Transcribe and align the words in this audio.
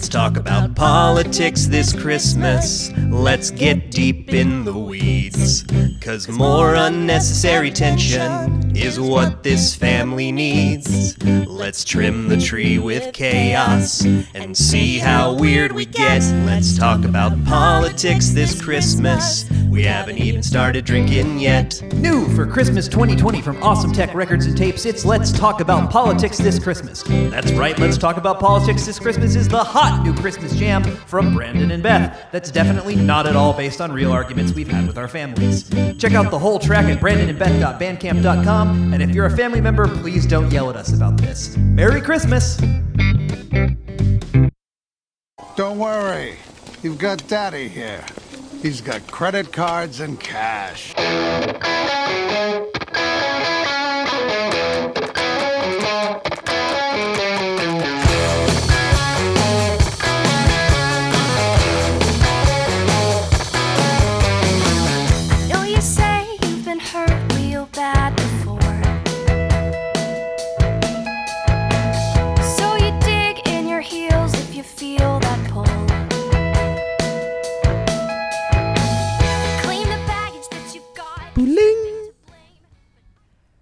Let's 0.00 0.08
talk 0.08 0.38
about 0.38 0.74
politics 0.74 1.66
this 1.66 1.92
Christmas. 1.92 2.90
Let's 3.10 3.50
get 3.50 3.90
deep 3.90 4.32
in 4.32 4.64
the 4.64 4.72
weeds. 4.72 5.62
Cause 6.00 6.26
more 6.26 6.74
unnecessary 6.74 7.70
tension 7.70 8.74
is 8.74 8.98
what 8.98 9.42
this 9.42 9.74
family 9.74 10.32
needs. 10.32 11.22
Let's 11.22 11.84
trim 11.84 12.28
the 12.28 12.38
tree 12.38 12.78
with 12.78 13.12
chaos 13.12 14.02
and 14.32 14.56
see 14.56 14.96
how 14.98 15.34
weird 15.34 15.72
we 15.72 15.84
get. 15.84 16.22
Let's 16.46 16.78
talk 16.78 17.04
about 17.04 17.44
politics 17.44 18.30
this 18.30 18.62
Christmas. 18.62 19.44
We 19.70 19.84
haven't 19.84 20.18
even 20.18 20.42
started 20.42 20.84
drinking 20.84 21.38
yet. 21.38 21.80
New 21.94 22.26
for 22.34 22.44
Christmas 22.44 22.88
2020 22.88 23.40
from 23.40 23.62
Awesome 23.62 23.92
Tech 23.92 24.12
Records 24.14 24.46
and 24.46 24.56
Tapes, 24.56 24.84
it's 24.84 25.04
Let's 25.04 25.30
Talk 25.30 25.60
About 25.60 25.92
Politics 25.92 26.38
This 26.38 26.58
Christmas. 26.58 27.04
That's 27.04 27.52
right, 27.52 27.78
Let's 27.78 27.96
Talk 27.96 28.16
About 28.16 28.40
Politics 28.40 28.84
This 28.84 28.98
Christmas 28.98 29.36
is 29.36 29.46
the 29.46 29.62
hot 29.62 30.02
new 30.02 30.12
Christmas 30.12 30.56
jam 30.56 30.82
from 30.82 31.34
Brandon 31.34 31.70
and 31.70 31.84
Beth. 31.84 32.26
That's 32.32 32.50
definitely 32.50 32.96
not 32.96 33.28
at 33.28 33.36
all 33.36 33.52
based 33.52 33.80
on 33.80 33.92
real 33.92 34.10
arguments 34.10 34.52
we've 34.52 34.66
had 34.66 34.88
with 34.88 34.98
our 34.98 35.06
families. 35.06 35.70
Check 35.98 36.14
out 36.14 36.32
the 36.32 36.38
whole 36.38 36.58
track 36.58 36.86
at 36.86 36.98
brandonandbeth.bandcamp.com, 36.98 38.92
and 38.92 39.00
if 39.00 39.10
you're 39.10 39.26
a 39.26 39.36
family 39.36 39.60
member, 39.60 39.86
please 39.86 40.26
don't 40.26 40.50
yell 40.50 40.68
at 40.68 40.74
us 40.74 40.92
about 40.92 41.16
this. 41.16 41.56
Merry 41.56 42.00
Christmas! 42.00 42.56
Don't 45.54 45.78
worry. 45.78 46.34
You've 46.82 46.98
got 46.98 47.24
Daddy 47.28 47.68
here. 47.68 48.04
He's 48.62 48.82
got 48.82 49.06
credit 49.06 49.52
cards 49.52 50.00
and 50.00 50.20
cash. 50.20 50.94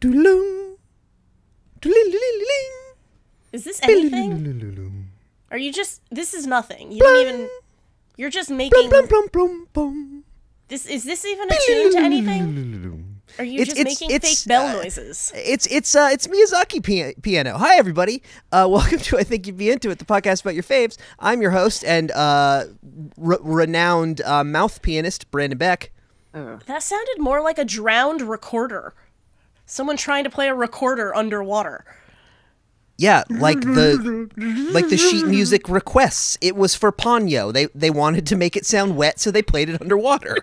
Doolililing. 0.01 0.77
Is 3.53 3.65
this 3.65 3.81
anything? 3.83 5.11
Are 5.51 5.59
you 5.59 5.73
just? 5.73 6.03
This 6.11 6.35
is 6.35 6.47
nothing. 6.47 6.93
You 6.93 7.01
don't 7.01 7.21
even. 7.27 7.49
You're 8.17 8.31
just 8.31 8.51
making. 8.51 8.91
This 10.69 10.87
is 10.87 11.05
this 11.05 11.25
even 11.25 11.49
a 11.51 11.57
tune 11.67 11.93
to 11.93 11.99
anything? 11.99 13.05
Are 13.39 13.45
you 13.45 13.61
It's- 13.61 13.69
just 13.69 13.81
it's- 13.81 14.01
making 14.01 14.15
it's, 14.17 14.29
fake 14.43 14.49
bell 14.49 14.67
uh, 14.69 14.73
noises? 14.83 15.33
It's 15.35 15.67
it's 15.67 15.95
uh 15.95 16.09
it's 16.13 16.27
Miyazaki 16.27 16.83
pia- 16.83 17.13
piano. 17.23 17.57
Hi 17.59 17.77
everybody. 17.77 18.23
Uh, 18.53 18.67
welcome 18.71 18.99
to 18.99 19.19
I 19.19 19.23
think 19.25 19.47
you'd 19.47 19.57
be 19.59 19.71
into 19.71 19.91
it, 19.91 19.99
the 19.99 20.05
podcast 20.05 20.41
about 20.43 20.55
your 20.55 20.63
faves. 20.63 20.97
I'm 21.19 21.41
your 21.43 21.51
host 21.53 21.85
and 21.85 22.11
uh, 22.13 22.65
re- 23.17 23.37
renowned 23.41 24.21
uh, 24.23 24.45
mouth 24.45 24.81
pianist 24.83 25.31
Brandon 25.31 25.59
Beck. 25.59 25.91
That 26.33 26.83
sounded 26.83 27.19
more 27.19 27.41
like 27.43 27.59
a 27.59 27.65
drowned 27.65 28.23
recorder. 28.23 28.95
Someone 29.71 29.99
trying 29.99 30.25
to 30.25 30.31
play 30.31 30.49
a 30.49 30.55
recorder 30.55 31.15
underwater. 31.15 31.85
Yeah, 32.97 33.23
like 33.29 33.61
the 33.61 34.29
like 34.73 34.89
the 34.89 34.97
sheet 34.97 35.27
music 35.27 35.69
requests. 35.69 36.39
It 36.41 36.57
was 36.57 36.75
for 36.75 36.91
Ponyo. 36.91 37.53
They 37.53 37.67
they 37.67 37.91
wanted 37.91 38.27
to 38.29 38.37
make 38.37 38.57
it 38.57 38.65
sound 38.67 38.97
wet, 38.97 39.21
so 39.21 39.31
they 39.31 39.43
played 39.43 39.69
it 39.69 39.81
underwater. 39.81 40.39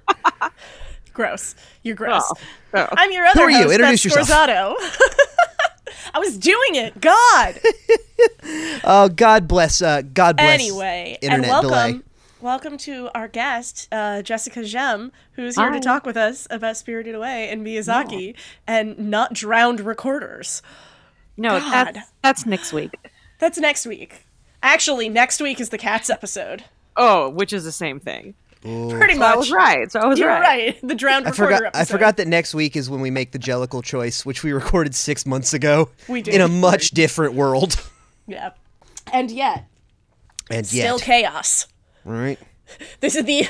Gross. 1.13 1.55
You're 1.81 1.95
gross. 1.95 2.29
Oh. 2.73 2.87
I'm 2.91 3.11
your 3.11 3.25
other 3.25 3.39
Who 3.39 3.45
are 3.45 3.49
you? 3.49 3.71
Introduce 3.71 4.03
Beth 4.03 4.15
yourself. 4.17 4.77
I 6.13 6.19
was 6.19 6.37
doing 6.37 6.75
it. 6.75 6.99
God. 7.01 7.59
Oh, 8.85 9.09
God 9.09 9.47
bless. 9.47 9.81
Uh, 9.81 10.01
God 10.01 10.37
bless. 10.37 10.59
anyway, 10.59 11.17
internet 11.21 11.49
and 11.49 11.49
welcome. 11.49 11.69
delay. 11.69 12.01
Welcome 12.45 12.77
to 12.77 13.09
our 13.15 13.27
guest, 13.27 13.87
uh, 13.91 14.21
Jessica 14.21 14.63
Jem, 14.63 15.11
who's 15.31 15.55
here 15.55 15.71
Hi. 15.71 15.79
to 15.79 15.83
talk 15.83 16.05
with 16.05 16.15
us 16.15 16.45
about 16.51 16.77
Spirited 16.77 17.15
Away 17.15 17.49
and 17.49 17.65
Miyazaki 17.65 18.35
and 18.67 18.95
not 19.09 19.33
drowned 19.33 19.79
recorders. 19.79 20.61
No, 21.37 21.59
God. 21.59 21.95
that's 21.95 22.11
that's 22.21 22.45
next 22.45 22.71
week. 22.71 22.91
That's 23.39 23.57
next 23.57 23.87
week. 23.87 24.27
Actually, 24.61 25.09
next 25.09 25.41
week 25.41 25.59
is 25.59 25.69
the 25.69 25.79
Cats 25.79 26.07
episode. 26.11 26.65
Oh, 26.95 27.29
which 27.29 27.51
is 27.51 27.63
the 27.63 27.71
same 27.71 27.99
thing. 27.99 28.35
Pretty 28.61 29.13
So 29.15 29.19
much. 29.21 29.33
I 29.33 29.35
was 29.35 29.51
right. 29.51 29.91
So 29.91 29.99
I 30.01 30.05
was 30.05 30.19
You're 30.19 30.27
right. 30.29 30.41
right. 30.75 30.79
The 30.87 30.93
drowned 30.93 31.25
I 31.25 31.31
recorder 31.31 31.55
forgot. 31.55 31.67
episode. 31.75 31.81
I 31.81 31.85
forgot 31.97 32.17
that 32.17 32.27
next 32.27 32.53
week 32.53 32.75
is 32.75 32.91
when 32.91 33.01
we 33.01 33.09
make 33.09 33.31
the 33.31 33.39
Jellicle 33.39 33.83
choice, 33.83 34.23
which 34.23 34.43
we 34.43 34.53
recorded 34.53 34.93
six 34.93 35.25
months 35.25 35.55
ago. 35.55 35.89
We 36.07 36.21
did. 36.21 36.35
in 36.35 36.41
a 36.41 36.47
much 36.47 36.91
different 36.91 37.33
world. 37.33 37.81
Yeah. 38.27 38.51
And 39.11 39.31
yet, 39.31 39.65
And 40.51 40.67
still 40.67 40.99
chaos. 40.99 41.65
Right? 42.05 42.39
This 42.99 43.15
is 43.15 43.25
the 43.25 43.47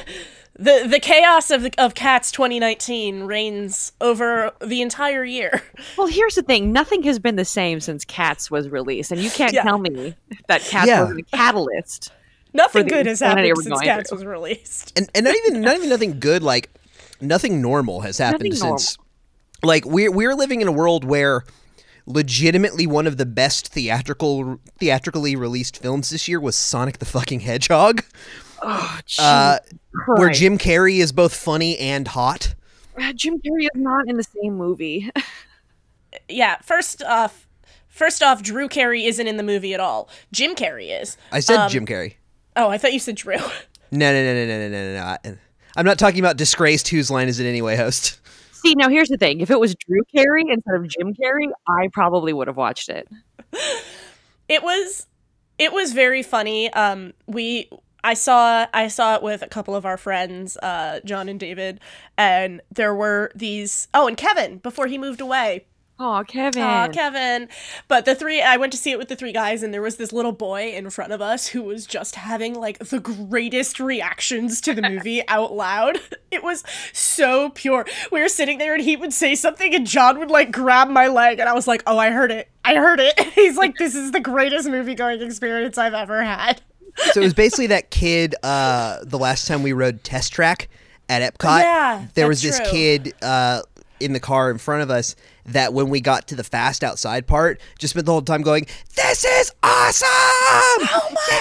the 0.57 0.88
the 0.89 0.99
chaos 0.99 1.49
of 1.51 1.61
the, 1.63 1.71
of 1.77 1.93
Cats 1.95 2.31
2019 2.31 3.23
reigns 3.23 3.93
over 4.01 4.51
the 4.61 4.81
entire 4.81 5.23
year. 5.23 5.63
Well, 5.97 6.07
here's 6.07 6.35
the 6.35 6.41
thing: 6.41 6.73
nothing 6.73 7.03
has 7.03 7.17
been 7.19 7.38
the 7.38 7.45
same 7.45 7.79
since 7.79 8.03
Cats 8.03 8.51
was 8.51 8.67
released, 8.69 9.11
and 9.13 9.21
you 9.21 9.29
can't 9.29 9.53
Yeah. 9.53 9.63
tell 9.63 9.77
me 9.79 10.16
that 10.47 10.61
Cats 10.63 10.88
Yeah. 10.88 11.03
was 11.03 11.17
a 11.17 11.21
catalyst. 11.38 12.11
Nothing 12.53 12.88
good 12.88 13.05
has 13.05 13.19
happened 13.21 13.57
since 13.63 13.81
Cats 13.81 14.09
through. 14.09 14.17
was 14.17 14.25
released. 14.25 14.97
And 14.97 15.09
and 15.16 15.23
not 15.25 15.35
even 15.45 15.61
not 15.61 15.75
even 15.77 15.89
nothing 15.89 16.19
good. 16.19 16.41
Like 16.43 16.69
nothing 17.22 17.61
normal 17.61 18.01
has 18.01 18.17
happened 18.17 18.43
Nothing 18.49 18.59
normal. 18.59 18.77
since. 18.79 18.97
Like 19.63 19.85
we're 19.85 20.11
we're 20.11 20.35
living 20.35 20.61
in 20.61 20.67
a 20.67 20.72
world 20.73 21.03
where 21.05 21.43
legitimately 22.05 22.85
one 22.87 23.07
of 23.07 23.17
the 23.17 23.25
best 23.25 23.69
theatrical 23.69 24.59
theatrically 24.79 25.35
released 25.35 25.81
films 25.81 26.09
this 26.11 26.27
year 26.27 26.39
was 26.39 26.55
Sonic 26.55 26.99
the 26.99 27.05
fucking 27.05 27.41
Hedgehog, 27.41 28.03
Oh, 28.68 29.00
uh, 29.20 29.59
where 30.16 30.31
Jim 30.31 30.58
Carrey 30.58 30.98
is 30.98 31.12
both 31.12 31.36
funny 31.36 31.78
and 31.78 32.08
hot. 32.08 32.56
Uh, 33.00 33.14
Jim 33.14 33.36
Carrey 33.40 33.64
is 33.64 33.70
not 33.76 34.08
in 34.08 34.18
the 34.18 34.24
same 34.24 34.56
movie. 34.56 35.09
Yeah, 36.30 36.56
first 36.64 37.03
off, 37.03 37.46
first 37.88 38.24
off, 38.24 38.42
Drew 38.42 38.68
Carey 38.70 39.06
isn't 39.06 39.28
in 39.28 39.36
the 39.38 39.44
movie 39.44 39.74
at 39.74 39.80
all. 39.81 40.09
Jim 40.31 40.56
Carrey 40.56 41.00
is. 41.02 41.18
I 41.31 41.42
said 41.42 41.58
Um, 41.58 41.70
Jim 41.70 41.86
Carrey. 41.86 42.14
Oh, 42.56 42.70
I 42.70 42.78
thought 42.78 42.94
you 42.94 43.00
said 43.00 43.16
Drew. 43.16 43.38
No, 43.92 44.12
no, 44.12 44.24
no, 44.24 44.34
no, 44.34 44.46
no, 44.48 44.70
no, 44.70 44.94
no, 44.94 45.16
no. 45.24 45.38
I'm 45.76 45.86
not 45.86 46.00
talking 46.00 46.20
about 46.20 46.38
disgraced. 46.38 46.88
Whose 46.88 47.12
line 47.12 47.28
is 47.28 47.40
it 47.40 47.46
anyway? 47.46 47.76
Host. 47.76 48.20
See, 48.53 48.74
now 48.76 48.90
here's 48.90 49.09
the 49.09 49.18
thing: 49.18 49.42
if 49.42 49.52
it 49.52 49.59
was 49.59 49.76
Drew 49.76 50.02
Carey 50.14 50.44
instead 50.50 50.76
of 50.76 50.88
Jim 50.88 51.14
Carrey, 51.14 51.50
I 51.68 51.90
probably 51.94 52.34
would 52.34 52.47
have 52.47 52.58
watched 52.58 52.90
it. 52.90 53.08
it 54.50 54.64
was 54.64 55.06
it 55.59 55.72
was 55.72 55.94
very 55.94 56.24
funny 56.24 56.72
um 56.74 57.14
we 57.28 57.70
i 58.05 58.13
saw 58.13 58.66
i 58.73 58.88
saw 58.88 59.16
it 59.16 59.21
with 59.23 59.41
a 59.41 59.47
couple 59.47 59.75
of 59.75 59.85
our 59.85 59.97
friends 59.97 60.57
uh 60.57 60.99
john 61.03 61.27
and 61.27 61.39
david 61.39 61.79
and 62.17 62.61
there 62.71 62.95
were 62.95 63.31
these 63.35 63.88
oh 63.93 64.07
and 64.07 64.17
kevin 64.17 64.59
before 64.59 64.88
he 64.88 64.97
moved 64.97 65.19
away 65.21 65.66
Oh, 65.97 66.25
Kevin. 66.27 66.61
Aw, 66.61 66.89
Kevin. 66.89 67.47
But 67.88 68.03
the 68.03 68.16
three, 68.16 68.41
I 68.41 68.57
went 68.57 68.73
to 68.73 68.77
see 68.77 68.91
it 68.91 68.97
with 68.97 69.07
the 69.07 69.16
three 69.16 69.31
guys, 69.31 69.63
and 69.63 69.73
there 69.73 69.81
was 69.81 69.95
this 69.95 70.11
little 70.11 70.33
boy 70.33 70.73
in 70.73 70.89
front 70.89 71.13
of 71.13 71.21
us 71.21 71.47
who 71.47 71.63
was 71.63 71.85
just 71.85 72.16
having 72.16 72.53
like 72.53 72.79
the 72.79 72.99
greatest 72.99 73.79
reactions 73.79 74.59
to 74.61 74.73
the 74.73 74.81
movie 74.89 75.25
out 75.27 75.53
loud. 75.53 75.99
It 76.31 76.43
was 76.43 76.66
so 76.91 77.49
pure. 77.51 77.85
We 78.11 78.19
were 78.19 78.27
sitting 78.27 78.57
there, 78.57 78.73
and 78.73 78.83
he 78.83 78.97
would 78.97 79.13
say 79.13 79.35
something, 79.35 79.73
and 79.73 79.87
John 79.87 80.19
would 80.19 80.29
like 80.29 80.51
grab 80.51 80.89
my 80.89 81.07
leg, 81.07 81.39
and 81.39 81.47
I 81.47 81.53
was 81.53 81.66
like, 81.66 81.81
"Oh, 81.87 81.97
I 81.97 82.09
heard 82.09 82.29
it. 82.29 82.49
I 82.66 82.75
heard 82.75 82.99
it." 82.99 83.17
He's 83.35 83.55
like, 83.55 83.77
"This 83.77 83.96
is 83.96 84.11
the 84.11 84.19
greatest 84.19 84.67
movie 84.67 84.96
going 84.96 85.22
experience 85.22 85.78
I've 85.78 85.93
ever 85.93 86.25
had." 86.25 86.61
So 87.12 87.22
it 87.22 87.24
was 87.24 87.34
basically 87.34 87.68
that 87.68 87.90
kid. 87.92 88.36
Uh, 88.44 89.00
the 89.03 89.20
last 89.20 89.47
time 89.47 89.64
we 89.64 89.74
rode 89.74 90.03
Test 90.03 90.32
Track 90.34 90.70
at 91.09 91.22
Epcot, 91.22 91.62
Yeah, 91.62 92.06
there 92.14 92.28
was 92.28 92.42
this 92.42 92.58
true. 92.59 92.68
kid 92.72 93.14
uh, 93.22 93.62
in 94.00 94.14
the 94.14 94.20
car 94.20 94.50
in 94.52 94.58
front 94.58 94.82
of 94.82 94.90
us 94.90 95.16
that 95.46 95.74
when 95.74 95.90
we 95.90 96.02
got 96.02 96.28
to 96.30 96.36
the 96.36 96.44
fast 96.44 96.84
outside 96.84 97.28
part, 97.28 97.62
just 97.78 97.92
spent 97.94 98.06
the 98.06 98.12
whole 98.12 98.22
time 98.22 98.42
going, 98.42 98.66
"This 98.96 99.24
is 99.24 99.52
awesome!" 99.62 100.08
Oh 100.09 101.09
my 101.12 101.40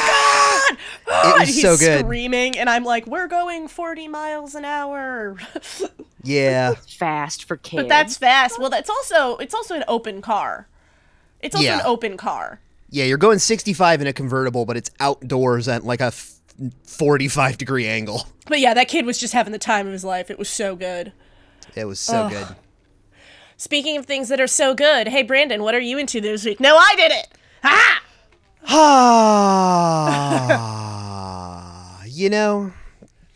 god! 0.68 0.78
It 1.06 1.32
And 1.32 1.40
was 1.40 1.48
he's 1.48 1.62
so 1.62 1.76
good. 1.76 2.00
Screaming, 2.00 2.58
and 2.58 2.68
I'm 2.68 2.84
like, 2.84 3.06
"We're 3.06 3.28
going 3.28 3.68
40 3.68 4.08
miles 4.08 4.54
an 4.54 4.64
hour." 4.64 5.36
Yeah, 6.26 6.72
Fast 6.88 7.44
for 7.44 7.58
kids. 7.58 7.82
But 7.82 7.88
that's 7.90 8.16
fast. 8.16 8.58
Well, 8.58 8.70
that's 8.70 8.88
also 8.88 9.36
it's 9.36 9.52
also 9.54 9.74
an 9.74 9.84
open 9.86 10.22
car. 10.22 10.66
It's 11.40 11.54
also 11.54 11.66
Yeah. 11.66 11.80
an 11.80 11.84
open 11.84 12.16
car. 12.16 12.60
Yeah. 12.94 13.04
You're 13.04 13.18
going 13.18 13.38
65 13.38 14.00
in 14.00 14.06
a 14.06 14.12
convertible, 14.12 14.64
but 14.64 14.76
it's 14.76 14.90
outdoors 15.00 15.68
at 15.68 15.84
like 15.84 16.00
a 16.00 16.12
45 16.84 17.58
degree 17.58 17.86
angle. 17.86 18.26
But 18.46 18.60
yeah, 18.60 18.74
that 18.74 18.88
kid 18.88 19.06
was 19.06 19.18
just 19.18 19.32
having 19.32 19.52
the 19.52 19.58
time 19.58 19.86
of 19.86 19.92
his 19.92 20.04
life. 20.04 20.30
It 20.30 20.38
was 20.38 20.48
so 20.48 20.76
good. 20.76 21.12
It 21.74 21.86
was 21.86 21.98
so 21.98 22.28
good. 22.28 22.46
Speaking 23.56 23.96
of 23.96 24.06
things 24.06 24.28
that 24.28 24.40
are 24.40 24.46
so 24.46 24.74
good, 24.74 25.08
hey 25.08 25.22
Brandon, 25.22 25.62
what 25.62 25.74
are 25.74 25.80
you 25.80 25.98
into 25.98 26.20
this 26.20 26.44
week? 26.44 26.60
No, 26.60 26.76
I 26.76 26.94
did 26.96 27.10
it. 27.12 27.28
Ah! 27.64 28.02
Ah. 30.66 30.84
you 32.06 32.28
know, 32.30 32.72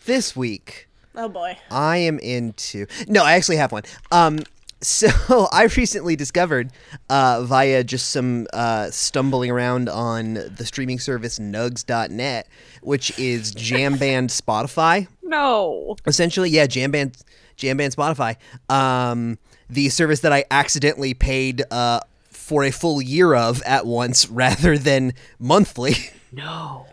this 0.04 0.36
week 0.36 0.88
Oh 1.18 1.28
boy. 1.28 1.58
I 1.68 1.96
am 1.96 2.20
into. 2.20 2.86
No, 3.08 3.24
I 3.24 3.32
actually 3.32 3.56
have 3.56 3.72
one. 3.72 3.82
Um, 4.12 4.38
so 4.80 5.48
I 5.52 5.64
recently 5.76 6.16
discovered, 6.16 6.70
uh, 7.10 7.42
via 7.44 7.84
just 7.84 8.10
some 8.10 8.46
uh, 8.52 8.90
stumbling 8.90 9.50
around 9.50 9.88
on 9.88 10.34
the 10.34 10.64
streaming 10.64 10.98
service 10.98 11.38
Nugs.net, 11.38 12.48
which 12.82 13.18
is 13.18 13.52
jam 13.52 13.96
band 13.96 14.30
Spotify. 14.30 15.06
No. 15.28 15.94
Essentially, 16.06 16.48
yeah, 16.48 16.66
jam 16.66 16.90
band, 16.90 17.18
jam 17.54 17.76
band 17.76 17.94
Spotify. 17.94 18.36
Um, 18.70 19.36
the 19.68 19.90
service 19.90 20.20
that 20.20 20.32
I 20.32 20.46
accidentally 20.50 21.12
paid 21.12 21.62
uh, 21.70 22.00
for 22.30 22.64
a 22.64 22.70
full 22.70 23.02
year 23.02 23.34
of 23.34 23.60
at 23.64 23.84
once 23.84 24.26
rather 24.30 24.78
than 24.78 25.12
monthly. 25.38 25.96
No. 26.32 26.86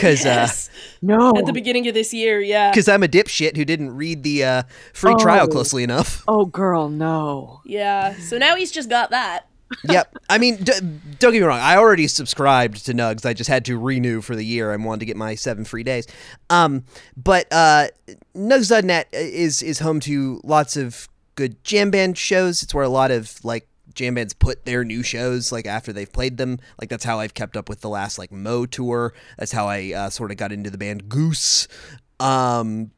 Because 0.00 0.24
Yes. 0.24 0.70
No. 1.02 1.32
At 1.36 1.46
the 1.46 1.52
beginning 1.52 1.86
of 1.88 1.94
this 1.94 2.12
year, 2.12 2.40
yeah. 2.40 2.70
because 2.70 2.88
I'm 2.88 3.02
a 3.02 3.08
dipshit 3.08 3.56
who 3.56 3.64
didn't 3.64 3.96
read 3.96 4.22
the 4.22 4.44
uh, 4.44 4.62
free 4.92 5.14
trial 5.18 5.44
Oh. 5.46 5.48
closely 5.48 5.82
enough. 5.82 6.22
oh, 6.28 6.44
girl, 6.46 6.88
no. 6.88 7.60
Yeah. 7.64 8.14
So 8.18 8.38
now 8.38 8.56
he's 8.56 8.70
just 8.70 8.88
got 8.90 9.10
that. 9.10 9.46
yep. 9.88 10.12
I 10.28 10.38
mean, 10.38 10.56
d- 10.56 10.72
don't 11.20 11.32
get 11.32 11.40
me 11.40 11.46
wrong. 11.46 11.60
I 11.60 11.76
already 11.76 12.08
subscribed 12.08 12.84
to 12.86 12.92
Nugs. 12.92 13.24
I 13.24 13.34
just 13.34 13.48
had 13.48 13.64
to 13.66 13.78
renew 13.78 14.20
for 14.20 14.34
the 14.34 14.44
year. 14.44 14.72
I 14.72 14.76
wanted 14.76 14.98
to 15.00 15.06
get 15.06 15.16
my 15.16 15.36
seven 15.36 15.64
free 15.64 15.84
days. 15.84 16.08
Um, 16.50 16.84
but 17.16 17.46
uh, 17.52 17.86
Nugs.net 18.34 19.08
is 19.12 19.62
is 19.62 19.78
home 19.78 20.00
to 20.00 20.40
lots 20.42 20.76
of 20.76 21.08
good 21.36 21.62
jam 21.62 21.90
band 21.92 22.18
shows. 22.18 22.62
It's 22.64 22.74
where 22.74 22.84
a 22.84 22.88
lot 22.88 23.10
of 23.12 23.38
like 23.44 23.68
jam 23.94 24.14
bands 24.14 24.34
put 24.34 24.64
their 24.64 24.84
new 24.84 25.02
shows 25.02 25.52
like 25.52 25.66
after 25.66 25.92
they've 25.92 26.12
played 26.12 26.36
them. 26.36 26.58
Like 26.80 26.88
that's 26.88 27.04
how 27.04 27.20
I've 27.20 27.34
kept 27.34 27.56
up 27.56 27.68
with 27.68 27.80
the 27.80 27.88
last 27.88 28.18
like 28.18 28.32
Mo 28.32 28.66
tour. 28.66 29.12
That's 29.38 29.52
how 29.52 29.66
I 29.68 29.92
uh, 29.92 30.10
sort 30.10 30.30
of 30.30 30.36
got 30.36 30.52
into 30.52 30.70
the 30.70 30.78
band 30.78 31.08
Goose. 31.08 31.68
Um, 32.18 32.90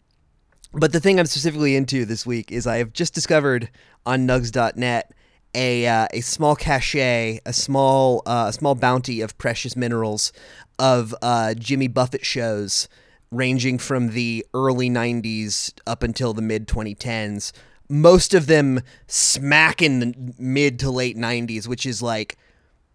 but 0.72 0.92
the 0.92 1.00
thing 1.00 1.20
I'm 1.20 1.26
specifically 1.26 1.76
into 1.76 2.04
this 2.04 2.26
week 2.26 2.50
is 2.50 2.66
I 2.66 2.78
have 2.78 2.92
just 2.92 3.14
discovered 3.14 3.70
on 4.06 4.26
Nugs.net 4.26 5.12
a 5.54 5.86
uh, 5.86 6.08
a 6.12 6.20
small 6.20 6.56
cachet, 6.56 7.40
a 7.44 7.52
small 7.52 8.22
uh, 8.26 8.46
a 8.48 8.52
small 8.52 8.74
bounty 8.74 9.20
of 9.20 9.36
precious 9.38 9.76
minerals 9.76 10.32
of 10.78 11.14
uh, 11.22 11.54
Jimmy 11.54 11.88
Buffett 11.88 12.24
shows, 12.24 12.88
ranging 13.30 13.78
from 13.78 14.10
the 14.10 14.46
early 14.54 14.88
'90s 14.88 15.72
up 15.86 16.02
until 16.02 16.32
the 16.32 16.42
mid 16.42 16.66
2010s. 16.66 17.52
Most 17.92 18.32
of 18.32 18.46
them 18.46 18.80
smack 19.06 19.82
in 19.82 19.98
the 20.00 20.14
mid 20.38 20.78
to 20.78 20.90
late 20.90 21.14
'90s, 21.14 21.68
which 21.68 21.84
is 21.84 22.00
like 22.00 22.38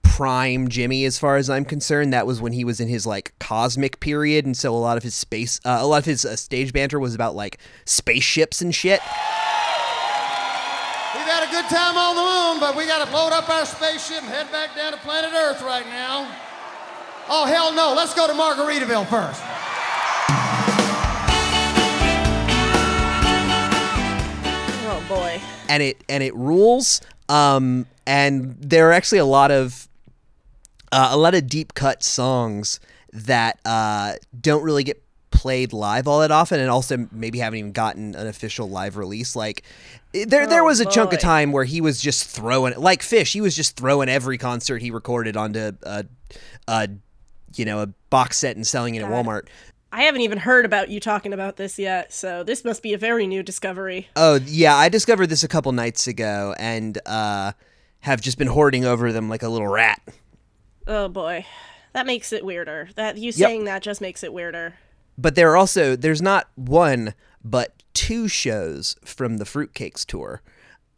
prime 0.02 0.70
Jimmy 0.70 1.06
as 1.06 1.20
far 1.20 1.36
as 1.36 1.52
I'm 1.52 1.66
concerned. 1.66 2.12
That 2.14 2.26
was 2.26 2.42
when 2.42 2.54
he 2.54 2.64
was 2.64 2.80
in 2.80 2.88
his 2.88 3.06
like 3.06 3.38
cosmic 3.38 4.00
period, 4.00 4.48
and 4.48 4.58
so 4.58 4.74
a 4.74 4.82
lot 4.82 4.98
of 4.98 5.04
his 5.04 5.14
space, 5.14 5.60
uh, 5.64 5.78
a 5.80 5.86
lot 5.86 6.00
of 6.00 6.06
his 6.06 6.26
uh, 6.26 6.36
stage 6.36 6.74
banter 6.74 7.00
was 7.00 7.14
about 7.14 7.36
like 7.36 7.60
spaceships 7.86 8.60
and 8.60 8.74
shit. 8.74 9.00
We've 11.14 11.30
had 11.30 11.48
a 11.48 11.52
good 11.52 11.70
time 11.70 11.96
on 11.96 12.16
the 12.16 12.24
moon, 12.24 12.60
but 12.60 12.76
we 12.76 12.88
gotta 12.88 13.12
load 13.12 13.34
up 13.34 13.48
our 13.52 13.68
spaceship 13.68 14.24
and 14.24 14.30
head 14.30 14.52
back 14.52 14.76
down 14.76 14.94
to 14.94 14.98
planet 14.98 15.32
Earth 15.32 15.62
right 15.62 15.86
now. 15.86 16.28
Oh, 17.30 17.46
hell 17.46 17.72
no. 17.72 17.94
Let's 17.94 18.16
go 18.16 18.26
to 18.26 18.34
Margaritaville 18.34 19.06
first. 19.08 19.44
Boy. 25.08 25.42
and 25.70 25.82
it 25.84 26.04
and 26.10 26.24
it 26.24 26.36
rules. 26.36 27.02
Um, 27.30 27.86
and 28.06 28.56
there 28.60 28.90
are 28.90 28.94
actually 28.94 29.20
a 29.20 29.26
lot 29.26 29.52
of 29.52 29.88
uh, 30.92 31.10
a 31.12 31.18
lot 31.18 31.36
of 31.36 31.48
deep 31.48 31.74
cut 31.74 32.04
songs 32.04 32.80
that 33.14 33.60
uh, 33.66 34.14
don't 34.40 34.64
really 34.64 34.84
get 34.84 35.02
played 35.32 35.72
live 35.74 36.08
all 36.08 36.22
that 36.22 36.32
often, 36.32 36.60
and 36.60 36.70
also 36.70 37.08
maybe 37.12 37.40
haven't 37.40 37.60
even 37.60 37.72
gotten 37.72 38.16
an 38.16 38.28
official 38.28 38.70
live 38.70 38.98
release. 38.98 39.36
Like 39.36 39.64
there, 40.14 40.48
there 40.48 40.62
Oh, 40.62 40.66
was 40.66 40.80
a 40.80 40.86
chunk 40.86 41.14
of 41.14 41.20
time 41.20 41.52
where 41.52 41.66
he 41.66 41.82
was 41.82 42.00
just 42.02 42.28
throwing 42.28 42.74
like 42.78 43.02
Phish. 43.02 43.34
He 43.34 43.42
was 43.42 43.56
just 43.56 43.76
throwing 43.76 44.10
every 44.10 44.38
concert 44.38 44.82
he 44.82 44.92
recorded 44.92 45.36
onto 45.38 45.72
a, 45.84 46.06
a 46.68 46.90
you 47.56 47.66
know 47.66 47.82
a 47.82 47.88
box 48.10 48.38
set 48.38 48.56
and 48.56 48.66
selling 48.66 48.96
it 48.96 49.04
at 49.04 49.10
Walmart. 49.12 49.48
I 49.92 50.04
haven't 50.04 50.22
even 50.22 50.40
heard 50.40 50.66
about 50.66 50.90
you 50.90 51.00
talking 51.00 51.34
about 51.34 51.56
this 51.56 51.80
yet, 51.80 52.12
so 52.14 52.44
this 52.44 52.66
must 52.66 52.84
be 52.84 52.94
a 52.94 52.98
very 52.98 53.26
new 53.26 53.42
discovery. 53.42 54.10
Oh 54.16 54.40
yeah, 54.46 54.76
I 54.76 54.90
discovered 54.90 55.28
this 55.28 55.44
a 55.44 55.48
couple 55.48 55.72
nights 55.72 56.08
ago, 56.08 56.54
and 56.60 56.98
uh, 57.06 57.54
have 58.02 58.22
just 58.22 58.38
been 58.38 58.48
hoarding 58.48 58.84
over 58.86 59.12
them 59.14 59.30
like 59.30 59.44
a 59.44 59.50
little 59.50 59.68
rat. 59.68 60.02
Oh 60.86 61.08
boy. 61.08 61.46
That 61.94 62.06
makes 62.06 62.32
it 62.34 62.46
weirder. 62.46 62.90
That 62.96 63.18
you 63.18 63.32
saying 63.32 63.64
that 63.66 63.82
just 63.82 64.02
makes 64.02 64.24
it 64.24 64.32
weirder. 64.34 64.76
but 65.18 65.36
there 65.36 65.50
are 65.52 65.58
also 65.58 65.96
there's 65.96 66.22
not 66.22 66.48
one 66.56 67.14
but 67.44 67.82
two 67.94 68.28
shows 68.28 68.96
from 69.06 69.38
the 69.38 69.46
fruitcakes 69.46 70.06
tour 70.06 70.42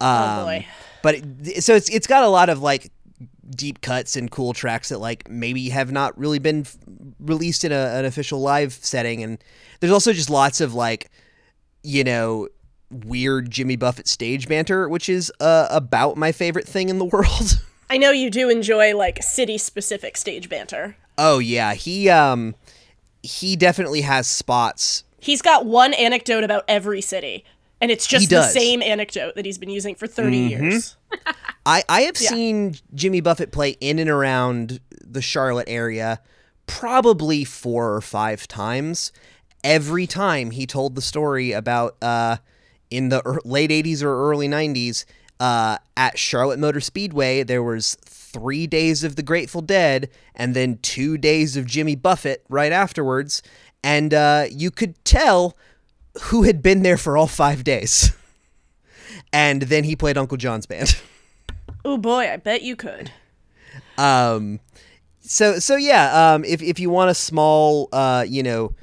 um, 0.00 0.40
Oh, 0.40 0.44
boy. 0.44 0.66
but 1.02 1.14
it, 1.14 1.62
so 1.64 1.74
it's 1.74 1.88
it's 1.88 2.06
got 2.06 2.22
a 2.24 2.28
lot 2.28 2.48
of 2.50 2.60
like 2.60 2.90
deep 3.50 3.80
cuts 3.80 4.16
and 4.16 4.30
cool 4.30 4.52
tracks 4.52 4.88
that 4.90 4.98
like 4.98 5.28
maybe 5.28 5.68
have 5.70 5.90
not 5.92 6.16
really 6.18 6.38
been 6.38 6.60
f- 6.60 6.76
released 7.18 7.64
in 7.64 7.72
a, 7.72 7.74
an 7.98 8.04
official 8.04 8.40
live 8.40 8.72
setting. 8.72 9.22
And 9.22 9.42
there's 9.80 9.92
also 9.92 10.12
just 10.12 10.30
lots 10.30 10.60
of 10.60 10.74
like 10.74 11.10
you 11.82 12.04
know 12.04 12.46
weird 12.90 13.50
jimmy 13.50 13.76
buffett 13.76 14.08
stage 14.08 14.48
banter 14.48 14.88
which 14.88 15.08
is 15.08 15.32
uh, 15.40 15.68
about 15.70 16.16
my 16.16 16.32
favorite 16.32 16.66
thing 16.66 16.88
in 16.88 16.98
the 16.98 17.04
world. 17.16 17.60
I 17.88 17.98
know 17.98 18.10
you 18.10 18.30
do 18.30 18.48
enjoy 18.50 18.96
like 18.96 19.22
city 19.22 19.58
specific 19.58 20.16
stage 20.16 20.48
banter. 20.48 20.96
oh 21.18 21.38
yeah. 21.38 21.74
He 21.74 22.08
um 22.08 22.54
he 23.22 23.54
definitely 23.56 24.00
has 24.02 24.26
spots. 24.26 25.04
He's 25.18 25.42
got 25.42 25.66
one 25.66 25.92
anecdote 25.94 26.44
about 26.44 26.64
every 26.66 27.00
city, 27.02 27.44
and 27.80 27.90
it's 27.90 28.06
just 28.06 28.30
the 28.30 28.42
same 28.42 28.82
anecdote 28.82 29.34
that 29.36 29.44
he's 29.44 29.58
been 29.58 29.70
using 29.70 29.94
for 29.94 30.06
30 30.06 30.36
years. 30.36 30.96
I, 31.66 31.82
I 31.88 32.02
have 32.02 32.16
seen 32.16 32.76
Jimmy 32.94 33.20
Buffett 33.20 33.52
play 33.52 33.76
in 33.80 33.98
and 33.98 34.10
around 34.10 34.80
the 35.04 35.22
Charlotte 35.22 35.68
area 35.68 36.20
probably 36.66 37.44
four 37.44 37.94
or 37.94 38.00
five 38.00 38.46
times. 38.46 39.12
Every 39.64 40.06
time 40.06 40.52
he 40.52 40.66
told 40.66 40.94
the 40.94 41.02
story 41.02 41.52
about 41.52 41.96
uh, 42.00 42.36
in 42.90 43.08
the 43.08 43.40
late 43.44 43.70
80s 43.70 44.02
or 44.02 44.30
early 44.30 44.48
90s 44.48 45.04
uh, 45.38 45.78
at 45.96 46.18
Charlotte 46.18 46.58
Motor 46.58 46.80
Speedway, 46.80 47.42
there 47.42 47.62
was 47.62 47.96
three 48.04 48.66
days 48.66 49.02
of 49.02 49.16
the 49.16 49.22
Grateful 49.22 49.62
Dead 49.62 50.08
and 50.34 50.54
then 50.54 50.78
two 50.80 51.18
days 51.18 51.56
of 51.56 51.66
Jimmy 51.66 51.96
Buffett 51.96 52.44
right 52.48 52.72
afterwards. 52.72 53.42
And 53.82 54.14
uh, 54.14 54.46
you 54.50 54.70
could 54.70 55.02
tell 55.04 55.56
who 56.22 56.42
had 56.42 56.62
been 56.62 56.82
there 56.82 56.96
for 56.96 57.16
all 57.16 57.26
five 57.26 57.64
days. 57.64 58.12
and 59.32 59.62
then 59.62 59.84
he 59.84 59.94
played 59.96 60.18
Uncle 60.18 60.36
John's 60.36 60.66
band. 60.66 61.00
Oh 61.82 61.96
boy, 61.96 62.30
I 62.30 62.36
bet 62.36 62.60
you 62.60 62.76
could. 62.76 63.10
Um, 63.96 64.60
so 65.20 65.58
so 65.58 65.76
yeah, 65.76 66.34
um, 66.34 66.44
if 66.44 66.60
if 66.60 66.78
you 66.78 66.90
want 66.90 67.10
a 67.10 67.14
small, 67.14 67.88
uh, 67.90 68.22
you 68.28 68.42
know, 68.42 68.74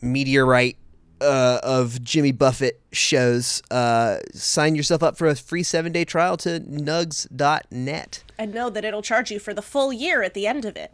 meteorite 0.00 0.78
uh, 1.20 1.58
of 1.62 2.02
Jimmy 2.02 2.32
Buffett 2.32 2.80
shows, 2.92 3.62
uh, 3.70 4.20
sign 4.32 4.74
yourself 4.74 5.02
up 5.02 5.18
for 5.18 5.26
a 5.26 5.36
free 5.36 5.62
seven 5.62 5.92
day 5.92 6.06
trial 6.06 6.38
to 6.38 6.60
nugs.net. 6.60 8.22
And 8.38 8.54
know 8.54 8.70
that 8.70 8.86
it'll 8.86 9.02
charge 9.02 9.30
you 9.30 9.38
for 9.38 9.52
the 9.52 9.60
full 9.62 9.92
year 9.92 10.22
at 10.22 10.32
the 10.32 10.46
end 10.46 10.64
of 10.64 10.76
it. 10.76 10.92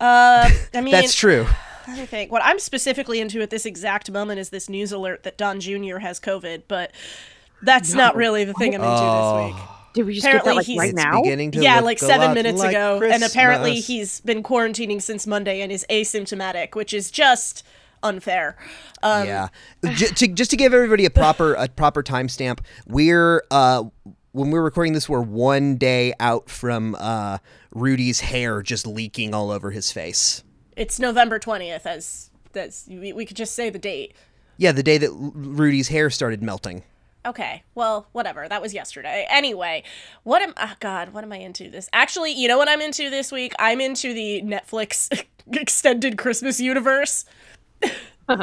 Uh, 0.00 0.48
I 0.72 0.80
mean, 0.80 0.92
That's 0.92 1.14
true. 1.14 1.46
Let 1.88 1.98
me 1.98 2.06
think. 2.06 2.32
What 2.32 2.42
I'm 2.44 2.58
specifically 2.58 3.20
into 3.20 3.40
at 3.42 3.50
this 3.50 3.66
exact 3.66 4.10
moment 4.10 4.40
is 4.40 4.50
this 4.50 4.68
news 4.68 4.92
alert 4.92 5.22
that 5.24 5.36
Don 5.38 5.60
Jr. 5.60 5.98
has 5.98 6.18
COVID, 6.20 6.62
but 6.68 6.92
that's 7.62 7.94
not 7.94 8.16
really 8.16 8.44
the 8.44 8.54
thing 8.54 8.74
I'm 8.74 8.80
into 8.82 9.50
this 9.50 9.54
week. 9.54 9.68
Did 9.94 10.06
we 10.06 10.14
just 10.14 10.26
Apparently 10.26 10.50
get 10.50 10.52
that 10.52 10.56
like 10.56 10.66
he's- 10.66 10.78
right 10.78 10.94
now? 10.94 11.22
Beginning 11.22 11.50
to 11.52 11.62
yeah, 11.62 11.80
like 11.80 11.98
seven 12.00 12.34
minutes 12.34 12.58
like 12.58 12.70
ago, 12.70 13.00
and 13.04 13.22
apparently 13.22 13.76
he's 13.80 14.20
been 14.22 14.42
quarantining 14.42 15.00
since 15.00 15.26
Monday 15.26 15.60
and 15.60 15.70
is 15.70 15.86
asymptomatic, 15.88 16.74
which 16.74 16.92
is 16.92 17.10
just 17.12 17.64
unfair. 18.02 18.56
Um, 19.02 19.26
yeah. 19.26 19.48
J- 19.94 20.06
to, 20.08 20.28
just 20.28 20.50
to 20.50 20.56
give 20.56 20.74
everybody 20.74 21.04
a 21.04 21.10
proper 21.10 21.54
a 21.54 21.68
proper 21.68 22.02
timestamp, 22.02 22.58
we're 22.86 23.44
uh 23.52 23.84
when 24.32 24.50
we're 24.50 24.62
recording 24.62 24.94
this, 24.94 25.08
we're 25.08 25.20
one 25.20 25.76
day 25.76 26.12
out 26.18 26.50
from 26.50 26.96
uh 26.98 27.38
Rudy's 27.72 28.18
hair 28.20 28.62
just 28.62 28.86
leaking 28.88 29.32
all 29.32 29.50
over 29.52 29.70
his 29.70 29.92
face. 29.92 30.42
It's 30.76 30.98
November 30.98 31.38
twentieth, 31.38 31.86
as 31.86 32.30
that's 32.52 32.86
we, 32.88 33.12
we 33.12 33.24
could 33.26 33.36
just 33.36 33.54
say 33.54 33.70
the 33.70 33.78
date. 33.78 34.14
Yeah, 34.56 34.72
the 34.72 34.82
day 34.82 34.98
that 34.98 35.10
Rudy's 35.12 35.88
hair 35.88 36.10
started 36.10 36.42
melting. 36.42 36.84
Okay, 37.26 37.62
well, 37.74 38.06
whatever. 38.12 38.46
That 38.48 38.60
was 38.60 38.74
yesterday. 38.74 39.26
Anyway, 39.30 39.82
what 40.24 40.42
am 40.42 40.52
oh 40.58 40.74
God? 40.80 41.12
What 41.14 41.24
am 41.24 41.32
I 41.32 41.38
into 41.38 41.70
this? 41.70 41.88
Actually, 41.92 42.32
you 42.32 42.48
know 42.48 42.58
what 42.58 42.68
I'm 42.68 42.80
into 42.82 43.08
this 43.10 43.32
week? 43.32 43.52
I'm 43.58 43.80
into 43.80 44.12
the 44.12 44.42
Netflix 44.42 45.24
extended 45.52 46.18
Christmas 46.18 46.60
universe. 46.60 47.24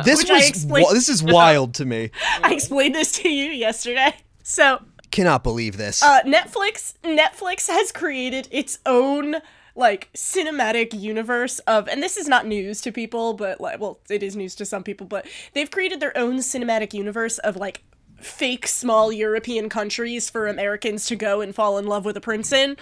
This 0.04 0.30
was 0.30 0.48
explained- 0.50 0.86
wi- 0.86 0.94
this 0.94 1.10
is 1.10 1.24
wild 1.24 1.74
to 1.76 1.86
me. 1.86 2.12
I 2.44 2.54
explained 2.54 2.94
this 2.96 3.12
to 3.14 3.30
you 3.30 3.52
yesterday. 3.52 4.16
So, 4.44 4.82
Cannot 5.12 5.44
believe 5.44 5.78
this. 5.78 6.02
uh, 6.04 6.22
Netflix 6.24 6.94
Netflix 7.04 7.68
has 7.68 7.92
created 7.92 8.48
its 8.52 8.80
own 8.86 9.36
like 9.76 10.10
cinematic 10.14 11.00
universe 11.00 11.60
of 11.60 11.88
and 11.88 12.02
this 12.04 12.18
is 12.18 12.28
not 12.28 12.46
news 12.46 12.82
to 12.82 12.92
people 12.92 13.34
but 13.34 13.60
like 13.62 13.80
well 13.80 14.00
it 14.10 14.24
is 14.24 14.36
news 14.36 14.56
to 14.56 14.66
some 14.66 14.84
people 14.84 15.08
but 15.08 15.26
they've 15.54 15.72
created 15.72 16.00
their 16.00 16.16
own 16.18 16.38
cinematic 16.38 16.94
universe 16.94 17.38
of 17.40 17.56
like 17.56 17.82
fake 18.20 18.68
small 18.68 19.12
european 19.12 19.70
countries 19.70 20.30
for 20.30 20.48
americans 20.48 21.06
to 21.06 21.16
go 21.16 21.42
and 21.42 21.56
fall 21.56 21.78
in 21.78 21.88
love 21.88 22.06
with 22.06 22.16
a 22.18 22.22
prince 22.22 22.52
in 22.52 22.78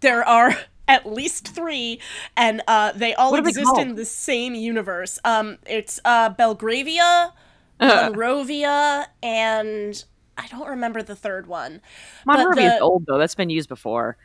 there 0.00 0.24
are 0.26 0.56
at 0.88 1.04
least 1.06 1.48
three 1.48 2.00
and 2.36 2.62
uh 2.66 2.92
they 2.92 3.14
all 3.14 3.30
What 3.30 3.40
are 3.40 3.42
they 3.42 3.50
exist 3.50 3.76
in 3.76 3.94
the 3.94 4.04
same 4.06 4.54
universe 4.54 5.18
um 5.24 5.58
it's 5.66 6.00
uh 6.04 6.30
belgravia 6.30 7.34
Uh. 7.80 8.10
monrovia 8.10 9.06
and 9.22 10.04
i 10.38 10.46
don't 10.48 10.68
remember 10.68 11.02
the 11.02 11.14
third 11.16 11.46
one 11.46 11.80
Monrovia 12.24 12.74
is 12.74 12.80
old 12.80 13.04
though. 13.06 13.18
That's 13.18 13.34
been 13.34 13.50
used 13.50 13.68
before. 13.68 14.16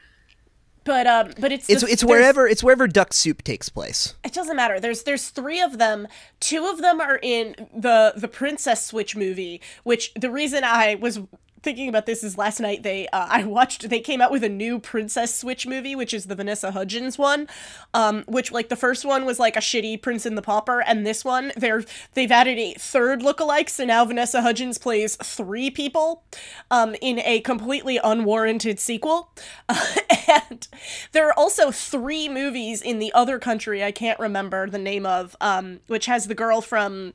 But 0.83 1.07
um 1.07 1.31
but 1.39 1.51
it's 1.51 1.69
It's 1.69 1.81
the- 1.83 1.91
it's 1.91 2.03
wherever 2.03 2.47
it's 2.47 2.63
wherever 2.63 2.87
Duck 2.87 3.13
Soup 3.13 3.41
takes 3.43 3.69
place. 3.69 4.15
it 4.23 4.33
doesn't 4.33 4.55
matter. 4.55 4.79
There's 4.79 5.03
there's 5.03 5.29
three 5.29 5.61
of 5.61 5.77
them. 5.77 6.07
Two 6.39 6.65
of 6.65 6.79
them 6.81 6.99
are 7.01 7.19
in 7.21 7.55
the 7.75 8.13
the 8.15 8.27
Princess 8.27 8.85
Switch 8.85 9.15
movie, 9.15 9.61
which 9.83 10.13
the 10.15 10.29
reason 10.31 10.63
I 10.63 10.95
was 10.95 11.19
thinking 11.63 11.87
about 11.87 12.05
this 12.05 12.23
is 12.23 12.37
last 12.37 12.59
night 12.59 12.83
they 12.83 13.07
uh, 13.07 13.27
I 13.29 13.45
watched 13.45 13.89
they 13.89 14.01
came 14.01 14.21
out 14.21 14.31
with 14.31 14.43
a 14.43 14.49
new 14.49 14.79
Princess 14.79 15.33
Switch 15.33 15.65
movie, 15.65 15.95
which 15.95 16.13
is 16.13 16.25
the 16.25 16.35
Vanessa 16.35 16.71
Hudgens 16.71 17.17
one, 17.17 17.47
um, 17.93 18.23
which 18.27 18.51
like 18.51 18.69
the 18.69 18.75
first 18.75 19.05
one 19.05 19.25
was 19.25 19.39
like 19.39 19.55
a 19.55 19.61
shitty 19.61 20.01
Prince 20.01 20.25
and 20.25 20.37
the 20.37 20.41
Pauper, 20.41 20.81
and 20.81 21.05
this 21.05 21.23
one 21.25 21.51
they're 21.55 21.83
they've 22.13 22.31
added 22.31 22.59
a 22.59 22.73
third 22.73 23.21
lookalike, 23.21 23.69
so 23.69 23.85
now 23.85 24.05
Vanessa 24.05 24.41
Hudgens 24.41 24.77
plays 24.77 25.15
three 25.15 25.71
people, 25.71 26.23
um, 26.69 26.95
in 27.01 27.19
a 27.19 27.39
completely 27.41 27.99
unwarranted 28.03 28.79
sequel, 28.79 29.31
and 29.69 30.67
there 31.13 31.27
are 31.27 31.39
also 31.39 31.71
three 31.71 32.27
movies 32.27 32.81
in 32.81 32.99
the 32.99 33.13
other 33.13 33.39
country 33.39 33.83
I 33.83 33.91
can't 33.91 34.19
remember 34.19 34.69
the 34.69 34.77
name 34.77 35.05
of, 35.05 35.35
um, 35.39 35.79
which 35.87 36.05
has 36.07 36.27
the 36.27 36.35
girl 36.35 36.61
from 36.61 37.13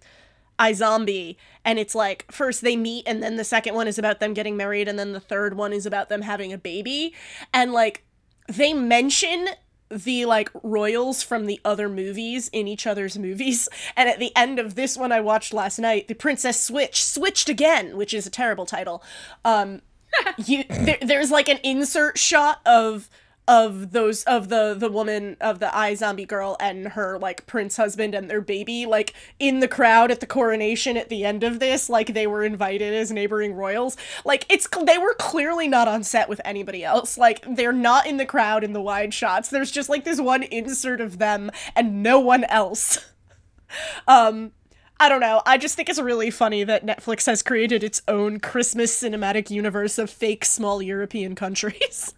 iZombie, 0.58 1.36
and 1.64 1.78
it's 1.78 1.94
like 1.94 2.30
first 2.30 2.62
they 2.62 2.76
meet, 2.76 3.04
and 3.06 3.22
then 3.22 3.36
the 3.36 3.44
second 3.44 3.74
one 3.74 3.88
is 3.88 3.98
about 3.98 4.20
them 4.20 4.34
getting 4.34 4.56
married, 4.56 4.88
and 4.88 4.98
then 4.98 5.12
the 5.12 5.20
third 5.20 5.56
one 5.56 5.72
is 5.72 5.86
about 5.86 6.08
them 6.08 6.22
having 6.22 6.52
a 6.52 6.58
baby, 6.58 7.14
and 7.52 7.72
like 7.72 8.04
they 8.48 8.72
mention 8.72 9.48
the 9.90 10.26
like 10.26 10.50
royals 10.62 11.22
from 11.22 11.46
the 11.46 11.60
other 11.64 11.88
movies 11.88 12.48
in 12.52 12.68
each 12.68 12.86
other's 12.86 13.18
movies. 13.18 13.68
And 13.96 14.08
at 14.08 14.18
the 14.18 14.34
end 14.36 14.58
of 14.58 14.74
this 14.74 14.96
one 14.96 15.12
i 15.12 15.20
watched 15.20 15.52
last 15.52 15.78
night 15.78 16.08
the 16.08 16.14
princess 16.14 16.62
switch 16.62 17.02
switched 17.02 17.48
again 17.48 17.96
which 17.96 18.14
is 18.14 18.26
a 18.26 18.30
terrible 18.30 18.66
title. 18.66 19.02
Um 19.44 19.82
you 20.38 20.64
there, 20.68 20.98
there's 21.00 21.30
like 21.30 21.48
an 21.48 21.58
insert 21.64 22.18
shot 22.18 22.60
of 22.66 23.08
of 23.48 23.92
those 23.92 24.22
of 24.24 24.50
the 24.50 24.74
the 24.78 24.90
woman 24.90 25.34
of 25.40 25.58
the 25.58 25.66
iZombie 25.68 26.28
girl 26.28 26.54
and 26.60 26.88
her 26.88 27.18
like 27.18 27.46
prince 27.46 27.78
husband 27.78 28.14
and 28.14 28.28
their 28.30 28.42
baby 28.42 28.84
like 28.84 29.14
in 29.38 29.60
the 29.60 29.66
crowd 29.66 30.10
at 30.10 30.20
the 30.20 30.26
coronation 30.26 30.98
at 30.98 31.08
the 31.08 31.24
end 31.24 31.42
of 31.42 31.58
this 31.58 31.88
like 31.88 32.12
they 32.12 32.26
were 32.26 32.44
invited 32.44 32.92
as 32.92 33.10
neighboring 33.10 33.54
royals 33.54 33.96
like 34.24 34.44
it's 34.52 34.68
they 34.84 34.98
were 34.98 35.14
clearly 35.14 35.66
not 35.66 35.88
on 35.88 36.04
set 36.04 36.28
with 36.28 36.42
anybody 36.44 36.84
else 36.84 37.16
like 37.16 37.42
they're 37.56 37.72
not 37.72 38.06
in 38.06 38.18
the 38.18 38.26
crowd 38.26 38.62
in 38.62 38.74
the 38.74 38.82
wide 38.82 39.14
shots 39.14 39.48
there's 39.48 39.70
just 39.70 39.88
like 39.88 40.04
this 40.04 40.20
one 40.20 40.42
insert 40.42 41.00
of 41.00 41.16
them 41.16 41.50
and 41.74 42.02
no 42.02 42.20
one 42.20 42.44
else 42.44 43.10
um 44.06 44.52
I 45.00 45.08
don't 45.08 45.20
know. 45.20 45.42
I 45.46 45.58
just 45.58 45.76
think 45.76 45.88
it's 45.88 46.00
really 46.00 46.28
funny 46.28 46.64
that 46.64 46.84
Netflix 46.84 47.26
has 47.26 47.40
created 47.40 47.84
its 47.84 48.02
own 48.08 48.40
Christmas 48.40 49.00
cinematic 49.00 49.48
universe 49.48 49.96
of 49.96 50.10
fake 50.10 50.44
small 50.44 50.82
European 50.82 51.36
countries. 51.36 52.14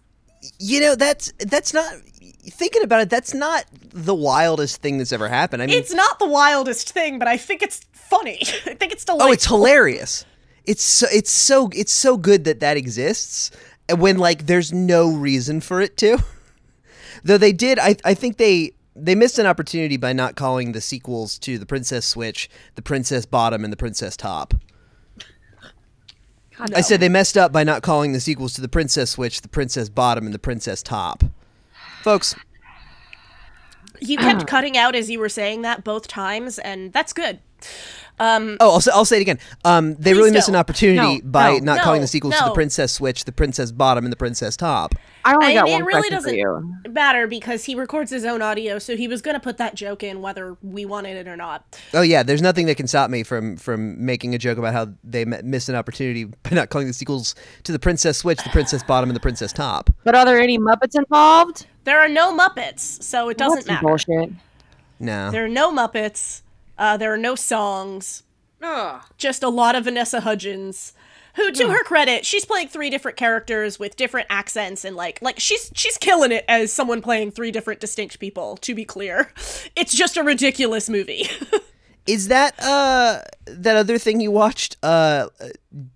You 0.59 0.79
know, 0.81 0.95
that's 0.95 1.31
that's 1.39 1.73
not 1.73 1.93
thinking 2.49 2.83
about 2.83 3.01
it. 3.01 3.09
That's 3.09 3.33
not 3.33 3.65
the 3.89 4.15
wildest 4.15 4.81
thing 4.81 4.97
that's 4.97 5.11
ever 5.11 5.27
happened. 5.27 5.61
I 5.61 5.67
mean, 5.67 5.77
It's 5.77 5.93
not 5.93 6.19
the 6.19 6.27
wildest 6.27 6.91
thing, 6.91 7.19
but 7.19 7.27
I 7.27 7.37
think 7.37 7.61
it's 7.61 7.81
funny. 7.93 8.39
I 8.41 8.73
think 8.75 8.91
it's 8.91 9.05
delightful. 9.05 9.29
oh, 9.29 9.31
it's 9.31 9.45
hilarious. 9.45 10.25
It's 10.65 10.83
so 10.83 11.07
it's 11.11 11.31
so 11.31 11.69
it's 11.73 11.91
so 11.91 12.17
good 12.17 12.43
that 12.45 12.59
that 12.59 12.77
exists, 12.77 13.51
when 13.95 14.17
like 14.17 14.45
there's 14.45 14.71
no 14.71 15.11
reason 15.11 15.61
for 15.61 15.81
it 15.81 15.97
to. 15.97 16.23
Though 17.23 17.37
they 17.37 17.53
did, 17.53 17.79
I 17.79 17.95
I 18.05 18.13
think 18.13 18.37
they 18.37 18.73
they 18.95 19.15
missed 19.15 19.39
an 19.39 19.45
opportunity 19.45 19.97
by 19.97 20.13
not 20.13 20.35
calling 20.35 20.71
the 20.71 20.81
sequels 20.81 21.37
to 21.39 21.57
the 21.57 21.65
Princess 21.65 22.05
Switch, 22.07 22.49
the 22.75 22.81
Princess 22.81 23.25
Bottom, 23.25 23.63
and 23.63 23.71
the 23.71 23.77
Princess 23.77 24.17
Top. 24.17 24.53
God, 26.67 26.73
I 26.77 26.81
said 26.81 26.99
they 26.99 27.09
messed 27.09 27.37
up 27.37 27.51
by 27.51 27.63
not 27.63 27.81
calling 27.81 28.13
the 28.13 28.19
sequels 28.19 28.53
to 28.53 28.61
the 28.61 28.67
Princess 28.69 29.11
Switch, 29.11 29.41
the 29.41 29.47
Princess 29.47 29.89
Bottom, 29.89 30.25
and 30.25 30.33
the 30.33 30.39
Princess 30.39 30.81
Top. 30.83 31.23
Folks, 32.03 32.35
You 33.99 34.17
kept 34.17 34.47
cutting 34.47 34.77
out 34.77 34.95
as 34.95 35.09
you 35.09 35.19
were 35.19 35.29
saying 35.29 35.61
that 35.61 35.83
both 35.83 36.07
times, 36.07 36.57
and 36.59 36.91
that's 36.93 37.13
good. 37.13 37.39
Um, 38.21 38.57
Oh, 38.59 38.73
I'll 38.73 38.79
say, 38.81 38.91
I'll 38.93 39.03
say 39.05 39.17
it 39.17 39.21
again. 39.21 39.39
Um, 39.65 39.95
they 39.95 40.13
really 40.13 40.29
missed 40.31 40.47
an 40.47 40.55
opportunity 40.55 41.15
No, 41.17 41.21
by 41.29 41.53
no, 41.57 41.73
not 41.73 41.81
calling 41.81 42.01
the 42.01 42.07
sequels 42.07 42.35
to 42.37 42.43
the 42.45 42.51
Princess 42.51 42.91
Switch, 42.93 43.25
the 43.25 43.31
Princess 43.31 43.71
Bottom, 43.71 44.05
and 44.05 44.11
the 44.11 44.17
Princess 44.17 44.55
Top. 44.55 44.93
I 45.25 45.33
only 45.33 45.47
I 45.47 45.53
got 45.55 45.63
mean, 45.65 45.73
one 45.73 45.81
it 45.81 45.85
really 45.85 46.09
doesn't 46.09 46.35
you. 46.37 46.75
matter 46.89 47.27
because 47.27 47.63
he 47.65 47.75
records 47.75 48.11
his 48.11 48.23
own 48.25 48.41
audio, 48.41 48.77
so 48.79 48.95
he 48.95 49.07
was 49.07 49.21
going 49.21 49.35
to 49.35 49.39
put 49.39 49.57
that 49.57 49.75
joke 49.75 50.03
in 50.03 50.21
whether 50.21 50.55
we 50.61 50.85
wanted 50.85 51.15
it 51.17 51.27
or 51.27 51.35
not. 51.35 51.79
Oh 51.93 52.01
yeah, 52.01 52.21
there's 52.23 52.41
nothing 52.41 52.65
that 52.67 52.75
can 52.75 52.87
stop 52.87 53.09
me 53.09 53.23
from 53.23 53.57
from 53.57 54.03
making 54.03 54.33
a 54.35 54.37
joke 54.37 54.57
about 54.57 54.73
how 54.73 54.89
they 55.03 55.21
m- 55.23 55.35
missed 55.43 55.69
an 55.69 55.75
opportunity 55.75 56.23
by 56.43 56.51
not 56.51 56.69
calling 56.69 56.87
the 56.87 56.93
sequels 56.93 57.33
to 57.63 57.71
the 57.71 57.79
Princess 57.79 58.17
Switch, 58.19 58.41
the 58.43 58.49
Princess 58.49 58.83
Bottom, 58.83 59.09
and 59.09 59.15
the 59.15 59.19
Princess 59.21 59.51
Top. 59.51 59.89
But 60.03 60.15
are 60.15 60.25
there 60.25 60.39
any 60.39 60.57
Muppets 60.59 60.95
involved? 60.95 61.65
There 61.83 61.99
are 61.99 62.09
no 62.09 62.35
Muppets, 62.37 63.01
so 63.03 63.29
it 63.29 63.37
doesn't 63.37 63.65
That's 63.65 63.67
matter. 63.67 63.87
bullshit. 63.87 64.31
No, 64.99 65.31
There 65.31 65.45
are 65.45 65.49
no 65.49 65.71
Muppets. 65.71 66.41
Uh, 66.81 66.97
there 66.97 67.13
are 67.13 67.17
no 67.17 67.35
songs. 67.35 68.23
Just 69.19 69.43
a 69.43 69.49
lot 69.49 69.75
of 69.75 69.83
Vanessa 69.83 70.21
Hudgens, 70.21 70.93
who, 71.35 71.51
to 71.51 71.69
her 71.69 71.83
credit, 71.83 72.25
she's 72.25 72.43
playing 72.43 72.69
three 72.69 72.89
different 72.89 73.17
characters 73.17 73.77
with 73.77 73.95
different 73.95 74.25
accents 74.31 74.83
and 74.83 74.95
like, 74.95 75.21
like 75.21 75.39
she's 75.39 75.71
she's 75.75 75.97
killing 75.99 76.31
it 76.31 76.43
as 76.47 76.73
someone 76.73 77.03
playing 77.03 77.31
three 77.31 77.51
different 77.51 77.81
distinct 77.81 78.19
people. 78.19 78.57
To 78.57 78.73
be 78.73 78.83
clear, 78.83 79.31
it's 79.75 79.95
just 79.95 80.17
a 80.17 80.23
ridiculous 80.23 80.89
movie. 80.89 81.29
is 82.07 82.27
that 82.29 82.53
uh 82.61 83.21
that 83.45 83.75
other 83.77 83.97
thing 83.97 84.19
you 84.21 84.31
watched, 84.31 84.77
uh, 84.83 85.27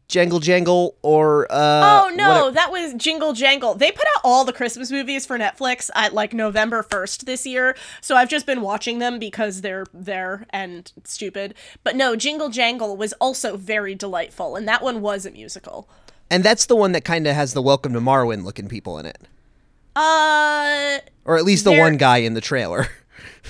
Jangle 0.07 0.39
Jangle 0.39 0.95
or 1.01 1.47
uh? 1.51 2.03
oh 2.05 2.11
no, 2.15 2.51
that 2.51 2.71
was 2.71 2.93
Jingle 2.95 3.33
Jangle. 3.33 3.73
They 3.75 3.91
put 3.91 4.05
out 4.15 4.21
all 4.23 4.43
the 4.45 4.53
Christmas 4.53 4.91
movies 4.91 5.25
for 5.25 5.37
Netflix 5.37 5.89
at 5.95 6.13
like 6.13 6.33
November 6.33 6.83
first 6.83 7.25
this 7.25 7.45
year, 7.45 7.75
so 8.01 8.15
I've 8.15 8.29
just 8.29 8.45
been 8.45 8.61
watching 8.61 8.99
them 8.99 9.19
because 9.19 9.61
they're 9.61 9.85
there 9.93 10.45
and 10.51 10.91
stupid. 11.03 11.53
But 11.83 11.95
no, 11.95 12.15
Jingle 12.15 12.49
Jangle 12.49 12.95
was 12.97 13.13
also 13.13 13.57
very 13.57 13.95
delightful, 13.95 14.55
and 14.55 14.67
that 14.67 14.81
one 14.83 15.01
was 15.01 15.25
a 15.25 15.31
musical. 15.31 15.87
and 16.29 16.43
that's 16.43 16.65
the 16.65 16.75
one 16.75 16.91
that 16.91 17.03
kind 17.05 17.25
of 17.27 17.35
has 17.35 17.53
the 17.53 17.61
Welcome 17.61 17.93
to 17.93 17.99
Marwen 18.01 18.43
looking 18.43 18.67
people 18.67 18.97
in 18.99 19.05
it, 19.05 19.19
Uh, 19.95 20.99
or 21.25 21.37
at 21.37 21.45
least 21.45 21.63
the 21.63 21.71
one 21.73 21.97
guy 21.97 22.17
in 22.17 22.33
the 22.33 22.41
trailer. 22.41 22.87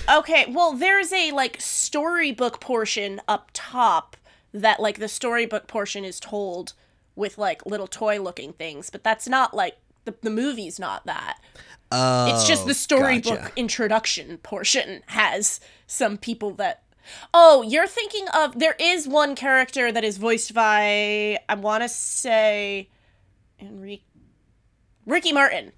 okay. 0.08 0.46
Well, 0.48 0.72
there's 0.72 1.12
a 1.12 1.30
like 1.32 1.60
storybook 1.60 2.60
portion 2.60 3.20
up 3.28 3.50
top 3.52 4.16
that 4.52 4.80
like 4.80 4.98
the 4.98 5.08
storybook 5.08 5.66
portion 5.66 6.04
is 6.04 6.20
told 6.20 6.72
with 7.14 7.38
like 7.38 7.64
little 7.66 7.86
toy 7.86 8.20
looking 8.20 8.52
things, 8.52 8.90
but 8.90 9.02
that's 9.04 9.28
not 9.28 9.54
like 9.54 9.76
the 10.04 10.14
the 10.22 10.30
movie's 10.30 10.78
not 10.78 11.06
that. 11.06 11.38
Oh, 11.92 12.34
It's 12.34 12.46
just 12.46 12.64
the 12.64 12.70
oh, 12.70 12.74
storybook 12.74 13.40
gotcha. 13.40 13.52
introduction 13.56 14.38
portion 14.38 15.02
has 15.06 15.60
some 15.86 16.18
people 16.18 16.50
that 16.52 16.82
Oh, 17.32 17.62
you're 17.62 17.86
thinking 17.86 18.26
of 18.34 18.58
there 18.58 18.74
is 18.80 19.06
one 19.06 19.36
character 19.36 19.92
that 19.92 20.02
is 20.04 20.16
voiced 20.18 20.52
by 20.54 21.38
I 21.48 21.54
want 21.54 21.82
to 21.84 21.88
say 21.88 22.88
Enrique 23.60 24.02
Ricky 25.06 25.32
Martin. 25.32 25.72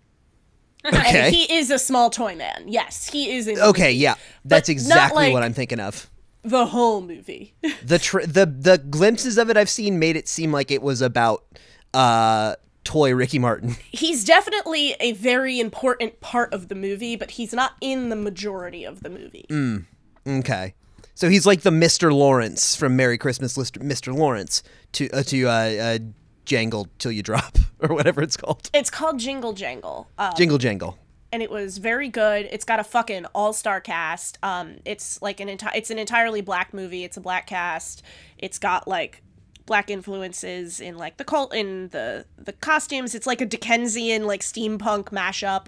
Okay. 0.84 1.26
And 1.26 1.34
he 1.34 1.52
is 1.52 1.70
a 1.70 1.78
small 1.78 2.08
toy 2.10 2.36
man. 2.36 2.64
Yes, 2.66 3.08
he 3.10 3.36
is 3.36 3.48
in 3.48 3.58
Okay, 3.58 3.92
yeah, 3.92 4.14
that's 4.44 4.68
exactly 4.68 5.24
like- 5.24 5.32
what 5.32 5.42
I'm 5.42 5.52
thinking 5.54 5.80
of. 5.80 6.08
The 6.44 6.66
whole 6.66 7.00
movie. 7.00 7.54
the 7.84 7.98
tr- 7.98 8.22
the 8.22 8.46
the 8.46 8.78
glimpses 8.78 9.38
of 9.38 9.50
it 9.50 9.56
I've 9.56 9.68
seen 9.68 9.98
made 9.98 10.16
it 10.16 10.28
seem 10.28 10.52
like 10.52 10.70
it 10.70 10.80
was 10.82 11.02
about 11.02 11.44
uh 11.92 12.54
toy 12.84 13.12
Ricky 13.14 13.38
Martin. 13.38 13.76
he's 13.90 14.24
definitely 14.24 14.94
a 15.00 15.12
very 15.12 15.58
important 15.60 16.20
part 16.20 16.54
of 16.54 16.68
the 16.68 16.74
movie, 16.74 17.16
but 17.16 17.32
he's 17.32 17.52
not 17.52 17.72
in 17.80 18.08
the 18.08 18.16
majority 18.16 18.84
of 18.84 19.02
the 19.02 19.10
movie. 19.10 19.46
Mm. 19.50 19.84
okay. 20.26 20.74
So 21.14 21.28
he's 21.28 21.44
like 21.44 21.62
the 21.62 21.70
Mr. 21.70 22.12
Lawrence 22.12 22.76
from 22.76 22.94
Merry 22.94 23.18
Christmas 23.18 23.58
Mr. 23.58 24.16
Lawrence 24.16 24.62
to 24.92 25.10
uh, 25.10 25.24
to 25.24 25.48
uh, 25.48 25.50
uh 25.50 25.98
Jangle 26.48 26.88
till 26.98 27.12
you 27.12 27.22
drop 27.22 27.58
or 27.78 27.94
whatever 27.94 28.22
it's 28.22 28.36
called. 28.36 28.70
It's 28.74 28.90
called 28.90 29.18
Jingle 29.20 29.52
Jangle. 29.52 30.08
Um, 30.18 30.32
Jingle 30.36 30.58
Jangle. 30.58 30.98
and 31.30 31.42
it 31.42 31.50
was 31.50 31.76
very 31.78 32.08
good. 32.08 32.48
It's 32.50 32.64
got 32.64 32.80
a 32.80 32.84
fucking 32.84 33.26
all-star 33.34 33.80
cast. 33.82 34.38
Um, 34.42 34.78
it's 34.86 35.20
like 35.20 35.40
an 35.40 35.48
entire, 35.50 35.76
it's 35.76 35.90
an 35.90 35.98
entirely 35.98 36.40
black 36.40 36.72
movie. 36.72 37.04
It's 37.04 37.16
a 37.18 37.20
black 37.20 37.46
cast. 37.46 38.02
It's 38.38 38.58
got 38.58 38.88
like 38.88 39.22
black 39.66 39.90
influences 39.90 40.80
in 40.80 40.96
like 40.96 41.18
the 41.18 41.24
cult 41.24 41.54
in 41.54 41.88
the 41.88 42.24
the 42.38 42.54
costumes. 42.54 43.14
It's 43.14 43.26
like 43.26 43.42
a 43.42 43.46
Dickensian 43.46 44.26
like 44.26 44.40
steampunk 44.40 45.10
mashup 45.10 45.66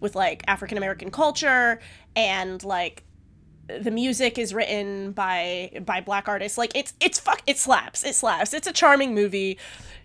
with 0.00 0.16
like 0.16 0.42
African 0.48 0.78
American 0.78 1.10
culture 1.10 1.78
and 2.16 2.64
like 2.64 3.04
the 3.80 3.90
music 3.90 4.38
is 4.38 4.52
written 4.54 5.12
by 5.12 5.70
by 5.84 6.00
black 6.00 6.28
artists. 6.28 6.58
Like 6.58 6.74
it's 6.74 6.94
it's 7.00 7.18
fuck 7.18 7.42
it 7.46 7.58
slaps. 7.58 8.04
It 8.04 8.14
slaps. 8.14 8.54
It's 8.54 8.66
a 8.66 8.72
charming 8.72 9.14
movie. 9.14 9.58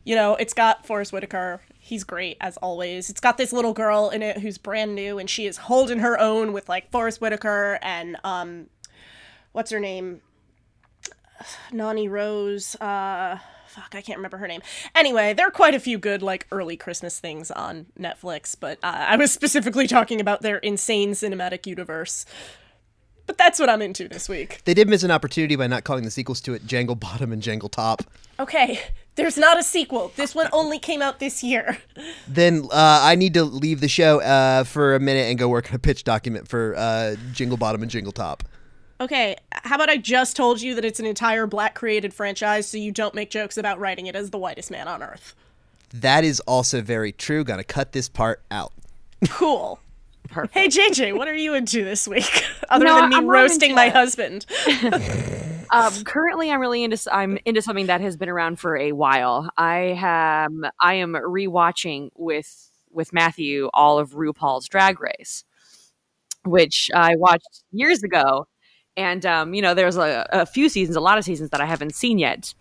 You 0.04 0.16
know, 0.16 0.36
it's 0.36 0.54
got 0.54 0.86
Forest 0.86 1.12
Whitaker. 1.12 1.62
He's 1.80 2.04
great 2.04 2.38
as 2.42 2.58
always. 2.58 3.10
It's 3.10 3.20
got 3.20 3.38
this 3.38 3.52
little 3.52 3.74
girl 3.74 4.10
in 4.10 4.22
it 4.22 4.40
who's 4.40 4.58
brand 4.58 4.96
new 4.96 5.20
and 5.20 5.30
she 5.30 5.46
is 5.46 5.58
holding 5.58 6.00
her 6.00 6.20
own 6.20 6.54
with 6.54 6.70
like 6.70 6.92
Forest 6.92 7.22
Whitaker 7.22 7.80
and 7.82 8.18
um 8.24 8.68
what's 9.52 9.72
her 9.72 9.80
name? 9.80 10.22
Nani 11.72 12.08
Rose. 12.08 12.76
Uh 12.76 13.40
fuck, 13.68 13.94
I 13.94 14.02
can't 14.02 14.18
remember 14.18 14.38
her 14.38 14.48
name. 14.48 14.62
Anyway, 14.96 15.34
there 15.34 15.48
are 15.48 15.52
quite 15.52 15.76
a 15.76 15.80
few 15.80 15.98
good 15.98 16.22
like 16.22 16.48
early 16.52 16.76
Christmas 16.76 17.20
things 17.20 17.52
on 17.52 17.86
Netflix, 18.00 18.56
but 18.60 18.80
uh, 18.84 19.06
I 19.10 19.18
was 19.18 19.32
specifically 19.32 19.88
talking 19.88 20.20
about 20.20 20.42
their 20.42 20.58
insane 20.58 21.12
cinematic 21.12 21.68
universe. 21.68 22.26
But 23.28 23.38
that's 23.38 23.60
what 23.60 23.70
I'm 23.70 23.82
into 23.82 24.08
this 24.08 24.28
week. 24.28 24.62
They 24.64 24.74
did 24.74 24.90
miss 24.90 25.04
an 25.04 25.12
opportunity 25.12 25.56
by 25.56 25.68
not 25.68 25.84
calling 25.84 26.06
the 26.06 26.12
sequels 26.12 26.42
to 26.42 26.54
it 26.54 26.66
Jangle 26.66 26.96
Bottom 26.96 27.32
and 27.32 27.42
Jangle 27.42 27.70
Top. 27.70 28.04
Okay, 28.40 28.80
there's 29.16 29.38
not 29.38 29.60
a 29.60 29.64
sequel. 29.64 30.14
This 30.16 30.34
one 30.34 30.48
only 30.54 30.80
came 30.80 31.02
out 31.02 31.20
this 31.20 31.44
year. 31.44 31.78
Then 32.28 32.64
uh, 32.72 33.02
I 33.04 33.16
need 33.16 33.34
to 33.34 33.44
leave 33.44 33.82
the 33.82 33.88
show 33.88 34.22
uh, 34.22 34.64
for 34.64 34.96
a 34.96 35.00
minute 35.00 35.28
and 35.28 35.38
go 35.38 35.50
work 35.50 35.70
on 35.70 35.76
a 35.76 35.80
pitch 35.80 36.04
document 36.04 36.48
for 36.48 36.76
uh, 36.78 37.16
Jingle 37.34 37.58
Bottom 37.58 37.82
and 37.82 37.92
Jingle 37.92 38.12
Top. 38.14 38.44
Okay, 39.00 39.36
how 39.52 39.76
about 39.76 39.90
I 39.90 39.98
just 39.98 40.36
told 40.36 40.62
you 40.62 40.74
that 40.76 40.86
it's 40.86 41.00
an 41.00 41.06
entire 41.06 41.46
black 41.46 41.76
created 41.76 42.14
franchise 42.14 42.68
so 42.68 42.78
you 42.78 42.92
don't 42.92 43.14
make 43.14 43.30
jokes 43.30 43.58
about 43.58 43.80
writing 43.80 44.08
it 44.08 44.16
as 44.16 44.32
the 44.32 44.38
whitest 44.40 44.72
man 44.72 44.88
on 44.88 45.04
earth? 45.04 45.36
That 45.94 46.24
is 46.24 46.40
also 46.42 46.82
very 46.82 47.12
true. 47.12 47.44
Gotta 47.44 47.64
cut 47.64 47.92
this 47.92 48.10
part 48.10 48.42
out. 48.50 48.74
Cool. 49.30 49.80
Hey 50.52 50.68
JJ, 50.68 51.18
what 51.18 51.28
are 51.28 51.36
you 51.36 51.54
into 51.54 51.84
this 51.84 52.08
week? 52.08 52.44
Other 52.70 52.86
No, 52.86 52.96
than 52.96 53.10
me 53.10 53.16
I'm 53.18 53.28
roasting 53.28 53.76
my 53.76 53.86
it. 53.88 53.94
husband. 53.94 54.46
Um, 55.70 55.92
currently, 56.06 56.50
I'm 56.50 56.62
really 56.62 56.82
into 56.84 56.94
s- 56.94 57.10
I'm 57.12 57.38
into 57.44 57.62
something 57.62 57.88
that 57.88 58.00
has 58.00 58.16
been 58.16 58.30
around 58.30 58.58
for 58.58 58.78
a 58.78 58.94
while. 58.94 59.50
I 59.58 59.96
have 60.00 60.50
I 60.80 60.94
am 60.94 61.12
rewatching 61.12 62.10
with 62.16 62.72
with 62.90 63.12
Matthew 63.12 63.70
all 63.74 64.00
of 64.00 64.12
RuPaul's 64.12 64.70
Drag 64.70 65.02
Race, 65.02 65.44
which 66.46 66.90
I 66.96 67.18
watched 67.18 67.64
years 67.74 68.02
ago, 68.02 68.48
and 68.96 69.26
um, 69.26 69.54
you 69.54 69.62
know 69.62 69.74
there's 69.74 69.98
a, 69.98 70.26
a 70.32 70.46
few 70.46 70.70
seasons, 70.70 70.96
a 70.96 71.02
lot 71.02 71.18
of 71.18 71.26
seasons 71.26 71.50
that 71.50 71.60
I 71.60 71.66
haven't 71.66 71.96
seen 71.96 72.18
yet, 72.18 72.54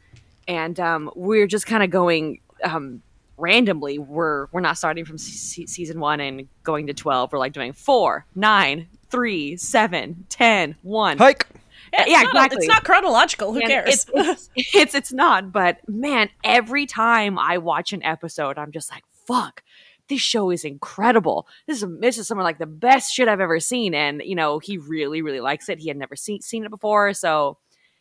and 0.49 0.81
um, 0.81 1.09
we're 1.15 1.47
just 1.47 1.67
kind 1.67 1.85
of 1.85 1.91
going 1.91 2.41
um, 2.65 3.03
randomly. 3.37 3.99
We're 3.99 4.47
we're 4.53 4.61
not 4.61 4.79
starting 4.79 5.05
from 5.05 5.19
se- 5.19 5.67
season 5.67 6.01
one 6.01 6.21
and 6.21 6.49
going 6.63 6.87
to 6.89 6.95
twelve. 6.95 7.33
We're 7.33 7.39
like 7.39 7.53
doing 7.53 7.73
four, 7.73 8.27
nine, 8.35 8.89
three, 9.11 9.57
seven, 9.57 10.25
ten, 10.29 10.77
one. 10.83 11.19
Hike. 11.19 11.47
Yeah, 11.93 12.03
it's 12.03 12.11
Yeah, 12.11 12.23
not, 12.23 12.29
exactly. 12.29 12.57
It's 12.59 12.69
not 12.69 12.85
chronological. 12.85 13.53
Who 13.53 13.61
And 13.61 13.69
cares? 13.69 13.89
It's, 13.89 14.49
it's, 14.57 14.75
it's 14.75 14.95
it's 14.95 15.13
not, 15.13 15.53
but 15.53 15.79
man, 15.89 16.31
every 16.43 16.87
time 16.87 17.39
I 17.39 17.59
watch 17.59 17.93
an 17.93 18.03
episode, 18.03 18.59
I'm 18.59 18.73
just 18.73 18.91
like, 18.91 19.05
fuck, 19.27 19.63
this 20.09 20.21
show 20.21 20.51
is 20.51 20.65
incredible. 20.65 21.47
This 21.67 21.83
is 21.83 21.89
this 22.01 22.19
is 22.19 22.27
some 22.27 22.39
of 22.39 22.45
like 22.45 22.59
the 22.59 22.67
best 22.67 23.13
shit 23.13 23.29
I've 23.29 23.41
ever 23.41 23.61
seen. 23.61 23.95
And 23.95 24.23
you 24.25 24.35
know, 24.35 24.59
he 24.59 24.79
really, 24.79 25.23
really 25.23 25.41
likes 25.41 25.69
it. 25.69 25.79
He 25.79 25.89
had 25.89 25.97
never 25.97 26.17
seen 26.17 26.41
seen 26.43 26.65
it 26.65 26.71
before, 26.71 27.13
so 27.15 27.59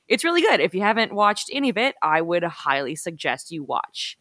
it's 0.08 0.24
really 0.24 0.42
good. 0.42 0.60
If 0.60 0.74
you 0.76 0.82
haven't 0.82 1.14
watched 1.14 1.50
any 1.52 1.70
of 1.70 1.78
it, 1.78 1.96
I 2.02 2.22
would 2.22 2.44
highly 2.44 2.96
suggest 2.96 3.52
you 3.52 3.64
watch 3.64 4.18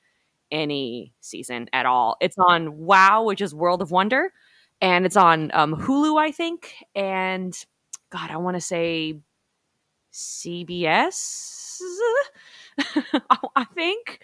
any 0.54 1.12
season 1.20 1.68
at 1.72 1.84
all. 1.84 2.16
It's 2.20 2.38
on 2.38 2.78
Wow, 2.78 3.24
which 3.24 3.42
is 3.42 3.54
World 3.54 3.82
of 3.82 3.90
Wonder, 3.90 4.32
and 4.80 5.04
it's 5.04 5.16
on 5.16 5.50
um, 5.52 5.74
Hulu, 5.74 6.18
I 6.18 6.30
think. 6.30 6.74
And 6.94 7.54
God, 8.10 8.30
I 8.30 8.36
want 8.38 8.56
to 8.56 8.60
say 8.60 9.18
CBS. 10.12 11.80
I 13.56 13.64
think. 13.74 14.20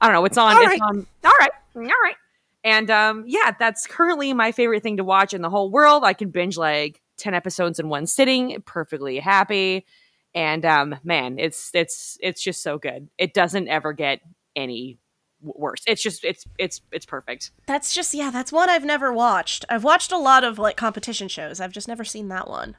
I 0.00 0.06
don't 0.06 0.14
know. 0.14 0.24
It's 0.26 0.38
on. 0.38 0.54
All 0.54 0.62
it's 0.62 0.68
right. 0.68 0.80
on. 0.82 1.06
All 1.24 1.32
right. 1.40 1.50
All 1.74 1.82
right. 1.82 2.16
And 2.62 2.90
um, 2.90 3.24
yeah, 3.26 3.52
that's 3.58 3.86
currently 3.86 4.34
my 4.34 4.52
favorite 4.52 4.82
thing 4.82 4.98
to 4.98 5.04
watch 5.04 5.32
in 5.32 5.40
the 5.40 5.50
whole 5.50 5.70
world. 5.70 6.04
I 6.04 6.12
can 6.12 6.30
binge 6.30 6.58
like 6.58 7.00
ten 7.16 7.32
episodes 7.32 7.78
in 7.78 7.88
one 7.88 8.06
sitting, 8.06 8.62
perfectly 8.66 9.18
happy. 9.18 9.86
And 10.34 10.64
um, 10.64 10.96
man, 11.02 11.38
it's 11.38 11.70
it's 11.74 12.18
it's 12.20 12.42
just 12.42 12.62
so 12.62 12.78
good. 12.78 13.08
It 13.16 13.32
doesn't 13.32 13.68
ever 13.68 13.92
get 13.92 14.20
any 14.54 14.98
worse. 15.42 15.82
It's 15.86 16.02
just 16.02 16.24
it's 16.24 16.44
it's 16.58 16.80
it's 16.92 17.06
perfect. 17.06 17.50
that's 17.66 17.94
just 17.94 18.14
yeah, 18.14 18.30
that's 18.30 18.52
one 18.52 18.68
I've 18.70 18.84
never 18.84 19.12
watched. 19.12 19.64
I've 19.68 19.84
watched 19.84 20.12
a 20.12 20.18
lot 20.18 20.44
of 20.44 20.58
like 20.58 20.76
competition 20.76 21.28
shows. 21.28 21.60
I've 21.60 21.72
just 21.72 21.88
never 21.88 22.04
seen 22.04 22.28
that 22.28 22.48
one. 22.48 22.76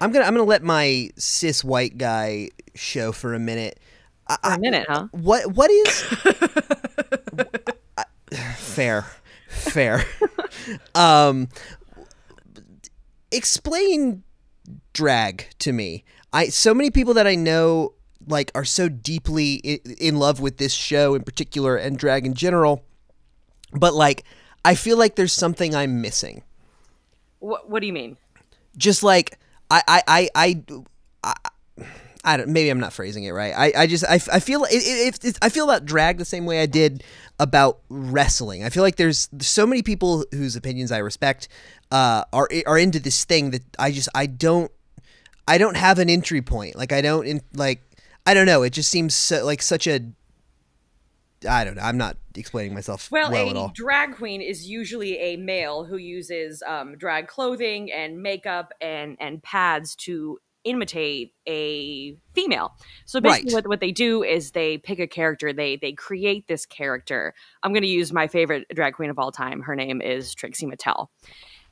I'm 0.00 0.12
gonna 0.12 0.24
I'm 0.26 0.34
gonna 0.34 0.44
let 0.44 0.62
my 0.62 1.10
cis 1.16 1.64
white 1.64 1.96
guy 1.98 2.50
show 2.74 3.12
for 3.12 3.34
a 3.34 3.38
minute. 3.38 3.80
I, 4.28 4.34
For 4.36 4.40
I- 4.50 4.54
a 4.54 4.58
minute, 4.58 4.86
huh? 4.88 5.08
What 5.12 5.52
what 5.54 5.70
is 5.70 6.04
I- 7.98 8.04
fair, 8.56 9.06
fair. 9.48 10.04
um, 10.94 11.48
explain 13.30 14.22
drag 14.92 15.46
to 15.60 15.72
me. 15.72 16.04
I 16.32 16.48
so 16.48 16.74
many 16.74 16.90
people 16.90 17.14
that 17.14 17.26
I 17.26 17.34
know 17.34 17.94
like 18.26 18.50
are 18.54 18.64
so 18.64 18.88
deeply 18.88 19.54
in, 19.54 20.18
love 20.18 20.40
with 20.40 20.58
this 20.58 20.72
show 20.72 21.14
in 21.14 21.22
particular 21.22 21.76
and 21.76 21.98
drag 21.98 22.26
in 22.26 22.34
general, 22.34 22.84
but 23.72 23.94
like 23.94 24.24
I 24.64 24.74
feel 24.74 24.96
like 24.96 25.16
there's 25.16 25.32
something 25.32 25.74
I'm 25.74 26.00
missing. 26.00 26.42
What 27.38 27.70
What 27.70 27.80
do 27.80 27.86
you 27.86 27.92
mean? 27.92 28.16
Just 28.76 29.02
like 29.02 29.38
I 29.70 29.82
I 29.86 30.02
I. 30.06 30.28
I, 30.34 30.62
I 31.22 31.50
I 32.26 32.36
don't. 32.36 32.48
Maybe 32.48 32.68
I'm 32.70 32.80
not 32.80 32.92
phrasing 32.92 33.22
it 33.22 33.30
right. 33.30 33.54
I, 33.56 33.82
I 33.82 33.86
just 33.86 34.04
I, 34.04 34.14
I 34.14 34.40
feel 34.40 34.64
it, 34.64 34.72
it, 34.72 35.24
it, 35.24 35.38
I 35.40 35.48
feel 35.48 35.70
about 35.70 35.86
drag 35.86 36.18
the 36.18 36.24
same 36.24 36.44
way 36.44 36.60
I 36.60 36.66
did 36.66 37.04
about 37.38 37.78
wrestling. 37.88 38.64
I 38.64 38.68
feel 38.68 38.82
like 38.82 38.96
there's 38.96 39.28
so 39.38 39.64
many 39.64 39.80
people 39.80 40.24
whose 40.32 40.56
opinions 40.56 40.90
I 40.90 40.98
respect 40.98 41.46
uh, 41.92 42.24
are 42.32 42.48
are 42.66 42.78
into 42.78 42.98
this 42.98 43.24
thing 43.24 43.52
that 43.52 43.62
I 43.78 43.92
just 43.92 44.08
I 44.12 44.26
don't 44.26 44.72
I 45.46 45.56
don't 45.56 45.76
have 45.76 46.00
an 46.00 46.10
entry 46.10 46.42
point. 46.42 46.74
Like 46.74 46.92
I 46.92 47.00
don't 47.00 47.26
in, 47.26 47.42
like 47.54 47.80
I 48.26 48.34
don't 48.34 48.46
know. 48.46 48.62
It 48.62 48.70
just 48.70 48.90
seems 48.90 49.14
so, 49.14 49.44
like 49.44 49.62
such 49.62 49.86
a 49.86 50.00
I 51.48 51.64
don't 51.64 51.76
know. 51.76 51.82
I'm 51.82 51.98
not 51.98 52.16
explaining 52.34 52.74
myself 52.74 53.10
well, 53.10 53.30
Well, 53.30 53.50
at 53.50 53.56
a 53.56 53.58
all. 53.58 53.72
drag 53.74 54.16
queen 54.16 54.40
is 54.40 54.68
usually 54.68 55.16
a 55.18 55.36
male 55.36 55.84
who 55.84 55.96
uses 55.96 56.62
um, 56.66 56.96
drag 56.96 57.28
clothing 57.28 57.92
and 57.92 58.22
makeup 58.22 58.72
and 58.80 59.16
and 59.20 59.42
pads 59.42 59.94
to 59.96 60.38
imitate 60.64 61.32
a 61.46 62.16
female. 62.34 62.72
So 63.04 63.20
basically, 63.20 63.54
Right. 63.54 63.62
what, 63.62 63.68
what 63.68 63.80
they 63.80 63.92
do 63.92 64.24
is 64.24 64.50
they 64.52 64.78
pick 64.78 64.98
a 64.98 65.06
character. 65.06 65.52
They 65.52 65.76
they 65.76 65.92
create 65.92 66.48
this 66.48 66.66
character. 66.66 67.34
I'm 67.62 67.72
going 67.72 67.82
to 67.82 67.88
use 67.88 68.12
my 68.12 68.26
favorite 68.26 68.66
drag 68.74 68.94
queen 68.94 69.10
of 69.10 69.18
all 69.18 69.30
time. 69.30 69.60
Her 69.60 69.76
name 69.76 70.00
is 70.02 70.34
Trixie 70.34 70.66
Mattel, 70.66 71.08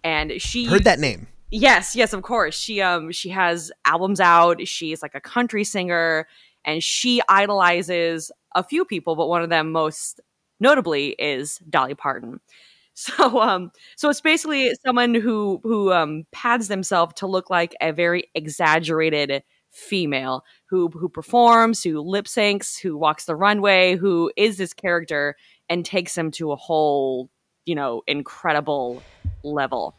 and 0.05 0.41
she 0.41 0.67
Heard 0.67 0.85
that 0.85 1.01
name. 1.01 1.27
Yes, 1.51 1.95
yes, 1.95 2.13
of 2.13 2.23
course. 2.23 2.57
She 2.57 2.81
um 2.81 3.13
she 3.13 3.29
has 3.31 3.71
albums 3.85 4.21
out. 4.21 4.67
She's 4.67 5.03
like 5.03 5.15
a 5.15 5.21
country 5.21 5.65
singer 5.65 6.27
and 6.65 6.83
she 6.83 7.21
idolizes 7.29 8.33
a 8.55 8.63
few 8.65 8.85
people, 8.85 9.15
but 9.17 9.29
one 9.29 9.43
of 9.43 9.51
them 9.51 9.71
most 9.73 10.21
notably 10.61 11.11
is 11.19 11.59
Dolly 11.71 11.95
Parton. 11.95 12.41
So 12.97 13.41
um 13.41 13.73
so 13.97 14.09
it's 14.09 14.21
basically 14.21 14.73
someone 14.87 15.15
who 15.15 15.59
who 15.65 15.93
um 15.93 16.27
pads 16.31 16.69
themselves 16.69 17.15
to 17.17 17.27
look 17.27 17.51
like 17.51 17.75
a 17.81 17.93
very 17.93 18.31
exaggerated 18.37 19.43
female 19.73 20.45
who 20.67 20.89
who 20.91 21.09
performs, 21.09 21.83
who 21.83 22.01
lip 22.01 22.27
syncs, 22.27 22.79
who 22.81 22.97
walks 22.97 23.25
the 23.25 23.35
runway, 23.35 23.97
who 23.97 24.31
is 24.37 24.59
this 24.59 24.73
character 24.73 25.35
and 25.69 25.85
takes 25.85 26.15
them 26.15 26.31
to 26.33 26.53
a 26.53 26.57
whole, 26.57 27.31
you 27.67 27.75
know, 27.75 28.03
incredible 28.07 29.03
level. 29.43 29.97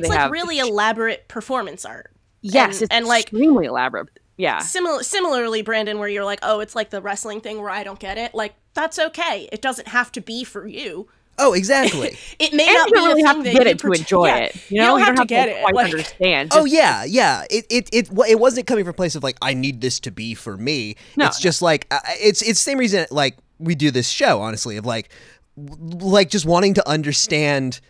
It's 0.00 0.08
like 0.08 0.18
have- 0.18 0.30
really 0.30 0.58
elaborate 0.58 1.28
performance 1.28 1.84
art. 1.84 2.10
Yes, 2.42 2.76
And- 2.76 2.82
it's 2.82 2.94
and, 2.94 3.06
like- 3.06 3.22
extremely 3.24 3.66
elaborate. 3.66 4.08
Yeah, 4.36 4.58
Similar, 4.58 5.04
similarly, 5.04 5.62
Brandon, 5.62 6.00
where 6.00 6.08
you're 6.08 6.24
like, 6.24 6.40
oh, 6.42 6.58
it's 6.58 6.74
like 6.74 6.90
the 6.90 7.00
wrestling 7.00 7.40
thing 7.40 7.60
where 7.60 7.70
I 7.70 7.84
don't 7.84 8.00
get 8.00 8.18
it. 8.18 8.34
Like 8.34 8.54
that's 8.74 8.98
okay. 8.98 9.48
It 9.52 9.62
doesn't 9.62 9.86
have 9.88 10.10
to 10.12 10.20
be 10.20 10.42
for 10.42 10.66
you. 10.66 11.06
Oh, 11.38 11.52
exactly. 11.52 12.16
It 12.40 12.52
may 12.52 12.66
and 12.66 12.74
not 12.74 12.88
you 12.88 12.92
be 12.94 12.98
don't 12.98 13.08
really 13.10 13.22
a 13.22 13.26
have 13.28 13.36
thing 13.36 13.44
to 13.44 13.52
get 13.52 13.62
you 13.64 13.70
it 13.70 13.78
to 13.78 13.86
pret- 13.86 13.98
enjoy 14.00 14.26
yeah, 14.26 14.36
it. 14.38 14.56
You 14.70 14.78
know, 14.80 14.98
don't 14.98 15.02
have 15.06 15.14
to 15.16 15.24
get 15.24 15.46
like, 15.48 15.56
it. 15.56 15.62
Quite 15.62 15.74
Like- 15.76 15.84
understand. 15.92 16.48
Oh 16.52 16.64
yeah, 16.64 17.04
yeah. 17.04 17.44
It 17.48 17.64
it 17.70 17.88
it 17.92 18.08
it 18.28 18.40
wasn't 18.40 18.66
coming 18.66 18.84
from 18.84 18.90
a 18.90 18.94
place 18.94 19.14
of 19.14 19.22
like 19.22 19.36
I 19.40 19.54
need 19.54 19.80
this 19.80 20.00
to 20.00 20.10
be 20.10 20.34
for 20.34 20.56
me. 20.56 20.96
No, 21.16 21.26
it's 21.26 21.38
just 21.38 21.62
like 21.62 21.86
uh, 21.92 22.00
it's 22.20 22.42
it's 22.42 22.58
the 22.64 22.70
same 22.70 22.78
reason 22.78 23.06
like 23.12 23.36
we 23.60 23.76
do 23.76 23.92
this 23.92 24.08
show. 24.08 24.40
Honestly, 24.40 24.76
of 24.76 24.84
like 24.84 25.10
like 25.56 26.28
just 26.28 26.44
wanting 26.44 26.74
to 26.74 26.88
understand 26.88 27.80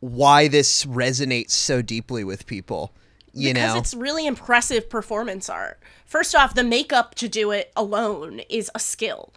why 0.00 0.48
this 0.48 0.84
resonates 0.86 1.50
so 1.50 1.82
deeply 1.82 2.24
with 2.24 2.46
people. 2.46 2.92
You 3.32 3.54
because 3.54 3.74
know, 3.74 3.78
it's 3.78 3.94
really 3.94 4.26
impressive 4.26 4.90
performance 4.90 5.48
art. 5.48 5.80
First 6.04 6.34
off, 6.34 6.54
the 6.54 6.64
makeup 6.64 7.14
to 7.16 7.28
do 7.28 7.52
it 7.52 7.72
alone 7.76 8.40
is 8.48 8.70
a 8.74 8.80
skill. 8.80 9.32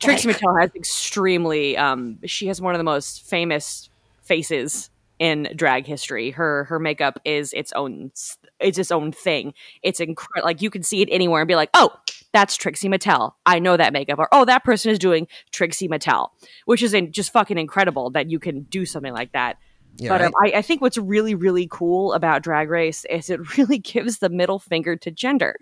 Trixie 0.00 0.28
Like- 0.28 0.38
Mattel 0.38 0.60
has 0.60 0.74
extremely 0.74 1.76
um 1.76 2.18
she 2.24 2.48
has 2.48 2.60
one 2.60 2.74
of 2.74 2.78
the 2.78 2.84
most 2.84 3.24
famous 3.24 3.88
faces 4.22 4.90
in 5.18 5.48
drag 5.54 5.86
history. 5.86 6.30
Her 6.30 6.64
her 6.64 6.78
makeup 6.78 7.20
is 7.24 7.52
its 7.52 7.72
own 7.74 8.10
it's 8.58 8.78
its 8.78 8.90
own 8.90 9.12
thing. 9.12 9.54
It's 9.82 10.00
incredible. 10.00 10.46
Like 10.46 10.62
you 10.62 10.70
can 10.70 10.82
see 10.82 11.02
it 11.02 11.08
anywhere 11.10 11.42
and 11.42 11.48
be 11.48 11.54
like, 11.56 11.70
"Oh, 11.74 11.90
that's 12.32 12.56
Trixie 12.56 12.88
Mattel. 12.88 13.34
I 13.46 13.58
know 13.58 13.76
that 13.76 13.92
makeup." 13.92 14.18
Or, 14.18 14.28
"Oh, 14.32 14.44
that 14.44 14.64
person 14.64 14.90
is 14.90 14.98
doing 14.98 15.28
Trixie 15.52 15.88
Mattel," 15.88 16.30
which 16.64 16.82
is 16.82 16.94
in, 16.94 17.12
just 17.12 17.32
fucking 17.32 17.58
incredible 17.58 18.10
that 18.10 18.30
you 18.30 18.38
can 18.38 18.62
do 18.62 18.84
something 18.86 19.12
like 19.12 19.32
that. 19.32 19.56
Yeah, 19.96 20.10
but 20.10 20.20
right? 20.20 20.26
um, 20.26 20.32
I, 20.42 20.58
I 20.58 20.62
think 20.62 20.80
what's 20.80 20.98
really, 20.98 21.34
really 21.34 21.68
cool 21.70 22.12
about 22.12 22.42
Drag 22.42 22.70
Race 22.70 23.04
is 23.06 23.30
it 23.30 23.56
really 23.58 23.78
gives 23.78 24.18
the 24.18 24.28
middle 24.28 24.58
finger 24.58 24.96
to 24.96 25.10
gender 25.10 25.56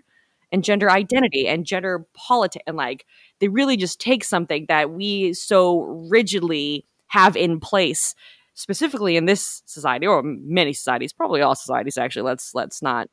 and 0.51 0.63
gender 0.63 0.89
identity 0.89 1.47
and 1.47 1.65
gender 1.65 2.05
politics. 2.13 2.63
And 2.65 2.77
like, 2.77 3.05
they 3.39 3.47
really 3.47 3.77
just 3.77 3.99
take 3.99 4.23
something 4.23 4.65
that 4.67 4.91
we 4.91 5.33
so 5.33 5.81
rigidly 6.09 6.85
have 7.07 7.35
in 7.35 7.59
place, 7.59 8.15
specifically 8.53 9.17
in 9.17 9.25
this 9.25 9.61
society 9.65 10.07
or 10.07 10.21
many 10.23 10.73
societies, 10.73 11.13
probably 11.13 11.41
all 11.41 11.55
societies. 11.55 11.97
Actually, 11.97 12.23
let's 12.23 12.53
let's 12.55 12.81
not 12.81 13.09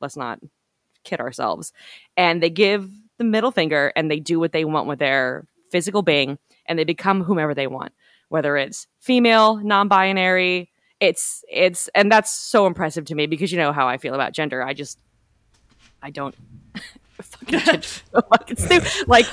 let's 0.00 0.16
not 0.16 0.40
kid 1.04 1.20
ourselves. 1.20 1.72
And 2.16 2.42
they 2.42 2.50
give 2.50 2.90
the 3.18 3.24
middle 3.24 3.50
finger 3.50 3.92
and 3.94 4.10
they 4.10 4.20
do 4.20 4.38
what 4.38 4.52
they 4.52 4.64
want 4.64 4.88
with 4.88 4.98
their 4.98 5.44
physical 5.70 6.02
being 6.02 6.38
and 6.66 6.78
they 6.78 6.84
become 6.84 7.22
whomever 7.22 7.54
they 7.54 7.66
want 7.66 7.92
whether 8.32 8.56
it's 8.56 8.86
female, 8.98 9.58
non-binary. 9.58 10.70
It's 11.00 11.44
it's 11.50 11.88
and 11.94 12.10
that's 12.10 12.32
so 12.32 12.66
impressive 12.66 13.04
to 13.06 13.14
me 13.14 13.26
because 13.26 13.52
you 13.52 13.58
know 13.58 13.72
how 13.72 13.86
I 13.86 13.98
feel 13.98 14.14
about 14.14 14.32
gender. 14.32 14.62
I 14.62 14.72
just 14.72 14.98
I 16.02 16.10
don't 16.10 16.34
fucking 17.22 17.58
gender 17.60 17.82
so 17.82 18.20
fucking 18.30 18.56
stupid. 18.56 18.88
Like 19.06 19.26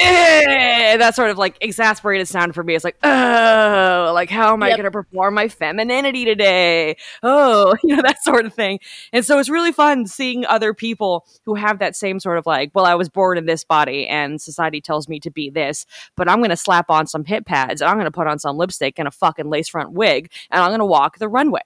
eh, 0.00 0.96
that 0.96 1.14
sort 1.14 1.30
of 1.30 1.38
like 1.38 1.56
exasperated 1.60 2.28
sound 2.28 2.54
for 2.54 2.62
me. 2.62 2.74
It's 2.74 2.84
like, 2.84 2.96
oh, 3.02 4.12
like 4.14 4.30
how 4.30 4.52
am 4.52 4.62
I 4.62 4.68
Yep. 4.68 4.82
to 4.82 4.90
perform 4.90 5.34
my 5.34 5.48
femininity 5.48 6.24
today? 6.24 6.96
Oh, 7.22 7.74
you 7.82 7.96
know 7.96 8.02
that 8.02 8.22
sort 8.22 8.46
of 8.46 8.54
thing. 8.54 8.80
And 9.12 9.24
so 9.24 9.38
it's 9.38 9.48
really 9.48 9.72
fun 9.72 10.06
seeing 10.06 10.46
other 10.46 10.74
people 10.74 11.26
who 11.44 11.54
have 11.54 11.78
that 11.80 11.96
same 11.96 12.20
sort 12.20 12.38
of 12.38 12.46
like, 12.46 12.70
well, 12.74 12.86
I 12.86 12.94
was 12.94 13.08
born 13.08 13.38
in 13.38 13.46
this 13.46 13.64
body 13.64 14.06
and 14.06 14.40
society 14.40 14.80
tells 14.80 15.08
me 15.08 15.20
to 15.20 15.30
be 15.30 15.50
this, 15.50 15.84
but 16.16 16.28
I'm 16.28 16.38
going 16.38 16.50
to 16.50 16.56
slap 16.56 16.90
on 16.90 17.06
some 17.06 17.24
hip 17.24 17.44
pads 17.46 17.80
and 17.80 17.88
I'm 17.90 17.96
going 17.96 18.04
to 18.06 18.10
put 18.10 18.26
on 18.26 18.38
some 18.38 18.56
lipstick 18.56 18.98
and 18.98 19.08
a 19.08 19.12
fucking 19.12 19.48
lace 19.50 19.68
front 19.68 19.92
wig 19.92 20.30
and 20.50 20.62
I'm 20.62 20.70
going 20.70 20.80
to 20.80 20.86
walk 20.86 21.18
the 21.18 21.28
runway. 21.28 21.62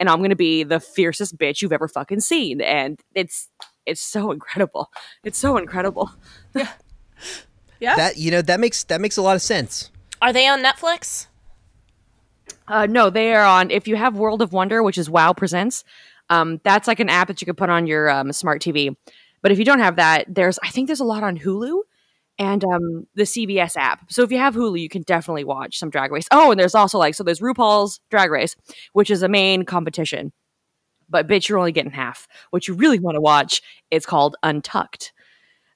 And 0.00 0.08
I'm 0.08 0.18
going 0.18 0.30
to 0.30 0.36
be 0.36 0.62
the 0.62 0.78
fiercest 0.78 1.36
bitch 1.36 1.60
you've 1.60 1.72
ever 1.72 1.88
fucking 1.88 2.20
seen. 2.20 2.60
And 2.60 3.00
it's 3.16 3.48
it's 3.88 4.00
so 4.00 4.30
incredible. 4.30 4.90
It's 5.24 5.38
so 5.38 5.56
incredible. 5.56 6.10
Yeah. 6.54 6.68
Yeah. 7.80 7.94
That 7.94 8.16
you 8.16 8.32
know 8.32 8.42
that 8.42 8.58
makes 8.58 8.82
that 8.84 9.00
makes 9.00 9.16
a 9.16 9.22
lot 9.22 9.36
of 9.36 9.42
sense. 9.42 9.90
Are 10.20 10.32
they 10.32 10.48
on 10.48 10.62
Netflix? 10.64 11.28
Uh, 12.66 12.86
no, 12.86 13.08
they 13.08 13.34
are 13.34 13.44
on. 13.44 13.70
If 13.70 13.86
you 13.86 13.96
have 13.96 14.16
World 14.16 14.42
of 14.42 14.52
Wonder, 14.52 14.82
which 14.82 14.98
is 14.98 15.08
Wow 15.08 15.32
Presents, 15.32 15.84
um, 16.28 16.60
that's 16.64 16.88
like 16.88 17.00
an 17.00 17.08
app 17.08 17.28
that 17.28 17.40
you 17.40 17.46
could 17.46 17.56
put 17.56 17.70
on 17.70 17.86
your 17.86 18.10
um, 18.10 18.32
smart 18.32 18.60
TV. 18.60 18.94
But 19.42 19.52
if 19.52 19.58
you 19.58 19.64
don't 19.64 19.78
have 19.78 19.96
that, 19.96 20.24
there's 20.28 20.58
I 20.62 20.70
think 20.70 20.88
there's 20.88 21.00
a 21.00 21.04
lot 21.04 21.22
on 21.22 21.38
Hulu 21.38 21.82
and 22.38 22.64
um, 22.64 23.06
the 23.14 23.22
CBS 23.22 23.76
app. 23.76 24.10
So 24.10 24.22
if 24.22 24.30
you 24.30 24.38
have 24.38 24.54
Hulu, 24.54 24.80
you 24.80 24.88
can 24.88 25.02
definitely 25.02 25.44
watch 25.44 25.78
some 25.78 25.90
Drag 25.90 26.10
Race. 26.12 26.26
Oh, 26.30 26.50
and 26.50 26.58
there's 26.58 26.74
also 26.74 26.98
like 26.98 27.14
so 27.14 27.24
there's 27.24 27.40
RuPaul's 27.40 28.00
Drag 28.10 28.30
Race, 28.30 28.56
which 28.92 29.10
is 29.10 29.22
a 29.22 29.28
main 29.28 29.64
competition. 29.64 30.32
But 31.08 31.26
bitch, 31.26 31.48
you're 31.48 31.58
only 31.58 31.72
getting 31.72 31.92
half. 31.92 32.28
What 32.50 32.68
you 32.68 32.74
really 32.74 32.98
want 32.98 33.16
to 33.16 33.20
watch 33.20 33.62
is 33.90 34.06
called 34.06 34.36
Untucked, 34.42 35.12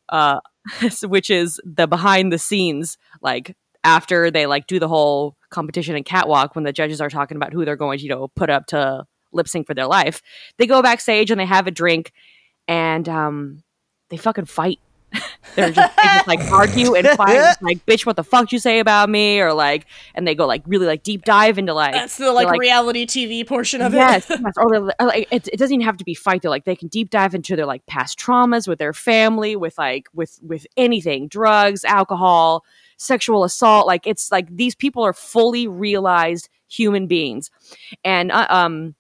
uh, 0.09 0.41
which 1.03 1.31
is 1.31 1.61
the 1.65 1.87
behind 1.87 2.33
the 2.33 2.39
scenes 2.39 2.99
like 3.21 3.57
after 3.85 4.31
they 4.31 4.47
like 4.47 4.67
do 4.67 4.79
the 4.79 4.89
whole 4.89 5.37
competition 5.51 5.97
and 5.97 6.05
catwalk 6.05 6.55
when 6.55 6.65
the 6.65 6.73
judges 6.73 7.01
are 7.01 7.11
talking 7.11 7.37
about 7.37 7.53
who 7.53 7.65
they're 7.65 7.77
going 7.77 7.99
to 7.99 8.05
you 8.05 8.11
know 8.11 8.29
put 8.29 8.49
up 8.49 8.67
to 8.67 9.05
lip 9.33 9.49
sync 9.49 9.67
for 9.67 9.75
their 9.75 9.87
life 9.87 10.23
they 10.59 10.67
go 10.67 10.83
backstage 10.83 11.31
and 11.31 11.41
they 11.41 11.47
have 11.47 11.67
a 11.67 11.71
drink 11.71 12.13
and 12.69 13.09
um 13.09 13.63
they 14.11 14.17
fucking 14.17 14.45
fight 14.45 14.79
they're 15.55 15.71
just, 15.71 15.97
they 15.97 16.03
just 16.03 16.27
like 16.27 16.41
argue 16.51 16.95
and 16.95 17.07
fight 17.09 17.55
like 17.61 17.85
bitch 17.87 18.07
what 18.07 18.17
the 18.17 18.25
fuck 18.25 18.53
you 18.53 18.59
say 18.59 18.79
about 18.79 19.09
me 19.09 19.41
or 19.41 19.53
like 19.53 19.87
and 20.15 20.27
they 20.27 20.35
go 20.35 20.47
like 20.47 20.63
really 20.67 20.87
like 20.87 21.03
deep 21.03 21.25
dive 21.25 21.59
into 21.59 21.75
like 21.75 21.93
That's 21.93 22.17
the 22.17 22.25
they're, 22.25 22.33
like, 22.33 22.61
reality 22.61 23.07
TV 23.07 23.47
portion 23.47 23.81
of 23.83 23.93
yes, 23.93 24.31
it. 24.31 24.41
yes. 24.41 24.53
Or, 24.57 24.93
like, 25.01 25.29
it, 25.31 25.49
it 25.49 25.59
doesn't 25.59 25.75
even 25.75 25.85
have 25.85 25.97
to 25.97 26.05
be 26.05 26.15
fight. 26.15 26.43
They're 26.43 26.51
like 26.51 26.65
they 26.65 26.77
can 26.77 26.89
deep 26.89 27.11
dive 27.11 27.35
into 27.35 27.57
their 27.57 27.67
like 27.67 27.85
past 27.87 28.19
traumas 28.19 28.69
with 28.69 28.79
their 28.79 28.93
family, 28.93 29.57
with 29.57 29.77
like 29.79 30.07
with 30.15 30.39
with 30.43 30.67
anything, 30.77 31.29
drugs, 31.29 31.85
alcohol, 31.85 32.65
sexual 32.97 33.45
assault. 33.45 33.87
Like 33.87 34.07
it's 34.07 34.31
like 34.31 34.55
these 34.55 34.75
people 34.75 35.03
are 35.03 35.13
fully 35.13 35.67
realized 35.67 36.49
human 36.69 37.07
beings, 37.07 37.51
and 38.05 38.31
uh, 38.33 38.47
um. 38.49 38.95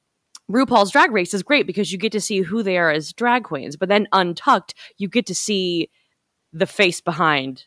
RuPaul's 0.50 0.90
Drag 0.90 1.12
Race 1.12 1.32
is 1.32 1.42
great 1.42 1.66
because 1.66 1.92
you 1.92 1.98
get 1.98 2.12
to 2.12 2.20
see 2.20 2.40
who 2.42 2.62
they 2.62 2.76
are 2.76 2.90
as 2.90 3.14
drag 3.14 3.44
queens, 3.44 3.74
but 3.74 3.88
then 3.88 4.06
Untucked, 4.12 4.74
you 4.98 5.08
get 5.08 5.24
to 5.26 5.34
see 5.34 5.88
the 6.52 6.66
face 6.66 7.00
behind 7.00 7.64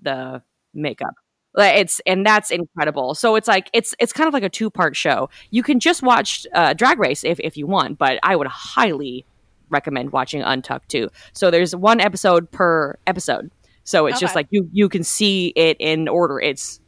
the 0.00 0.42
makeup 0.72 1.14
it's 1.58 2.00
and 2.06 2.24
that's 2.24 2.50
incredible. 2.50 3.14
So 3.14 3.34
it's 3.36 3.48
like 3.48 3.70
it's 3.72 3.94
it's 3.98 4.12
kind 4.12 4.28
of 4.28 4.34
like 4.34 4.42
a 4.42 4.48
two 4.48 4.70
part 4.70 4.96
show. 4.96 5.28
You 5.50 5.62
can 5.62 5.80
just 5.80 6.02
watch 6.02 6.46
uh, 6.54 6.74
Drag 6.74 6.98
Race 6.98 7.24
if 7.24 7.40
if 7.40 7.56
you 7.56 7.66
want, 7.66 7.98
but 7.98 8.18
I 8.22 8.36
would 8.36 8.46
highly 8.46 9.24
recommend 9.68 10.12
watching 10.12 10.42
Untucked 10.42 10.88
too. 10.88 11.08
So 11.32 11.50
there's 11.50 11.74
one 11.74 12.00
episode 12.00 12.50
per 12.50 12.96
episode. 13.06 13.50
So 13.84 14.06
it's 14.06 14.20
just 14.20 14.34
like 14.34 14.46
you 14.50 14.68
you 14.72 14.88
can 14.88 15.02
see 15.02 15.48
it 15.56 15.76
in 15.80 16.06
order. 16.06 16.38
It's 16.38 16.80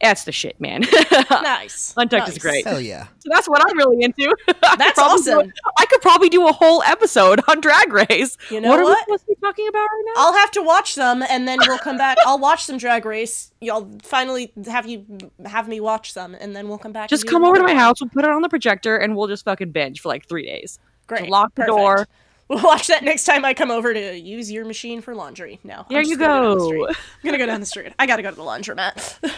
that's 0.00 0.24
the 0.24 0.32
shit, 0.32 0.60
man. 0.60 0.84
Nice. 1.30 1.94
Untucked 1.96 2.28
is 2.28 2.38
great. 2.38 2.66
Hell 2.66 2.80
yeah. 2.80 3.04
So 3.18 3.28
that's 3.30 3.48
what 3.48 3.62
I'm 3.68 3.76
really 3.76 4.02
into. 4.02 4.34
I 4.48 4.52
could 4.52 4.78
That's 4.78 4.92
probably 4.98 5.22
do 5.22 5.30
a- 5.32 5.36
awesome. 5.38 5.52
I 5.78 5.86
could 5.86 6.00
probably 6.02 6.28
do 6.28 6.46
a 6.48 6.52
whole 6.52 6.82
episode 6.82 7.40
on 7.48 7.60
Drag 7.60 7.92
Race. 7.92 8.36
You 8.50 8.60
know 8.60 8.68
what 8.68 8.78
are 8.80 8.86
we 8.86 8.96
supposed 9.04 9.22
to 9.22 9.26
be 9.28 9.34
talking 9.40 9.68
about 9.68 9.80
right 9.80 10.02
now? 10.06 10.12
I'll 10.16 10.32
have 10.34 10.50
to 10.52 10.62
watch 10.62 10.94
some 10.94 11.22
and 11.22 11.46
then 11.46 11.58
we'll 11.66 11.78
come 11.78 11.98
back. 11.98 12.18
I'll 12.26 12.38
watch 12.38 12.64
some 12.64 12.78
Drag 12.78 13.04
Race. 13.04 13.52
Y'all 13.60 13.90
finally 14.02 14.52
have 14.66 14.86
you 14.88 15.04
have 15.44 15.68
me 15.68 15.80
watch 15.80 16.12
some 16.12 16.34
and 16.34 16.54
then 16.56 16.68
we'll 16.68 16.78
come 16.78 16.92
back. 16.92 17.08
just 17.10 17.26
come 17.26 17.44
over 17.44 17.56
to 17.56 17.62
my 17.62 17.74
house. 17.74 18.00
We'll 18.00 18.10
put 18.10 18.24
it 18.24 18.30
on 18.30 18.42
the 18.42 18.48
projector 18.48 18.96
and 18.96 19.16
we'll 19.16 19.28
just 19.28 19.44
fucking 19.44 19.70
binge 19.72 20.00
for 20.00 20.08
like 20.08 20.26
three 20.28 20.46
days. 20.46 20.78
Great. 21.06 21.28
lock 21.28 21.54
the 21.54 21.62
perfect. 21.62 21.76
door. 21.76 22.08
We'll 22.48 22.62
watch 22.64 22.88
that 22.88 23.04
next 23.04 23.24
time 23.24 23.44
I 23.44 23.54
come 23.54 23.70
over 23.70 23.94
to 23.94 24.18
use 24.18 24.50
your 24.50 24.64
machine 24.64 25.00
for 25.02 25.14
laundry. 25.14 25.60
No. 25.62 25.80
I'm 25.80 25.84
There 25.88 26.02
you 26.02 26.16
gonna 26.16 26.54
the 26.56 26.56
go. 26.68 26.86
I'm 26.88 26.94
gonna 27.24 27.38
go 27.38 27.46
down 27.46 27.60
the 27.60 27.66
street. 27.66 27.92
I 27.98 28.06
gotta 28.06 28.22
go 28.22 28.30
to 28.30 28.36
the 28.36 28.42
laundromat. 28.42 29.18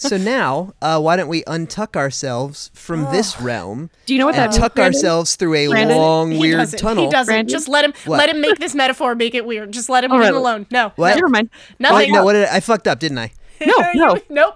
So 0.00 0.16
now, 0.36 0.72
uh, 0.80 0.98
why 1.00 1.16
don't 1.16 1.28
we 1.28 1.42
untuck 1.44 1.94
ourselves 1.96 2.70
from 2.74 3.04
this 3.12 3.40
realm 3.40 3.90
Do 4.06 4.14
you 4.14 4.18
know 4.20 4.26
what 4.26 4.34
and 4.34 4.50
that 4.52 4.58
tuck 4.58 4.74
Brandon? 4.74 4.94
ourselves 4.96 5.36
through 5.36 5.54
a 5.54 5.68
Brandon? 5.68 5.96
long, 5.96 6.30
he 6.32 6.38
weird 6.38 6.58
doesn't. 6.58 6.78
tunnel? 6.78 7.04
He 7.04 7.10
doesn't. 7.10 7.30
Brandon? 7.30 7.50
Just 7.52 7.68
let 7.68 7.84
him 7.84 7.92
What? 8.06 8.18
let 8.18 8.28
him 8.30 8.40
make 8.40 8.58
this 8.58 8.74
metaphor 8.74 9.14
make 9.14 9.34
it 9.34 9.44
weird. 9.44 9.72
Just 9.72 9.88
let 9.88 10.02
him 10.04 10.10
leave 10.12 10.20
right. 10.20 10.34
alone. 10.34 10.66
No. 10.70 10.92
What? 10.96 11.14
Never 11.14 11.28
mind. 11.28 11.50
Nothing. 11.78 11.96
Wait, 11.96 12.10
no, 12.12 12.24
what 12.24 12.32
did 12.32 12.46
I, 12.48 12.56
I 12.56 12.60
fucked 12.60 12.88
up, 12.88 12.98
didn't 12.98 13.18
I? 13.18 13.30
No, 13.64 13.74
no. 13.94 14.16
nope. 14.30 14.54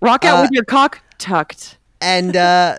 Rock 0.00 0.24
out 0.24 0.38
Uh, 0.38 0.42
with 0.42 0.50
your 0.50 0.64
cock 0.64 1.00
tucked. 1.18 1.78
And 2.00 2.36
uh, 2.36 2.78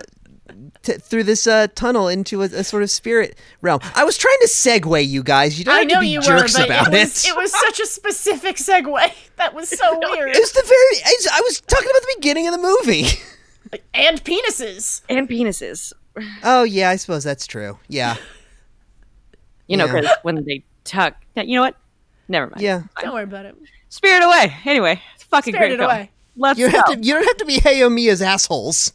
t- 0.82 0.94
through 0.94 1.24
this 1.24 1.46
uh, 1.46 1.66
tunnel 1.74 2.08
into 2.08 2.42
a, 2.42 2.46
a 2.46 2.64
sort 2.64 2.82
of 2.82 2.90
spirit 2.90 3.36
realm. 3.62 3.80
I 3.94 4.04
was 4.04 4.16
trying 4.18 4.36
to 4.40 4.48
segue 4.48 5.06
you 5.06 5.22
guys. 5.22 5.58
You 5.58 5.64
don't 5.64 5.74
I 5.74 5.78
have 5.80 5.88
know 5.88 5.94
to 5.96 6.00
be 6.00 6.08
you 6.08 6.18
were, 6.20 6.24
jerks 6.24 6.56
but 6.56 6.66
about 6.66 6.88
it 6.94 6.98
was 7.00 7.24
it 7.26 7.36
was 7.36 7.52
such 7.52 7.80
a 7.80 7.86
specific 7.86 8.56
segue. 8.56 9.12
That 9.36 9.52
was 9.52 9.68
so 9.68 9.98
weird. 10.10 10.30
It's 10.36 10.52
the 10.52 10.62
very. 10.62 11.04
I 11.04 11.16
was- 11.18 11.28
I 11.32 11.40
was 11.40 11.60
talking 11.62 11.90
about 11.90 12.02
the 12.02 12.14
beginning 12.18 12.46
of 12.46 12.52
the 12.52 12.62
movie. 12.62 13.06
and 13.94 14.22
penises. 14.24 15.02
And 15.08 15.28
penises. 15.28 15.92
Oh 16.44 16.62
yeah, 16.62 16.90
I 16.90 16.96
suppose 16.96 17.24
that's 17.24 17.46
true. 17.48 17.78
Yeah, 17.88 18.14
You 19.66 19.76
know, 19.76 19.86
Yeah. 19.86 20.00
because 20.00 20.16
when 20.22 20.44
they 20.44 20.62
tuck. 20.84 21.16
You 21.36 21.56
know 21.56 21.62
what? 21.62 21.76
Never 22.28 22.46
mind. 22.46 22.60
yeah. 22.62 22.82
Don't 23.00 23.12
worry 23.14 23.24
about 23.24 23.46
it. 23.46 23.56
Spirit 23.88 24.22
away. 24.24 24.54
Anyway, 24.64 25.00
it's 25.16 25.24
fucking 25.24 25.54
Spirited 25.54 25.78
great 25.78 25.86
film. 25.88 25.96
away. 25.98 26.10
Let's 26.36 26.58
You 26.58 26.70
go. 26.70 26.76
have 26.76 26.84
to. 26.92 26.98
You 27.04 27.14
don't 27.14 27.24
have 27.26 27.36
to 27.38 27.44
be 27.44 27.58
Heyo 27.58 27.90
Miya's 27.92 28.22
assholes. 28.22 28.92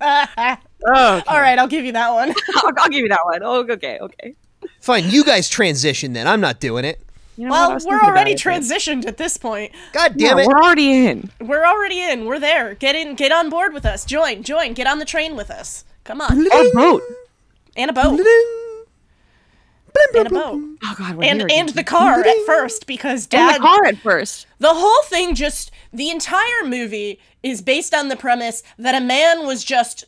Oh, 0.86 1.20
All 1.26 1.40
right, 1.40 1.58
I'll 1.58 1.66
give 1.66 1.84
you 1.84 1.90
that 1.92 2.12
one. 2.12 2.30
I'll, 2.56 2.72
I'll 2.78 2.88
give 2.88 3.00
you 3.02 3.08
that 3.08 3.24
one. 3.24 3.40
Oh, 3.42 3.66
okay, 3.68 3.98
okay. 4.00 4.34
Fine, 4.80 5.10
you 5.10 5.24
guys 5.24 5.48
transition 5.48 6.12
then. 6.12 6.28
I'm 6.28 6.40
not 6.40 6.60
doing 6.60 6.84
it. 6.84 7.00
You 7.36 7.46
know 7.46 7.50
well, 7.50 7.78
we're 7.84 8.00
already 8.00 8.32
it, 8.32 8.42
but- 8.42 8.52
transitioned 8.52 9.04
at 9.06 9.16
this 9.16 9.36
point. 9.36 9.72
God 9.92 10.12
Yeah, 10.16 10.28
damn 10.30 10.38
it! 10.38 10.46
we're 10.46 10.62
already 10.62 11.06
in. 11.06 11.30
We're 11.40 11.66
already 11.66 12.00
in. 12.00 12.26
We're 12.26 12.38
there. 12.38 12.74
Get 12.74 12.94
in. 12.94 13.16
Get 13.16 13.32
on 13.32 13.50
board 13.50 13.74
with 13.74 13.84
us. 13.84 14.04
Join. 14.04 14.44
Join. 14.44 14.72
Get 14.74 14.86
on 14.86 15.00
the 15.00 15.04
train 15.04 15.34
with 15.36 15.50
us. 15.50 15.84
Come 16.04 16.20
on. 16.20 16.46
Oh, 16.52 16.70
boat. 16.74 17.02
And 17.76 17.90
a 17.90 17.92
boat. 17.94 18.20
And 20.14 20.26
a 20.26 20.30
boat. 20.30 20.60
Oh 20.84 20.94
God. 20.98 21.16
when 21.16 21.28
And 21.28 21.40
you're- 21.40 21.54
and 21.60 21.68
the 21.70 21.84
car 21.84 22.20
at 22.20 22.36
first 22.46 22.86
because 22.86 23.24
and 23.24 23.30
dad 23.30 23.56
the 23.56 23.60
car 23.60 23.84
at 23.86 23.98
first. 23.98 24.46
the 24.58 24.74
whole 24.74 25.02
thing 25.04 25.34
just 25.34 25.70
the 25.92 26.10
entire 26.10 26.64
movie 26.64 27.20
is 27.42 27.62
based 27.62 27.94
on 27.94 28.08
the 28.08 28.16
premise 28.16 28.62
that 28.78 28.94
a 29.00 29.04
man 29.04 29.46
was 29.46 29.64
just 29.64 30.04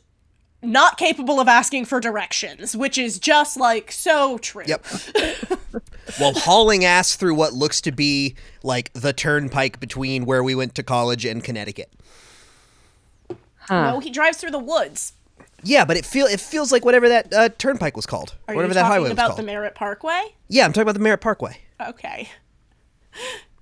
not 0.62 0.98
capable 0.98 1.40
of 1.40 1.48
asking 1.48 1.86
for 1.86 2.00
directions, 2.00 2.76
which 2.76 2.98
is 2.98 3.18
just 3.18 3.56
like 3.56 3.90
so 3.90 4.36
true. 4.38 4.64
Yep. 4.66 4.84
While 6.18 6.34
hauling 6.34 6.84
ass 6.84 7.14
through 7.16 7.34
what 7.34 7.52
looks 7.54 7.80
to 7.82 7.92
be 7.92 8.34
like 8.62 8.92
the 8.92 9.12
turnpike 9.12 9.80
between 9.80 10.24
where 10.26 10.42
we 10.42 10.54
went 10.54 10.74
to 10.74 10.82
college 10.82 11.24
and 11.24 11.42
Connecticut. 11.42 11.90
No, 13.70 14.00
he 14.00 14.10
drives 14.10 14.38
through 14.38 14.50
the 14.50 14.58
woods. 14.58 15.12
Yeah, 15.62 15.84
but 15.84 15.96
it 15.96 16.04
feel 16.06 16.26
it 16.26 16.40
feels 16.40 16.72
like 16.72 16.84
whatever 16.84 17.08
that 17.08 17.32
uh, 17.34 17.48
turnpike 17.58 17.96
was 17.96 18.06
called, 18.06 18.34
Are 18.48 18.54
whatever 18.54 18.70
you 18.70 18.74
that 18.74 18.80
talking 18.82 18.92
highway 18.92 19.02
was 19.04 19.12
about 19.12 19.26
called. 19.28 19.38
the 19.38 19.42
Merritt 19.44 19.74
Parkway? 19.74 20.34
yeah, 20.48 20.64
I'm 20.64 20.72
talking 20.72 20.82
about 20.82 20.94
the 20.94 21.00
Merritt 21.00 21.20
Parkway. 21.20 21.58
Okay. 21.86 22.28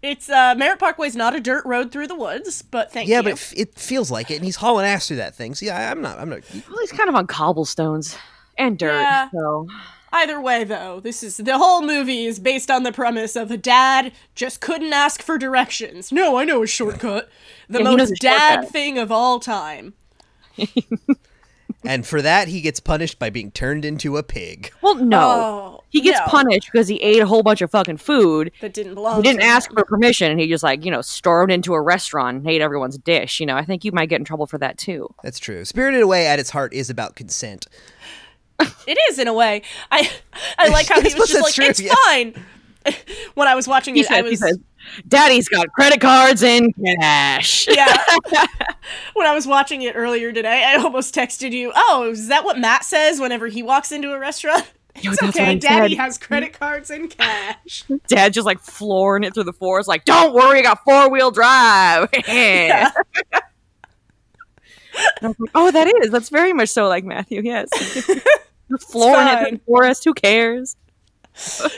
It's 0.00 0.28
uh 0.30 0.54
Merritt 0.56 0.78
Parkway's 0.78 1.16
not 1.16 1.34
a 1.34 1.40
dirt 1.40 1.64
road 1.66 1.90
through 1.90 2.06
the 2.06 2.14
woods, 2.14 2.62
but 2.62 2.92
thank 2.92 3.08
you. 3.08 3.12
Yeah, 3.14 3.18
you. 3.18 3.22
but 3.24 3.30
it, 3.30 3.32
f- 3.32 3.54
it 3.56 3.74
feels 3.74 4.10
like 4.12 4.30
it, 4.30 4.36
and 4.36 4.44
he's 4.44 4.56
hauling 4.56 4.86
ass 4.86 5.08
through 5.08 5.16
that 5.16 5.34
thing. 5.34 5.54
So 5.56 5.66
yeah, 5.66 5.90
I'm 5.90 6.00
not. 6.00 6.18
I'm 6.20 6.28
not. 6.28 6.40
Well, 6.68 6.78
he's 6.80 6.92
kind 6.92 7.08
of 7.08 7.16
on 7.16 7.26
cobblestones 7.26 8.16
and 8.56 8.78
dirt. 8.78 8.92
Yeah. 9.00 9.28
So 9.30 9.66
Either 10.10 10.40
way, 10.40 10.64
though, 10.64 11.00
this 11.00 11.22
is 11.22 11.36
the 11.36 11.58
whole 11.58 11.82
movie 11.82 12.24
is 12.24 12.38
based 12.38 12.70
on 12.70 12.82
the 12.82 12.92
premise 12.92 13.36
of 13.36 13.50
a 13.50 13.56
dad 13.58 14.10
just 14.34 14.60
couldn't 14.60 14.92
ask 14.94 15.20
for 15.20 15.36
directions. 15.36 16.10
No, 16.12 16.38
I 16.38 16.44
know 16.44 16.62
a 16.62 16.66
shortcut. 16.66 17.28
The 17.68 17.80
Yeah, 17.82 17.90
he 17.90 17.96
knows 17.96 18.08
most 18.10 18.22
a 18.22 18.26
dad 18.26 18.54
shortcut. 18.54 18.72
thing 18.72 18.98
of 18.98 19.12
all 19.12 19.38
time. 19.40 19.92
And 21.84 22.04
for 22.06 22.20
that, 22.22 22.48
he 22.48 22.60
gets 22.60 22.80
punished 22.80 23.18
by 23.20 23.30
being 23.30 23.52
turned 23.52 23.84
into 23.84 24.16
a 24.16 24.22
pig. 24.24 24.72
well, 24.82 24.96
no, 24.96 25.20
Oh, 25.20 25.84
he 25.90 26.00
gets 26.00 26.18
no. 26.18 26.26
punished 26.26 26.68
because 26.72 26.88
he 26.88 26.96
ate 26.96 27.20
a 27.20 27.26
whole 27.26 27.42
bunch 27.44 27.62
of 27.62 27.70
fucking 27.70 27.98
food. 27.98 28.50
That 28.60 28.74
didn't 28.74 28.94
belong. 28.94 29.16
He 29.16 29.22
didn't 29.22 29.40
to 29.40 29.46
ask 29.46 29.70
him. 29.70 29.76
for 29.76 29.84
permission, 29.84 30.30
and 30.30 30.40
he 30.40 30.48
just 30.48 30.64
like 30.64 30.84
you 30.84 30.90
know 30.90 31.02
stormed 31.02 31.52
into 31.52 31.74
a 31.74 31.80
restaurant 31.80 32.38
and 32.38 32.48
ate 32.48 32.60
everyone's 32.60 32.98
dish. 32.98 33.38
You 33.38 33.46
know, 33.46 33.56
I 33.56 33.64
think 33.64 33.84
you 33.84 33.92
might 33.92 34.08
get 34.08 34.18
in 34.20 34.24
trouble 34.24 34.46
for 34.46 34.58
that 34.58 34.76
too. 34.76 35.08
That's 35.22 35.38
true. 35.38 35.64
Spirited 35.64 36.02
Away 36.02 36.26
at 36.26 36.38
its 36.40 36.50
heart 36.50 36.74
is 36.74 36.90
about 36.90 37.14
consent. 37.14 37.66
It 38.60 38.98
is 39.10 39.20
in 39.20 39.28
a 39.28 39.32
way. 39.34 39.62
I 39.92 40.10
I 40.58 40.68
like 40.68 40.88
how 40.88 41.00
he 41.00 41.14
was 41.14 41.28
just 41.30 41.42
like, 41.42 41.54
true, 41.54 41.66
it's 41.66 41.80
yeah. 41.80 41.94
fine. 42.06 42.34
when 43.34 43.46
I 43.46 43.54
was 43.54 43.68
watching 43.68 43.94
He 43.94 44.00
it, 44.00 44.10
I 44.10 44.16
says, 44.16 44.24
he 44.24 44.30
was 44.30 44.38
says, 44.40 44.58
"Daddy's 45.06 45.48
got 45.48 45.68
credit 45.72 46.00
cards 46.00 46.42
and 46.42 46.74
cash." 47.00 47.66
yeah. 47.70 47.96
when 49.14 49.26
I 49.26 49.34
was 49.34 49.46
watching 49.46 49.82
it 49.82 49.94
earlier 49.96 50.32
today, 50.32 50.64
I 50.66 50.76
almost 50.76 51.14
texted 51.14 51.52
you. 51.52 51.72
Oh, 51.74 52.10
is 52.10 52.28
that 52.28 52.44
what 52.44 52.58
Matt 52.58 52.84
says 52.84 53.20
whenever 53.20 53.48
he 53.48 53.62
walks 53.62 53.92
into 53.92 54.12
a 54.12 54.18
restaurant? 54.18 54.70
Yo, 55.00 55.12
It's 55.12 55.22
okay. 55.22 55.54
Daddy 55.56 55.94
said. 55.94 56.02
has 56.02 56.18
credit 56.18 56.58
cards 56.58 56.90
and 56.90 57.08
cash. 57.08 57.84
Dad 58.08 58.32
just 58.32 58.46
like 58.46 58.58
flooring 58.58 59.22
it 59.22 59.32
through 59.32 59.44
the 59.44 59.52
forest, 59.52 59.88
like, 59.88 60.04
"Don't 60.04 60.34
worry, 60.34 60.58
I 60.58 60.62
got 60.62 60.82
four 60.84 61.08
wheel 61.10 61.30
drive." 61.30 62.08
Yeah. 62.26 62.90
And 65.20 65.26
I 65.26 65.28
was 65.28 65.36
like, 65.38 65.50
oh, 65.54 65.70
that 65.70 65.86
is. 66.02 66.10
That's 66.10 66.28
very 66.28 66.52
much 66.52 66.70
so 66.70 66.88
like 66.88 67.04
Matthew. 67.04 67.42
Yes, 67.44 67.68
Just 67.72 68.90
flooring 68.90 69.28
it 69.28 69.40
through 69.48 69.58
the 69.58 69.64
forest. 69.64 70.04
Who 70.04 70.12
cares? 70.14 70.76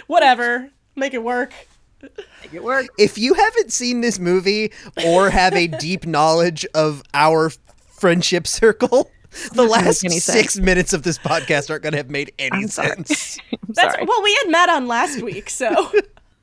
Whatever. 0.06 0.70
Make 0.96 1.12
it 1.14 1.22
work. 1.22 1.52
Make 2.02 2.54
it 2.54 2.62
work. 2.62 2.86
If 2.98 3.18
you 3.18 3.34
haven't 3.34 3.72
seen 3.72 4.00
this 4.00 4.18
movie 4.18 4.72
or 5.06 5.30
have 5.30 5.54
a 5.54 5.66
deep 5.78 6.06
knowledge 6.06 6.64
of 6.74 7.02
our 7.14 7.50
friendship 7.88 8.46
circle, 8.46 9.10
the 9.52 9.62
last 9.64 10.00
six 10.00 10.24
sense. 10.24 10.56
minutes 10.58 10.92
of 10.92 11.02
this 11.02 11.18
podcast 11.18 11.70
aren't 11.70 11.82
going 11.82 11.92
to 11.92 11.98
have 11.98 12.10
made 12.10 12.32
any 12.38 12.62
I'm 12.62 12.68
sorry. 12.68 12.88
sense. 12.96 13.38
I'm 13.52 13.58
That's 13.74 13.94
sorry. 13.94 14.06
well, 14.06 14.22
we 14.22 14.34
had 14.42 14.50
Matt 14.50 14.68
on 14.70 14.88
last 14.88 15.22
week, 15.22 15.50
so 15.50 15.68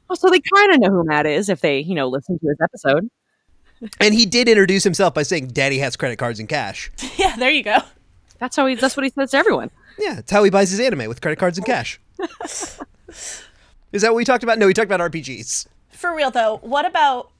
Oh, 0.10 0.16
so 0.16 0.30
they 0.30 0.40
kind 0.40 0.74
of 0.74 0.80
know 0.80 0.90
who 0.92 1.04
Matt 1.04 1.26
is 1.26 1.50
if 1.50 1.60
they, 1.60 1.80
you 1.80 1.94
know, 1.94 2.08
listen 2.08 2.40
to 2.40 2.48
his 2.48 2.58
episode. 2.64 3.10
and 4.00 4.14
he 4.14 4.26
did 4.26 4.48
introduce 4.48 4.84
himself 4.86 5.14
by 5.14 5.24
saying, 5.24 5.48
"Daddy 5.48 5.80
has 5.80 5.98
credit 5.98 6.18
cards 6.18 6.40
and 6.40 6.48
cash." 6.48 6.90
yeah, 7.18 7.36
there 7.36 7.52
you 7.52 7.62
go. 7.64 7.80
That's 8.40 8.56
how 8.56 8.66
he. 8.68 8.76
That's 8.76 8.96
what 8.96 9.04
he 9.04 9.10
says 9.10 9.32
to 9.32 9.38
everyone. 9.38 9.70
Yeah, 10.00 10.14
that's 10.16 10.32
how 10.32 10.44
he 10.46 10.50
buys 10.50 10.72
his 10.72 10.80
anime 10.80 11.08
with 11.10 11.20
credit 11.22 11.40
cards 11.40 11.58
and 11.58 11.68
cash. 11.68 12.00
Is 13.92 14.02
that 14.02 14.12
what 14.12 14.18
we 14.18 14.26
talked 14.26 14.44
about? 14.44 14.58
No, 14.60 14.68
we 14.68 14.74
talked 14.74 14.92
about 14.92 15.00
RPGs. 15.12 15.68
For 15.92 16.16
real 16.16 16.32
though, 16.32 16.58
what 16.62 16.86
about 16.86 17.32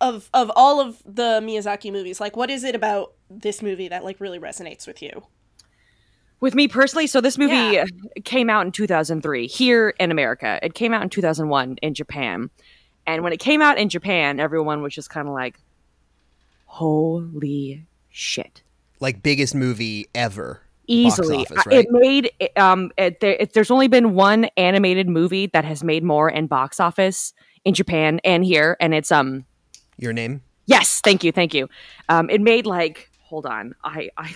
of 0.00 0.30
of 0.32 0.50
all 0.54 0.80
of 0.80 1.02
the 1.04 1.40
Miyazaki 1.42 1.90
movies? 1.92 2.20
Like, 2.20 2.36
what 2.36 2.50
is 2.50 2.62
it 2.64 2.74
about 2.74 3.12
this 3.28 3.62
movie 3.62 3.88
that 3.88 4.04
like 4.04 4.20
really 4.20 4.38
resonates 4.38 4.86
with 4.86 5.02
you? 5.02 5.24
With 6.40 6.54
me 6.54 6.68
personally, 6.68 7.08
so 7.08 7.20
this 7.20 7.36
movie 7.36 7.54
Yeah. 7.56 7.84
came 8.24 8.48
out 8.48 8.64
in 8.64 8.70
2003 8.70 9.48
here 9.48 9.92
in 9.98 10.12
America. 10.12 10.60
It 10.62 10.74
came 10.74 10.94
out 10.94 11.02
in 11.02 11.08
2001 11.10 11.78
in 11.82 11.94
Japan. 11.94 12.48
And 13.08 13.24
when 13.24 13.32
it 13.32 13.38
came 13.40 13.60
out 13.60 13.76
in 13.76 13.88
Japan, 13.88 14.38
everyone 14.38 14.80
was 14.82 14.94
just 14.94 15.10
kind 15.10 15.26
of 15.26 15.34
like, 15.34 15.58
holy 16.66 17.86
shit. 18.10 18.62
Like 19.00 19.22
biggest 19.22 19.54
movie 19.54 20.06
ever. 20.14 20.62
Easily. 20.88 21.38
Box 21.38 21.50
office, 21.52 21.66
right? 21.66 21.78
It 21.78 21.86
made, 21.90 22.32
um, 22.56 22.90
it, 22.96 23.20
there, 23.20 23.36
it, 23.38 23.52
there's 23.52 23.70
only 23.70 23.88
been 23.88 24.14
one 24.14 24.46
animated 24.56 25.08
movie 25.08 25.46
that 25.48 25.64
has 25.64 25.84
made 25.84 26.02
more 26.02 26.28
in 26.28 26.46
box 26.48 26.80
office 26.80 27.32
in 27.64 27.74
Japan 27.74 28.20
and 28.24 28.44
here. 28.44 28.76
And 28.80 28.94
it's, 28.94 29.12
um, 29.12 29.44
Your 29.98 30.12
name? 30.12 30.42
yes, 30.66 31.00
thank 31.02 31.22
you, 31.22 31.30
thank 31.32 31.54
you. 31.54 31.68
Um, 32.08 32.28
it 32.30 32.40
made 32.40 32.66
like, 32.66 33.10
hold 33.20 33.44
on, 33.46 33.74
I, 33.84 34.08
I, 34.16 34.34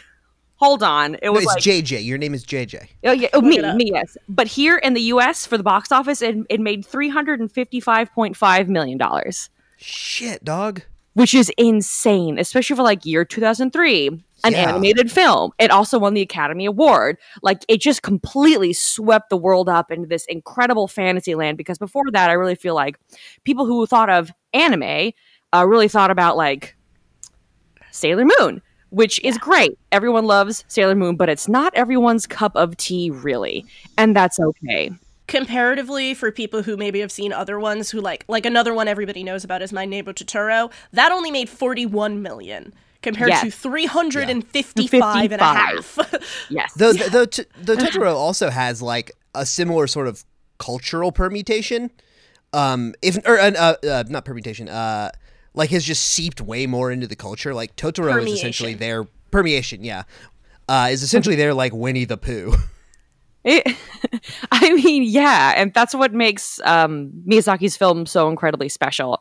hold 0.57 0.83
on. 0.83 1.15
It 1.17 1.25
No, 1.25 1.33
was 1.33 1.43
it's 1.45 1.55
like, 1.55 1.63
JJ. 1.63 2.05
Your 2.05 2.19
name 2.19 2.35
is 2.35 2.45
JJ. 2.45 2.87
Oh 3.05 3.13
yeah, 3.13 3.29
oh, 3.33 3.41
me, 3.41 3.59
it 3.59 3.75
me, 3.75 3.91
yes. 3.93 4.17
But 4.29 4.47
here 4.47 4.77
in 4.77 4.93
the 4.95 5.01
U.S. 5.03 5.47
for 5.47 5.57
the 5.57 5.63
box 5.65 5.91
office, 5.91 6.21
it, 6.23 6.37
it 6.51 6.61
made 6.61 6.85
three 6.85 7.09
hundred 7.09 7.41
and 7.41 7.51
fifty-five 7.51 8.13
point 8.13 8.37
five 8.37 8.69
million 8.69 8.99
dollars, 8.99 9.49
Shit, 9.79 10.45
dog. 10.45 10.83
which 11.15 11.35
is 11.35 11.51
insane, 11.57 12.39
especially 12.39 12.77
for 12.77 12.83
like 12.83 13.07
year 13.07 13.25
two 13.25 13.41
thousand 13.41 13.73
three, 13.73 14.23
an 14.45 14.53
Yeah. 14.53 14.69
animated 14.71 15.11
film. 15.11 15.53
It 15.59 15.71
also 15.71 15.99
won 15.99 16.15
the 16.15 16.21
Academy 16.21 16.67
Award. 16.67 17.19
Like 17.43 17.65
it 17.69 17.81
just 17.81 18.03
completely 18.03 18.73
swept 18.73 19.31
the 19.31 19.37
world 19.37 19.69
up 19.69 19.91
into 19.91 20.07
this 20.07 20.25
incredible 20.27 20.89
fantasy 20.89 21.35
land. 21.35 21.57
Because 21.59 21.79
before 21.79 22.11
that, 22.13 22.31
I 22.31 22.35
really 22.35 22.55
feel 22.55 22.75
like 22.75 22.97
people 23.45 23.67
who 23.67 23.87
thought 23.87 24.11
of 24.11 24.33
anime 24.53 25.13
uh, 25.55 25.67
really 25.67 25.89
thought 25.89 26.11
about 26.11 26.37
like 26.37 26.75
Sailor 27.91 28.27
Moon, 28.39 28.63
which 28.91 29.21
is 29.23 29.39
great. 29.39 29.79
Everyone 29.93 30.25
loves 30.25 30.65
Sailor 30.69 30.95
Moon, 30.95 31.17
but 31.17 31.29
it's 31.29 31.49
not 31.49 31.75
everyone's 31.75 32.27
cup 32.27 32.57
of 32.57 32.77
tea, 32.77 33.11
really. 33.11 33.65
And 33.99 34.17
that's 34.17 34.41
okay. 34.41 34.91
comparatively 35.29 36.15
for 36.15 36.31
people 36.33 36.63
who 36.63 36.77
maybe 36.77 37.01
have 37.01 37.13
seen 37.13 37.33
other 37.33 37.59
ones 37.61 37.91
who 37.91 38.01
like 38.01 38.25
like 38.29 38.45
another 38.45 38.75
one 38.75 38.89
everybody 38.89 39.23
knows 39.23 39.45
about 39.45 39.63
is 39.63 39.73
my 39.73 39.85
neighbor 39.87 40.13
totoro 40.13 40.71
that 40.93 41.11
only 41.13 41.31
made 41.31 41.49
41 41.49 42.21
million 42.21 42.73
compared 43.03 43.31
Yes. 43.31 43.43
to 43.43 43.51
355 43.51 45.33
and 45.33 45.41
a 45.41 45.45
half 45.45 45.99
Yes. 46.51 46.73
Though 46.75 46.93
the, 46.93 47.11
the, 47.11 47.27
t- 47.27 47.45
the 47.61 47.75
Totoro 47.75 48.15
also 48.15 48.51
has 48.51 48.81
like 48.83 49.13
a 49.35 49.45
similar 49.47 49.87
sort 49.87 50.07
of 50.09 50.25
cultural 50.59 51.13
permutation. 51.13 51.91
Um, 52.53 52.95
if 53.03 53.17
or 53.27 53.39
uh, 53.39 53.51
uh, 53.53 53.75
uh, 53.87 54.05
not 54.09 54.25
permutation. 54.25 54.69
Uh, 54.69 55.11
like 55.55 55.71
has 55.71 55.85
just 55.85 56.03
seeped 56.05 56.41
way 56.41 56.67
more 56.67 56.91
into 56.91 57.07
the 57.07 57.17
culture. 57.17 57.53
Like 57.55 57.77
Totoro 57.77 58.23
is 58.25 58.33
essentially 58.33 58.75
Permeation. 58.75 58.79
their 58.79 59.05
permeation. 59.31 59.85
Yeah, 59.85 60.05
uh, 60.69 60.89
is 60.91 61.03
essentially 61.03 61.37
their 61.37 61.53
like 61.55 61.73
Winnie 61.75 62.05
the 62.05 62.17
Pooh. 62.17 62.55
It- 63.45 63.77
I 64.53 64.73
mean, 64.75 65.03
yeah, 65.03 65.53
and 65.57 65.75
that's 65.75 65.95
what 65.97 66.13
makes 66.15 66.61
um, 66.65 67.11
Miyazaki's 67.29 67.77
film 67.77 68.07
so 68.07 68.29
incredibly 68.29 68.69
special. 68.69 69.21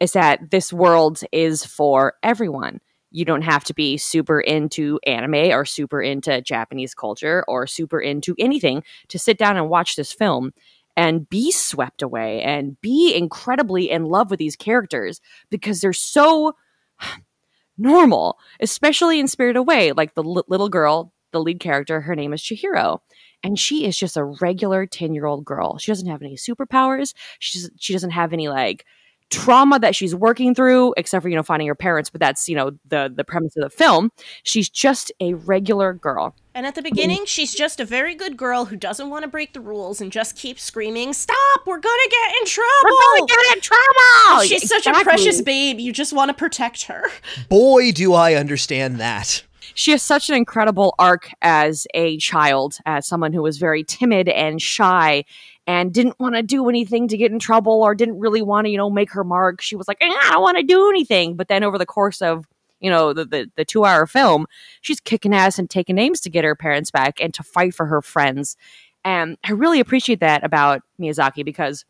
Is 0.00 0.12
that 0.12 0.50
this 0.50 0.72
world 0.72 1.20
is 1.30 1.64
for 1.64 2.14
everyone. 2.24 2.80
You 3.10 3.24
don't 3.24 3.42
have 3.42 3.64
to 3.64 3.74
be 3.74 3.96
super 3.96 4.40
into 4.40 4.98
anime 5.06 5.52
or 5.52 5.64
super 5.64 6.00
into 6.00 6.40
Japanese 6.40 6.94
culture 6.94 7.44
or 7.48 7.66
super 7.66 8.00
into 8.00 8.34
anything 8.38 8.82
to 9.08 9.18
sit 9.18 9.38
down 9.38 9.56
and 9.56 9.68
watch 9.68 9.96
this 9.96 10.12
film 10.12 10.52
and 10.96 11.28
be 11.28 11.50
swept 11.50 12.02
away 12.02 12.42
and 12.42 12.80
be 12.80 13.14
incredibly 13.14 13.90
in 13.90 14.04
love 14.04 14.30
with 14.30 14.38
these 14.38 14.56
characters 14.56 15.20
because 15.50 15.80
they're 15.80 15.92
so 15.92 16.54
normal, 17.78 18.38
especially 18.60 19.18
in 19.18 19.28
Spirit 19.28 19.56
Away. 19.56 19.92
Like 19.92 20.14
the 20.14 20.22
li- 20.22 20.42
little 20.48 20.68
girl, 20.68 21.12
the 21.32 21.40
lead 21.40 21.60
character, 21.60 22.00
her 22.02 22.14
name 22.14 22.32
is 22.32 22.42
Chihiro 22.42 23.00
and 23.42 23.58
she 23.58 23.86
is 23.86 23.96
just 23.96 24.16
a 24.16 24.24
regular 24.24 24.86
10 24.86 25.14
year 25.14 25.26
old 25.26 25.44
girl 25.44 25.78
she 25.78 25.90
doesn't 25.90 26.08
have 26.08 26.22
any 26.22 26.36
superpowers 26.36 27.14
she's 27.38 27.70
she 27.78 27.92
doesn't 27.92 28.10
have 28.10 28.32
any 28.32 28.48
like 28.48 28.84
trauma 29.30 29.78
that 29.78 29.94
she's 29.94 30.14
working 30.14 30.54
through 30.54 30.92
except 30.96 31.22
for 31.22 31.28
you 31.28 31.36
know 31.36 31.42
finding 31.42 31.68
her 31.68 31.74
parents 31.74 32.10
but 32.10 32.20
that's 32.20 32.48
you 32.48 32.56
know 32.56 32.72
the 32.88 33.12
the 33.14 33.24
premise 33.24 33.56
of 33.56 33.62
the 33.62 33.70
film. 33.70 34.10
She's 34.42 34.68
just 34.68 35.12
a 35.20 35.34
regular 35.34 35.92
girl. 35.94 36.34
And 36.54 36.66
at 36.66 36.74
the 36.74 36.82
beginning 36.82 37.22
mm. 37.22 37.26
she's 37.28 37.54
just 37.54 37.80
a 37.80 37.84
very 37.84 38.14
good 38.14 38.36
girl 38.36 38.64
who 38.64 38.76
doesn't 38.76 39.08
want 39.08 39.22
to 39.22 39.28
break 39.28 39.52
the 39.52 39.60
rules 39.60 40.00
and 40.00 40.10
just 40.10 40.36
keeps 40.36 40.62
screaming 40.62 41.12
stop! 41.12 41.66
We're 41.66 41.78
gonna 41.78 42.10
get 42.10 42.36
in 42.40 42.46
trouble! 42.46 42.68
We're 42.84 43.18
gonna 43.18 43.26
get 43.26 43.56
in 43.56 43.60
trouble! 43.62 44.42
She's 44.46 44.68
such 44.68 44.86
a 44.86 44.92
precious 45.02 45.40
babe 45.42 45.78
you 45.78 45.92
just 45.92 46.12
want 46.12 46.28
to 46.30 46.34
protect 46.34 46.84
her. 46.84 47.04
Boy, 47.48 47.92
do 47.92 48.14
I 48.14 48.34
understand 48.34 48.98
that. 49.00 49.44
she 49.74 49.92
has 49.92 50.02
such 50.02 50.28
an 50.28 50.36
incredible 50.36 50.94
arc 50.98 51.30
as 51.42 51.86
a 51.94 52.18
child, 52.18 52.76
as 52.86 53.06
someone 53.06 53.32
who 53.32 53.42
was 53.42 53.58
very 53.58 53.84
timid 53.84 54.28
and 54.28 54.60
shy 54.60 55.24
and 55.66 55.92
didn't 55.92 56.18
want 56.18 56.34
to 56.34 56.42
do 56.42 56.68
anything 56.68 57.08
to 57.08 57.16
get 57.16 57.32
in 57.32 57.38
trouble 57.38 57.82
or 57.82 57.94
didn't 57.94 58.18
really 58.18 58.42
want 58.42 58.64
to, 58.66 58.70
you 58.70 58.76
know, 58.76 58.90
make 58.90 59.12
her 59.12 59.24
mark. 59.24 59.60
She 59.60 59.76
was 59.76 59.86
like, 59.86 59.98
"Eh, 60.00 60.08
I 60.08 60.30
don't 60.32 60.42
want 60.42 60.56
to 60.56 60.62
do 60.62 60.88
anything. 60.88 61.36
But 61.36 61.48
then 61.48 61.62
over 61.62 61.78
the 61.78 61.86
course 61.86 62.22
of 62.22 62.46
you 62.80 62.90
know 62.90 63.12
the 63.12 63.24
the, 63.24 63.50
the 63.56 63.64
two 63.64 63.84
hour 63.84 64.06
film, 64.06 64.46
she's 64.80 65.00
kicking 65.00 65.34
ass 65.34 65.58
and 65.58 65.68
taking 65.68 65.96
names 65.96 66.20
to 66.22 66.30
get 66.30 66.44
her 66.44 66.56
parents 66.56 66.90
back 66.90 67.20
and 67.20 67.32
to 67.34 67.42
fight 67.42 67.74
for 67.74 67.86
her 67.86 68.02
friends. 68.02 68.56
And 69.04 69.38
I 69.44 69.52
really 69.52 69.80
appreciate 69.80 70.20
that 70.20 70.44
about 70.44 70.82
Miyazaki 71.00 71.44
because 71.44 71.84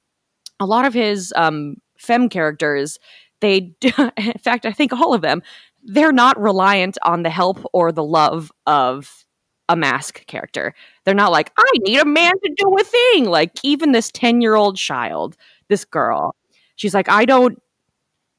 a 0.61 0.66
lot 0.66 0.85
of 0.85 0.94
his 0.94 1.33
um, 1.37 1.76
femme 1.98 2.28
characters, 2.28 2.98
they, 3.40 3.74
in 3.83 4.38
fact, 4.38 4.66
I 4.66 4.72
think 4.72 4.92
all 4.92 5.14
of 5.14 5.22
them, 5.22 5.42
they're 5.83 6.12
not 6.12 6.38
reliant 6.38 6.98
on 7.02 7.22
the 7.22 7.30
help 7.30 7.64
or 7.72 7.90
the 7.90 8.04
love 8.04 8.52
of 8.66 9.24
a 9.70 9.76
mask 9.76 10.26
character. 10.26 10.74
They're 11.04 11.14
not 11.14 11.33
like, 11.33 11.52
I 11.56 11.70
need 11.78 11.98
a 11.98 12.04
man 12.04 12.33
to 12.33 12.54
do 12.56 12.76
a 12.76 12.85
thing. 12.85 13.26
Like, 13.26 13.52
even 13.62 13.92
this 13.92 14.11
10 14.11 14.40
year 14.40 14.54
old 14.54 14.76
child, 14.76 15.37
this 15.68 15.85
girl, 15.85 16.35
she's 16.76 16.94
like, 16.94 17.09
I 17.09 17.24
don't 17.24 17.59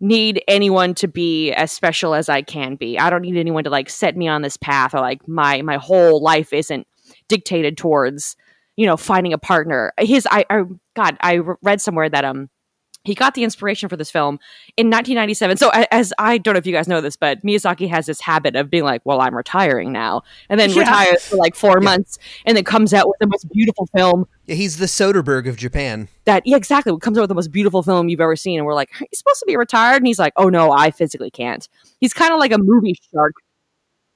need 0.01 0.43
anyone 0.47 0.95
to 0.95 1.07
be 1.07 1.51
as 1.53 1.71
special 1.71 2.13
as 2.13 2.27
I 2.27 2.41
can 2.41 2.75
be. 2.75 2.99
I 2.99 3.09
don't 3.09 3.21
need 3.21 3.37
anyone 3.37 3.63
to 3.63 3.69
like 3.69 3.89
set 3.89 4.17
me 4.17 4.27
on 4.27 4.41
this 4.41 4.57
path 4.57 4.93
or 4.95 4.99
like 4.99 5.25
my 5.27 5.61
my 5.61 5.77
whole 5.77 6.21
life 6.21 6.51
isn't 6.51 6.87
dictated 7.29 7.77
towards 7.77 8.35
you 8.75 8.87
know 8.87 8.97
finding 8.97 9.31
a 9.31 9.37
partner. 9.37 9.93
His 9.99 10.27
I, 10.29 10.43
I 10.49 10.63
God 10.95 11.17
I 11.21 11.37
read 11.61 11.81
somewhere 11.81 12.09
that 12.09 12.25
um 12.25 12.49
he 13.03 13.15
got 13.15 13.33
the 13.33 13.43
inspiration 13.43 13.89
for 13.89 13.97
this 13.97 14.11
film 14.11 14.35
in 14.77 14.87
1997. 14.87 15.57
So 15.57 15.69
as 15.91 16.13
I 16.19 16.37
don't 16.37 16.53
know 16.53 16.59
if 16.59 16.67
you 16.67 16.73
guys 16.73 16.87
know 16.87 17.01
this, 17.01 17.15
but 17.15 17.41
Miyazaki 17.43 17.89
has 17.89 18.05
this 18.05 18.21
habit 18.21 18.55
of 18.55 18.69
being 18.69 18.83
like, 18.83 19.01
"Well, 19.05 19.21
I'm 19.21 19.35
retiring 19.35 19.91
now," 19.91 20.21
and 20.49 20.59
then 20.59 20.69
Yeah. 20.73 20.79
retires 20.81 21.25
for 21.27 21.35
like 21.37 21.55
four 21.55 21.79
months, 21.81 22.19
and 22.45 22.55
then 22.55 22.63
comes 22.63 22.93
out 22.93 23.07
with 23.07 23.17
the 23.19 23.27
most 23.27 23.49
beautiful 23.51 23.87
film 23.95 24.25
Yeah, 24.45 24.55
he's 24.55 24.77
the 24.77 24.85
Soderbergh 24.85 25.47
of 25.47 25.57
Japan. 25.57 26.09
that 26.25 26.43
yeah 26.45 26.57
exactly 26.57 26.95
comes 26.99 27.17
out 27.17 27.21
with 27.21 27.29
the 27.29 27.35
most 27.35 27.51
beautiful 27.51 27.81
film 27.81 28.07
you've 28.09 28.21
ever 28.21 28.35
seen 28.35 28.59
and 28.59 28.65
we're 28.65 28.75
like 28.75 28.89
he's 28.93 29.17
supposed 29.19 29.39
to 29.39 29.45
be 29.47 29.57
retired 29.57 29.97
and 29.97 30.05
he's 30.07 30.19
like 30.19 30.33
oh 30.37 30.49
no 30.49 30.71
i 30.71 30.91
physically 30.91 31.31
can't 31.31 31.67
he's 31.99 32.13
kind 32.13 32.31
of 32.33 32.39
like 32.39 32.51
a 32.51 32.57
movie 32.59 32.95
shark 33.11 33.33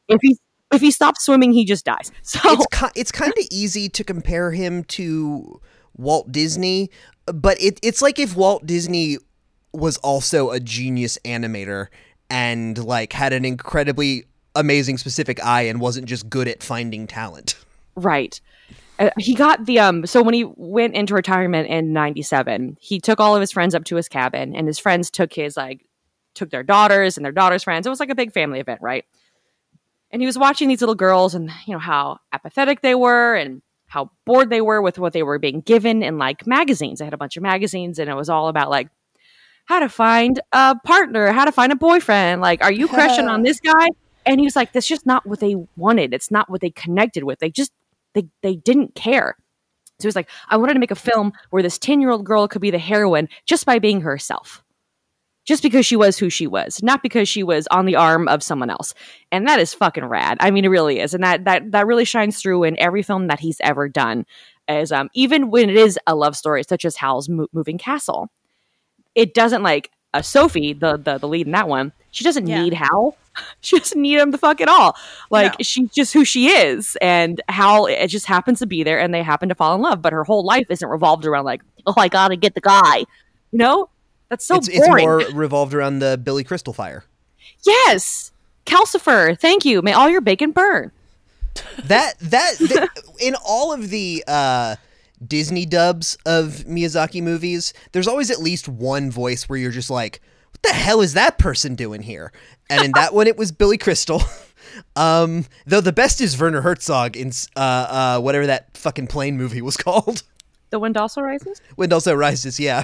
if 0.08 0.20
he 0.22 0.38
if 0.72 0.82
he 0.82 0.92
stops 0.92 1.26
swimming 1.26 1.52
he 1.52 1.66
just 1.66 1.86
dies 1.86 2.12
so 2.22 2.40
It's 2.46 2.68
ki- 2.72 2.92
it's 3.00 3.12
kind 3.12 3.32
of 3.36 3.46
easy 3.52 3.90
to 3.90 4.04
compare 4.04 4.52
him 4.52 4.84
to 4.86 5.60
Walt 5.98 6.30
Disney, 6.32 6.90
but 7.26 7.60
it, 7.62 7.80
it's 7.82 8.02
like 8.02 8.20
if 8.20 8.36
Walt 8.36 8.66
Disney 8.66 9.18
was 9.74 9.98
also 9.98 10.52
a 10.52 10.60
genius 10.60 11.18
animator 11.26 11.88
and 12.30 12.78
like 12.84 13.14
had 13.14 13.34
an 13.34 13.46
incredibly 13.46 14.26
amazing 14.56 14.98
specific 14.98 15.44
eye 15.44 15.64
and 15.64 15.80
wasn't 15.80 16.08
just 16.08 16.30
good 16.30 16.48
at 16.48 16.64
finding 16.64 17.08
talent. 17.08 17.56
right. 17.96 18.40
Uh, 18.98 19.10
he 19.18 19.36
got 19.36 19.66
the 19.66 19.78
um 19.78 20.06
so 20.06 20.24
when 20.24 20.34
he 20.34 20.46
went 20.56 20.96
into 20.96 21.14
retirement 21.14 21.68
in 21.68 21.92
97 21.92 22.78
he 22.80 22.98
took 22.98 23.20
all 23.20 23.36
of 23.36 23.42
his 23.42 23.52
friends 23.52 23.76
up 23.76 23.84
to 23.84 23.98
his 23.98 24.08
cabin 24.08 24.56
and 24.56 24.68
his 24.68 24.80
friends 24.80 25.12
took 25.12 25.34
his 25.34 25.58
like 25.58 25.86
took 26.34 26.50
their 26.50 26.64
daughters 26.64 27.18
and 27.18 27.26
their 27.26 27.34
daughters 27.34 27.64
friends. 27.64 27.86
It 27.86 27.90
was 27.90 28.00
like 28.00 28.10
a 28.10 28.16
big 28.16 28.32
family 28.32 28.62
event 28.62 28.80
right? 28.82 29.04
And 30.12 30.22
he 30.22 30.26
was 30.26 30.38
watching 30.38 30.70
these 30.70 30.82
little 30.82 30.96
girls 30.96 31.36
and 31.36 31.52
you 31.68 31.74
know 31.74 31.80
how 31.80 32.20
apathetic 32.32 32.80
they 32.82 32.96
were 32.96 33.36
and 33.36 33.62
how 33.96 34.12
bored 34.26 34.50
they 34.50 34.60
were 34.60 34.82
with 34.82 35.00
what 35.00 35.14
they 35.14 35.24
were 35.24 35.40
being 35.40 35.62
given 35.62 36.04
in 36.04 36.18
like 36.18 36.46
magazines. 36.46 37.00
I 37.00 37.06
had 37.06 37.14
a 37.14 37.18
bunch 37.18 37.38
of 37.38 37.44
magazines 37.44 37.98
and 37.98 38.10
it 38.10 38.14
was 38.14 38.28
all 38.28 38.50
about 38.50 38.70
like 38.70 38.90
how 39.68 39.80
to 39.80 39.88
find 39.88 40.38
a 40.52 40.76
partner, 40.84 41.32
how 41.32 41.46
to 41.46 41.52
find 41.54 41.72
a 41.72 41.78
boyfriend. 41.78 42.42
Like, 42.42 42.62
are 42.62 42.74
you 42.74 42.90
crushing 42.90 43.30
on 43.30 43.42
this 43.44 43.62
guy? 43.62 43.88
And 44.26 44.42
he 44.42 44.46
was 44.46 44.54
like, 44.54 44.74
that's 44.74 44.86
just 44.86 45.06
not 45.06 45.26
what 45.26 45.40
they 45.40 45.56
wanted. 45.78 46.14
It's 46.14 46.30
not 46.30 46.50
what 46.50 46.60
they 46.60 46.72
connected 46.72 47.24
with. 47.24 47.40
They 47.40 47.50
just 47.50 47.72
they 48.14 48.26
they 48.42 48.58
didn't 48.58 48.96
care. 48.96 49.38
So 50.00 50.04
he 50.04 50.08
was 50.10 50.16
like, 50.18 50.30
I 50.50 50.58
wanted 50.58 50.74
to 50.74 50.82
make 50.82 50.92
a 50.92 50.96
film 50.96 51.32
where 51.52 51.64
this 51.64 51.78
10 51.78 52.02
year 52.02 52.10
old 52.10 52.26
girl 52.26 52.50
could 52.50 52.62
be 52.62 52.72
the 52.72 52.78
heroine 52.78 53.30
just 53.46 53.66
by 53.66 53.80
being 53.80 54.02
herself. 54.02 54.62
Just 55.46 55.62
because 55.62 55.86
she 55.86 55.96
was 55.96 56.18
who 56.18 56.30
she 56.30 56.48
was, 56.48 56.82
not 56.82 57.04
because 57.04 57.30
she 57.30 57.44
was 57.44 57.68
on 57.70 57.86
the 57.86 57.96
arm 57.96 58.28
of 58.28 58.42
someone 58.42 58.72
else. 58.72 58.96
And 59.32 59.48
that 59.48 59.60
is 59.60 59.74
fucking 59.76 60.06
rad. 60.06 60.38
I 60.40 60.50
mean, 60.50 60.66
it 60.66 60.70
really 60.70 61.00
is. 61.00 61.14
And 61.14 61.24
that 61.24 61.46
that 61.46 61.72
that 61.72 61.86
really 61.88 62.04
shines 62.06 62.42
through 62.42 62.64
in 62.64 62.78
every 62.80 63.04
film 63.04 63.28
that 63.28 63.40
he's 63.40 63.62
ever 63.62 63.88
done. 63.88 64.26
As 64.68 64.92
um, 64.92 65.10
even 65.14 65.52
when 65.52 65.70
it 65.70 65.76
is 65.76 66.00
a 66.08 66.16
love 66.16 66.36
story, 66.36 66.64
such 66.68 66.84
as 66.84 66.96
Howl's 66.96 67.30
Mo- 67.30 67.48
Moving 67.54 67.78
Castle, 67.78 68.30
it 69.14 69.36
doesn't 69.36 69.62
like 69.62 69.92
uh, 70.16 70.22
Sophie, 70.24 70.74
the, 70.74 70.98
the 70.98 71.20
the 71.20 71.28
lead 71.28 71.46
in 71.46 71.52
that 71.52 71.68
one. 71.68 71.92
She 72.12 72.24
doesn't 72.24 72.48
Yeah. 72.48 72.64
need 72.64 72.74
Howl. 72.74 73.16
She 73.60 73.78
doesn't 73.78 74.02
need 74.02 74.18
him 74.18 74.32
the 74.32 74.38
fuck 74.38 74.62
at 74.62 74.70
all. 74.70 74.96
Like 75.30 75.52
No. 75.52 75.58
she's 75.64 75.92
just 75.92 76.14
who 76.14 76.24
she 76.24 76.48
is, 76.48 76.98
and 77.02 77.42
Hal 77.50 77.86
it 77.88 78.08
just 78.08 78.26
happens 78.28 78.60
to 78.60 78.66
be 78.66 78.82
there, 78.82 78.98
and 79.00 79.14
they 79.14 79.22
happen 79.22 79.50
to 79.50 79.56
fall 79.56 79.76
in 79.76 79.82
love. 79.82 80.02
But 80.02 80.14
her 80.14 80.24
whole 80.24 80.46
life 80.46 80.68
isn't 80.70 80.88
revolved 80.88 81.26
around 81.26 81.44
like, 81.44 81.62
oh, 81.86 81.94
I 81.98 82.08
gotta 82.08 82.38
get 82.38 82.56
the 82.56 82.62
guy. 82.62 83.00
You 83.52 83.60
know, 83.60 83.90
that's 84.30 84.46
so 84.46 84.56
it's, 84.56 84.68
it's 84.68 84.88
more 84.88 85.18
revolved 85.34 85.74
around 85.74 86.00
the 86.00 86.18
Billy 86.22 86.44
Crystal 86.44 86.74
fire. 86.74 87.04
yes, 87.66 88.32
Calcifer. 88.66 89.40
Thank 89.40 89.66
you. 89.66 89.82
May 89.82 89.94
all 89.94 90.10
your 90.10 90.22
bacon 90.22 90.52
burn. 90.52 90.92
That 91.86 92.20
that, 92.20 92.58
that 92.60 92.90
in 93.22 93.36
all 93.46 93.72
of 93.74 93.90
the 93.90 94.24
uh, 94.28 94.76
Disney 95.26 95.66
dubs 95.66 96.18
of 96.26 96.64
Miyazaki 96.68 97.22
movies, 97.24 97.74
there's 97.94 98.08
always 98.08 98.30
at 98.30 98.40
least 98.40 98.68
one 98.68 99.10
voice 99.10 99.48
where 99.48 99.58
you're 99.58 99.72
just 99.72 99.90
like, 99.90 100.22
"What 100.52 100.62
the 100.64 100.74
hell 100.74 101.02
is 101.02 101.14
that 101.14 101.38
person 101.38 101.76
doing 101.76 102.02
here?" 102.02 102.34
And 102.70 102.84
in 102.84 102.92
that 102.96 103.14
one, 103.14 103.28
it 103.28 103.38
was 103.38 103.52
Billy 103.52 103.78
Crystal. 103.78 104.22
Um, 104.98 105.46
though 105.66 105.80
the 105.80 105.94
best 105.94 106.20
is 106.20 106.38
Werner 106.40 106.60
Herzog 106.60 107.16
in 107.16 107.32
uh, 107.56 107.60
uh, 107.60 108.20
whatever 108.20 108.48
that 108.48 108.76
fucking 108.76 109.08
plane 109.08 109.38
movie 109.38 109.62
was 109.62 109.78
called. 109.86 110.24
The 110.70 110.80
Wind 110.80 110.98
Also 110.98 111.22
Rises. 111.22 111.62
Wind 111.78 111.94
also 111.94 112.14
rises. 112.14 112.60
Yeah, 112.60 112.84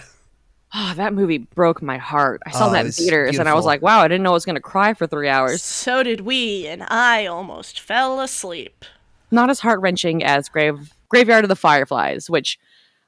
Oh, 0.73 0.93
that 0.95 1.13
movie 1.13 1.39
broke 1.39 1.81
my 1.81 1.97
heart. 1.97 2.41
I 2.45 2.51
saw 2.51 2.69
Oh, 2.69 2.71
that 2.71 2.81
in 2.81 2.86
was 2.88 2.97
theaters, 2.97 3.38
and 3.39 3.49
I 3.49 3.53
was 3.53 3.65
like, 3.65 3.81
wow, 3.81 3.99
I 3.99 4.07
didn't 4.07 4.23
know 4.23 4.29
I 4.31 4.34
was 4.34 4.45
gonna 4.45 4.62
cry 4.62 4.93
for 4.93 5.05
three 5.07 5.27
hours. 5.27 5.62
So 5.62 6.01
did 6.03 6.21
we, 6.21 6.65
and 6.67 6.84
I 6.84 7.25
almost 7.25 7.79
fell 7.79 8.19
asleep. 8.21 8.86
not 9.31 9.49
as 9.49 9.60
heart 9.60 9.81
wrenching 9.81 10.23
as 10.23 10.49
Grave 10.49 10.93
Graveyard 11.10 11.43
of 11.45 11.49
the 11.49 11.55
Fireflies, 11.55 12.29
which 12.29 12.57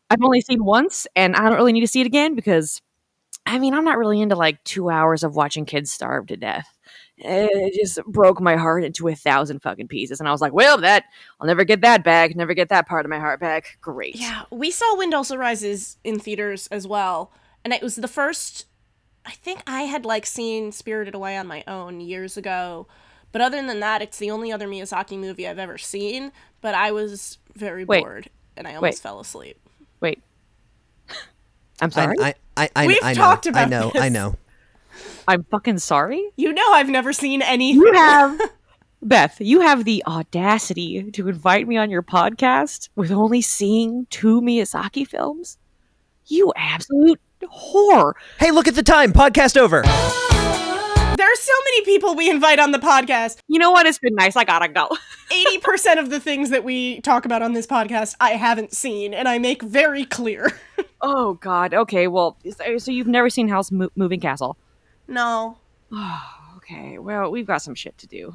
I've 0.09 0.21
only 0.21 0.41
seen 0.41 0.63
once, 0.65 1.07
and 1.15 1.35
I 1.35 1.43
don't 1.49 1.55
really 1.57 1.71
need 1.73 1.81
to 1.81 1.87
see 1.87 2.01
it 2.01 2.07
again 2.07 2.35
because, 2.35 2.81
I 3.45 3.59
mean, 3.59 3.73
I'm 3.73 3.85
not 3.85 3.97
really 3.97 4.21
into 4.21 4.35
like 4.35 4.61
two 4.65 4.89
hours 4.89 5.23
of 5.23 5.35
watching 5.35 5.65
kids 5.65 5.91
starve 5.91 6.27
to 6.27 6.37
death. 6.37 6.67
It 7.17 7.73
just 7.79 8.03
broke 8.05 8.41
my 8.41 8.55
heart 8.57 8.83
into 8.83 9.07
a 9.07 9.15
thousand 9.15 9.61
fucking 9.61 9.87
pieces, 9.87 10.19
and 10.19 10.27
I 10.27 10.31
was 10.33 10.41
like, 10.41 10.51
"Well, 10.53 10.79
that 10.79 11.05
I'll 11.39 11.47
never 11.47 11.63
get 11.63 11.81
that 11.81 12.03
back. 12.03 12.35
Never 12.35 12.53
get 12.53 12.69
that 12.69 12.87
part 12.87 13.05
of 13.05 13.09
my 13.09 13.19
heart 13.19 13.39
back." 13.39 13.77
Great. 13.81 14.15
Yeah, 14.15 14.43
we 14.51 14.69
saw 14.71 14.97
Wind 14.97 15.13
Also 15.13 15.35
Rises 15.37 15.97
in 16.03 16.19
theaters 16.19 16.67
as 16.67 16.87
well, 16.87 17.31
and 17.63 17.73
it 17.73 17.81
was 17.81 17.95
the 17.95 18.07
first. 18.07 18.65
I 19.25 19.31
think 19.31 19.61
I 19.65 19.83
had 19.83 20.05
like 20.05 20.25
seen 20.25 20.71
Spirited 20.71 21.15
Away 21.15 21.37
on 21.37 21.47
my 21.47 21.63
own 21.67 22.01
years 22.01 22.35
ago, 22.35 22.87
but 23.31 23.41
other 23.41 23.61
than 23.65 23.79
that, 23.79 24.01
it's 24.01 24.17
the 24.17 24.31
only 24.31 24.51
other 24.51 24.67
Miyazaki 24.67 25.17
movie 25.17 25.47
I've 25.47 25.59
ever 25.59 25.77
seen. 25.77 26.31
But 26.61 26.75
I 26.75 26.91
was 26.91 27.37
very 27.55 27.85
Wait. 27.85 28.03
bored, 28.03 28.29
and 28.57 28.67
I 28.67 28.75
almost 28.75 28.81
Wait. 28.81 28.99
fell 28.99 29.19
asleep. 29.19 29.57
Wait. 29.99 30.21
I'm 31.81 31.91
sorry. 31.91 32.15
I 32.19 32.35
I 32.57 32.69
I, 32.75 32.87
We've 32.87 32.97
I 33.01 33.13
know, 33.13 33.21
talked 33.21 33.47
I 33.47 33.49
about 33.49 33.69
know. 33.69 33.91
I 33.95 34.09
know. 34.09 34.35
I'm 35.27 35.43
fucking 35.45 35.79
sorry. 35.79 36.29
You 36.35 36.53
know, 36.53 36.71
I've 36.73 36.89
never 36.89 37.13
seen 37.13 37.41
anything. 37.41 37.81
You 37.81 37.93
have 37.93 38.39
Beth, 39.03 39.41
you 39.41 39.59
have 39.59 39.83
the 39.83 40.01
audacity 40.07 41.11
to 41.11 41.27
invite 41.27 41.67
me 41.67 41.75
on 41.75 41.89
your 41.89 42.03
podcast 42.03 42.87
with 42.95 43.11
only 43.11 43.41
seeing 43.41 44.07
two 44.09 44.39
Miyazaki 44.39 45.05
films? 45.05 45.57
You 46.27 46.53
absolute 46.55 47.19
whore. 47.47 48.13
Hey, 48.39 48.51
look 48.51 48.67
at 48.67 48.75
the 48.75 48.83
time. 48.83 49.13
Podcast 49.13 49.57
over. 49.57 49.81
There 51.15 51.31
are 51.31 51.35
so 51.35 51.53
many 51.65 51.85
people 51.85 52.15
we 52.15 52.29
invite 52.29 52.59
on 52.59 52.71
the 52.71 52.79
podcast. 52.79 53.37
You 53.47 53.59
know 53.59 53.71
what? 53.71 53.85
It's 53.85 53.99
been 53.99 54.15
nice. 54.15 54.35
I 54.35 54.43
gotta 54.43 54.67
go. 54.67 54.89
80% 55.31 55.99
of 55.99 56.09
the 56.09 56.19
things 56.19 56.49
that 56.49 56.63
we 56.63 57.01
talk 57.01 57.25
about 57.25 57.41
on 57.41 57.53
this 57.53 57.67
podcast 57.67 58.15
I 58.19 58.31
haven't 58.31 58.73
seen, 58.73 59.13
and 59.13 59.27
I 59.27 59.37
make 59.39 59.61
very 59.61 60.05
clear. 60.05 60.51
Oh 61.05 61.33
God. 61.33 61.73
Okay. 61.73 62.07
Well, 62.07 62.37
so 62.49 62.77
so 62.77 62.89
you've 62.89 63.07
never 63.07 63.29
seen 63.29 63.49
Howl's 63.49 63.73
Mo- 63.73 63.89
Moving 63.97 64.21
Castle? 64.21 64.57
no. 65.07 65.57
Okay. 66.57 66.97
Well, 66.97 67.29
we've 67.29 67.45
got 67.45 67.61
some 67.61 67.75
shit 67.75 67.97
to 67.97 68.07
do. 68.07 68.33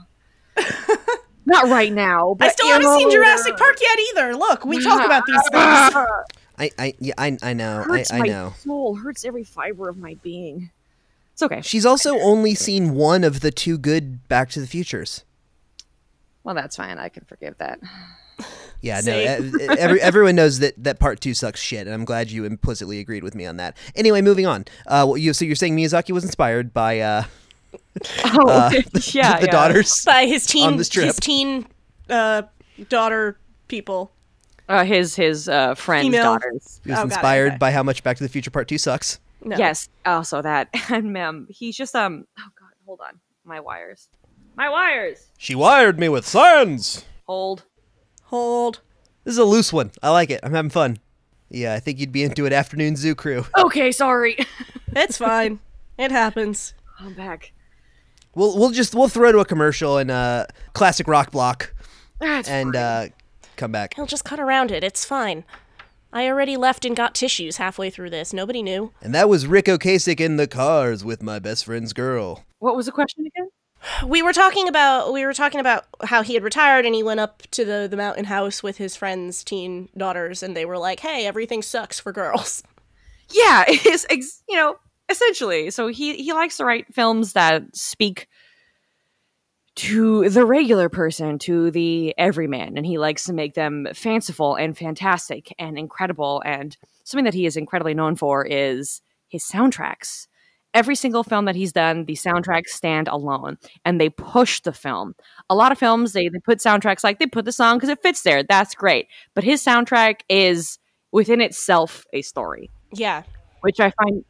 Not 1.47 1.69
right 1.69 1.91
now. 1.91 2.35
But 2.39 2.49
I 2.49 2.51
still 2.51 2.69
haven't 2.69 2.99
seen 2.99 3.11
Jurassic 3.11 3.57
Park 3.57 3.79
yet 3.81 3.99
either. 4.11 4.37
Look, 4.37 4.67
we 4.67 4.83
talk 4.85 5.03
about 5.03 5.25
these 5.25 5.41
things. 5.51 5.95
I 6.59 6.71
I 6.79 6.95
yeah 6.99 7.15
I 7.19 7.37
I 7.43 7.53
know. 7.53 7.81
I, 7.81 7.99
Hurts 7.99 8.13
I 8.13 8.19
my 8.19 8.27
know. 8.27 8.55
soul. 8.59 8.97
Hurts 8.97 9.25
every 9.25 9.45
fiber 9.45 9.89
of 9.89 9.97
my 9.97 10.15
being. 10.23 10.71
It's 11.33 11.43
okay. 11.43 11.61
She's 11.63 11.87
also 11.87 12.19
only 12.19 12.55
seen 12.55 12.95
one 12.95 13.23
of 13.25 13.41
the 13.41 13.51
two 13.53 13.79
good 13.79 14.27
Back 14.29 14.51
to 14.51 14.61
the 14.61 14.67
Futures. 14.67 15.25
Well, 16.43 16.55
that's 16.55 16.77
fine. 16.77 16.99
I 16.99 17.09
can 17.09 17.25
forgive 17.25 17.57
that. 17.59 17.81
Yeah, 18.81 19.01
no, 19.01 19.11
Same. 19.13 19.61
every, 19.77 20.01
everyone 20.01 20.37
knows 20.37 20.61
that, 20.61 20.73
that 20.85 21.01
part 21.01 21.21
two 21.21 21.35
sucks 21.35 21.59
shit, 21.59 21.89
and 21.89 21.93
I'm 21.93 22.05
glad 22.05 22.31
you 22.31 22.45
implicitly 22.45 23.01
agreed 23.01 23.25
with 23.25 23.35
me 23.35 23.45
on 23.45 23.57
that. 23.57 23.77
Anyway, 23.97 24.23
moving 24.23 24.47
on. 24.47 24.67
Uh, 24.87 25.03
well, 25.05 25.17
you 25.17 25.33
so 25.33 25.45
you're 25.45 25.57
saying 25.57 25.77
Miyazaki 25.77 26.13
was 26.13 26.23
inspired 26.23 26.73
by 26.73 27.01
uh, 27.01 27.25
Oh, 28.25 28.49
uh, 28.49 28.71
yeah. 28.73 28.81
the 28.93 29.11
yeah. 29.13 29.47
daughters 29.47 30.05
By 30.05 30.27
his 30.27 30.47
teen, 30.47 30.65
on 30.65 30.77
this 30.77 30.89
trip. 30.89 31.07
his 31.07 31.17
teen 31.17 31.67
uh, 32.09 32.43
daughter 32.89 33.37
people. 33.67 34.13
Uh, 34.69 34.85
his 34.85 35.15
his 35.17 35.49
uh, 35.49 35.75
friend's 35.75 36.07
Female. 36.09 36.23
daughters. 36.25 36.81
He 36.85 36.91
was 36.91 36.99
Oh, 36.99 37.03
got 37.03 37.11
it, 37.11 37.15
inspired 37.15 37.49
okay. 37.53 37.59
by 37.59 37.71
how 37.73 37.83
much 37.83 38.03
Back 38.03 38.17
to 38.19 38.23
the 38.23 38.29
Future 38.29 38.51
Part 38.51 38.69
Two 38.69 38.79
sucks. 38.79 39.19
No. 39.43 39.57
Yes, 39.57 39.89
also 40.05 40.43
that. 40.43 40.69
And 40.91 41.17
um, 41.17 41.47
he's 41.51 41.77
just 41.77 41.95
um. 41.95 42.27
Oh 42.39 42.43
God, 42.59 42.71
hold 42.87 43.01
on. 43.01 43.19
my 43.45 43.61
wires. 43.61 44.09
My 44.57 44.69
wires. 44.69 45.27
She 45.39 45.55
wired 45.55 45.99
me 45.99 46.09
with 46.09 46.27
science. 46.27 47.05
Hold. 47.27 47.65
Hold. 48.25 48.81
This 49.25 49.33
is 49.33 49.39
a 49.39 49.45
loose 49.45 49.73
one. 49.73 49.91
I 50.03 50.11
like 50.11 50.31
it. 50.31 50.41
I'm 50.43 50.53
having 50.53 50.71
fun. 50.71 50.99
Yeah, 51.51 51.75
I 51.75 51.81
think 51.81 51.99
you'd 51.99 52.13
be 52.13 52.25
into 52.25 52.45
an 52.45 52.53
afternoon 52.53 52.97
zoo 52.97 53.15
crew. 53.15 53.47
Okay, 53.59 53.91
sorry. 53.93 54.37
It's 54.97 55.19
fine. 55.19 55.61
it 55.99 56.11
happens. 56.11 56.75
I'm 56.99 57.15
back. 57.15 57.53
We'll 58.35 58.59
we'll 58.59 58.71
just 58.71 58.95
we'll 58.95 59.09
throw 59.09 59.31
to 59.33 59.39
a 59.39 59.45
commercial 59.45 59.99
and 59.99 60.11
uh 60.11 60.47
classic 60.73 61.07
rock 61.07 61.31
block 61.31 61.73
That's 62.21 62.49
and 62.49 62.75
uh 62.75 63.07
come 63.59 63.73
back. 63.73 63.95
He'll 63.95 64.07
just 64.07 64.25
cut 64.25 64.41
around 64.41 64.71
it. 64.71 64.83
It's 64.83 65.05
fine. 65.05 65.45
I 66.13 66.27
already 66.27 66.57
left 66.57 66.85
and 66.87 66.97
got 66.97 67.15
tissues 67.15 67.59
halfway 67.59 67.91
through 67.91 68.11
this. 68.11 68.33
Nobody 68.33 68.63
knew. 68.63 68.93
And 69.03 69.15
that 69.15 69.29
was 69.29 69.47
Ric 69.47 69.67
Ocasek 69.67 70.21
in 70.21 70.37
the 70.37 70.47
cars 70.47 71.05
with 71.05 71.23
my 71.23 71.39
best 71.39 71.67
friend's 71.67 71.93
girl. 71.93 72.45
what 72.61 72.75
was 72.75 72.87
the 72.87 72.93
question 72.93 73.27
again? 73.27 73.49
We 74.09 74.23
were 74.23 74.33
talking 74.33 74.67
about 74.69 75.13
we 75.13 75.25
were 75.25 75.35
talking 75.35 75.61
about 75.61 75.85
how 76.03 76.23
he 76.23 76.35
had 76.35 76.43
retired 76.43 76.85
and 76.85 76.95
he 76.95 77.03
went 77.05 77.21
up 77.21 77.43
to 77.53 77.65
the 77.65 77.87
the 77.89 77.97
mountain 77.97 78.25
house 78.25 78.61
with 78.63 78.77
his 78.79 78.97
friends' 78.97 79.45
teen 79.45 79.89
daughters 79.97 80.43
and 80.43 80.57
they 80.57 80.65
were 80.65 80.79
like, 80.79 80.99
"Hey, 81.01 81.27
everything 81.27 81.63
sucks 81.63 82.01
for 82.01 82.13
girls." 82.13 82.63
Yeah, 83.31 83.65
it's 83.69 84.07
ex- 84.09 84.43
you 84.49 84.57
know 84.57 84.77
essentially. 85.11 85.71
So 85.71 85.89
he 85.89 86.17
he 86.17 86.33
likes 86.33 86.57
to 86.57 86.65
write 86.65 86.93
films 86.95 87.35
that 87.35 87.63
speak 87.77 88.27
to 89.79 90.29
the 90.29 90.45
regular 90.45 90.89
person, 90.89 91.39
to 91.41 91.71
the 91.71 92.15
everyman, 92.19 92.77
and 92.77 92.85
he 92.85 92.99
likes 92.99 93.25
to 93.25 93.33
make 93.33 93.55
them 93.55 93.87
fanciful 93.95 94.57
and 94.57 94.77
fantastic 94.77 95.55
and 95.59 95.79
incredible. 95.79 96.43
And 96.45 96.77
something 97.05 97.25
that 97.25 97.35
he 97.35 97.47
is 97.47 97.57
incredibly 97.57 97.95
known 97.95 98.17
for 98.17 98.45
is 98.45 99.01
his 99.29 99.45
soundtracks. 99.45 100.27
Every 100.75 100.95
single 100.97 101.25
film 101.25 101.45
that 101.47 101.57
he's 101.57 101.73
done, 101.73 102.05
the 102.05 102.15
soundtracks 102.15 102.69
stand 102.69 103.09
alone 103.09 103.57
and 103.85 104.01
they 104.01 104.11
push 104.11 104.61
the 104.61 104.73
film. 104.73 105.15
A 105.49 105.55
lot 105.55 105.73
of 105.73 105.79
films, 105.79 106.13
they, 106.13 106.29
they 106.29 106.39
put 106.41 106.59
soundtracks 106.59 107.03
like 107.03 107.19
they 107.19 107.27
put 107.27 107.45
the 107.47 107.53
song 107.53 107.77
because 107.77 107.89
it 107.89 108.03
fits 108.03 108.23
there. 108.23 108.43
That's 108.43 108.75
great. 108.75 109.07
But 109.35 109.45
his 109.45 109.65
soundtrack 109.65 110.21
is 110.29 110.79
within 111.11 111.41
itself 111.41 112.05
a 112.13 112.21
story, 112.23 112.69
Yeah. 112.93 113.23
which 113.63 113.81
I 113.81 113.93
find 114.03 114.25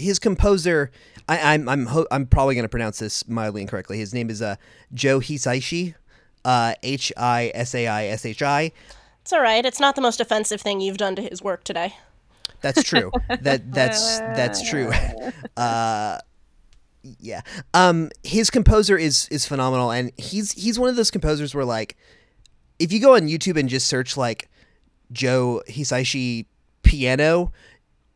His 0.00 0.18
composer, 0.18 0.90
I, 1.28 1.54
I'm 1.54 1.68
I'm 1.68 1.86
ho- 1.86 2.06
I'm 2.10 2.26
probably 2.26 2.54
going 2.54 2.64
to 2.64 2.68
pronounce 2.68 2.98
this 2.98 3.28
mildly 3.28 3.62
incorrectly. 3.62 3.98
His 3.98 4.14
name 4.14 4.30
is 4.30 4.40
uh 4.42 4.56
Joe 4.92 5.20
Hisaishi, 5.20 5.94
uh 6.44 6.74
H 6.82 7.12
I 7.16 7.50
S 7.54 7.74
A 7.74 7.86
I 7.86 8.06
S 8.06 8.24
H 8.26 8.42
I. 8.42 8.72
It's 9.22 9.32
all 9.32 9.40
right. 9.42 9.64
It's 9.64 9.80
not 9.80 9.94
the 9.96 10.02
most 10.02 10.20
offensive 10.20 10.60
thing 10.60 10.80
you've 10.80 10.96
done 10.96 11.14
to 11.16 11.22
his 11.22 11.42
work 11.42 11.64
today. 11.64 11.94
That's 12.62 12.82
true. 12.82 13.10
that 13.40 13.72
that's 13.72 14.18
that's 14.20 14.68
true. 14.68 14.90
Uh 15.56 16.18
yeah. 17.18 17.40
Um 17.74 18.10
his 18.24 18.50
composer 18.50 18.96
is 18.96 19.28
is 19.28 19.46
phenomenal 19.46 19.90
and 19.90 20.12
he's 20.16 20.52
he's 20.52 20.78
one 20.78 20.88
of 20.88 20.96
those 20.96 21.10
composers 21.10 21.54
where 21.54 21.64
like 21.64 21.96
if 22.78 22.92
you 22.92 23.00
go 23.00 23.14
on 23.14 23.22
YouTube 23.22 23.58
and 23.58 23.68
just 23.68 23.86
search 23.86 24.16
like 24.16 24.48
Joe 25.12 25.62
Hisaishi 25.68 26.46
piano, 26.82 27.52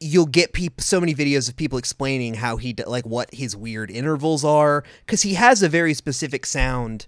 you'll 0.00 0.26
get 0.26 0.52
peop- 0.52 0.80
so 0.80 1.00
many 1.00 1.14
videos 1.14 1.48
of 1.48 1.56
people 1.56 1.78
explaining 1.78 2.34
how 2.34 2.56
he 2.56 2.72
d- 2.72 2.84
like 2.86 3.06
what 3.06 3.32
his 3.34 3.56
weird 3.56 3.90
intervals 3.90 4.44
are 4.44 4.84
cuz 5.06 5.22
he 5.22 5.34
has 5.34 5.62
a 5.62 5.68
very 5.68 5.94
specific 5.94 6.44
sound 6.46 7.06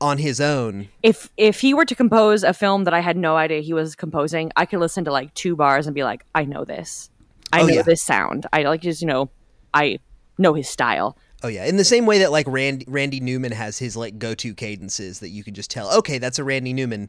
on 0.00 0.18
his 0.18 0.40
own. 0.40 0.88
if 1.02 1.30
if 1.36 1.60
he 1.60 1.72
were 1.72 1.84
to 1.84 1.94
compose 1.94 2.42
a 2.42 2.52
film 2.52 2.84
that 2.84 2.94
I 2.94 3.00
had 3.00 3.16
no 3.16 3.36
idea 3.36 3.60
he 3.60 3.72
was 3.72 3.94
composing, 3.94 4.50
I 4.56 4.66
could 4.66 4.80
listen 4.80 5.04
to 5.04 5.12
like 5.12 5.32
two 5.34 5.54
bars 5.54 5.86
and 5.86 5.94
be 5.94 6.02
like, 6.02 6.24
I 6.34 6.44
know 6.44 6.64
this. 6.64 7.08
I 7.52 7.60
Oh, 7.60 7.66
know 7.66 7.74
yeah. 7.74 7.82
this 7.82 8.02
sound. 8.02 8.46
I 8.52 8.62
like 8.64 8.80
just 8.80 9.00
you 9.02 9.06
know, 9.06 9.30
I 9.72 9.98
know 10.38 10.54
his 10.54 10.68
style. 10.68 11.16
Oh 11.44 11.48
yeah, 11.48 11.66
in 11.66 11.76
the 11.76 11.84
same 11.84 12.06
way 12.06 12.18
that 12.20 12.32
like 12.32 12.46
Randy 12.48 12.84
Randy 12.88 13.20
Newman 13.20 13.52
has 13.52 13.78
his 13.78 13.96
like 13.96 14.18
go-to 14.18 14.54
cadences 14.54 15.20
that 15.20 15.28
you 15.28 15.44
can 15.44 15.54
just 15.54 15.70
tell, 15.70 15.92
okay, 15.98 16.18
that's 16.18 16.38
a 16.38 16.44
Randy 16.44 16.72
Newman 16.72 17.08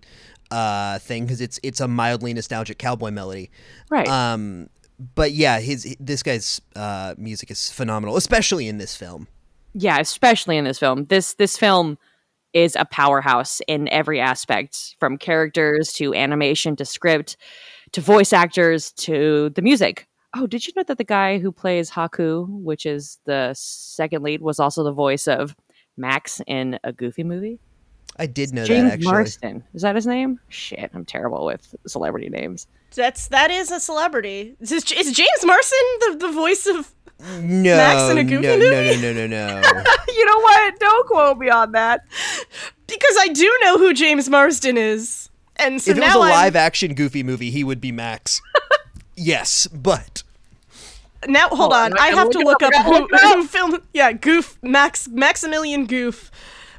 uh 0.51 0.99
thing 0.99 1.23
because 1.23 1.41
it's 1.41 1.59
it's 1.63 1.79
a 1.79 1.87
mildly 1.87 2.33
nostalgic 2.33 2.77
cowboy 2.77 3.09
melody. 3.09 3.49
Right. 3.89 4.07
Um 4.07 4.69
but 5.15 5.31
yeah, 5.31 5.59
his 5.59 5.95
this 5.99 6.23
guy's 6.23 6.61
uh 6.75 7.15
music 7.17 7.51
is 7.51 7.71
phenomenal, 7.71 8.17
especially 8.17 8.67
in 8.67 8.77
this 8.77 8.95
film. 8.95 9.27
yeah, 9.73 9.99
especially 9.99 10.57
in 10.57 10.65
this 10.65 10.79
film. 10.79 11.05
This 11.05 11.33
this 11.35 11.57
film 11.57 11.97
is 12.53 12.75
a 12.75 12.85
powerhouse 12.85 13.61
in 13.67 13.87
every 13.89 14.19
aspect, 14.19 14.95
from 14.99 15.17
characters 15.17 15.91
to 15.93 16.13
animation 16.13 16.75
to 16.75 16.85
script 16.85 17.35
to 17.93 18.01
voice 18.01 18.31
actors 18.33 18.91
to 18.93 19.49
the 19.51 19.61
music. 19.61 20.07
Oh, 20.35 20.47
did 20.47 20.65
you 20.65 20.73
know 20.75 20.83
that 20.83 20.97
the 20.97 21.03
guy 21.03 21.37
who 21.39 21.51
plays 21.51 21.91
Haku, 21.91 22.47
which 22.49 22.85
is 22.85 23.19
the 23.25 23.53
second 23.55 24.23
lead, 24.23 24.41
was 24.41 24.59
also 24.59 24.83
the 24.83 24.91
voice 24.91 25.27
of 25.27 25.55
Max 25.97 26.41
in 26.47 26.79
a 26.83 26.91
Goofy 26.91 27.23
movie? 27.23 27.59
I 28.17 28.25
did 28.27 28.53
know 28.53 28.65
James 28.65 28.89
that 28.89 28.93
actually. 28.93 29.11
Marsden. 29.11 29.63
Is 29.73 29.81
that 29.83 29.95
his 29.95 30.05
name? 30.07 30.39
Shit, 30.49 30.91
I'm 30.93 31.05
terrible 31.05 31.45
with 31.45 31.75
celebrity 31.87 32.29
names. 32.29 32.67
That's 32.95 33.27
that 33.27 33.51
is 33.51 33.71
a 33.71 33.79
celebrity. 33.79 34.55
Is, 34.59 34.69
this, 34.69 34.91
is 34.91 35.11
James 35.11 35.45
Marsden 35.45 35.79
the, 35.99 36.17
the 36.27 36.31
voice 36.31 36.65
of? 36.65 36.91
No, 37.19 37.77
Max 37.77 38.11
in 38.11 38.17
a 38.17 38.23
Goofy 38.23 38.47
no, 38.47 38.57
movie? 38.57 39.01
no, 39.01 39.13
no, 39.13 39.27
no, 39.27 39.27
no, 39.27 39.61
no. 39.71 39.83
you 40.09 40.25
know 40.25 40.39
what? 40.39 40.79
Don't 40.79 41.07
quote 41.07 41.37
me 41.37 41.49
on 41.49 41.71
that. 41.71 42.05
Because 42.85 43.15
I 43.19 43.29
do 43.29 43.57
know 43.61 43.77
who 43.77 43.93
James 43.93 44.29
Marsden 44.29 44.77
is, 44.77 45.29
and 45.55 45.81
so 45.81 45.93
now 45.93 45.97
if 45.97 45.97
it 45.97 46.01
was 46.01 46.13
now 46.15 46.21
a 46.21 46.25
I'm 46.25 46.31
live-action 46.31 46.95
Goofy 46.95 47.23
movie, 47.23 47.49
he 47.49 47.63
would 47.63 47.79
be 47.79 47.91
Max. 47.91 48.41
yes, 49.15 49.67
but 49.67 50.23
now 51.27 51.47
hold 51.49 51.71
oh, 51.71 51.77
on. 51.77 51.93
Oh, 51.93 51.97
I 51.99 52.07
I 52.07 52.09
have 52.09 52.29
to 52.31 52.39
look 52.39 52.61
look 52.61 52.63
up 52.63 52.73
up, 52.73 52.85
who, 52.85 52.91
gotta 52.91 53.01
look 53.01 53.13
it 53.13 53.23
up. 53.23 53.35
who 53.35 53.47
filmed. 53.47 53.81
Yeah, 53.93 54.11
Goof 54.11 54.57
Max 54.61 55.07
Maximilian 55.07 55.85
Goof, 55.85 56.29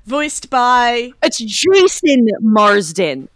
voiced 0.04 0.50
by 0.50 1.12
It's 1.22 1.38
Jason 1.38 2.28
Marsden. 2.40 3.28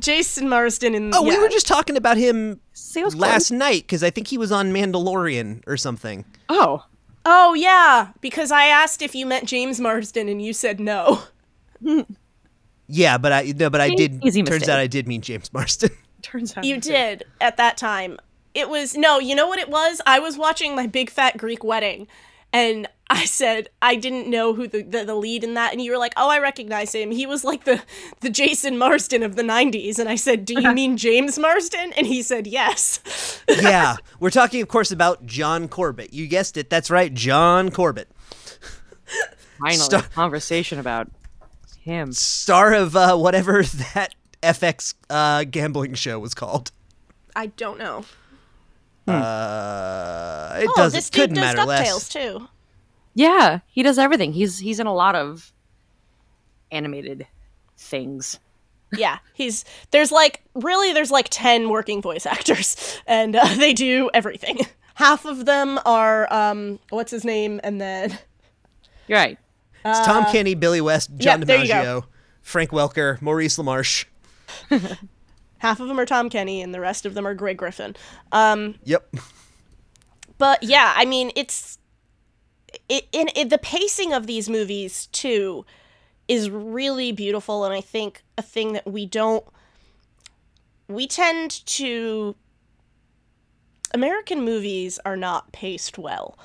Jason 0.00 0.48
Marsden. 0.48 0.94
In 0.94 1.10
the. 1.10 1.16
oh, 1.18 1.22
we 1.22 1.38
were 1.38 1.48
just 1.48 1.66
talking 1.66 1.96
about 1.96 2.16
him 2.16 2.60
See, 2.72 3.00
I 3.00 3.04
was 3.04 3.14
last 3.16 3.48
close. 3.48 3.58
night 3.58 3.82
because 3.82 4.02
I 4.02 4.10
think 4.10 4.28
he 4.28 4.38
was 4.38 4.52
on 4.52 4.72
Mandalorian 4.72 5.62
or 5.66 5.76
something. 5.76 6.24
Oh, 6.48 6.84
Oh 7.28 7.54
yeah, 7.54 8.10
because 8.20 8.52
I 8.52 8.66
asked 8.66 9.02
if 9.02 9.12
you 9.14 9.26
met 9.26 9.46
James 9.46 9.80
Marsden, 9.80 10.28
and 10.28 10.40
you 10.40 10.52
said 10.52 10.78
no. 10.78 11.22
Yeah, 12.88 13.18
but 13.18 13.32
I 13.32 13.52
no, 13.56 13.68
but 13.68 13.80
I 13.80 13.90
did. 13.90 14.24
easy 14.24 14.42
turns 14.42 14.60
mistake. 14.60 14.72
out 14.74 14.78
I 14.78 14.86
did 14.86 15.08
mean 15.08 15.20
James 15.20 15.52
Marsden. 15.52 15.90
turns 16.22 16.56
out 16.56 16.64
You 16.64 16.80
did 16.80 17.24
at 17.40 17.56
that 17.56 17.76
time. 17.76 18.18
It 18.54 18.68
was 18.70 18.96
no, 18.96 19.18
you 19.18 19.34
know 19.34 19.48
what 19.48 19.58
it 19.58 19.68
was? 19.68 20.00
I 20.06 20.20
was 20.20 20.38
watching 20.38 20.76
my 20.76 20.86
big 20.86 21.10
fat 21.10 21.36
Greek 21.36 21.64
wedding 21.64 22.06
and 22.56 22.88
I 23.08 23.26
said 23.26 23.68
I 23.82 23.96
didn't 23.96 24.28
know 24.28 24.54
who 24.54 24.66
the, 24.66 24.82
the, 24.82 25.04
the 25.04 25.14
lead 25.14 25.44
in 25.44 25.54
that 25.54 25.72
and 25.72 25.80
you 25.80 25.92
were 25.92 25.98
like, 25.98 26.14
"Oh, 26.16 26.30
I 26.30 26.38
recognize 26.38 26.94
him. 26.94 27.10
He 27.10 27.26
was 27.26 27.44
like 27.44 27.64
the 27.64 27.82
the 28.20 28.30
Jason 28.30 28.78
Marsden 28.78 29.22
of 29.22 29.36
the 29.36 29.42
90s." 29.42 29.98
And 29.98 30.08
I 30.08 30.16
said, 30.16 30.44
"Do 30.44 30.60
you 30.60 30.72
mean 30.72 30.96
James 30.96 31.38
Marsden?" 31.38 31.92
And 31.92 32.06
he 32.06 32.22
said, 32.22 32.46
"Yes." 32.46 33.42
yeah, 33.48 33.96
we're 34.18 34.30
talking, 34.30 34.62
of 34.62 34.68
course, 34.68 34.90
about 34.90 35.26
John 35.26 35.68
Corbett. 35.68 36.14
You 36.14 36.26
guessed 36.26 36.56
it. 36.56 36.70
That's 36.70 36.90
right, 36.90 37.12
John 37.12 37.70
Corbett, 37.70 38.08
finally 39.60 39.76
Stop. 39.76 40.06
a 40.06 40.08
conversation 40.08 40.78
about 40.78 41.10
him. 41.82 42.12
star 42.12 42.72
of 42.72 42.96
uh, 42.96 43.16
whatever 43.16 43.62
that 43.94 44.14
FX 44.42 44.94
uh, 45.10 45.44
gambling 45.44 45.94
show 45.94 46.18
was 46.18 46.32
called. 46.32 46.72
I 47.36 47.46
don't 47.48 47.78
know. 47.78 48.06
Uh, 49.06 50.58
it 50.60 50.68
Oh, 50.68 50.72
doesn't 50.76 50.96
this 50.98 51.10
dude 51.10 51.20
couldn't 51.20 51.36
does 51.36 51.54
matter 51.56 51.58
DuckTales 51.62 51.66
less. 51.94 52.08
too. 52.08 52.48
Yeah, 53.14 53.60
he 53.68 53.82
does 53.82 53.98
everything. 53.98 54.32
He's 54.32 54.58
he's 54.58 54.78
in 54.80 54.86
a 54.86 54.94
lot 54.94 55.14
of 55.14 55.52
animated 56.70 57.26
things. 57.76 58.38
Yeah, 58.96 59.18
he's 59.34 59.64
there's 59.90 60.12
like 60.12 60.42
really 60.54 60.92
there's 60.92 61.10
like 61.10 61.26
10 61.28 61.70
working 61.70 62.00
voice 62.00 62.24
actors 62.36 63.00
and 63.06 63.34
uh, 63.34 63.44
they 63.56 63.72
do 63.72 64.08
everything. 64.14 64.60
Half 64.94 65.24
of 65.24 65.44
them 65.44 65.80
are 65.84 66.32
um 66.32 66.78
what's 66.90 67.10
his 67.10 67.24
name 67.24 67.60
and 67.64 67.80
then 67.80 68.16
You're 69.08 69.18
right. 69.18 69.38
It's 69.84 70.06
Tom 70.06 70.24
Kenny, 70.26 70.54
Billy 70.54 70.80
West, 70.80 71.10
John 71.18 71.42
Uh, 71.42 71.46
there 71.46 71.62
you 71.62 71.68
go. 71.68 71.74
DiMaggio, 71.74 72.04
Frank 72.42 72.70
Welker, 72.70 73.20
Maurice 73.20 73.56
LaMarche. 73.58 74.04
Half 75.58 75.80
of 75.80 75.88
them 75.88 75.98
are 75.98 76.06
Tom 76.06 76.28
Kenny 76.28 76.62
and 76.62 76.74
the 76.74 76.80
rest 76.80 77.06
of 77.06 77.14
them 77.14 77.26
are 77.26 77.34
Grey 77.34 77.54
Griffin. 77.54 77.96
Um 78.32 78.76
Yep. 78.84 79.14
but 80.38 80.62
yeah, 80.62 80.92
I 80.96 81.04
mean 81.04 81.30
it's 81.36 81.78
it, 82.88 83.06
in, 83.12 83.28
in 83.28 83.48
the 83.48 83.58
pacing 83.58 84.12
of 84.12 84.26
these 84.26 84.48
movies 84.48 85.06
too 85.06 85.64
is 86.28 86.50
really 86.50 87.12
beautiful 87.12 87.64
and 87.64 87.72
I 87.72 87.80
think 87.80 88.22
a 88.36 88.42
thing 88.42 88.72
that 88.72 88.86
we 88.86 89.06
don't 89.06 89.44
we 90.88 91.06
tend 91.06 91.64
to 91.66 92.36
American 93.94 94.44
movies 94.44 94.98
are 95.04 95.16
not 95.16 95.52
paced 95.52 95.98
well. 95.98 96.38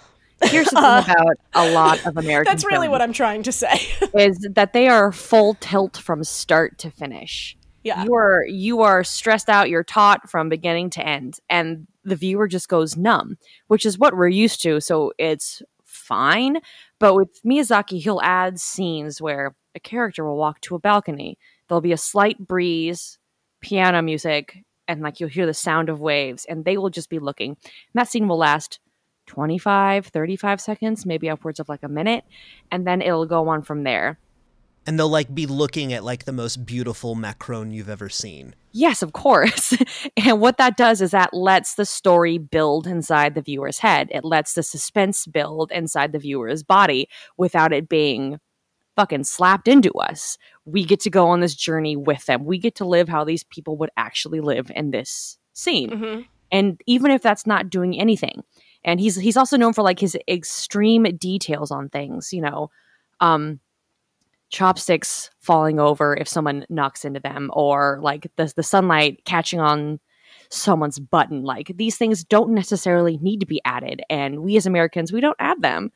Here's 0.44 0.68
the 0.70 1.04
thing 1.06 1.16
about 1.16 1.38
a 1.54 1.72
lot 1.72 2.06
of 2.06 2.18
American. 2.18 2.52
That's 2.52 2.66
really 2.66 2.88
what 2.88 3.02
I'm 3.02 3.14
trying 3.14 3.44
to 3.44 3.52
say. 3.52 3.80
is 4.16 4.48
that 4.56 4.74
they 4.74 4.88
are 4.88 5.12
full 5.12 5.56
tilt 5.60 5.98
from 5.98 6.24
start 6.24 6.78
to 6.80 6.90
finish. 6.90 7.56
Yeah. 7.84 8.04
You 8.04 8.14
are 8.14 8.46
you 8.46 8.82
are 8.82 9.04
stressed 9.04 9.50
out, 9.50 9.70
you're 9.70 9.84
taught 9.84 10.30
from 10.30 10.50
beginning 10.50 10.92
to 10.92 11.06
end, 11.06 11.40
and 11.50 11.88
the 12.04 12.16
viewer 12.16 12.48
just 12.48 12.70
goes 12.70 12.98
numb, 12.98 13.38
which 13.68 13.86
is 13.86 13.98
what 13.98 14.16
we're 14.16 14.28
used 14.28 14.62
to. 14.64 14.80
So 14.80 15.14
it's 15.18 15.62
fine. 15.84 16.60
But 17.00 17.16
with 17.16 17.42
Miyazaki, 17.44 18.02
he'll 18.02 18.22
add 18.22 18.60
scenes 18.60 19.22
where 19.22 19.56
a 19.76 19.80
character 19.80 20.26
will 20.26 20.38
walk 20.38 20.62
to 20.62 20.76
a 20.76 20.80
balcony. 20.80 21.38
There'll 21.68 21.82
be 21.82 21.94
a 21.94 21.98
slight 21.98 22.38
breeze, 22.38 23.18
piano 23.62 24.02
music, 24.02 24.64
and 24.88 25.02
like 25.02 25.20
you'll 25.20 25.30
hear 25.30 25.46
the 25.46 25.54
sound 25.54 25.90
of 25.90 26.00
waves, 26.00 26.46
and 26.46 26.66
they 26.66 26.78
will 26.78 26.90
just 26.90 27.10
be 27.10 27.20
looking. 27.20 27.52
And 27.52 27.96
that 27.96 28.10
scene 28.10 28.28
will 28.28 28.38
last 28.38 28.80
25, 29.28 30.08
35 30.08 30.62
seconds, 30.62 31.06
maybe 31.06 31.30
upwards 31.30 31.60
of 31.60 31.70
like 31.70 31.84
a 31.84 31.88
minute, 31.88 32.26
and 32.72 32.86
then 32.86 33.02
it'll 33.02 33.26
go 33.26 33.48
on 33.48 33.62
from 33.62 33.84
there. 33.84 34.20
And 34.88 34.98
they'll 34.98 35.10
like 35.10 35.34
be 35.34 35.46
looking 35.46 35.94
at 35.94 36.04
like 36.04 36.26
the 36.26 36.32
most 36.32 36.66
beautiful 36.66 37.14
Macron 37.14 37.72
you've 37.72 37.90
ever 37.90 38.10
seen. 38.10 38.56
Yes, 38.72 39.02
of 39.02 39.14
course. 39.14 39.76
and 40.18 40.42
what 40.42 40.58
that 40.58 40.78
does 40.78 41.02
is 41.02 41.12
that 41.12 41.34
lets 41.34 41.76
the 41.76 41.86
story 41.86 42.38
build 42.38 42.88
inside 42.88 43.36
the 43.36 43.42
viewer's 43.42 43.78
head. 43.78 44.08
It 44.12 44.24
lets 44.26 44.54
the 44.54 44.64
suspense 44.64 45.28
build 45.28 45.72
inside 45.72 46.14
the 46.14 46.20
viewer's 46.20 46.64
body 46.64 47.10
without 47.38 47.74
it 47.74 47.90
being 47.90 48.40
fucking 48.96 49.24
slapped 49.24 49.68
into 49.68 49.92
us. 49.94 50.38
We 50.66 50.84
get 50.84 51.00
to 51.02 51.10
go 51.10 51.28
on 51.28 51.40
this 51.42 51.56
journey 51.56 51.96
with 51.96 52.26
them. 52.26 52.46
We 52.46 52.58
get 52.58 52.76
to 52.76 52.86
live 52.86 53.08
how 53.08 53.24
these 53.24 53.44
people 53.44 53.78
would 53.78 53.90
actually 53.98 54.42
live 54.42 54.72
in 54.76 54.92
this 54.92 55.38
scene. 55.54 55.90
Mhm. 55.90 56.26
And 56.52 56.82
even 56.86 57.12
if 57.12 57.22
that's 57.22 57.48
not 57.48 57.70
doing 57.70 58.00
anything. 58.00 58.44
And 58.84 59.00
he's 59.00 59.16
he's 59.16 59.38
also 59.38 59.58
known 59.58 59.74
for 59.74 59.84
like 59.84 60.00
his 60.00 60.18
extreme 60.28 61.04
details 61.18 61.72
on 61.72 61.90
things, 61.90 62.34
you 62.34 62.42
know. 62.42 62.70
Um 63.20 63.60
chopsticks 64.52 65.30
falling 65.40 65.80
over 65.80 66.16
if 66.16 66.28
someone 66.28 66.66
knocks 66.70 67.06
into 67.06 67.20
them 67.20 67.50
or 67.54 68.00
like 68.02 68.28
the 68.36 68.52
the 68.56 68.64
sunlight 68.64 69.24
catching 69.26 69.60
on 69.60 70.00
someone's 70.50 71.00
button. 71.00 71.44
Like 71.44 71.72
these 71.76 71.98
things 71.98 72.24
don't 72.24 72.52
necessarily 72.52 73.18
need 73.18 73.40
to 73.40 73.46
be 73.46 73.62
added 73.66 74.02
and 74.10 74.42
we 74.42 74.58
as 74.58 74.66
Americans 74.66 75.12
we 75.12 75.22
don't 75.22 75.38
add 75.40 75.62
them. 75.62 75.92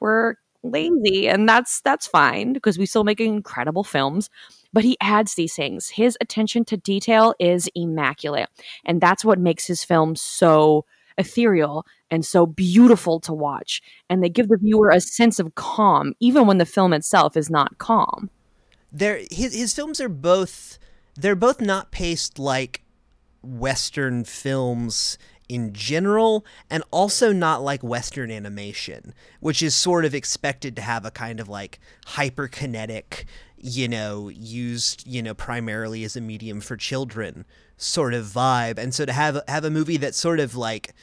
We're 0.00 0.34
lazy 0.62 1.28
and 1.28 1.48
that's 1.48 1.80
that's 1.82 2.06
fine 2.06 2.52
because 2.52 2.78
we 2.78 2.86
still 2.86 3.04
make 3.04 3.20
incredible 3.20 3.84
films 3.84 4.30
but 4.72 4.84
he 4.84 4.96
adds 5.00 5.34
these 5.34 5.54
things. 5.54 5.88
His 5.88 6.16
attention 6.20 6.64
to 6.66 6.76
detail 6.76 7.34
is 7.40 7.68
immaculate 7.74 8.48
and 8.84 9.00
that's 9.00 9.24
what 9.24 9.38
makes 9.38 9.66
his 9.66 9.82
film 9.84 10.16
so 10.16 10.84
ethereal 11.18 11.84
and 12.10 12.24
so 12.24 12.46
beautiful 12.46 13.20
to 13.20 13.32
watch 13.32 13.80
and 14.08 14.22
they 14.22 14.28
give 14.28 14.48
the 14.48 14.58
viewer 14.58 14.90
a 14.90 15.00
sense 15.00 15.38
of 15.38 15.54
calm 15.54 16.12
even 16.20 16.46
when 16.46 16.58
the 16.58 16.66
film 16.66 16.92
itself 16.92 17.36
is 17.36 17.50
not 17.50 17.78
calm. 17.78 18.30
They're 18.92 19.20
his 19.30 19.54
his 19.54 19.74
films 19.74 20.00
are 20.00 20.08
both 20.08 20.78
they're 21.14 21.34
both 21.34 21.60
not 21.60 21.90
paced 21.90 22.38
like 22.38 22.82
Western 23.42 24.24
films 24.24 25.18
in 25.48 25.72
general, 25.72 26.44
and 26.70 26.82
also 26.90 27.32
not 27.32 27.62
like 27.62 27.82
Western 27.82 28.30
animation, 28.30 29.14
which 29.40 29.62
is 29.62 29.74
sort 29.74 30.04
of 30.04 30.14
expected 30.14 30.74
to 30.76 30.82
have 30.82 31.04
a 31.04 31.10
kind 31.10 31.40
of 31.40 31.48
like 31.48 31.78
hyperkinetic, 32.06 33.24
you 33.56 33.88
know, 33.88 34.28
used, 34.28 35.06
you 35.06 35.22
know, 35.22 35.34
primarily 35.34 36.02
as 36.04 36.16
a 36.16 36.20
medium 36.20 36.60
for 36.60 36.76
children 36.76 37.44
sort 37.76 38.14
of 38.14 38.26
vibe. 38.26 38.78
And 38.78 38.94
so 38.94 39.04
to 39.04 39.12
have 39.12 39.40
have 39.48 39.64
a 39.64 39.70
movie 39.70 39.96
that 39.98 40.14
sort 40.14 40.40
of 40.40 40.54
like 40.56 40.94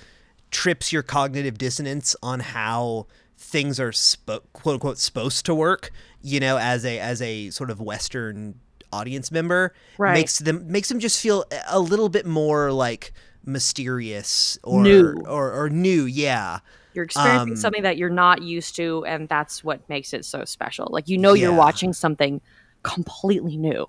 trips 0.51 0.91
your 0.91 1.03
cognitive 1.03 1.57
dissonance 1.57 2.15
on 2.24 2.39
how 2.39 3.07
things 3.38 3.80
are 3.80 3.91
spo- 3.91 4.41
quote 4.53 4.74
unquote 4.76 4.97
supposed 4.97 5.45
to 5.45 5.55
work, 5.55 5.91
you 6.21 6.39
know, 6.39 6.57
as 6.57 6.86
a 6.86 6.99
as 6.99 7.21
a 7.21 7.49
sort 7.51 7.69
of 7.69 7.80
Western 7.82 8.55
audience 8.91 9.32
member, 9.32 9.74
Right. 9.97 10.13
makes 10.13 10.39
them 10.39 10.71
makes 10.71 10.89
them 10.89 10.99
just 10.99 11.19
feel 11.21 11.45
a 11.67 11.80
little 11.80 12.09
bit 12.09 12.26
more 12.26 12.71
like 12.71 13.11
mysterious 13.45 14.57
or 14.63 14.82
New. 14.84 15.15
or, 15.28 15.51
or 15.51 15.69
new, 15.69 16.05
yeah. 16.05 16.59
you're 16.93 17.05
experiencing 17.05 17.53
Um, 17.53 17.55
something 17.57 17.84
that 17.84 17.97
you're 17.97 18.09
not 18.09 18.41
used 18.43 18.76
to 18.78 19.03
and 19.05 19.28
that's 19.28 19.63
what 19.63 19.88
makes 19.89 20.13
it 20.13 20.24
so 20.26 20.45
special 20.45 20.88
like 20.91 21.07
you 21.09 21.17
know 21.17 21.34
you're 21.34 21.51
watching 21.53 21.91
something 21.91 22.39
completely 22.84 23.57
new 23.57 23.88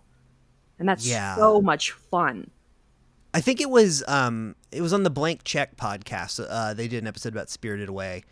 and 0.79 0.89
that's 0.89 1.07
Yeah. 1.07 1.37
so 1.37 1.61
much 1.61 1.91
fun 1.93 2.51
I 3.35 3.41
think 3.41 3.61
it 3.61 3.69
was 3.69 4.03
um 4.07 4.55
it 4.71 4.81
was 4.81 4.93
on 4.93 5.03
the 5.03 5.11
Blank 5.11 5.43
Check 5.45 5.77
podcast. 5.77 6.45
Uh, 6.49 6.73
they 6.73 6.89
did 6.89 7.03
an 7.03 7.09
episode 7.09 7.33
about 7.33 7.51
Spirited 7.51 7.89
Away 7.89 8.23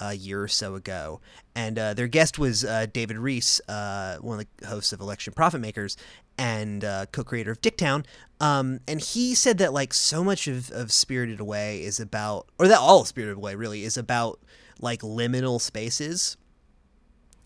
uh, 0.00 0.06
a 0.06 0.14
year 0.14 0.42
or 0.42 0.48
so 0.48 0.74
ago, 0.76 1.20
and 1.54 1.78
uh, 1.78 1.94
their 1.94 2.06
guest 2.06 2.38
was 2.38 2.64
uh, 2.64 2.86
David 2.92 3.18
Rees, 3.18 3.60
uh, 3.68 4.16
one 4.18 4.40
of 4.40 4.46
the 4.58 4.66
hosts 4.68 4.92
of 4.92 5.00
Election 5.00 5.32
Profit 5.34 5.60
Makers 5.60 5.96
and 6.38 6.84
uh, 6.84 7.06
co-creator 7.12 7.50
of 7.50 7.60
Dicktown. 7.60 8.04
Um, 8.40 8.80
and 8.88 9.00
he 9.00 9.34
said 9.34 9.58
that 9.58 9.72
like 9.72 9.92
so 9.92 10.24
much 10.24 10.48
of, 10.48 10.70
of 10.70 10.90
Spirited 10.90 11.40
Away 11.40 11.82
is 11.82 12.00
about, 12.00 12.46
or 12.58 12.68
that 12.68 12.78
all 12.78 13.02
of 13.02 13.08
Spirited 13.08 13.36
Away 13.36 13.54
really 13.54 13.84
is 13.84 13.96
about 13.98 14.40
like 14.80 15.00
liminal 15.02 15.60
spaces 15.60 16.36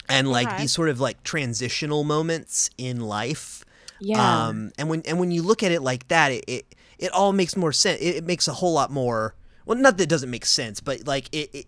and 0.09 0.31
like 0.31 0.47
Okay. 0.49 0.59
these 0.59 0.73
sort 0.73 0.89
of 0.89 1.01
like 1.01 1.23
transitional 1.25 2.05
moments 2.05 2.71
in 2.79 3.01
life. 3.01 3.65
Yeah. 4.01 4.47
Um, 4.47 4.71
and 4.79 4.89
when 4.89 5.03
and 5.07 5.19
when 5.19 5.31
you 5.31 5.43
look 5.43 5.63
at 5.63 5.73
it 5.73 5.83
like 5.83 6.07
that, 6.09 6.31
it 6.31 6.45
it, 6.47 6.75
it 6.99 7.13
all 7.13 7.33
makes 7.33 7.57
more 7.57 7.73
sense. 7.73 8.01
It, 8.01 8.17
it 8.17 8.25
makes 8.25 8.49
a 8.49 8.53
whole 8.53 8.73
lot 8.73 8.91
more. 8.91 9.35
Well, 9.65 9.79
not 9.79 9.97
that 9.99 10.05
it 10.05 10.09
doesn't 10.09 10.31
make 10.31 10.47
sense, 10.47 10.81
but 10.81 11.07
like 11.07 11.29
it, 11.33 11.51
it 11.53 11.67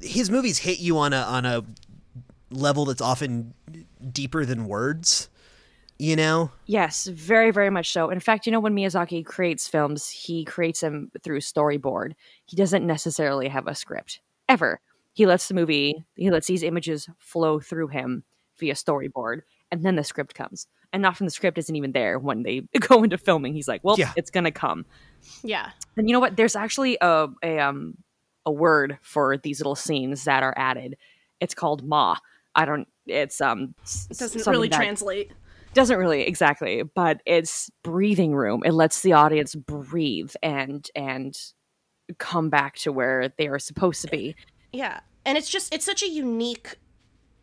his 0.00 0.30
movies 0.30 0.58
hit 0.58 0.78
you 0.78 0.98
on 0.98 1.12
a 1.12 1.18
on 1.18 1.44
a 1.44 1.64
level 2.50 2.84
that's 2.84 3.00
often 3.00 3.54
deeper 4.12 4.44
than 4.44 4.66
words. 4.66 5.28
You 5.96 6.16
know? 6.16 6.50
Yes, 6.66 7.06
very, 7.06 7.52
very 7.52 7.70
much 7.70 7.92
so. 7.92 8.10
In 8.10 8.18
fact, 8.18 8.46
you 8.46 8.52
know, 8.52 8.58
when 8.58 8.74
Miyazaki 8.74 9.24
creates 9.24 9.68
films, 9.68 10.08
he 10.08 10.44
creates 10.44 10.80
them 10.80 11.12
through 11.22 11.38
storyboard. 11.38 12.14
He 12.46 12.56
doesn't 12.56 12.84
necessarily 12.84 13.46
have 13.46 13.68
a 13.68 13.76
script 13.76 14.20
ever. 14.48 14.80
He 15.12 15.24
lets 15.24 15.46
the 15.46 15.54
movie, 15.54 16.04
he 16.16 16.32
lets 16.32 16.48
these 16.48 16.64
images 16.64 17.08
flow 17.18 17.60
through 17.60 17.88
him 17.88 18.24
via 18.58 18.74
storyboard, 18.74 19.42
and 19.70 19.84
then 19.84 19.94
the 19.94 20.02
script 20.02 20.34
comes. 20.34 20.66
And 20.94 21.04
often 21.04 21.26
the 21.26 21.30
script 21.30 21.58
isn't 21.58 21.76
even 21.76 21.92
there 21.92 22.18
when 22.18 22.42
they 22.44 22.60
go 22.80 23.02
into 23.02 23.18
filming. 23.18 23.52
He's 23.52 23.68
like, 23.68 23.82
"Well, 23.84 23.96
Yeah. 23.98 24.12
it's 24.16 24.30
gonna 24.30 24.50
come." 24.52 24.86
Yeah. 25.42 25.70
And 25.96 26.08
you 26.08 26.12
know 26.14 26.20
what? 26.20 26.36
There's 26.36 26.56
actually 26.56 26.96
a 27.02 27.28
a 27.42 27.58
um 27.58 27.96
a 28.46 28.52
word 28.52 28.98
for 29.02 29.36
these 29.36 29.60
little 29.60 29.74
scenes 29.74 30.24
that 30.24 30.42
are 30.42 30.54
added. 30.56 30.96
It's 31.40 31.54
called 31.54 31.82
ma. 31.84 32.16
I 32.54 32.64
don't. 32.64 32.88
It's 33.06 33.40
um. 33.40 33.74
It 34.10 34.16
doesn't 34.18 34.46
really 34.46 34.68
translate. 34.70 35.32
doesn't 35.74 35.98
really 35.98 36.22
exactly 36.22 36.84
but 36.84 37.20
it's 37.26 37.68
breathing 37.82 38.32
room 38.32 38.62
it 38.64 38.70
lets 38.72 39.02
the 39.02 39.12
audience 39.12 39.56
breathe 39.56 40.32
and 40.40 40.88
and 40.94 41.36
come 42.18 42.48
back 42.48 42.76
to 42.76 42.92
where 42.92 43.30
they 43.38 43.48
are 43.48 43.58
supposed 43.58 44.00
to 44.02 44.08
be 44.08 44.36
Yeah. 44.72 45.00
And 45.26 45.36
it's 45.36 45.50
just 45.50 45.74
it's 45.74 45.84
such 45.84 46.02
a 46.04 46.08
unique 46.08 46.76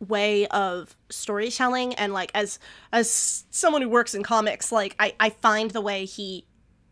way 0.08 0.46
of 0.48 0.96
storytelling 1.10 1.94
and 1.94 2.12
like 2.12 2.30
as 2.34 2.58
as 2.92 3.44
someone 3.50 3.82
who 3.82 3.88
works 3.88 4.14
in 4.14 4.22
comics, 4.22 4.72
like 4.72 4.94
I 4.98 5.14
I 5.20 5.30
find 5.30 5.70
the 5.70 5.80
way 5.80 6.04
he 6.04 6.44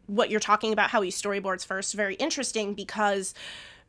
what 0.07 0.31
you're 0.31 0.41
talking 0.41 0.73
about 0.73 0.91
how 0.91 1.03
he 1.03 1.11
storyboards 1.11 1.65
first 1.65 1.95
very 1.95 2.15
interesting 2.17 2.75
because 2.75 3.35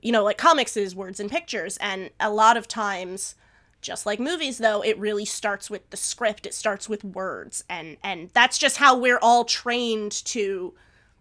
you 0.02 0.12
know, 0.12 0.24
like 0.24 0.38
comics 0.38 0.76
is 0.76 0.96
words 0.96 1.20
and 1.20 1.30
pictures. 1.30 1.78
And 1.78 2.10
a 2.20 2.32
lot 2.32 2.58
of 2.58 2.68
times 2.68 3.36
just 3.82 4.06
like 4.06 4.20
movies 4.20 4.60
though 4.60 4.84
it 4.84 4.98
really 5.00 5.26
starts 5.26 5.70
with 5.70 5.90
the 5.90 5.98
script. 5.98 6.46
It 6.46 6.54
starts 6.54 6.90
with 6.90 7.04
words. 7.04 7.64
And 7.70 7.98
and 8.04 8.30
that's 8.34 8.58
just 8.58 8.78
how 8.78 8.98
we're 8.98 9.20
all 9.22 9.46
trained 9.46 10.12
to 10.26 10.74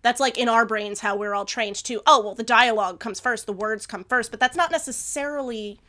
that's 0.03 0.21
like 0.21 0.39
in 0.39 0.49
our 0.49 0.65
brains 0.65 1.01
how 1.01 1.17
we're 1.17 1.35
all 1.35 1.45
trained 1.45 1.77
to 1.77 2.01
oh 2.07 2.23
well 2.23 2.35
the 2.35 2.43
dialogue 2.43 3.01
comes 3.01 3.21
first 3.21 3.47
the 3.47 3.53
words 3.53 3.87
come 3.87 4.05
first. 4.05 4.31
But 4.31 4.41
that's 4.41 4.57
not 4.57 4.71
necessarily 4.71 5.81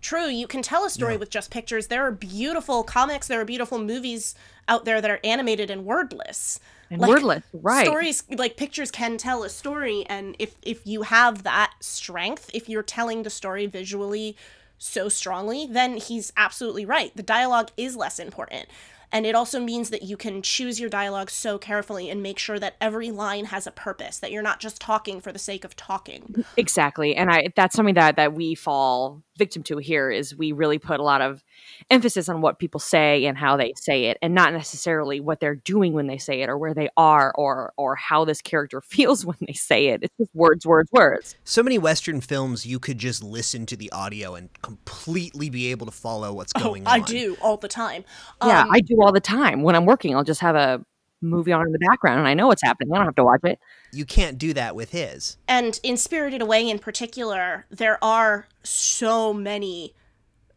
true 0.00 0.26
you 0.26 0.46
can 0.46 0.62
tell 0.62 0.84
a 0.84 0.90
story 0.90 1.16
with 1.16 1.30
just 1.30 1.50
pictures. 1.50 1.86
There 1.86 2.06
are 2.06 2.12
beautiful 2.12 2.82
comics 2.84 3.26
there 3.26 3.40
are 3.40 3.44
beautiful 3.44 3.78
movies 3.78 4.34
out 4.68 4.84
there 4.84 5.00
that 5.00 5.10
are 5.10 5.20
animated 5.24 5.70
and 5.70 5.84
wordless. 5.84 6.60
And 6.90 7.00
wordless, 7.00 7.44
right. 7.52 7.86
stories 7.86 8.24
like 8.30 8.56
pictures 8.56 8.90
can 8.90 9.16
tell 9.16 9.44
a 9.44 9.48
story 9.48 10.04
and 10.08 10.34
if 10.38 10.56
if 10.62 10.86
you 10.86 11.02
have 11.02 11.44
that 11.44 11.72
strength 11.80 12.50
if 12.52 12.68
you're 12.68 12.82
telling 12.82 13.22
the 13.22 13.30
story 13.30 13.66
visually 13.66 14.36
so 14.78 15.08
strongly 15.08 15.66
then 15.66 15.96
he's 15.96 16.32
absolutely 16.36 16.84
right. 16.84 17.14
The 17.14 17.22
dialogue 17.22 17.70
is 17.76 17.96
less 17.96 18.18
important. 18.18 18.68
And 19.12 19.26
it 19.26 19.34
also 19.34 19.58
means 19.58 19.90
that 19.90 20.02
you 20.02 20.16
can 20.16 20.40
choose 20.40 20.78
your 20.78 20.88
dialogue 20.88 21.30
so 21.30 21.58
carefully 21.58 22.10
and 22.10 22.22
make 22.22 22.38
sure 22.38 22.60
that 22.60 22.76
every 22.80 23.10
line 23.10 23.46
has 23.46 23.66
a 23.66 23.72
purpose 23.72 24.18
that 24.18 24.30
you're 24.30 24.42
not 24.42 24.60
just 24.60 24.80
talking 24.80 25.20
for 25.20 25.32
the 25.32 25.38
sake 25.38 25.64
of 25.64 25.74
talking. 25.74 26.44
Exactly 26.56 27.16
and 27.16 27.30
i 27.30 27.48
that's 27.56 27.74
something 27.74 27.94
that 27.94 28.16
that 28.16 28.32
we 28.34 28.54
fall 28.54 29.22
victim 29.40 29.62
to 29.64 29.78
here 29.78 30.10
is 30.10 30.36
we 30.36 30.52
really 30.52 30.78
put 30.78 31.00
a 31.00 31.02
lot 31.02 31.22
of 31.22 31.42
emphasis 31.90 32.28
on 32.28 32.42
what 32.42 32.58
people 32.58 32.78
say 32.78 33.24
and 33.24 33.38
how 33.38 33.56
they 33.56 33.72
say 33.74 34.04
it 34.04 34.18
and 34.20 34.34
not 34.34 34.52
necessarily 34.52 35.18
what 35.18 35.40
they're 35.40 35.56
doing 35.56 35.94
when 35.94 36.06
they 36.06 36.18
say 36.18 36.42
it 36.42 36.48
or 36.50 36.58
where 36.58 36.74
they 36.74 36.88
are 36.96 37.32
or 37.36 37.72
or 37.78 37.96
how 37.96 38.24
this 38.24 38.42
character 38.42 38.80
feels 38.94 39.24
when 39.24 39.38
they 39.46 39.54
say 39.54 39.88
it. 39.88 40.00
It's 40.04 40.14
just 40.18 40.30
words 40.34 40.66
words 40.66 40.90
words. 40.92 41.36
So 41.44 41.62
many 41.62 41.78
Western 41.78 42.20
films, 42.20 42.66
you 42.66 42.78
could 42.78 42.98
just 42.98 43.24
listen 43.24 43.64
to 43.66 43.76
the 43.76 43.90
audio 43.92 44.34
and 44.34 44.50
completely 44.62 45.48
be 45.50 45.70
able 45.70 45.86
to 45.86 45.92
follow 45.92 46.32
what's 46.34 46.52
going 46.52 46.86
Oh, 46.86 46.90
i 46.90 46.98
on. 46.98 47.04
do 47.06 47.36
all 47.40 47.56
the 47.56 47.68
time. 47.68 48.04
Yeah 48.44 48.62
Um, 48.64 48.68
i 48.70 48.80
do 48.80 48.96
all 49.02 49.12
the 49.12 49.20
time. 49.20 49.62
When 49.62 49.74
i'm 49.74 49.86
working 49.86 50.14
i'll 50.14 50.24
just 50.24 50.40
have 50.42 50.54
a 50.56 50.84
movie 51.22 51.52
on 51.52 51.66
in 51.66 51.72
the 51.72 51.78
background 51.88 52.18
and 52.18 52.28
i 52.28 52.34
know 52.34 52.46
what's 52.46 52.62
happening. 52.62 52.92
I 52.94 52.96
don't 52.98 53.06
have 53.06 53.14
to 53.16 53.24
watch 53.24 53.40
it 53.44 53.58
You 53.92 54.04
can't 54.04 54.38
do 54.38 54.52
that 54.54 54.74
with 54.74 54.90
his. 54.90 55.36
And 55.48 55.78
in 55.82 55.96
Spirited 55.96 56.42
Away 56.42 56.68
in 56.68 56.78
particular, 56.78 57.66
there 57.70 58.02
are 58.02 58.46
so 58.62 59.32
many 59.32 59.94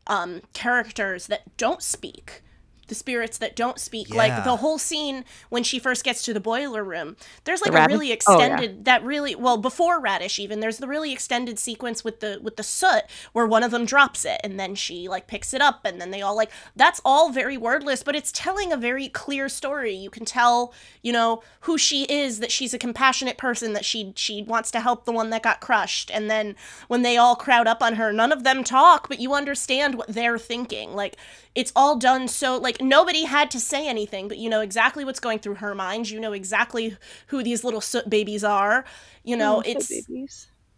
um, 0.07 0.41
characters 0.53 1.27
that 1.27 1.57
don't 1.57 1.81
speak. 1.81 2.43
The 2.87 2.95
spirits 2.95 3.37
that 3.39 3.55
don't 3.55 3.79
speak, 3.79 4.13
like 4.13 4.43
the 4.43 4.57
whole 4.57 4.77
scene 4.77 5.25
when 5.49 5.63
she 5.63 5.79
first 5.79 6.03
gets 6.03 6.21
to 6.23 6.33
the 6.33 6.39
boiler 6.39 6.83
room. 6.83 7.15
There's 7.45 7.61
like 7.61 7.73
a 7.73 7.77
radish? 7.77 7.93
really 7.93 8.11
Oh, 8.27 8.37
yeah. 8.47 8.55
extended 8.55 8.85
that 8.85 9.03
really 9.03 9.35
well 9.35 9.57
before 9.57 9.99
radish 9.99 10.39
even. 10.39 10.59
There's 10.59 10.77
the 10.77 10.87
really 10.87 11.11
extended 11.13 11.59
sequence 11.59 12.03
with 12.03 12.19
the 12.19 12.39
with 12.41 12.57
the 12.57 12.63
soot 12.63 13.03
where 13.33 13.47
one 13.47 13.63
of 13.63 13.71
them 13.71 13.85
drops 13.85 14.25
it 14.25 14.39
and 14.43 14.59
then 14.59 14.75
she 14.75 15.07
like 15.07 15.27
picks 15.27 15.53
it 15.53 15.61
up 15.61 15.85
and 15.85 15.99
then 16.01 16.11
they 16.11 16.21
all 16.21 16.35
like 16.35 16.51
that's 16.75 17.01
all 17.05 17.31
very 17.31 17.57
wordless, 17.57 18.03
but 18.03 18.15
it's 18.15 18.31
telling 18.31 18.71
a 18.71 18.77
very 18.77 19.07
clear 19.07 19.49
story. 19.49 19.93
You 19.93 20.09
can 20.09 20.25
tell, 20.25 20.73
you 21.01 21.11
know, 21.13 21.41
who 21.61 21.77
she 21.77 22.03
is, 22.05 22.39
that 22.39 22.51
she's 22.51 22.73
a 22.73 22.79
compassionate 22.79 23.37
person, 23.37 23.73
that 23.73 23.85
she 23.85 24.13
she 24.15 24.41
wants 24.43 24.71
to 24.71 24.79
help 24.81 25.05
the 25.05 25.11
one 25.11 25.29
that 25.29 25.43
got 25.43 25.61
crushed. 25.61 26.11
And 26.11 26.29
then 26.29 26.55
when 26.87 27.01
they 27.01 27.17
all 27.17 27.35
crowd 27.35 27.67
up 27.67 27.81
on 27.81 27.95
her, 27.95 28.11
none 28.11 28.31
of 28.31 28.43
them 28.43 28.63
talk, 28.63 29.07
but 29.07 29.19
you 29.19 29.33
understand 29.33 29.95
what 29.95 30.07
they're 30.09 30.37
thinking. 30.37 30.93
Like 30.93 31.15
it's 31.55 31.71
all 31.75 31.95
done 31.97 32.27
so 32.27 32.57
like 32.57 32.81
nobody 32.83 33.23
had 33.23 33.49
to 33.51 33.59
say 33.59 33.87
anything, 33.87 34.27
but 34.27 34.37
you 34.37 34.49
know 34.49 34.61
exactly 34.61 35.05
what's 35.05 35.19
going 35.19 35.39
through 35.39 35.55
her 35.55 35.73
mind. 35.73 36.09
You 36.09 36.19
know 36.19 36.33
exactly 36.33 36.97
who 37.27 37.43
these 37.43 37.63
little 37.63 37.81
soot 37.81 38.09
babies 38.09 38.43
are. 38.43 38.85
You 39.23 39.37
know, 39.37 39.61
it's 39.65 39.91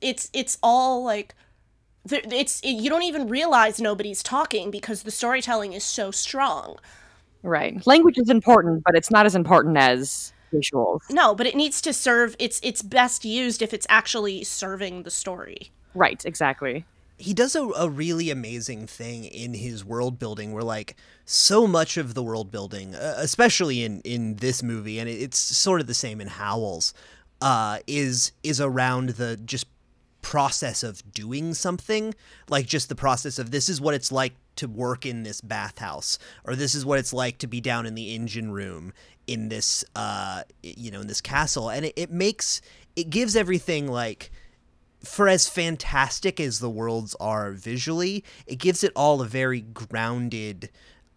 it's 0.02 0.30
it's 0.34 0.58
all 0.62 1.04
like 1.04 1.36
there- 2.06 2.22
it's 2.32 2.60
it, 2.62 2.72
you 2.72 2.90
don't 2.90 3.04
even 3.04 3.28
realize 3.28 3.82
nobody's 3.82 4.22
talking 4.24 4.72
because 4.72 5.04
the 5.04 5.12
storytelling 5.12 5.74
is 5.74 5.84
so 5.84 6.12
strong. 6.12 6.78
Right. 7.44 7.86
Language 7.86 8.18
is 8.18 8.30
important, 8.30 8.84
but 8.86 8.96
it's 8.96 9.12
not 9.12 9.26
as 9.26 9.36
important 9.36 9.78
as 9.78 10.34
visuals. 10.54 11.02
No, 11.10 11.36
but 11.36 11.46
it 11.46 11.56
needs 11.56 11.82
to 11.82 11.94
serve 11.94 12.36
it's 12.40 12.60
it's 12.64 12.82
best 12.82 13.26
used 13.26 13.62
if 13.62 13.74
it's 13.74 13.88
actually 13.90 14.44
serving 14.44 15.04
the 15.04 15.12
story. 15.12 15.72
Right, 15.94 16.24
exactly. 16.26 16.86
He 17.18 17.34
does 17.34 17.56
a, 17.56 17.64
a 17.64 17.90
really 17.90 18.30
amazing 18.30 18.88
thing 18.88 19.26
in 19.26 19.54
his 19.54 19.86
world 19.86 20.20
building 20.20 20.52
where 20.52 20.64
like 20.64 20.96
so 21.24 21.66
much 21.66 21.98
of 21.98 22.14
the 22.14 22.24
world 22.24 22.52
building 22.52 22.94
uh, 22.96 23.16
especially 23.18 23.84
in 23.84 24.02
in 24.02 24.36
this 24.36 24.62
movie 24.62 25.00
and 25.00 25.10
it, 25.10 25.22
it's 25.22 25.38
sort 25.38 25.82
of 25.82 25.88
the 25.88 25.94
same 25.94 26.20
in 26.20 26.28
Howl's 26.28 26.94
uh 27.42 27.80
is 27.88 28.32
is 28.44 28.62
around 28.62 29.10
the 29.12 29.38
just 29.38 29.66
process 30.22 30.82
of 30.82 31.14
doing 31.14 31.54
something 31.54 32.14
like 32.50 32.66
just 32.66 32.90
the 32.90 32.96
process 32.96 33.38
of 33.38 33.52
this 33.52 33.70
is 33.70 33.80
what 33.80 33.94
it's 33.94 34.12
like 34.12 34.34
to 34.56 34.68
work 34.68 35.06
in 35.06 35.22
this 35.22 35.40
bathhouse 35.40 36.18
or 36.46 36.56
this 36.56 36.74
is 36.74 36.84
what 36.84 36.98
it's 36.98 37.14
like 37.14 37.38
to 37.38 37.46
be 37.46 37.62
down 37.62 37.86
in 37.86 37.94
the 37.94 38.16
engine 38.16 38.52
room 38.52 38.92
in 39.28 39.50
this 39.50 39.86
uh 39.96 40.42
you 40.64 40.90
know 40.90 41.02
in 41.02 41.08
this 41.08 41.22
castle 41.22 41.70
and 41.70 41.86
it, 41.86 41.94
it 41.96 42.12
makes 42.12 42.60
it 42.96 43.10
gives 43.10 43.36
everything 43.36 43.88
like 43.88 44.32
for 45.06 45.28
as 45.28 45.48
fantastic 45.48 46.40
as 46.40 46.60
the 46.60 46.70
worlds 46.70 47.16
are 47.20 47.52
visually, 47.52 48.24
it 48.48 48.58
gives 48.58 48.84
it 48.84 48.92
all 48.96 49.22
a 49.22 49.26
very 49.26 49.62
grounded 49.62 50.70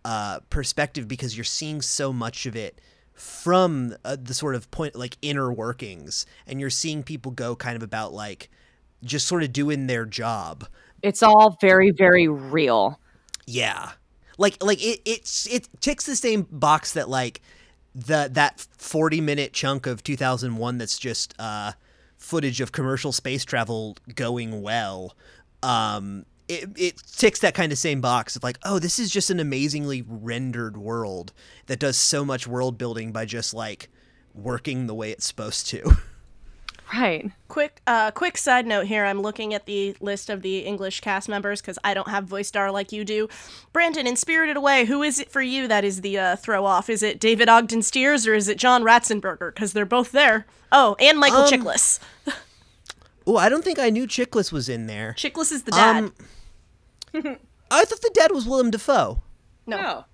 uh, 0.04 0.40
perspective 0.50 1.08
because 1.08 1.36
you're 1.36 1.44
seeing 1.44 1.82
so 1.82 2.12
much 2.12 2.46
of 2.46 2.56
it 2.56 2.80
from 3.14 3.96
uh, 4.04 4.16
the 4.20 4.34
sort 4.34 4.54
of 4.54 4.70
point 4.70 4.94
like 4.94 5.16
inner 5.22 5.52
workings, 5.52 6.24
and 6.46 6.60
you're 6.60 6.70
seeing 6.70 7.02
people 7.02 7.32
go 7.32 7.56
kind 7.56 7.76
of 7.76 7.82
about 7.82 8.12
like 8.12 8.48
just 9.02 9.26
sort 9.26 9.42
of 9.42 9.52
doing 9.52 9.86
their 9.86 10.06
job. 10.06 10.66
It's 11.02 11.22
all 11.22 11.56
very, 11.60 11.90
very 11.90 12.28
real. 12.28 13.00
Yeah. 13.46 13.92
Like 14.36 14.62
like 14.62 14.84
it 14.84 15.00
it's 15.04 15.46
it 15.46 15.68
ticks 15.80 16.06
the 16.06 16.14
same 16.14 16.46
box 16.50 16.92
that 16.92 17.08
like 17.08 17.40
the 17.94 18.28
that 18.32 18.60
40 18.76 19.20
minute 19.20 19.52
chunk 19.52 19.86
of 19.86 20.04
2001 20.04 20.78
that's 20.78 20.98
just 20.98 21.34
uh 21.38 21.72
footage 22.18 22.60
of 22.60 22.72
commercial 22.72 23.12
space 23.12 23.44
travel 23.44 23.96
going 24.14 24.62
well. 24.62 25.16
Um 25.62 26.26
it, 26.48 26.70
it 26.76 27.02
ticks 27.16 27.40
that 27.40 27.54
kind 27.54 27.72
of 27.72 27.78
same 27.78 28.00
box 28.00 28.34
of 28.34 28.42
like, 28.42 28.58
oh, 28.64 28.78
this 28.78 28.98
is 28.98 29.10
just 29.10 29.28
an 29.28 29.38
amazingly 29.38 30.02
rendered 30.06 30.78
world 30.78 31.32
that 31.66 31.78
does 31.78 31.96
so 31.98 32.24
much 32.24 32.46
world 32.46 32.78
building 32.78 33.12
by 33.12 33.26
just 33.26 33.52
like 33.52 33.90
working 34.34 34.86
the 34.86 34.94
way 34.94 35.10
it's 35.10 35.26
supposed 35.26 35.66
to. 35.68 35.96
Right. 36.94 37.30
Quick 37.48 37.82
uh 37.86 38.10
quick 38.12 38.38
side 38.38 38.66
note 38.66 38.86
here. 38.86 39.04
I'm 39.04 39.20
looking 39.20 39.52
at 39.52 39.66
the 39.66 39.94
list 40.00 40.30
of 40.30 40.40
the 40.42 40.60
English 40.60 41.00
cast 41.00 41.28
members 41.28 41.60
cuz 41.60 41.78
I 41.84 41.92
don't 41.92 42.08
have 42.08 42.24
voice 42.24 42.48
star 42.48 42.70
like 42.70 42.92
you 42.92 43.04
do. 43.04 43.28
Brandon 43.74 44.06
in 44.06 44.16
Spirited 44.16 44.56
Away, 44.56 44.86
who 44.86 45.02
is 45.02 45.18
it 45.18 45.30
for 45.30 45.42
you 45.42 45.68
that 45.68 45.84
is 45.84 46.00
the 46.00 46.18
uh, 46.18 46.36
throw 46.36 46.64
off? 46.64 46.88
Is 46.88 47.02
it 47.02 47.20
David 47.20 47.48
Ogden 47.48 47.82
Stiers 47.82 48.26
or 48.26 48.34
is 48.34 48.48
it 48.48 48.56
John 48.58 48.82
Ratzenberger 48.84 49.54
cuz 49.54 49.74
they're 49.74 49.84
both 49.84 50.12
there? 50.12 50.46
Oh, 50.72 50.96
and 50.98 51.18
Michael 51.18 51.42
Um, 51.42 51.50
Chiklis. 51.50 51.98
oh, 53.26 53.36
I 53.36 53.48
don't 53.48 53.64
think 53.64 53.78
I 53.78 53.90
knew 53.90 54.06
Chiklis 54.06 54.50
was 54.50 54.68
in 54.68 54.86
there. 54.86 55.14
Chiklis 55.18 55.52
is 55.52 55.64
the 55.64 55.72
dad. 55.72 55.96
Um, 56.04 56.14
I 57.70 57.84
thought 57.84 58.00
the 58.00 58.10
dad 58.14 58.32
was 58.32 58.46
Willem 58.46 58.70
Dafoe. 58.70 59.20
no. 59.66 60.04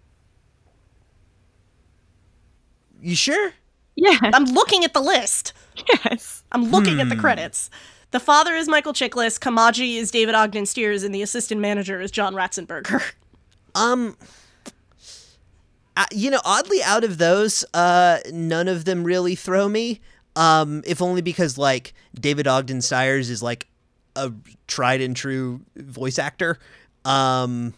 You 3.01 3.15
sure? 3.15 3.53
Yeah. 3.97 4.17
I'm 4.23 4.45
looking 4.47 4.83
at 4.85 4.95
the 4.95 5.01
list. 5.01 5.53
Yes. 5.89 6.44
I'm 6.55 6.71
looking 6.71 6.95
Hmm. 6.95 7.01
at 7.01 7.09
the 7.11 7.17
credits. 7.17 7.69
The 8.13 8.21
father 8.21 8.55
is 8.55 8.69
Michael 8.69 8.93
Chiklis, 8.93 9.39
Kamaji 9.41 9.97
is 9.97 10.11
David 10.11 10.35
Ogden 10.37 10.67
Stiers, 10.67 11.03
and 11.03 11.15
the 11.15 11.21
assistant 11.21 11.61
manager 11.61 12.01
is 12.01 12.11
John 12.11 12.35
Ratzenberger. 12.35 13.03
Um, 13.77 14.17
uh, 15.97 16.07
you 16.13 16.31
know, 16.31 16.41
oddly, 16.45 16.81
out 16.83 17.03
of 17.03 17.19
those, 17.19 17.65
uh, 17.75 18.19
none 18.33 18.69
of 18.69 18.85
them 18.85 19.03
really 19.03 19.35
throw 19.35 19.69
me. 19.69 20.01
Um, 20.37 20.83
if 20.87 21.03
only 21.03 21.23
because 21.23 21.59
like 21.59 21.93
David 22.15 22.47
Ogden 22.47 22.83
Stiers 22.83 23.31
is 23.31 23.43
like 23.43 23.67
a 24.15 24.33
tried 24.69 25.01
and 25.01 25.17
true 25.17 25.63
voice 25.77 26.21
actor. 26.21 26.59
Um, 27.05 27.75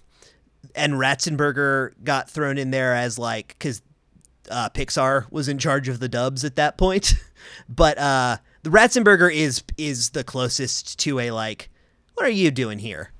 and 0.74 0.94
Ratzenberger 0.94 1.92
got 2.04 2.28
thrown 2.28 2.58
in 2.58 2.70
there 2.70 2.94
as 2.94 3.18
like 3.18 3.48
because 3.58 3.80
uh, 4.50 4.68
Pixar 4.68 5.30
was 5.30 5.48
in 5.48 5.56
charge 5.58 5.88
of 5.88 5.98
the 5.98 6.08
dubs 6.10 6.44
at 6.44 6.56
that 6.56 6.76
point. 6.76 7.14
but 7.70 7.96
uh, 7.96 8.36
the 8.66 8.72
Ratzenberger 8.72 9.32
is 9.32 9.62
is 9.78 10.10
the 10.10 10.24
closest 10.24 10.98
to 10.98 11.20
a 11.20 11.30
like, 11.30 11.70
what 12.14 12.26
are 12.26 12.30
you 12.30 12.50
doing 12.50 12.80
here? 12.80 13.12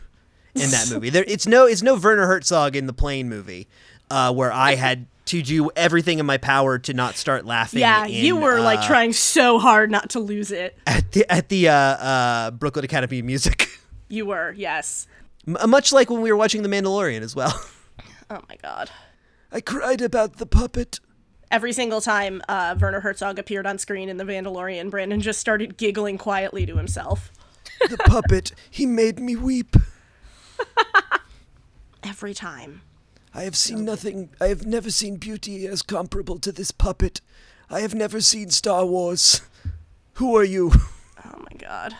in 0.54 0.70
that 0.70 0.88
movie. 0.90 1.10
There, 1.10 1.24
it's 1.26 1.46
no, 1.46 1.66
it's 1.66 1.82
no 1.82 1.96
Werner 1.96 2.26
Herzog 2.26 2.74
in 2.74 2.86
the 2.86 2.94
plane 2.94 3.28
movie, 3.28 3.68
uh, 4.10 4.32
where 4.32 4.50
I 4.50 4.76
had 4.76 5.06
to 5.26 5.42
do 5.42 5.70
everything 5.76 6.20
in 6.20 6.26
my 6.26 6.38
power 6.38 6.78
to 6.78 6.94
not 6.94 7.16
start 7.16 7.44
laughing. 7.44 7.80
yeah, 7.80 8.06
in, 8.06 8.24
you 8.24 8.36
were 8.36 8.60
like 8.60 8.78
uh, 8.78 8.86
trying 8.86 9.12
so 9.12 9.58
hard 9.58 9.90
not 9.90 10.08
to 10.10 10.20
lose 10.20 10.50
it. 10.50 10.78
at 10.86 11.12
the 11.12 11.30
at 11.30 11.50
the 11.50 11.68
uh, 11.68 11.74
uh, 11.74 12.50
Brooklyn 12.52 12.86
Academy 12.86 13.18
of 13.18 13.26
Music, 13.26 13.68
You 14.08 14.24
were, 14.24 14.54
yes. 14.56 15.06
M- 15.46 15.68
much 15.68 15.92
like 15.92 16.08
when 16.08 16.22
we 16.22 16.32
were 16.32 16.38
watching 16.38 16.62
The 16.62 16.68
Mandalorian 16.70 17.20
as 17.20 17.36
well. 17.36 17.52
Oh 18.30 18.40
my 18.48 18.56
god. 18.62 18.90
I 19.52 19.60
cried 19.60 20.00
about 20.00 20.38
the 20.38 20.46
puppet. 20.46 20.98
Every 21.50 21.72
single 21.72 22.00
time 22.00 22.42
uh, 22.48 22.76
Werner 22.80 23.00
Herzog 23.00 23.38
appeared 23.38 23.66
on 23.66 23.78
screen 23.78 24.08
in 24.08 24.16
The 24.16 24.24
Mandalorian, 24.24 24.90
Brandon 24.90 25.20
just 25.20 25.40
started 25.40 25.76
giggling 25.76 26.18
quietly 26.18 26.66
to 26.66 26.76
himself. 26.76 27.30
The 27.88 27.98
puppet, 27.98 28.52
he 28.70 28.86
made 28.86 29.18
me 29.18 29.36
weep. 29.36 29.76
Every 32.02 32.34
time. 32.34 32.82
I 33.34 33.42
have 33.42 33.56
seen 33.56 33.84
nothing. 33.84 34.30
I 34.40 34.46
have 34.46 34.64
never 34.64 34.90
seen 34.90 35.16
beauty 35.16 35.66
as 35.66 35.82
comparable 35.82 36.38
to 36.38 36.52
this 36.52 36.70
puppet. 36.70 37.20
I 37.68 37.80
have 37.80 37.94
never 37.94 38.20
seen 38.20 38.50
Star 38.50 38.86
Wars. 38.86 39.40
Who 40.14 40.36
are 40.36 40.44
you? 40.44 40.72
Oh 41.24 41.38
my 41.38 41.56
god. 41.58 41.96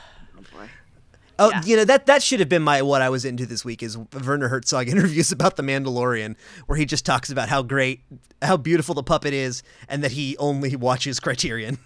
Oh, 1.38 1.50
Yeah. 1.50 1.62
you 1.64 1.76
know 1.76 1.84
that 1.84 2.06
that 2.06 2.22
should 2.22 2.38
have 2.40 2.48
been 2.48 2.62
my 2.62 2.80
what 2.82 3.02
I 3.02 3.08
was 3.08 3.24
into 3.24 3.44
this 3.46 3.64
week 3.64 3.82
is 3.82 3.96
Werner 3.98 4.48
Herzog 4.48 4.88
interviews 4.94 5.32
about 5.32 5.56
the 5.56 5.62
Mandalorian, 5.62 6.36
where 6.66 6.78
he 6.78 6.84
just 6.86 7.04
talks 7.04 7.30
about 7.30 7.48
how 7.48 7.62
great, 7.62 8.00
how 8.42 8.56
beautiful 8.56 8.94
the 8.94 9.02
puppet 9.02 9.34
is, 9.34 9.62
and 9.88 10.02
that 10.04 10.12
he 10.12 10.36
only 10.38 10.76
watches 10.76 11.18
Criterion. 11.20 11.78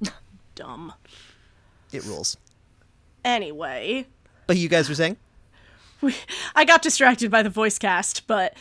Dumb. 0.54 0.92
It 1.92 2.04
rules. 2.04 2.36
Anyway, 3.24 4.06
But 4.46 4.56
you 4.56 4.68
guys 4.68 4.88
were 4.88 4.94
saying, 4.94 5.16
we, 6.00 6.14
I 6.54 6.64
got 6.64 6.82
distracted 6.82 7.30
by 7.30 7.42
the 7.42 7.50
voice 7.50 7.78
cast, 7.78 8.26
but 8.26 8.56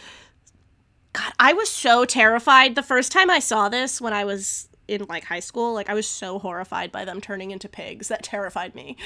God, 1.13 1.33
I 1.39 1.53
was 1.53 1.69
so 1.69 2.05
terrified 2.05 2.75
the 2.75 2.83
first 2.83 3.11
time 3.11 3.29
I 3.29 3.39
saw 3.39 3.69
this 3.69 3.99
when 4.01 4.13
I 4.13 4.25
was 4.25 4.67
in 4.87 5.05
like 5.07 5.23
high 5.25 5.39
school. 5.39 5.73
Like 5.73 5.89
I 5.89 5.93
was 5.93 6.07
so 6.07 6.39
horrified 6.39 6.91
by 6.91 7.05
them 7.05 7.21
turning 7.21 7.51
into 7.51 7.69
pigs. 7.69 8.07
That 8.09 8.23
terrified 8.23 8.75
me. 8.75 8.97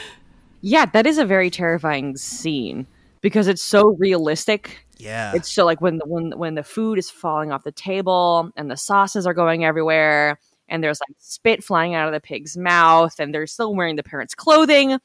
Yeah, 0.66 0.86
that 0.88 1.06
is 1.06 1.18
a 1.18 1.26
very 1.26 1.50
terrifying 1.50 2.16
scene 2.16 2.88
because 3.20 3.48
it's 3.50 3.62
so 3.62 3.98
realistic. 4.00 4.86
yeah, 4.98 5.34
It's 5.36 5.52
so 5.52 5.66
like 5.66 5.82
when 5.82 5.98
the 5.98 6.06
when 6.06 6.32
when 6.38 6.56
the 6.56 6.64
food 6.64 6.98
is 6.98 7.10
falling 7.10 7.52
off 7.52 7.66
the 7.66 7.72
table 7.74 8.50
and 8.56 8.72
the 8.72 8.78
sauces 8.78 9.28
are 9.28 9.34
going 9.34 9.66
everywhere 9.66 10.40
and 10.70 10.82
there's 10.82 11.02
like 11.02 11.16
spit 11.20 11.66
flying 11.66 11.96
out 11.96 12.08
of 12.08 12.14
the 12.14 12.22
pig's 12.22 12.56
mouth 12.56 13.20
and 13.20 13.34
they're 13.34 13.46
still 13.46 13.76
wearing 13.76 13.98
the 13.98 14.04
parents' 14.04 14.34
clothing. 14.34 15.00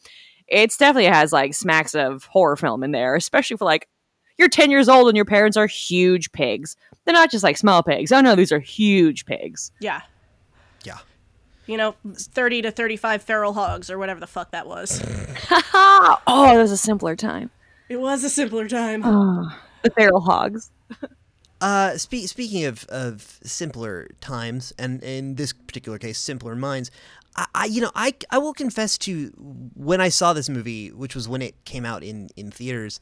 It's 0.46 0.76
definitely 0.76 1.10
has 1.10 1.32
like 1.32 1.54
smacks 1.54 1.96
of 1.96 2.24
horror 2.26 2.56
film 2.56 2.84
in 2.84 2.92
there, 2.92 3.16
especially 3.16 3.56
for 3.56 3.64
like 3.64 3.88
you're 4.38 4.48
10 4.48 4.70
years 4.70 4.88
old 4.88 5.08
and 5.08 5.16
your 5.16 5.24
parents 5.24 5.56
are 5.56 5.66
huge 5.66 6.30
pigs. 6.30 6.76
They're 7.04 7.12
not 7.12 7.32
just 7.32 7.42
like 7.42 7.56
small 7.56 7.82
pigs. 7.82 8.12
Oh 8.12 8.20
no, 8.20 8.36
these 8.36 8.52
are 8.52 8.60
huge 8.60 9.26
pigs. 9.26 9.72
Yeah. 9.80 9.94
yeah. 9.96 10.02
You 11.68 11.76
know, 11.76 11.94
30 12.14 12.62
to 12.62 12.70
35 12.70 13.22
feral 13.22 13.52
hogs 13.52 13.90
or 13.90 13.98
whatever 13.98 14.18
the 14.18 14.26
fuck 14.26 14.50
that 14.50 14.66
was. 14.66 15.00
oh, 15.50 16.50
it 16.52 16.58
was 16.58 16.72
a 16.72 16.76
simpler 16.76 17.14
time. 17.14 17.50
It 17.88 18.00
was 18.00 18.24
a 18.24 18.30
simpler 18.30 18.66
time. 18.68 19.02
the 19.82 19.90
feral 19.90 20.20
hogs. 20.20 20.70
Uh, 21.60 21.96
spe- 21.96 22.26
speaking 22.26 22.64
of, 22.64 22.84
of 22.88 23.38
simpler 23.42 24.08
times, 24.20 24.72
and 24.78 25.02
in 25.02 25.34
this 25.34 25.52
particular 25.52 25.98
case, 25.98 26.18
simpler 26.18 26.54
minds, 26.54 26.90
I, 27.36 27.46
I 27.54 27.64
you 27.66 27.80
know 27.80 27.90
I 27.94 28.14
I 28.30 28.38
will 28.38 28.54
confess 28.54 28.96
to 28.98 29.32
when 29.74 30.00
I 30.00 30.08
saw 30.08 30.32
this 30.32 30.48
movie, 30.48 30.90
which 30.90 31.14
was 31.14 31.28
when 31.28 31.42
it 31.42 31.64
came 31.64 31.84
out 31.84 32.02
in 32.02 32.28
in 32.36 32.50
theaters, 32.50 33.00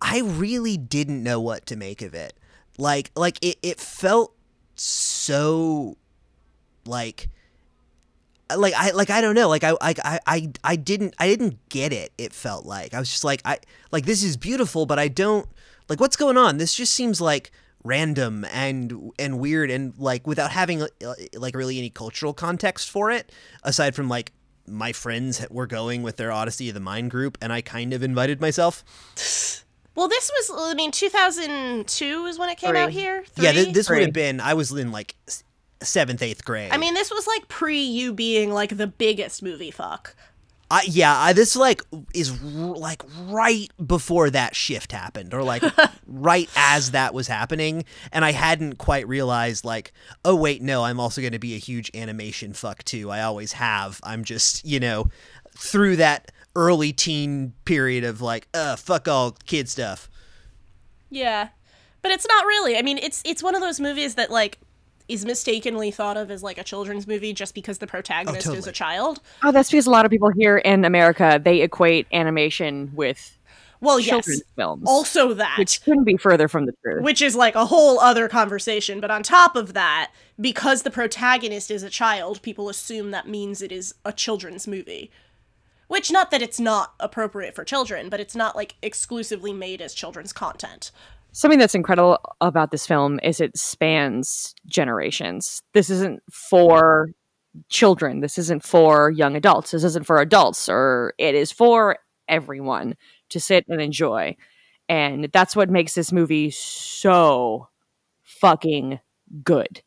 I 0.00 0.20
really 0.20 0.76
didn't 0.76 1.22
know 1.22 1.40
what 1.40 1.66
to 1.66 1.76
make 1.76 2.02
of 2.02 2.14
it. 2.14 2.34
Like 2.78 3.10
like 3.14 3.38
it 3.42 3.58
it 3.62 3.78
felt 3.78 4.34
so 4.74 5.96
like 6.86 7.28
like 8.56 8.74
I 8.74 8.90
like 8.90 9.10
I 9.10 9.20
don't 9.20 9.34
know 9.34 9.48
like 9.48 9.64
I 9.64 9.72
I 9.80 9.94
I 10.04 10.18
I 10.26 10.52
I 10.64 10.76
didn't 10.76 11.14
I 11.18 11.26
didn't 11.28 11.68
get 11.68 11.92
it 11.92 12.12
it 12.18 12.32
felt 12.32 12.64
like 12.66 12.94
I 12.94 12.98
was 12.98 13.08
just 13.10 13.24
like 13.24 13.42
I 13.44 13.58
like 13.90 14.04
this 14.06 14.22
is 14.22 14.36
beautiful 14.36 14.86
but 14.86 14.98
I 14.98 15.08
don't 15.08 15.46
like 15.88 16.00
what's 16.00 16.16
going 16.16 16.36
on 16.36 16.58
this 16.58 16.74
just 16.74 16.92
seems 16.94 17.20
like 17.20 17.50
random 17.84 18.44
and 18.52 19.12
and 19.18 19.38
weird 19.40 19.70
and 19.70 19.92
like 19.98 20.26
without 20.26 20.50
having 20.52 20.82
uh, 20.82 20.88
like 21.34 21.54
really 21.56 21.78
any 21.78 21.90
cultural 21.90 22.32
context 22.32 22.90
for 22.90 23.10
it 23.10 23.32
aside 23.64 23.94
from 23.94 24.08
like 24.08 24.32
my 24.68 24.92
friends 24.92 25.44
were 25.50 25.66
going 25.66 26.02
with 26.04 26.16
their 26.16 26.30
Odyssey 26.30 26.68
of 26.68 26.74
the 26.74 26.80
Mind 26.80 27.10
group 27.10 27.36
and 27.42 27.52
I 27.52 27.60
kind 27.62 27.92
of 27.92 28.02
invited 28.04 28.40
myself 28.40 28.84
Well, 29.94 30.08
this 30.08 30.30
was, 30.48 30.70
I 30.70 30.72
mean, 30.74 30.90
2002 30.90 32.24
is 32.26 32.38
when 32.38 32.48
it 32.48 32.56
came 32.58 32.70
Three. 32.70 32.78
out 32.78 32.90
here. 32.90 33.24
yeah 33.36 33.52
th- 33.52 33.64
Three? 33.66 33.72
this 33.72 33.90
would 33.90 34.00
have 34.00 34.12
been 34.12 34.40
I 34.40 34.54
was 34.54 34.70
in 34.72 34.90
like 34.92 35.16
s- 35.28 35.42
seventh 35.84 36.22
eighth 36.22 36.44
grade 36.44 36.72
I 36.72 36.76
mean, 36.76 36.94
this 36.94 37.10
was 37.10 37.26
like 37.26 37.48
pre 37.48 37.80
you 37.80 38.12
being 38.12 38.52
like 38.52 38.76
the 38.76 38.86
biggest 38.86 39.42
movie 39.42 39.70
fuck. 39.70 40.14
I, 40.70 40.84
yeah, 40.86 41.14
I, 41.14 41.34
this 41.34 41.54
like 41.54 41.82
is 42.14 42.30
r- 42.30 42.76
like 42.76 43.02
right 43.26 43.68
before 43.84 44.30
that 44.30 44.56
shift 44.56 44.92
happened, 44.92 45.34
or 45.34 45.42
like 45.42 45.62
right 46.06 46.48
as 46.56 46.92
that 46.92 47.12
was 47.12 47.28
happening, 47.28 47.84
and 48.10 48.24
I 48.24 48.32
hadn't 48.32 48.78
quite 48.78 49.06
realized 49.06 49.66
like, 49.66 49.92
oh 50.24 50.34
wait, 50.34 50.62
no, 50.62 50.84
I'm 50.84 50.98
also 50.98 51.20
going 51.20 51.34
to 51.34 51.38
be 51.38 51.54
a 51.54 51.58
huge 51.58 51.90
animation 51.94 52.54
fuck 52.54 52.84
too. 52.84 53.10
I 53.10 53.20
always 53.20 53.52
have. 53.52 54.00
I'm 54.02 54.24
just 54.24 54.64
you 54.64 54.80
know 54.80 55.10
through 55.54 55.96
that 55.96 56.32
early 56.56 56.92
teen 56.92 57.52
period 57.64 58.04
of 58.04 58.20
like, 58.20 58.48
uh, 58.54 58.76
fuck 58.76 59.08
all 59.08 59.32
kid 59.44 59.68
stuff. 59.68 60.08
Yeah. 61.10 61.48
But 62.00 62.10
it's 62.12 62.26
not 62.26 62.46
really. 62.46 62.76
I 62.76 62.82
mean, 62.82 62.98
it's 62.98 63.22
it's 63.24 63.42
one 63.42 63.54
of 63.54 63.60
those 63.60 63.78
movies 63.78 64.16
that 64.16 64.30
like 64.30 64.58
is 65.08 65.24
mistakenly 65.24 65.90
thought 65.90 66.16
of 66.16 66.30
as 66.30 66.42
like 66.42 66.58
a 66.58 66.64
children's 66.64 67.06
movie 67.06 67.32
just 67.32 67.54
because 67.54 67.78
the 67.78 67.86
protagonist 67.86 68.46
oh, 68.46 68.50
is 68.52 68.56
totally. 68.64 68.70
a 68.70 68.72
child. 68.72 69.20
Oh, 69.42 69.52
that's 69.52 69.70
because 69.70 69.86
a 69.86 69.90
lot 69.90 70.04
of 70.04 70.10
people 70.10 70.30
here 70.30 70.58
in 70.58 70.84
America 70.84 71.40
they 71.42 71.60
equate 71.60 72.06
animation 72.12 72.90
with 72.94 73.36
Well, 73.80 73.98
yes. 73.98 74.08
children's 74.08 74.42
films, 74.56 74.84
Also 74.86 75.34
that. 75.34 75.58
which 75.58 75.82
couldn't 75.84 76.04
be 76.04 76.16
further 76.16 76.48
from 76.48 76.66
the 76.66 76.72
truth. 76.84 77.02
which 77.02 77.20
is 77.20 77.34
like 77.34 77.54
a 77.54 77.66
whole 77.66 77.98
other 78.00 78.28
conversation. 78.28 79.00
But 79.00 79.10
on 79.10 79.22
top 79.22 79.56
of 79.56 79.72
that, 79.74 80.12
because 80.40 80.82
the 80.82 80.90
protagonist 80.90 81.70
is 81.70 81.82
a 81.82 81.90
child, 81.90 82.42
people 82.42 82.68
assume 82.68 83.10
that 83.10 83.28
means 83.28 83.60
it 83.60 83.72
is 83.72 83.94
a 84.04 84.12
children's 84.12 84.66
movie. 84.66 85.10
Which, 85.88 86.10
not 86.10 86.30
that 86.30 86.40
it's 86.40 86.58
not 86.58 86.94
appropriate 87.00 87.54
for 87.54 87.64
children, 87.64 88.08
but 88.08 88.18
it's 88.18 88.34
not 88.34 88.56
like 88.56 88.76
exclusively 88.82 89.52
made 89.52 89.82
as 89.82 89.92
children's 89.92 90.32
content. 90.32 90.90
Something 91.32 91.58
that's 91.58 91.74
incredible 91.74 92.18
about 92.42 92.70
this 92.70 92.86
film 92.86 93.18
is 93.22 93.40
it 93.40 93.56
spans 93.56 94.54
generations. 94.66 95.62
This 95.72 95.88
isn't 95.88 96.22
for 96.30 97.08
children. 97.70 98.20
This 98.20 98.38
isn't 98.38 98.64
for 98.64 99.10
young 99.10 99.36
adults. 99.36 99.70
This 99.70 99.84
isn't 99.84 100.06
for 100.06 100.20
adults, 100.20 100.68
or 100.68 101.14
it 101.18 101.34
is 101.34 101.50
for 101.52 101.96
everyone 102.28 102.96
to 103.30 103.40
sit 103.40 103.64
and 103.68 103.80
enjoy. 103.80 104.36
And 104.88 105.30
that's 105.32 105.56
what 105.56 105.70
makes 105.70 105.94
this 105.94 106.12
movie 106.12 106.50
so 106.50 107.68
fucking 108.22 109.00
good. 109.44 109.82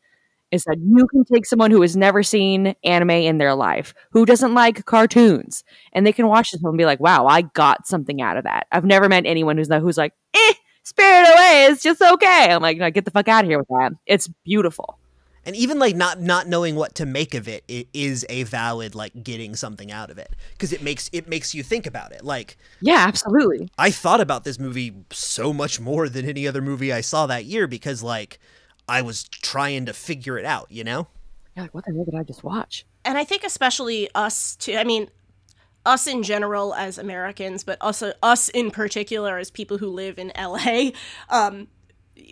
Is 0.51 0.63
that 0.65 0.77
you 0.79 1.07
can 1.07 1.25
take 1.25 1.45
someone 1.45 1.71
who 1.71 1.81
has 1.81 1.97
never 1.97 2.23
seen 2.23 2.75
anime 2.83 3.11
in 3.11 3.37
their 3.39 3.55
life, 3.55 3.93
who 4.11 4.25
doesn't 4.25 4.53
like 4.55 4.85
cartoons, 4.85 5.63
and 5.93 6.07
they 6.07 6.13
can 6.13 6.27
watch 6.27 6.51
this 6.51 6.61
film 6.61 6.71
and 6.71 6.77
be 6.77 6.85
like, 6.85 6.99
"Wow, 7.01 7.27
I 7.27 7.41
got 7.43 7.87
something 7.87 8.21
out 8.21 8.37
of 8.37 8.45
that." 8.45 8.67
I've 8.71 8.85
never 8.85 9.09
met 9.09 9.25
anyone 9.25 9.57
who's 9.57 9.69
not 9.69 9.81
who's 9.81 9.97
like, 9.97 10.13
"Eh, 10.35 10.53
Spirit 10.85 11.27
Away 11.33 11.67
is 11.69 11.81
just 11.81 12.01
okay." 12.01 12.47
I'm 12.49 12.61
like, 12.61 12.77
"No, 12.77 12.89
get 12.89 13.03
the 13.03 13.11
fuck 13.11 13.27
out 13.27 13.43
of 13.43 13.49
here 13.49 13.59
with 13.59 13.67
that." 13.67 13.91
It's 14.05 14.29
beautiful. 14.45 14.97
And 15.45 15.55
even 15.55 15.77
like 15.77 15.95
not 15.95 16.19
not 16.19 16.47
knowing 16.47 16.75
what 16.75 16.95
to 16.95 17.05
make 17.05 17.35
of 17.35 17.47
it, 17.47 17.63
it 17.67 17.87
is 17.93 18.25
a 18.29 18.43
valid 18.43 18.95
like 18.95 19.23
getting 19.23 19.55
something 19.55 19.91
out 19.91 20.09
of 20.09 20.17
it 20.17 20.35
because 20.53 20.73
it 20.73 20.81
makes 20.81 21.09
it 21.13 21.27
makes 21.27 21.53
you 21.53 21.61
think 21.61 21.85
about 21.85 22.11
it. 22.13 22.23
Like 22.23 22.57
Yeah, 22.81 23.05
absolutely. 23.07 23.69
I 23.77 23.91
thought 23.91 24.21
about 24.21 24.43
this 24.43 24.57
movie 24.57 24.93
so 25.11 25.53
much 25.53 25.79
more 25.79 26.09
than 26.09 26.27
any 26.27 26.47
other 26.47 26.61
movie 26.61 26.91
I 26.91 27.01
saw 27.01 27.27
that 27.27 27.45
year 27.45 27.67
because 27.67 28.01
like 28.01 28.39
I 28.87 29.03
was 29.03 29.25
trying 29.25 29.85
to 29.85 29.93
figure 29.93 30.37
it 30.39 30.45
out, 30.45 30.71
you 30.71 30.83
know? 30.83 31.07
You're 31.55 31.65
like, 31.65 31.75
what 31.75 31.85
the 31.85 31.93
hell 31.93 32.05
did 32.05 32.15
I 32.15 32.23
just 32.23 32.43
watch? 32.43 32.85
and 33.05 33.17
I 33.17 33.23
think 33.23 33.43
especially 33.43 34.09
us 34.15 34.55
too. 34.55 34.75
I 34.75 34.83
mean, 34.83 35.09
us 35.85 36.07
in 36.07 36.23
general 36.23 36.73
as 36.73 36.97
Americans, 36.97 37.63
but 37.63 37.77
also 37.81 38.13
us 38.23 38.49
in 38.49 38.71
particular 38.71 39.37
as 39.37 39.51
people 39.51 39.77
who 39.77 39.89
live 39.89 40.17
in 40.17 40.31
LA. 40.37 40.91
Um, 41.29 41.67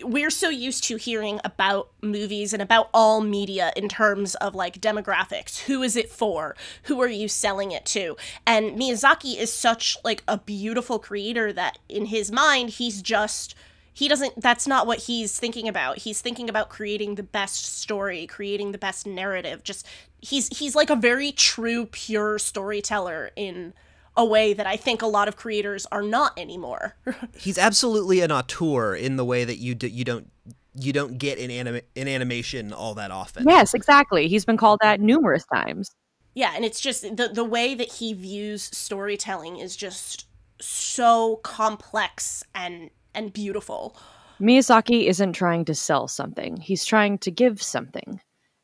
we're 0.04 0.30
so 0.30 0.50
used 0.50 0.84
to 0.86 0.96
hearing 0.96 1.40
about 1.44 1.90
movies 2.02 2.54
and 2.54 2.62
about 2.62 2.90
all 2.94 3.22
media 3.22 3.72
in 3.76 3.90
terms 3.90 4.36
of 4.36 4.56
like 4.56 4.80
demographics. 4.80 5.60
Who 5.64 5.84
is 5.84 5.96
it 5.96 6.10
for? 6.10 6.56
Who 6.84 7.02
are 7.02 7.10
you 7.10 7.28
selling 7.28 7.72
it 7.72 7.86
to? 7.88 8.16
And 8.48 8.80
Miyazaki 8.80 9.38
is 9.38 9.52
such 9.52 9.98
like 10.04 10.24
a 10.28 10.38
beautiful 10.38 11.00
creator 11.00 11.52
that 11.54 11.80
in 11.90 12.06
his 12.06 12.32
mind 12.32 12.72
he's 12.72 13.02
just 13.02 13.56
he 13.94 14.08
doesn't 14.08 14.40
that's 14.42 14.68
not 14.68 14.88
what 14.88 15.00
he's 15.00 15.38
thinking 15.38 15.68
about 15.68 16.00
he's 16.00 16.20
thinking 16.22 16.50
about 16.50 16.70
creating 16.70 17.16
the 17.16 17.24
best 17.24 17.78
story 17.80 18.26
creating 18.28 18.72
the 18.72 18.78
best 18.78 19.06
narrative 19.06 19.64
just 19.64 19.88
he's 20.22 20.48
he's 20.58 20.76
like 20.76 20.90
a 20.90 20.96
very 20.96 21.32
true 21.32 21.86
pure 21.86 22.40
storyteller 22.40 23.32
in 23.36 23.74
a 24.18 24.26
way 24.26 24.54
that 24.54 24.68
i 24.68 24.76
think 24.76 25.02
a 25.02 25.08
lot 25.08 25.28
of 25.28 25.36
creators 25.36 25.86
are 25.92 26.02
not 26.04 26.38
anymore 26.38 26.96
He's 27.38 27.58
absolutely 27.58 28.22
an 28.22 28.32
auteur 28.32 28.96
in 28.96 29.16
the 29.18 29.26
way 29.26 29.44
that 29.44 29.58
you 29.58 29.76
do, 29.76 29.88
you 29.88 30.04
don't 30.04 30.30
you 30.76 30.94
don't 30.94 31.18
get 31.18 31.38
in 31.38 31.52
anima- 31.52 31.82
in 31.96 32.08
animation 32.08 32.74
all 32.74 32.96
that 32.96 33.12
often. 33.12 33.46
Yes, 33.48 33.76
exactly. 33.76 34.28
He's 34.28 34.44
been 34.44 34.58
called 34.58 34.80
that 34.82 35.00
numerous 35.00 35.46
times. 35.54 35.92
yeah 36.36 36.54
and 36.56 36.66
it's 36.66 36.80
just 36.80 37.04
the 37.16 37.30
the 37.32 37.44
way 37.44 37.76
that 37.76 37.92
he 37.94 38.14
views 38.14 38.70
storytelling 38.74 39.58
is 39.58 39.76
just 39.76 40.26
so 40.60 41.40
complex 41.44 42.44
and 42.56 42.90
and 43.16 43.34
beautiful 43.34 43.96
Miyazaki 44.44 45.06
isn't 45.06 45.34
trying 45.34 45.66
to 45.66 45.76
sell 45.76 46.08
something. 46.08 46.58
He's 46.58 46.86
trying 46.86 47.18
to 47.20 47.32
give 47.32 47.62
something. 47.62 48.20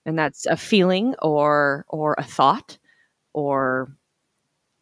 And 0.06 0.18
that's 0.18 0.46
a 0.46 0.58
feeling 0.58 1.16
or 1.22 1.86
or 1.88 2.16
a 2.18 2.24
thought 2.24 2.78
or 3.34 3.96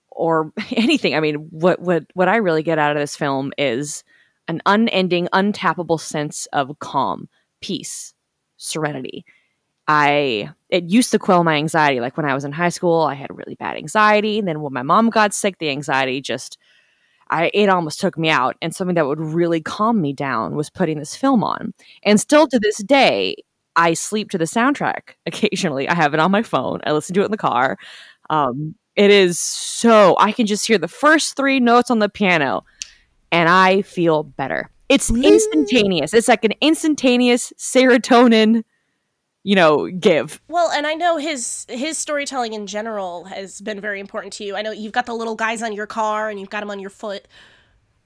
or 0.09 0.51
anything. 0.71 1.15
I 1.15 1.19
mean, 1.19 1.35
what 1.51 1.79
what 1.79 2.05
what 2.13 2.29
I 2.29 2.37
really 2.37 2.63
get 2.63 2.79
out 2.79 2.95
of 2.95 3.01
this 3.01 3.15
film 3.15 3.51
is 3.57 4.03
an 4.47 4.61
unending, 4.65 5.27
untappable 5.33 5.99
sense 5.99 6.47
of 6.53 6.79
calm, 6.79 7.27
peace, 7.61 8.13
serenity. 8.55 9.25
I 9.89 10.51
it 10.69 10.85
used 10.85 11.11
to 11.11 11.19
quell 11.19 11.43
my 11.43 11.55
anxiety. 11.55 11.99
Like 11.99 12.17
when 12.17 12.29
I 12.29 12.33
was 12.33 12.45
in 12.45 12.51
high 12.51 12.69
school, 12.69 13.01
I 13.01 13.13
had 13.13 13.35
really 13.35 13.55
bad 13.55 13.75
anxiety. 13.75 14.39
And 14.39 14.47
then 14.47 14.61
when 14.61 14.73
my 14.73 14.83
mom 14.83 15.09
got 15.09 15.33
sick, 15.33 15.57
the 15.59 15.69
anxiety 15.69 16.21
just 16.21 16.57
I 17.29 17.51
it 17.53 17.69
almost 17.69 17.99
took 17.99 18.17
me 18.17 18.29
out. 18.29 18.55
And 18.61 18.75
something 18.75 18.95
that 18.95 19.07
would 19.07 19.19
really 19.19 19.61
calm 19.61 20.01
me 20.01 20.13
down 20.13 20.55
was 20.55 20.69
putting 20.69 20.99
this 20.99 21.15
film 21.15 21.43
on. 21.43 21.73
And 22.03 22.19
still 22.19 22.47
to 22.47 22.59
this 22.59 22.77
day, 22.77 23.35
I 23.75 23.93
sleep 23.93 24.31
to 24.31 24.37
the 24.37 24.45
soundtrack 24.45 25.13
occasionally. 25.25 25.87
I 25.87 25.93
have 25.93 26.13
it 26.13 26.19
on 26.19 26.31
my 26.31 26.43
phone. 26.43 26.81
I 26.85 26.91
listen 26.91 27.13
to 27.15 27.21
it 27.21 27.25
in 27.25 27.31
the 27.31 27.37
car. 27.37 27.77
Um, 28.29 28.75
it 28.95 29.11
is 29.11 29.39
so 29.39 30.15
I 30.19 30.31
can 30.31 30.47
just 30.47 30.65
hear 30.67 30.79
the 30.79 30.87
first 30.87 31.37
three 31.37 31.59
notes 31.59 31.91
on 31.91 31.99
the 31.99 32.09
piano 32.09 32.63
and 33.31 33.47
I 33.47 33.83
feel 33.83 34.23
better. 34.23 34.69
It's 34.89 35.11
instantaneous. 35.11 36.13
It's 36.13 36.27
like 36.27 36.45
an 36.45 36.53
instantaneous 36.61 37.51
serotonin, 37.57 38.63
you 39.47 39.55
know, 39.55 39.87
give. 39.87 40.41
Well, 40.49 40.69
and 40.71 40.85
I 40.85 40.93
know 40.93 41.15
his 41.15 41.65
his 41.69 41.97
storytelling 41.97 42.51
in 42.51 42.67
general 42.67 43.23
has 43.23 43.61
been 43.61 43.79
very 43.79 44.01
important 44.01 44.33
to 44.33 44.43
you. 44.43 44.57
I 44.57 44.61
know 44.61 44.71
you've 44.71 44.91
got 44.91 45.05
the 45.05 45.13
little 45.13 45.35
guys 45.35 45.63
on 45.63 45.71
your 45.71 45.87
car 45.87 46.29
and 46.29 46.37
you've 46.37 46.49
got 46.49 46.59
them 46.59 46.69
on 46.69 46.81
your 46.81 46.89
foot. 46.89 47.29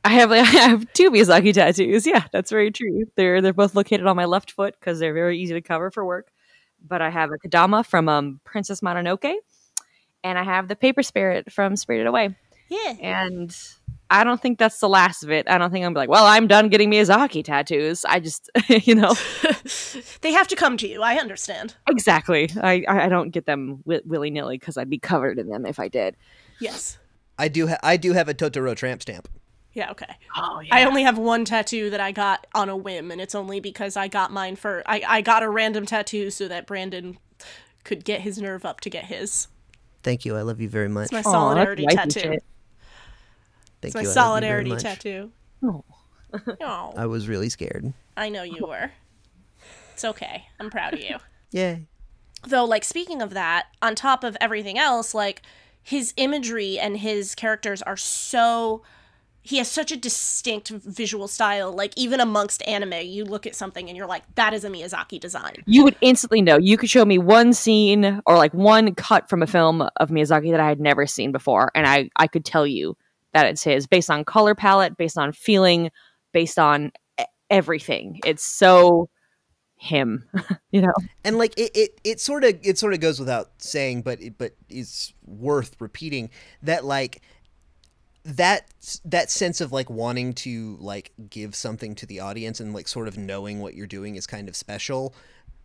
I 0.05 0.09
have 0.09 0.31
I 0.31 0.43
have 0.43 0.93
two 0.93 1.09
Miyazaki 1.09 1.51
tattoos. 1.51 2.05
Yeah, 2.05 2.25
that's 2.31 2.51
very 2.51 2.69
true. 2.69 3.05
They're 3.15 3.41
they're 3.41 3.53
both 3.53 3.73
located 3.73 4.05
on 4.05 4.15
my 4.15 4.25
left 4.25 4.51
foot 4.51 4.75
because 4.79 4.99
they're 4.99 5.15
very 5.15 5.39
easy 5.39 5.55
to 5.55 5.61
cover 5.61 5.89
for 5.89 6.05
work. 6.05 6.31
But 6.87 7.01
I 7.01 7.09
have 7.09 7.31
a 7.31 7.39
Kodama 7.39 7.83
from 7.87 8.07
um, 8.07 8.39
Princess 8.43 8.81
Mononoke, 8.81 9.33
and 10.23 10.37
I 10.37 10.43
have 10.43 10.67
the 10.67 10.75
Paper 10.75 11.01
Spirit 11.01 11.51
from 11.51 11.75
Spirited 11.75 12.05
Away. 12.05 12.35
Yeah. 12.69 12.97
And 13.01 13.57
I 14.11 14.25
don't 14.25 14.41
think 14.41 14.59
that's 14.59 14.79
the 14.79 14.89
last 14.89 15.23
of 15.23 15.31
it. 15.31 15.49
I 15.49 15.57
don't 15.57 15.71
think 15.71 15.85
I'm 15.85 15.93
like, 15.93 16.09
well, 16.09 16.25
I'm 16.25 16.45
done 16.45 16.67
getting 16.67 16.91
Miyazaki 16.91 17.43
tattoos. 17.43 18.03
I 18.05 18.19
just, 18.19 18.51
you 18.67 18.93
know, 18.93 19.15
they 20.21 20.33
have 20.33 20.47
to 20.49 20.55
come 20.55 20.75
to 20.77 20.87
you. 20.87 21.01
I 21.01 21.15
understand. 21.15 21.75
exactly. 21.87 22.49
I 22.61 22.83
I 22.87 23.05
I 23.05 23.09
don't 23.09 23.29
get 23.29 23.45
them 23.45 23.77
wi- 23.85 24.03
willy 24.05 24.29
nilly 24.29 24.57
because 24.57 24.77
I'd 24.77 24.89
be 24.89 24.99
covered 24.99 25.39
in 25.39 25.47
them 25.47 25.65
if 25.65 25.79
I 25.79 25.87
did. 25.87 26.17
Yes. 26.59 26.99
I 27.39 27.47
do 27.47 27.67
ha- 27.67 27.79
I 27.81 27.97
do 27.97 28.13
have 28.13 28.27
a 28.27 28.33
Totoro 28.33 28.75
tramp 28.75 29.01
stamp. 29.01 29.27
Yeah, 29.73 29.91
okay. 29.91 30.17
Oh 30.35 30.59
yeah. 30.59 30.75
I 30.75 30.83
only 30.83 31.03
have 31.03 31.17
one 31.17 31.45
tattoo 31.45 31.89
that 31.91 32.01
I 32.01 32.11
got 32.11 32.45
on 32.53 32.67
a 32.67 32.75
whim, 32.75 33.09
and 33.09 33.21
it's 33.21 33.33
only 33.33 33.61
because 33.61 33.95
I 33.95 34.09
got 34.09 34.31
mine 34.31 34.57
for 34.57 34.83
I, 34.85 35.01
I 35.07 35.21
got 35.21 35.41
a 35.41 35.49
random 35.49 35.85
tattoo 35.85 36.29
so 36.29 36.49
that 36.49 36.67
Brandon 36.67 37.17
could 37.85 38.03
get 38.03 38.21
his 38.21 38.37
nerve 38.37 38.65
up 38.65 38.81
to 38.81 38.89
get 38.89 39.05
his. 39.05 39.47
Thank 40.03 40.25
you. 40.25 40.35
I 40.35 40.41
love 40.41 40.59
you 40.59 40.67
very 40.67 40.89
much. 40.89 41.05
It's 41.05 41.13
my 41.13 41.21
solidarity 41.21 41.85
wifey 41.85 41.95
tattoo. 41.95 42.37
Shit. 43.83 43.93
Thank 43.93 43.95
It's 43.95 43.95
my 43.95 44.01
you. 44.01 44.07
I 44.07 44.09
love 44.09 44.15
you 44.15 44.21
solidarity 44.41 44.75
tattoo. 44.77 45.31
Oh. 45.63 45.83
Oh, 46.61 46.93
I 46.95 47.07
was 47.07 47.27
really 47.27 47.49
scared. 47.49 47.91
I 48.15 48.29
know 48.29 48.43
you 48.43 48.65
were. 48.65 48.91
It's 49.93 50.05
okay. 50.05 50.45
I'm 50.59 50.69
proud 50.69 50.93
of 50.93 51.01
you. 51.01 51.17
Yay. 51.51 51.87
though 52.47 52.63
like 52.63 52.85
speaking 52.85 53.21
of 53.21 53.31
that 53.31 53.65
on 53.81 53.93
top 53.95 54.23
of 54.23 54.37
everything 54.39 54.77
else 54.77 55.13
like 55.13 55.41
his 55.83 56.13
imagery 56.15 56.79
and 56.79 56.97
his 56.97 57.35
characters 57.35 57.81
are 57.81 57.97
so 57.97 58.81
he 59.41 59.57
has 59.57 59.69
such 59.69 59.91
a 59.91 59.97
distinct 59.97 60.69
visual 60.69 61.27
style 61.27 61.73
like 61.73 61.91
even 61.97 62.21
amongst 62.21 62.65
anime 62.67 63.01
you 63.05 63.25
look 63.25 63.45
at 63.45 63.53
something 63.53 63.89
and 63.89 63.97
you're 63.97 64.07
like 64.07 64.23
that 64.35 64.53
is 64.53 64.63
a 64.63 64.69
miyazaki 64.69 65.19
design 65.19 65.55
You 65.65 65.83
would 65.83 65.97
instantly 65.99 66.41
know. 66.41 66.57
You 66.57 66.77
could 66.77 66.89
show 66.89 67.03
me 67.03 67.17
one 67.17 67.51
scene 67.53 68.21
or 68.25 68.37
like 68.37 68.53
one 68.53 68.95
cut 68.95 69.29
from 69.29 69.43
a 69.43 69.47
film 69.47 69.81
of 69.97 70.09
Miyazaki 70.09 70.51
that 70.51 70.61
I 70.61 70.69
had 70.69 70.79
never 70.79 71.05
seen 71.05 71.33
before, 71.33 71.69
and 71.75 71.85
I 71.85 72.09
I 72.15 72.27
could 72.27 72.45
tell 72.45 72.65
you 72.65 72.95
that 73.33 73.45
it's 73.45 73.63
his 73.63 73.87
based 73.87 74.09
on 74.09 74.25
color 74.25 74.55
palette, 74.55 74.97
based 74.97 75.17
on 75.17 75.31
feeling, 75.31 75.89
based 76.33 76.59
on 76.59 76.91
everything. 77.49 78.19
It's 78.25 78.43
so 78.43 79.09
him, 79.81 80.25
you 80.71 80.81
know. 80.81 80.93
and 81.23 81.37
like 81.37 81.57
it, 81.57 81.71
it, 81.75 82.01
it 82.03 82.19
sort 82.19 82.43
of 82.43 82.59
it 82.63 82.77
sort 82.77 82.93
of 82.93 82.99
goes 82.99 83.19
without 83.19 83.49
saying 83.57 84.03
but 84.03 84.21
it, 84.21 84.37
but 84.37 84.55
it's 84.69 85.13
worth 85.25 85.75
repeating 85.79 86.29
that 86.61 86.85
like 86.85 87.21
that 88.23 88.71
that 89.03 89.31
sense 89.31 89.59
of 89.59 89.71
like 89.71 89.89
wanting 89.89 90.33
to 90.33 90.77
like 90.79 91.11
give 91.29 91.55
something 91.55 91.95
to 91.95 92.05
the 92.05 92.19
audience 92.19 92.59
and 92.59 92.73
like 92.73 92.87
sort 92.87 93.07
of 93.07 93.17
knowing 93.17 93.59
what 93.59 93.73
you're 93.73 93.87
doing 93.87 94.15
is 94.15 94.27
kind 94.27 94.47
of 94.47 94.55
special 94.55 95.15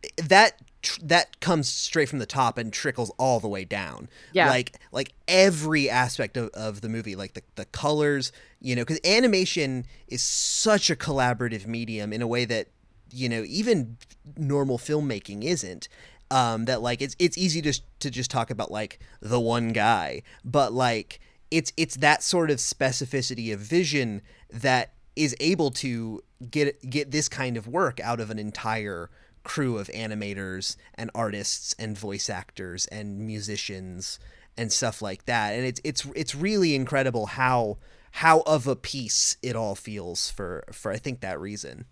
eh, 0.02 0.08
that 0.24 0.54
tr- 0.86 1.00
that 1.02 1.40
comes 1.40 1.68
straight 1.68 2.08
from 2.08 2.18
the 2.18 2.26
top 2.26 2.56
and 2.58 2.72
trickles 2.72 3.10
all 3.18 3.40
the 3.40 3.48
way 3.48 3.64
down 3.64 4.08
Yeah. 4.32 4.48
like 4.48 4.78
like 4.92 5.12
every 5.28 5.90
aspect 5.90 6.36
of, 6.36 6.48
of 6.50 6.80
the 6.80 6.88
movie 6.88 7.14
like 7.16 7.34
the, 7.34 7.42
the 7.56 7.64
colors 7.66 8.32
you 8.60 8.74
know 8.74 8.82
because 8.82 9.00
animation 9.04 9.84
is 10.08 10.22
such 10.22 10.88
a 10.90 10.96
collaborative 10.96 11.66
medium 11.66 12.12
in 12.12 12.22
a 12.22 12.26
way 12.26 12.44
that 12.46 12.68
you 13.10 13.28
know 13.28 13.44
even 13.46 13.96
normal 14.36 14.78
filmmaking 14.78 15.44
isn't 15.44 15.88
um 16.30 16.64
that 16.64 16.82
like 16.82 17.00
it's 17.02 17.14
it's 17.18 17.38
easy 17.38 17.62
to 17.62 17.72
to 18.00 18.10
just 18.10 18.30
talk 18.30 18.50
about 18.50 18.70
like 18.70 18.98
the 19.20 19.38
one 19.40 19.72
guy 19.72 20.22
but 20.44 20.72
like 20.72 21.20
it's 21.50 21.72
it's 21.76 21.96
that 21.96 22.22
sort 22.22 22.50
of 22.50 22.58
specificity 22.58 23.52
of 23.54 23.60
vision 23.60 24.20
that 24.50 24.92
is 25.14 25.34
able 25.40 25.70
to 25.70 26.20
get 26.50 26.90
get 26.90 27.10
this 27.12 27.28
kind 27.28 27.56
of 27.56 27.66
work 27.68 28.00
out 28.00 28.20
of 28.20 28.30
an 28.30 28.38
entire 28.38 29.08
crew 29.46 29.78
of 29.78 29.86
animators 29.88 30.76
and 30.94 31.10
artists 31.14 31.74
and 31.78 31.96
voice 31.96 32.28
actors 32.28 32.86
and 32.88 33.18
musicians 33.18 34.18
and 34.58 34.72
stuff 34.72 35.00
like 35.00 35.24
that 35.26 35.54
and 35.54 35.64
it's 35.64 35.80
it's 35.84 36.06
it's 36.16 36.34
really 36.34 36.74
incredible 36.74 37.26
how 37.26 37.78
how 38.10 38.40
of 38.46 38.66
a 38.66 38.74
piece 38.74 39.36
it 39.42 39.54
all 39.54 39.74
feels 39.74 40.30
for 40.30 40.64
for 40.72 40.90
I 40.90 40.96
think 40.96 41.20
that 41.20 41.38
reason 41.38 41.84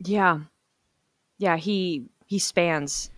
Yeah, 0.00 0.40
yeah. 1.38 1.56
He 1.56 2.06
he 2.26 2.38
spans 2.38 3.10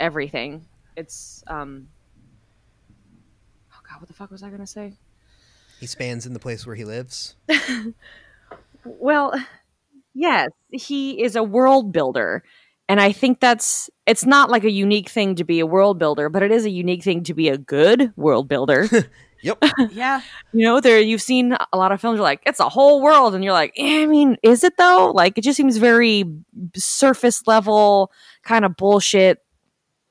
everything. 0.00 0.64
It's 0.96 1.44
um. 1.46 1.88
Oh 3.72 3.80
God, 3.88 4.00
what 4.00 4.08
the 4.08 4.14
fuck 4.14 4.30
was 4.30 4.42
I 4.42 4.50
gonna 4.50 4.66
say? 4.66 4.94
he 5.78 5.86
spans 5.86 6.24
in 6.24 6.32
the 6.32 6.38
place 6.38 6.66
where 6.66 6.74
he 6.74 6.86
lives 6.86 7.36
Well, 8.84 9.34
yes, 10.14 10.48
he 10.70 11.22
is 11.22 11.36
a 11.36 11.42
world 11.42 11.92
builder. 11.92 12.42
And 12.88 13.00
I 13.00 13.12
think 13.12 13.40
that's 13.40 13.90
it's 14.06 14.24
not 14.24 14.50
like 14.50 14.64
a 14.64 14.70
unique 14.70 15.08
thing 15.08 15.34
to 15.36 15.44
be 15.44 15.60
a 15.60 15.66
world 15.66 15.98
builder, 15.98 16.28
but 16.28 16.42
it 16.42 16.52
is 16.52 16.64
a 16.64 16.70
unique 16.70 17.02
thing 17.02 17.22
to 17.24 17.34
be 17.34 17.48
a 17.48 17.58
good 17.58 18.12
world 18.16 18.48
builder. 18.48 18.88
yep 19.42 19.62
yeah 19.90 20.22
you 20.52 20.64
know, 20.64 20.80
there 20.80 20.98
you've 21.00 21.20
seen 21.22 21.56
a 21.72 21.76
lot 21.76 21.92
of 21.92 22.00
films 22.00 22.16
you're 22.16 22.22
like, 22.22 22.42
it's 22.46 22.60
a 22.60 22.68
whole 22.68 23.02
world, 23.02 23.34
and 23.34 23.44
you're 23.44 23.52
like, 23.52 23.72
eh, 23.76 24.02
I 24.02 24.06
mean, 24.06 24.36
is 24.42 24.64
it 24.64 24.76
though? 24.78 25.12
Like 25.14 25.36
it 25.38 25.42
just 25.44 25.56
seems 25.56 25.76
very 25.78 26.24
surface 26.76 27.46
level 27.46 28.10
kind 28.44 28.64
of 28.64 28.76
bullshit 28.76 29.38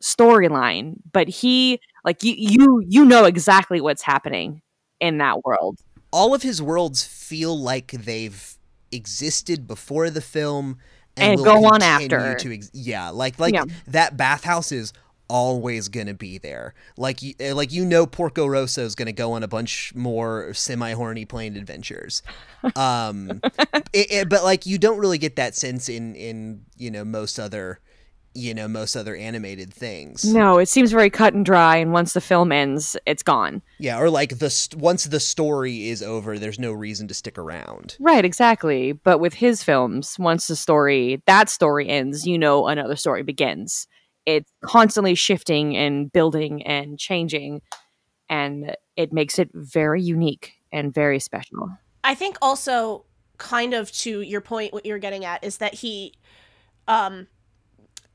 storyline. 0.04 0.96
But 1.12 1.28
he 1.30 1.80
like 2.04 2.24
you 2.24 2.36
you 2.38 2.84
you 2.88 3.06
know 3.06 3.26
exactly 3.26 3.82
what's 3.82 4.02
happening 4.04 4.62
in 5.00 5.18
that 5.20 5.44
world. 5.46 5.80
all 6.12 6.34
of 6.34 6.42
his 6.42 6.62
worlds 6.62 7.04
feel 7.06 7.58
like 7.58 7.92
they've 7.92 8.58
existed 8.92 9.68
before 9.68 10.10
the 10.10 10.22
film 10.22 10.78
And 11.18 11.38
will 11.38 11.46
go 11.46 11.66
on 11.66 11.82
after. 11.82 12.36
To 12.36 12.54
ex- 12.54 12.72
yeah, 12.74 13.10
like 13.10 13.40
like 13.40 13.54
Yeah. 13.54 13.66
that 13.88 14.18
bathhouse 14.18 14.72
is 14.72 14.94
always 15.28 15.88
gonna 15.88 16.14
be 16.14 16.38
there. 16.38 16.74
Like 16.98 17.22
you, 17.24 17.34
eh, 17.40 17.54
like 17.54 17.72
you 17.72 17.84
know, 17.86 18.06
Porco 18.06 18.46
Rosso 18.46 18.84
is 18.84 18.96
gonna 18.96 19.12
go 19.12 19.32
on 19.34 19.44
a 19.44 19.48
bunch 19.48 19.94
more 19.96 20.54
semi-horny 20.54 21.26
plane 21.26 21.56
adventures. 21.58 22.22
Um, 22.76 23.42
it, 23.94 24.12
it- 24.12 24.30
but 24.30 24.44
like 24.44 24.66
you 24.66 24.78
don't 24.78 25.00
really 25.00 25.18
get 25.18 25.36
that 25.38 25.56
sense 25.56 25.90
in 25.90 26.16
in 26.16 26.62
you 26.78 26.92
know 26.92 27.04
most 27.04 27.40
other 27.40 27.80
you 28.36 28.54
know 28.54 28.68
most 28.68 28.96
other 28.96 29.16
animated 29.16 29.74
things. 29.74 30.26
No, 30.26 30.58
it 30.58 30.68
seems 30.68 30.92
very 30.92 31.10
cut 31.10 31.34
and 31.34 31.46
dry, 31.46 31.78
and 31.78 31.94
once 31.94 32.14
the 32.14 32.22
film 32.22 32.52
ends, 32.52 32.96
it's 33.06 33.24
gone. 33.24 33.62
Yeah, 33.80 34.00
or 34.00 34.10
like 34.10 34.40
the 34.40 34.50
st- 34.50 34.80
once 34.80 35.06
the 35.06 35.20
story 35.20 35.90
is 35.90 36.04
over, 36.04 36.38
there's 36.38 36.60
no 36.60 36.74
reason 36.74 37.08
to 37.08 37.14
stick 37.14 37.38
around. 37.38 37.98
Right, 38.00 38.26
exactly. 38.26 38.92
But 38.92 39.20
with 39.20 39.34
his 39.34 39.64
films, 39.64 40.18
once 40.20 40.48
the 40.48 40.56
story 40.56 41.24
that 41.26 41.50
story 41.50 41.88
ends, 41.90 42.28
you 42.28 42.38
know 42.38 42.68
another 42.68 42.96
story 42.96 43.24
begins. 43.24 43.88
It's 44.26 44.52
constantly 44.64 45.16
shifting 45.16 45.78
and 45.78 46.12
building 46.12 46.64
and 46.64 47.00
changing, 47.00 47.62
and 48.30 48.76
it 48.96 49.14
makes 49.14 49.40
it 49.40 49.50
very 49.54 50.02
unique 50.02 50.54
and 50.72 50.94
very 50.94 51.20
special. 51.20 51.70
I 52.04 52.16
think 52.16 52.38
also 52.42 53.06
kind 53.38 53.74
of 53.74 53.92
to 53.92 54.22
your 54.22 54.42
point 54.42 54.74
what 54.74 54.86
you're 54.86 55.00
getting 55.00 55.26
at 55.26 55.44
is 55.44 55.58
that 55.58 55.74
he 55.74 56.14
um 56.88 57.28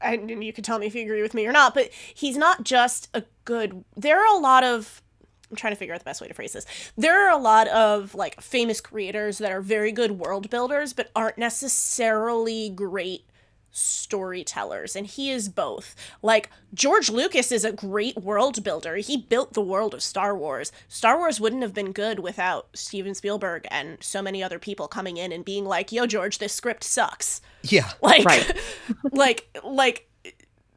and 0.00 0.42
you 0.42 0.52
can 0.52 0.64
tell 0.64 0.78
me 0.78 0.86
if 0.86 0.94
you 0.94 1.02
agree 1.02 1.22
with 1.22 1.34
me 1.34 1.46
or 1.46 1.52
not, 1.52 1.74
but 1.74 1.90
he's 2.14 2.36
not 2.36 2.64
just 2.64 3.08
a 3.14 3.24
good 3.44 3.84
there 3.96 4.20
are 4.20 4.36
a 4.36 4.40
lot 4.40 4.64
of 4.64 5.02
I'm 5.50 5.56
trying 5.56 5.72
to 5.72 5.76
figure 5.76 5.92
out 5.94 6.00
the 6.00 6.04
best 6.04 6.20
way 6.20 6.28
to 6.28 6.34
phrase 6.34 6.52
this. 6.52 6.64
There 6.96 7.26
are 7.26 7.36
a 7.36 7.42
lot 7.42 7.66
of 7.68 8.14
like 8.14 8.40
famous 8.40 8.80
creators 8.80 9.38
that 9.38 9.50
are 9.50 9.60
very 9.60 9.90
good 9.90 10.12
world 10.12 10.48
builders 10.48 10.92
but 10.92 11.10
aren't 11.16 11.38
necessarily 11.38 12.70
great 12.70 13.24
storytellers 13.72 14.96
and 14.96 15.06
he 15.06 15.30
is 15.30 15.48
both 15.48 15.94
like 16.22 16.50
george 16.74 17.08
lucas 17.08 17.52
is 17.52 17.64
a 17.64 17.72
great 17.72 18.16
world 18.16 18.62
builder 18.64 18.96
he 18.96 19.16
built 19.16 19.52
the 19.52 19.60
world 19.60 19.94
of 19.94 20.02
star 20.02 20.36
wars 20.36 20.72
star 20.88 21.18
wars 21.18 21.40
wouldn't 21.40 21.62
have 21.62 21.72
been 21.74 21.92
good 21.92 22.18
without 22.18 22.68
steven 22.74 23.14
spielberg 23.14 23.66
and 23.70 23.98
so 24.00 24.20
many 24.20 24.42
other 24.42 24.58
people 24.58 24.88
coming 24.88 25.16
in 25.16 25.30
and 25.30 25.44
being 25.44 25.64
like 25.64 25.92
yo 25.92 26.04
george 26.06 26.38
this 26.38 26.52
script 26.52 26.82
sucks 26.82 27.40
Yeah. 27.62 27.90
like 28.02 28.24
Right. 28.24 28.60
like 29.12 29.58
like 29.64 30.08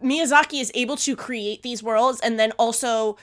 miyazaki 0.04 0.62
is 0.62 0.72
able 0.76 0.98
to 0.98 1.16
create 1.16 1.64
these 1.64 1.82
worlds 1.82 2.20
and 2.22 2.38
then 2.40 2.52
also 2.60 3.18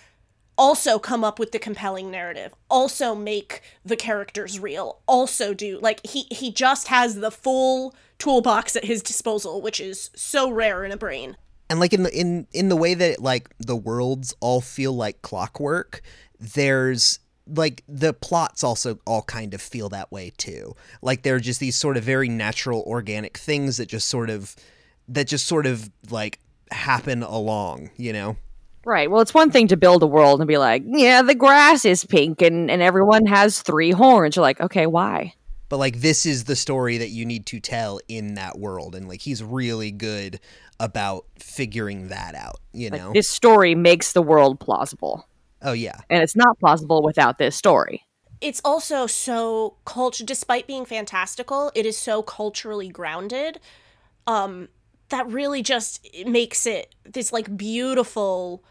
also 0.61 0.99
come 0.99 1.25
up 1.25 1.39
with 1.39 1.53
the 1.53 1.59
compelling 1.59 2.11
narrative 2.11 2.55
also 2.69 3.15
make 3.15 3.63
the 3.83 3.97
characters 3.97 4.61
real 4.61 5.01
also 5.07 5.55
do 5.55 5.79
like 5.81 6.05
he 6.07 6.27
he 6.31 6.53
just 6.53 6.89
has 6.89 7.17
the 7.17 7.31
full 7.31 7.95
toolbox 8.19 8.77
at 8.77 8.85
his 8.85 9.03
disposal 9.03 9.63
which 9.63 9.81
is 9.81 10.11
so 10.15 10.51
rare 10.51 10.85
in 10.85 10.93
a 10.93 10.97
brain. 10.99 11.35
And 11.71 11.81
like 11.81 11.95
in 11.95 12.03
the 12.03 12.15
in 12.15 12.47
in 12.53 12.69
the 12.69 12.77
way 12.77 12.93
that 12.93 13.23
like 13.23 13.49
the 13.59 13.75
worlds 13.75 14.35
all 14.41 14.61
feel 14.61 14.93
like 14.93 15.23
clockwork 15.23 16.03
there's 16.39 17.21
like 17.47 17.83
the 17.89 18.13
plots 18.13 18.63
also 18.63 18.99
all 19.07 19.23
kind 19.23 19.55
of 19.55 19.63
feel 19.63 19.89
that 19.89 20.13
way 20.13 20.31
too. 20.37 20.77
Like 21.01 21.23
they're 21.23 21.41
just 21.41 21.59
these 21.59 21.77
sort 21.77 21.97
of 21.97 22.05
very 22.05 22.29
natural 22.29 22.83
organic 22.87 23.39
things 23.39 23.79
that 23.79 23.87
just 23.87 24.09
sort 24.09 24.29
of 24.29 24.55
that 25.09 25.27
just 25.27 25.47
sort 25.47 25.65
of 25.65 25.91
like 26.11 26.39
happen 26.71 27.23
along 27.23 27.91
you 27.97 28.13
know 28.13 28.37
Right. 28.85 29.11
Well, 29.11 29.21
it's 29.21 29.35
one 29.35 29.51
thing 29.51 29.69
to 29.69 29.77
build 29.77 30.03
a 30.03 30.07
world 30.07 30.41
and 30.41 30.49
be 30.49 30.57
like, 30.59 30.83
yeah, 30.87 31.23
the 31.23 31.35
grass 31.35 31.85
is 31.85 32.05
pink 32.05 32.41
and, 32.41 32.71
and 32.71 32.81
everyone 32.81 33.27
has 33.27 33.61
three 33.63 33.91
horns. 33.91 34.37
You're 34.37 34.43
like, 34.43 34.61
okay, 34.61 34.87
why? 34.87 35.35
but 35.69 35.77
like 35.79 36.01
this 36.01 36.27
is 36.27 36.45
the 36.45 36.57
story 36.57 36.99
that 36.99 37.11
you 37.11 37.25
need 37.25 37.47
to 37.47 37.61
tell 37.61 38.01
in 38.09 38.35
that 38.35 38.59
world 38.59 38.97
and 38.97 39.07
like 39.09 39.21
he's 39.21 39.41
really 39.41 39.93
good 39.93 40.41
about 40.81 41.27
figuring 41.39 42.09
that 42.09 42.35
out 42.35 42.57
you 42.73 42.91
Like, 42.91 43.01
know 43.01 43.13
this 43.13 43.29
story 43.29 43.77
makes 43.77 44.13
the 44.13 44.21
world 44.21 44.59
plausible. 44.59 45.29
oh 45.63 45.71
yeah 45.71 46.01
And 46.11 46.25
it's 46.25 46.35
not 46.35 46.59
plausible 46.59 47.05
without 47.05 47.39
this 47.39 47.55
story. 47.55 48.03
it's 48.41 48.61
also 48.65 49.07
so 49.07 49.77
culture 49.85 50.25
despite 50.25 50.67
being 50.67 50.85
fantastical 50.85 51.71
it 51.77 51.87
is 51.87 51.97
so 51.97 52.21
culturally 52.21 52.89
grounded 52.89 53.61
um 54.27 54.69
that 55.11 55.27
really 55.31 55.63
just 55.63 56.07
makes 56.27 56.67
it 56.67 56.95
this 57.05 57.33
like 57.33 57.57
beautiful 57.57 58.65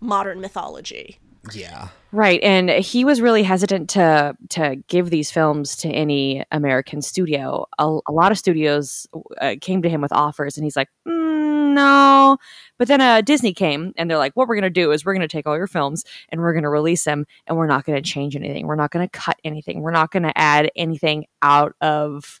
modern 0.00 0.40
mythology 0.40 1.18
Yeah. 1.52 1.88
Right, 2.12 2.42
and 2.42 2.70
he 2.70 3.04
was 3.04 3.20
really 3.20 3.42
hesitant 3.42 3.90
to 3.90 4.34
to 4.50 4.76
give 4.88 5.10
these 5.10 5.30
films 5.30 5.76
to 5.76 5.88
any 5.88 6.44
American 6.50 7.02
studio. 7.02 7.66
A, 7.78 7.98
a 8.08 8.12
lot 8.12 8.32
of 8.32 8.38
studios 8.38 9.06
uh, 9.40 9.56
came 9.60 9.82
to 9.82 9.88
him 9.90 10.00
with 10.00 10.12
offers, 10.12 10.56
and 10.56 10.64
he's 10.64 10.76
like, 10.76 10.88
"Mm, 11.06 11.74
"No." 11.74 12.38
But 12.78 12.88
then 12.88 13.00
uh, 13.00 13.20
Disney 13.20 13.52
came, 13.52 13.92
and 13.96 14.08
they're 14.10 14.18
like, 14.18 14.32
"What 14.34 14.48
we're 14.48 14.54
going 14.54 14.62
to 14.62 14.70
do 14.70 14.92
is 14.92 15.04
we're 15.04 15.12
going 15.14 15.28
to 15.28 15.28
take 15.28 15.46
all 15.46 15.56
your 15.56 15.66
films 15.66 16.04
and 16.30 16.40
we're 16.40 16.52
going 16.52 16.62
to 16.62 16.70
release 16.70 17.04
them, 17.04 17.26
and 17.46 17.56
we're 17.56 17.66
not 17.66 17.84
going 17.84 18.02
to 18.02 18.08
change 18.08 18.34
anything. 18.34 18.66
We're 18.66 18.76
not 18.76 18.90
going 18.90 19.06
to 19.06 19.18
cut 19.18 19.38
anything. 19.44 19.82
We're 19.82 19.90
not 19.90 20.10
going 20.10 20.22
to 20.22 20.38
add 20.38 20.70
anything 20.74 21.26
out 21.42 21.74
of." 21.80 22.40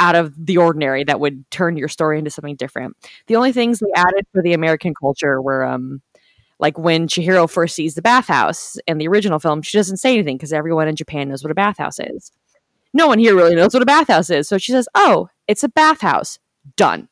Out 0.00 0.14
of 0.14 0.34
the 0.36 0.56
ordinary 0.56 1.04
that 1.04 1.20
would 1.20 1.48
turn 1.50 1.76
your 1.76 1.88
story 1.88 2.18
into 2.18 2.30
something 2.30 2.56
different. 2.56 2.96
The 3.26 3.36
only 3.36 3.52
things 3.52 3.80
they 3.80 3.92
added 3.94 4.26
for 4.32 4.42
the 4.42 4.52
American 4.52 4.94
culture 4.94 5.40
were 5.40 5.64
um 5.64 6.02
like 6.60 6.76
when 6.76 7.06
Chihiro 7.06 7.48
first 7.48 7.76
sees 7.76 7.94
the 7.94 8.02
bathhouse 8.02 8.76
in 8.86 8.98
the 8.98 9.06
original 9.06 9.38
film, 9.38 9.62
she 9.62 9.78
doesn't 9.78 9.98
say 9.98 10.14
anything 10.14 10.36
because 10.36 10.52
everyone 10.52 10.88
in 10.88 10.96
Japan 10.96 11.28
knows 11.28 11.44
what 11.44 11.52
a 11.52 11.54
bathhouse 11.54 12.00
is. 12.00 12.32
No 12.92 13.06
one 13.06 13.18
here 13.18 13.36
really 13.36 13.54
knows 13.54 13.74
what 13.74 13.82
a 13.82 13.86
bathhouse 13.86 14.28
is. 14.30 14.48
So 14.48 14.58
she 14.58 14.72
says, 14.72 14.88
"Oh, 14.94 15.28
it's 15.46 15.62
a 15.62 15.68
bathhouse." 15.68 16.38
Done. 16.76 17.08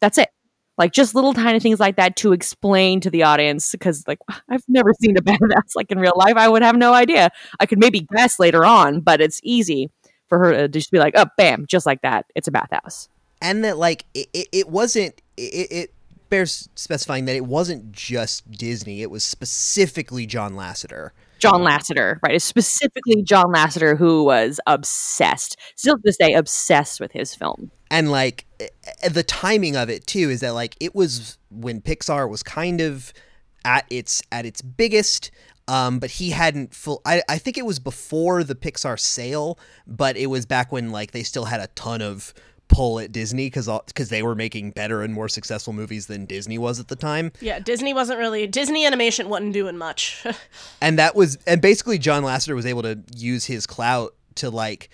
That's 0.00 0.18
it. 0.18 0.30
Like 0.78 0.92
just 0.92 1.14
little 1.14 1.32
tiny 1.32 1.60
things 1.60 1.80
like 1.80 1.96
that 1.96 2.16
to 2.16 2.32
explain 2.32 3.00
to 3.00 3.10
the 3.10 3.22
audience 3.22 3.72
because 3.72 4.06
like 4.06 4.18
I've 4.48 4.64
never 4.68 4.92
seen 5.00 5.16
a 5.16 5.22
bathhouse 5.22 5.74
like 5.74 5.90
in 5.90 5.98
real 5.98 6.14
life. 6.16 6.36
I 6.36 6.48
would 6.48 6.62
have 6.62 6.76
no 6.76 6.92
idea. 6.94 7.30
I 7.60 7.66
could 7.66 7.78
maybe 7.78 8.06
guess 8.14 8.38
later 8.38 8.64
on, 8.64 9.00
but 9.00 9.20
it's 9.20 9.40
easy 9.42 9.90
for 10.28 10.38
her 10.38 10.52
to 10.52 10.68
just 10.68 10.90
be 10.90 10.98
like, 10.98 11.14
"Oh, 11.16 11.26
bam, 11.36 11.66
just 11.66 11.86
like 11.86 12.02
that. 12.02 12.26
It's 12.34 12.48
a 12.48 12.52
bathhouse." 12.52 13.08
and 13.40 13.64
that 13.64 13.78
like 13.78 14.04
it, 14.14 14.28
it, 14.32 14.48
it 14.52 14.68
wasn't 14.68 15.20
it, 15.36 15.68
it 15.70 15.94
bears 16.28 16.68
specifying 16.74 17.24
that 17.26 17.36
it 17.36 17.46
wasn't 17.46 17.92
just 17.92 18.50
disney 18.50 19.02
it 19.02 19.10
was 19.10 19.24
specifically 19.24 20.26
john 20.26 20.54
lasseter 20.54 21.10
John 21.38 21.60
Lasseter, 21.60 22.18
right? 22.22 22.36
It's 22.36 22.46
specifically 22.46 23.22
John 23.22 23.52
Lasseter 23.52 23.98
who 23.98 24.24
was 24.24 24.58
obsessed, 24.66 25.58
still 25.76 25.96
to 25.96 26.00
this 26.02 26.16
day, 26.16 26.32
obsessed 26.32 26.98
with 26.98 27.12
his 27.12 27.34
film. 27.34 27.70
and 27.90 28.10
like 28.10 28.46
eh, 28.58 28.68
the 29.10 29.22
timing 29.22 29.76
of 29.76 29.90
it 29.90 30.06
too 30.06 30.30
is 30.30 30.40
that 30.40 30.54
like 30.54 30.76
it 30.80 30.94
was 30.94 31.36
when 31.50 31.82
pixar 31.82 32.26
was 32.28 32.42
kind 32.42 32.80
of 32.80 33.12
at 33.66 33.84
its 33.90 34.22
at 34.32 34.46
its 34.46 34.62
biggest 34.62 35.30
um 35.68 35.98
but 35.98 36.10
he 36.10 36.30
hadn't 36.30 36.74
full 36.74 37.00
I, 37.04 37.22
I 37.28 37.38
think 37.38 37.58
it 37.58 37.66
was 37.66 37.78
before 37.78 38.44
the 38.44 38.54
pixar 38.54 38.98
sale 38.98 39.58
but 39.86 40.16
it 40.16 40.26
was 40.26 40.46
back 40.46 40.72
when 40.72 40.90
like 40.90 41.12
they 41.12 41.22
still 41.22 41.44
had 41.44 41.60
a 41.60 41.66
ton 41.68 42.02
of 42.02 42.34
pull 42.68 42.98
at 42.98 43.12
disney 43.12 43.46
because 43.46 43.68
because 43.86 44.08
they 44.08 44.22
were 44.22 44.34
making 44.34 44.72
better 44.72 45.02
and 45.02 45.14
more 45.14 45.28
successful 45.28 45.72
movies 45.72 46.06
than 46.06 46.26
disney 46.26 46.58
was 46.58 46.80
at 46.80 46.88
the 46.88 46.96
time 46.96 47.30
Yeah, 47.40 47.60
Disney 47.60 47.94
wasn't 47.94 48.18
really 48.18 48.46
Disney 48.48 48.84
animation 48.84 49.28
wasn't 49.28 49.52
doing 49.52 49.78
much. 49.78 50.26
and 50.80 50.98
that 50.98 51.14
was 51.14 51.38
and 51.46 51.60
basically 51.60 51.98
john 51.98 52.24
lasseter 52.24 52.56
was 52.56 52.66
able 52.66 52.82
to 52.82 52.98
use 53.14 53.44
his 53.44 53.66
clout 53.66 54.14
to 54.36 54.50
like 54.50 54.90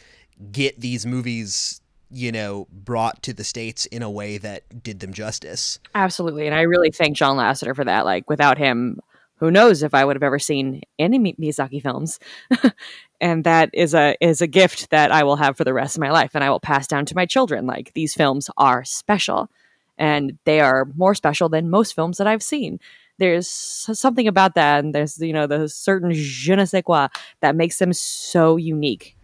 get 0.51 0.79
these 0.81 1.07
movies 1.07 1.81
you 2.11 2.31
know 2.31 2.66
brought 2.70 3.23
to 3.23 3.33
the 3.33 3.45
states 3.45 3.87
in 3.87 4.03
a 4.03 4.11
way 4.11 4.37
that 4.37 4.83
did 4.83 5.01
them 5.01 5.14
justice 5.14 5.81
Absolutely. 5.95 6.47
And 6.47 6.55
I 6.55 6.62
really 6.62 6.91
thank 6.91 7.16
John 7.16 7.37
Lasseter 7.37 7.75
for 7.75 7.85
that. 7.85 8.05
Like, 8.05 8.29
without 8.29 8.59
him, 8.59 9.01
who 9.43 9.51
knows 9.51 9.82
if 9.82 9.93
I 9.93 10.05
would 10.05 10.14
have 10.14 10.22
ever 10.22 10.38
seen 10.38 10.82
any 11.01 11.18
Miyazaki 11.18 11.82
films. 11.82 12.20
and 13.20 13.43
that 13.43 13.70
is 13.72 13.93
a 13.93 14.14
is 14.20 14.40
a 14.40 14.47
gift 14.47 14.90
that 14.90 15.11
I 15.11 15.24
will 15.24 15.34
have 15.34 15.57
for 15.57 15.64
the 15.64 15.74
rest 15.74 15.97
of 15.97 16.01
my 16.01 16.12
life 16.12 16.30
and 16.34 16.45
I 16.45 16.51
will 16.51 16.61
pass 16.61 16.86
down 16.86 17.07
to 17.07 17.16
my 17.16 17.26
children. 17.26 17.66
Like 17.66 17.93
these 17.95 18.14
films 18.14 18.49
are 18.57 18.84
special 18.84 19.51
and 19.99 20.38
they 20.45 20.61
are 20.61 20.84
more 20.95 21.16
special 21.16 21.49
than 21.49 21.70
most 21.70 21.93
films 21.97 22.18
that 22.18 22.28
I've 22.28 22.43
seen. 22.43 22.78
There's 23.18 23.49
something 23.49 24.28
about 24.28 24.55
that 24.55 24.84
and 24.84 24.95
there's 24.95 25.18
you 25.18 25.32
know 25.32 25.49
the 25.49 25.68
certain 25.68 26.12
je 26.12 26.55
ne 26.55 26.64
sais 26.64 26.84
quoi 26.84 27.09
that 27.40 27.57
makes 27.57 27.80
them 27.80 27.93
so 27.93 28.57
unique. 28.57 29.16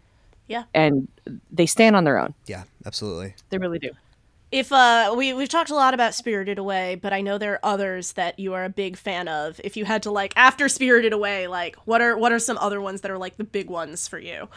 Yeah. 0.48 0.64
And 0.74 1.06
they 1.52 1.66
stand 1.66 1.94
on 1.94 2.02
their 2.02 2.18
own. 2.18 2.34
yeah 2.48 2.64
absolutely 2.84 3.34
They 3.50 3.58
really 3.58 3.78
do. 3.78 3.90
If 4.50 4.72
uh 4.72 5.14
we 5.16 5.32
we've 5.32 5.48
talked 5.48 5.70
a 5.70 5.74
lot 5.74 5.94
about 5.94 6.14
Spirited 6.14 6.58
Away, 6.58 6.94
but 6.96 7.12
I 7.12 7.20
know 7.20 7.38
there 7.38 7.54
are 7.54 7.60
others 7.62 8.12
that 8.12 8.38
you 8.38 8.54
are 8.54 8.64
a 8.64 8.70
big 8.70 8.96
fan 8.96 9.28
of. 9.28 9.60
If 9.62 9.76
you 9.76 9.84
had 9.84 10.02
to 10.04 10.10
like 10.10 10.32
after 10.36 10.68
Spirited 10.68 11.12
Away, 11.12 11.46
like 11.46 11.76
what 11.84 12.00
are 12.00 12.16
what 12.16 12.32
are 12.32 12.38
some 12.38 12.58
other 12.58 12.80
ones 12.80 13.02
that 13.02 13.10
are 13.10 13.18
like 13.18 13.36
the 13.36 13.44
big 13.44 13.68
ones 13.68 14.08
for 14.08 14.18
you? 14.18 14.48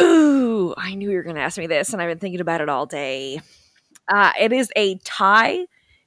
Ooh, 0.00 0.74
I 0.76 0.94
knew 0.94 1.10
you 1.10 1.16
were 1.16 1.22
going 1.22 1.36
to 1.36 1.42
ask 1.42 1.58
me 1.58 1.66
this, 1.66 1.92
and 1.92 2.02
I've 2.02 2.08
been 2.08 2.18
thinking 2.18 2.40
about 2.40 2.60
it 2.60 2.68
all 2.68 2.86
day. 2.86 3.40
Uh, 4.08 4.32
it 4.40 4.52
is 4.52 4.70
a 4.74 4.98
tie 4.98 5.66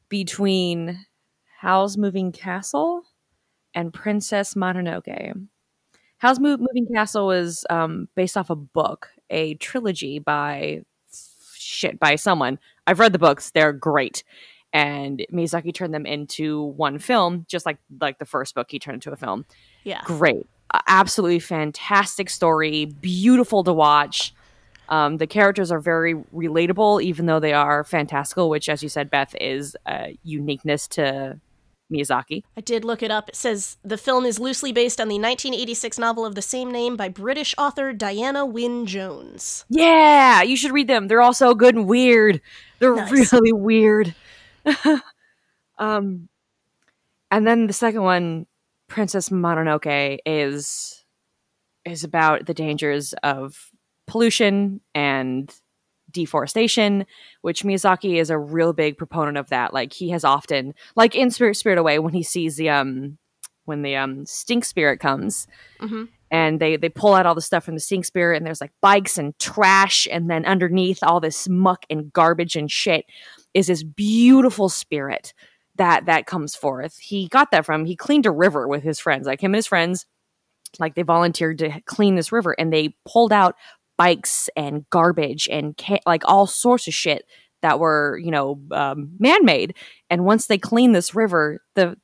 between 0.09 1.05
Howl's 1.59 1.97
Moving 1.97 2.31
Castle 2.31 3.03
and 3.73 3.93
Princess 3.93 4.53
Mononoke. 4.53 5.45
Howl's 6.17 6.39
Mo- 6.39 6.57
Moving 6.57 6.87
Castle 6.93 7.27
was 7.27 7.65
um, 7.69 8.09
based 8.15 8.35
off 8.37 8.49
a 8.49 8.55
book, 8.55 9.09
a 9.29 9.53
trilogy 9.55 10.19
by 10.19 10.81
shit 11.75 11.99
by 11.99 12.15
someone. 12.15 12.59
I've 12.87 12.99
read 12.99 13.13
the 13.13 13.19
books; 13.19 13.51
they're 13.51 13.73
great, 13.73 14.23
and 14.73 15.25
Miyazaki 15.31 15.73
turned 15.73 15.93
them 15.93 16.05
into 16.05 16.63
one 16.63 16.99
film, 16.99 17.45
just 17.47 17.65
like 17.65 17.77
like 18.01 18.19
the 18.19 18.25
first 18.25 18.55
book 18.55 18.67
he 18.69 18.79
turned 18.79 18.95
into 18.95 19.11
a 19.11 19.15
film. 19.15 19.45
Yeah. 19.83 20.01
great. 20.05 20.47
Absolutely 20.87 21.39
fantastic 21.39 22.29
story 22.29 22.85
beautiful 22.85 23.63
to 23.63 23.73
watch. 23.73 24.33
Um, 24.89 25.17
the 25.17 25.25
characters 25.25 25.71
are 25.71 25.79
very 25.79 26.13
relatable 26.13 27.01
even 27.01 27.25
though 27.25 27.39
they 27.39 27.53
are 27.53 27.83
fantastical 27.83 28.51
which 28.51 28.69
as 28.69 28.83
you 28.83 28.89
said 28.89 29.09
beth 29.09 29.35
is 29.41 29.75
a 29.87 30.15
uniqueness 30.23 30.87
to 30.89 31.39
miyazaki 31.93 32.43
I 32.57 32.61
did 32.61 32.83
look 32.83 33.03
it 33.03 33.11
up. 33.11 33.29
It 33.29 33.35
says 33.35 33.77
the 33.83 33.97
film 33.97 34.25
is 34.25 34.39
loosely 34.39 34.71
based 34.71 34.99
on 34.99 35.07
the 35.07 35.15
1986 35.19 35.99
novel 35.99 36.25
of 36.25 36.33
the 36.35 36.41
same 36.41 36.71
name 36.71 36.95
by 36.95 37.09
British 37.09 37.53
author 37.57 37.93
Diana 37.93 38.45
Wynne 38.45 38.85
Jones. 38.85 39.65
yeah 39.69 40.41
you 40.41 40.57
should 40.57 40.71
read 40.71 40.87
them 40.87 41.07
they're 41.07 41.21
all 41.21 41.33
so 41.33 41.53
good 41.53 41.75
and 41.75 41.87
weird 41.87 42.41
they're 42.79 42.95
Nice. 42.95 43.31
really 43.33 43.53
weird 43.53 44.15
um 45.77 46.27
and 47.31 47.45
then 47.47 47.67
the 47.67 47.73
second 47.73 48.01
one 48.03 48.45
princess 48.87 49.29
mononoke 49.29 50.19
is 50.25 51.03
is 51.85 52.03
about 52.03 52.45
the 52.47 52.53
dangers 52.53 53.13
of 53.23 53.71
pollution 54.07 54.81
and 54.93 55.53
deforestation, 56.15 57.05
which 57.41 57.63
Miyazaki 57.63 58.19
is 58.19 58.31
a 58.31 58.37
real 58.39 58.73
big 58.73 58.97
proponent 58.97 59.37
of 59.37 59.49
that. 59.49 59.73
Like 59.73 59.93
he 59.93 60.09
has 60.09 60.23
often, 60.23 60.73
like 60.95 61.13
in 61.13 61.29
Spirit 61.29 61.55
Spirit 61.57 61.77
Away, 61.77 61.99
when 61.99 62.13
he 62.13 62.23
sees 62.23 62.55
the 62.55 62.69
um 62.69 63.17
when 63.65 63.81
the 63.83 63.95
um 63.95 64.25
stink 64.25 64.63
spirit 64.65 64.99
comes 64.99 65.47
Mhm. 65.81 66.07
and 66.31 66.59
they 66.59 66.77
they 66.77 66.89
pull 66.89 67.13
out 67.15 67.25
all 67.25 67.35
the 67.35 67.41
stuff 67.41 67.63
from 67.65 67.73
the 67.73 67.79
stink 67.79 68.05
spirit 68.05 68.37
and 68.37 68.45
there's 68.45 68.61
like 68.61 68.73
bikes 68.81 69.17
and 69.17 69.37
trash 69.39 70.07
and 70.11 70.29
then 70.29 70.45
underneath 70.45 70.99
all 71.03 71.19
this 71.19 71.49
muck 71.49 71.83
and 71.89 72.13
garbage 72.13 72.55
and 72.55 72.69
shit 72.71 73.05
is 73.55 73.67
this 73.67 73.83
beautiful 73.83 74.69
spirit 74.69 75.33
that 75.77 76.05
that 76.05 76.25
comes 76.27 76.55
forth. 76.55 76.97
He 76.99 77.27
got 77.27 77.49
that 77.51 77.65
from 77.65 77.85
he 77.85 77.95
cleaned 77.95 78.25
a 78.27 78.31
river 78.31 78.67
with 78.67 78.83
his 78.83 78.99
friends. 78.99 79.25
Like 79.27 79.41
him 79.41 79.51
and 79.53 79.57
his 79.57 79.67
friends 79.67 80.05
like 80.79 80.93
they 80.95 81.03
volunteered 81.03 81.57
to 81.59 81.81
clean 81.85 82.15
this 82.15 82.31
river 82.31 82.53
and 82.59 82.71
they 82.71 82.95
pulled 83.05 83.33
out 83.33 83.55
bikes 83.97 84.49
and 84.55 84.89
garbage 84.89 85.47
and 85.51 85.77
ca- 85.77 86.01
like 86.05 86.23
all 86.25 86.47
sorts 86.47 86.87
of 86.87 86.93
shit 86.93 87.25
that 87.61 87.79
were 87.79 88.19
you 88.23 88.31
know 88.31 88.59
um, 88.71 89.11
man-made. 89.19 89.75
And 90.09 90.25
once 90.25 90.47
they 90.47 90.57
cleaned 90.57 90.95
this 90.95 91.15
river 91.15 91.61
the 91.75 91.97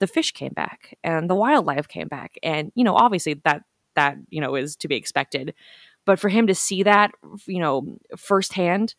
the 0.00 0.06
fish 0.06 0.32
came 0.32 0.52
back 0.52 0.96
and 1.04 1.30
the 1.30 1.34
wildlife 1.34 1.88
came 1.88 2.08
back. 2.08 2.38
And 2.42 2.72
you 2.74 2.84
know 2.84 2.94
obviously 2.94 3.34
that 3.44 3.62
that 3.96 4.16
you 4.28 4.40
know 4.40 4.54
is 4.54 4.76
to 4.76 4.88
be 4.88 4.96
expected. 4.96 5.54
But 6.06 6.18
for 6.18 6.28
him 6.28 6.46
to 6.48 6.54
see 6.54 6.82
that 6.82 7.12
you 7.46 7.60
know 7.60 7.98
firsthand 8.16 8.94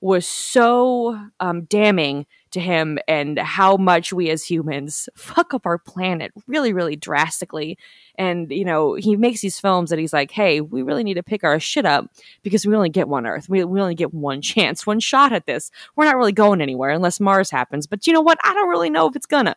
was 0.00 0.26
so 0.26 1.18
um, 1.40 1.64
damning 1.64 2.26
to 2.52 2.60
him 2.60 2.98
and 3.06 3.38
how 3.38 3.76
much 3.76 4.12
we 4.12 4.30
as 4.30 4.44
humans 4.44 5.08
fuck 5.14 5.54
up 5.54 5.66
our 5.66 5.78
planet 5.78 6.32
really 6.46 6.72
really 6.72 6.96
drastically. 6.96 7.78
And 8.16 8.50
you 8.50 8.64
know 8.64 8.94
he 8.94 9.16
makes 9.16 9.40
these 9.40 9.60
films 9.60 9.90
that 9.90 9.98
he's 9.98 10.12
like 10.12 10.30
hey 10.30 10.60
we 10.60 10.82
really 10.82 11.04
need 11.04 11.14
to 11.14 11.22
pick 11.22 11.44
our 11.44 11.60
shit 11.60 11.86
up 11.86 12.10
because 12.42 12.66
we 12.66 12.74
only 12.74 12.90
get 12.90 13.08
one 13.08 13.26
earth. 13.26 13.48
We, 13.48 13.64
we 13.64 13.80
only 13.80 13.94
get 13.94 14.14
one 14.14 14.42
chance 14.42 14.86
one 14.86 15.00
shot 15.00 15.32
at 15.32 15.46
this. 15.46 15.70
We're 15.96 16.04
not 16.04 16.16
really 16.16 16.32
going 16.32 16.60
anywhere 16.60 16.90
unless 16.90 17.20
mars 17.20 17.50
happens. 17.50 17.86
But 17.86 18.06
you 18.06 18.12
know 18.12 18.20
what? 18.20 18.38
I 18.44 18.54
don't 18.54 18.68
really 18.68 18.90
know 18.90 19.08
if 19.08 19.16
it's 19.16 19.26
gonna. 19.26 19.56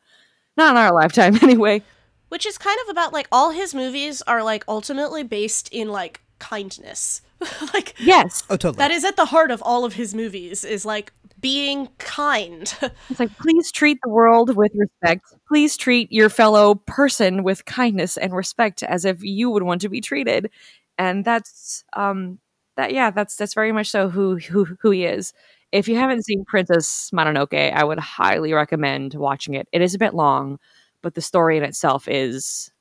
Not 0.57 0.71
in 0.71 0.77
our 0.77 0.93
lifetime 0.93 1.35
anyway. 1.41 1.81
Which 2.29 2.45
is 2.45 2.57
kind 2.57 2.79
of 2.83 2.89
about 2.89 3.13
like 3.13 3.27
all 3.31 3.51
his 3.51 3.75
movies 3.75 4.21
are 4.23 4.43
like 4.43 4.63
ultimately 4.67 5.23
based 5.23 5.69
in 5.71 5.89
like 5.89 6.21
kindness. 6.39 7.21
like 7.73 7.95
yes. 7.99 8.43
Oh 8.49 8.57
totally. 8.57 8.77
that 8.77 8.91
is 8.91 9.03
at 9.03 9.15
the 9.15 9.25
heart 9.25 9.51
of 9.51 9.61
all 9.63 9.85
of 9.85 9.93
his 9.93 10.13
movies 10.13 10.63
is 10.63 10.85
like 10.85 11.11
being 11.43 11.87
kind. 11.99 12.75
it's 13.09 13.19
like 13.19 13.37
please 13.37 13.71
treat 13.71 13.99
the 14.01 14.09
world 14.09 14.55
with 14.55 14.71
respect 14.75 15.25
please 15.47 15.77
treat 15.77 16.11
your 16.11 16.29
fellow 16.29 16.75
person 16.75 17.43
with 17.43 17.65
kindness 17.65 18.17
and 18.17 18.33
respect 18.33 18.81
as 18.81 19.05
if 19.05 19.23
you 19.23 19.51
would 19.51 19.63
want 19.63 19.81
to 19.81 19.89
be 19.89 20.01
treated 20.01 20.49
and 20.97 21.23
that's 21.23 21.83
um 21.93 22.39
that 22.77 22.93
yeah 22.93 23.11
that's 23.11 23.35
that's 23.35 23.53
very 23.53 23.71
much 23.71 23.91
so 23.91 24.09
who 24.09 24.37
who 24.37 24.65
who 24.81 24.89
he 24.89 25.05
is 25.05 25.33
if 25.71 25.87
you 25.87 25.95
haven't 25.95 26.25
seen 26.25 26.43
princess 26.45 27.11
mononoke 27.13 27.73
i 27.73 27.83
would 27.83 27.99
highly 27.99 28.53
recommend 28.53 29.13
watching 29.13 29.53
it 29.53 29.67
it 29.71 29.81
is 29.81 29.93
a 29.93 29.99
bit 29.99 30.15
long 30.15 30.57
but 31.03 31.13
the 31.13 31.21
story 31.21 31.57
in 31.57 31.63
itself 31.63 32.07
is 32.07 32.71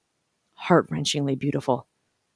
heart 0.54 0.88
wrenchingly 0.90 1.38
beautiful. 1.38 1.86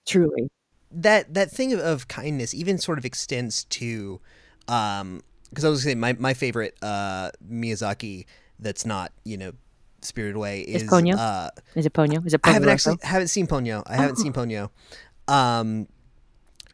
Truly. 0.05 0.51
that 0.93 1.35
that 1.35 1.51
thing 1.51 1.73
of, 1.73 1.81
of 1.81 2.07
kindness 2.07 2.55
even 2.55 2.79
sort 2.79 2.99
of 2.99 3.05
extends 3.05 3.65
to 3.65 4.21
um 4.69 5.21
because 5.49 5.65
I 5.65 5.69
was 5.69 5.83
gonna 5.85 5.93
say 5.93 5.95
my, 5.97 6.13
my 6.15 6.35
favorite 6.35 6.77
uh 6.83 7.31
Miyazaki 7.51 8.27
that's 8.59 8.87
not, 8.87 9.13
you 9.25 9.37
know, 9.37 9.53
Spirited 10.03 10.37
Away 10.37 10.61
is 10.61 10.83
Is 10.83 10.89
Ponyo? 10.91 11.17
uh 11.17 11.51
Is 11.75 11.87
it 11.87 11.93
Ponyo? 11.93 12.25
Is 12.27 12.35
it 12.35 12.43
Ponyo? 12.43 12.51
I 12.51 12.53
haven't 12.53 12.69
Rosso? 12.69 12.93
actually 12.93 13.09
haven't 13.09 13.29
seen 13.29 13.47
Ponyo. 13.47 13.83
I 13.87 13.97
haven't 13.97 14.17
seen 14.17 14.33
Ponyo. 14.33 14.71
Um 15.29 15.89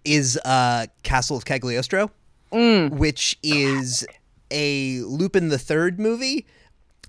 is 0.05 0.39
uh 0.45 0.87
Castle 1.03 1.37
of 1.37 1.45
Cagliostro, 1.45 2.11
which 2.51 3.39
is 3.43 4.07
a 4.51 5.01
Lupin 5.03 5.49
the 5.49 5.59
Third 5.59 5.99
movie. 5.99 6.47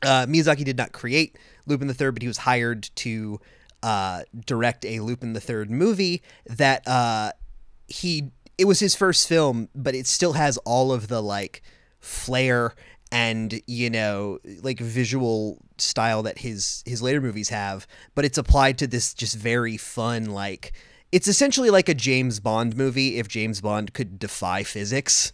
Uh, 0.02 0.26
Miyazaki 0.26 0.64
did 0.64 0.78
not 0.78 0.92
create 0.92 1.38
Lupin 1.66 1.88
the 1.88 1.94
Third, 1.94 2.14
but 2.14 2.22
he 2.22 2.28
was 2.28 2.38
hired 2.40 2.90
to 2.96 3.40
uh, 3.82 4.24
direct 4.46 4.86
a 4.86 5.00
Lupin 5.00 5.34
the 5.34 5.40
Third 5.42 5.70
movie 5.70 6.22
that 6.46 6.88
uh, 6.88 7.32
he. 7.88 8.32
It 8.58 8.66
was 8.66 8.80
his 8.80 8.96
first 8.96 9.28
film, 9.28 9.70
but 9.74 9.96
it 9.96 10.08
still 10.08 10.34
has 10.34 10.58
all 10.60 10.92
of 10.92 11.08
the 11.08 11.22
like 11.22 11.62
flair 12.00 12.74
and 13.12 13.62
you 13.68 13.90
know 13.90 14.40
like 14.62 14.80
visual 14.80 15.60
style 15.78 16.24
that 16.24 16.40
his 16.40 16.84
his 16.86 17.02
later 17.02 17.22
movies 17.22 17.50
have 17.50 17.88
but 18.16 18.26
it's 18.26 18.38
applied 18.40 18.78
to 18.78 18.88
this 18.88 19.14
just 19.14 19.38
very 19.38 19.78
fun 19.78 20.26
like 20.26 20.74
it's 21.14 21.28
essentially 21.28 21.70
like 21.70 21.88
a 21.88 21.94
James 21.94 22.40
Bond 22.40 22.76
movie 22.76 23.20
if 23.20 23.28
James 23.28 23.62
Bond 23.62 23.94
could 23.94 24.18
defy 24.18 24.64
physics. 24.64 25.32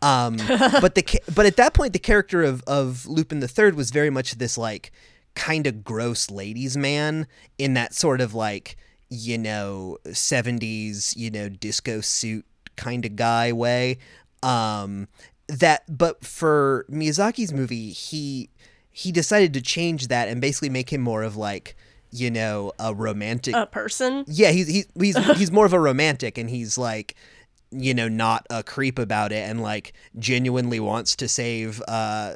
Um, 0.00 0.36
but 0.48 0.94
the 0.94 1.20
but 1.32 1.44
at 1.44 1.56
that 1.56 1.74
point, 1.74 1.92
the 1.92 1.98
character 1.98 2.42
of 2.42 2.62
of 2.66 3.06
Lupin 3.06 3.40
the 3.40 3.46
Third 3.46 3.74
was 3.74 3.90
very 3.90 4.08
much 4.08 4.36
this 4.36 4.56
like 4.56 4.90
kind 5.34 5.66
of 5.66 5.84
gross 5.84 6.30
ladies' 6.30 6.78
man 6.78 7.26
in 7.58 7.74
that 7.74 7.92
sort 7.92 8.22
of 8.22 8.32
like 8.32 8.76
you 9.10 9.36
know 9.36 9.98
seventies 10.12 11.14
you 11.16 11.30
know 11.30 11.50
disco 11.50 12.00
suit 12.00 12.46
kind 12.78 13.04
of 13.04 13.14
guy 13.16 13.52
way. 13.52 13.98
Um, 14.42 15.08
that 15.48 15.82
but 15.88 16.24
for 16.24 16.86
Miyazaki's 16.90 17.52
movie, 17.52 17.90
he 17.90 18.48
he 18.90 19.12
decided 19.12 19.52
to 19.54 19.60
change 19.60 20.08
that 20.08 20.28
and 20.28 20.40
basically 20.40 20.70
make 20.70 20.90
him 20.92 21.00
more 21.02 21.22
of 21.22 21.36
like 21.36 21.76
you 22.10 22.30
know 22.30 22.72
a 22.78 22.94
romantic 22.94 23.54
A 23.54 23.66
person. 23.66 24.24
yeah, 24.26 24.50
he's 24.50 24.68
he's 24.68 24.86
he's 24.98 25.16
he's 25.38 25.52
more 25.52 25.66
of 25.66 25.72
a 25.72 25.80
romantic, 25.80 26.38
and 26.38 26.48
he's 26.48 26.78
like, 26.78 27.14
you 27.70 27.92
know, 27.94 28.08
not 28.08 28.46
a 28.50 28.62
creep 28.62 28.98
about 28.98 29.32
it, 29.32 29.48
and 29.48 29.62
like 29.62 29.92
genuinely 30.18 30.80
wants 30.80 31.16
to 31.16 31.28
save. 31.28 31.82
Uh, 31.88 32.34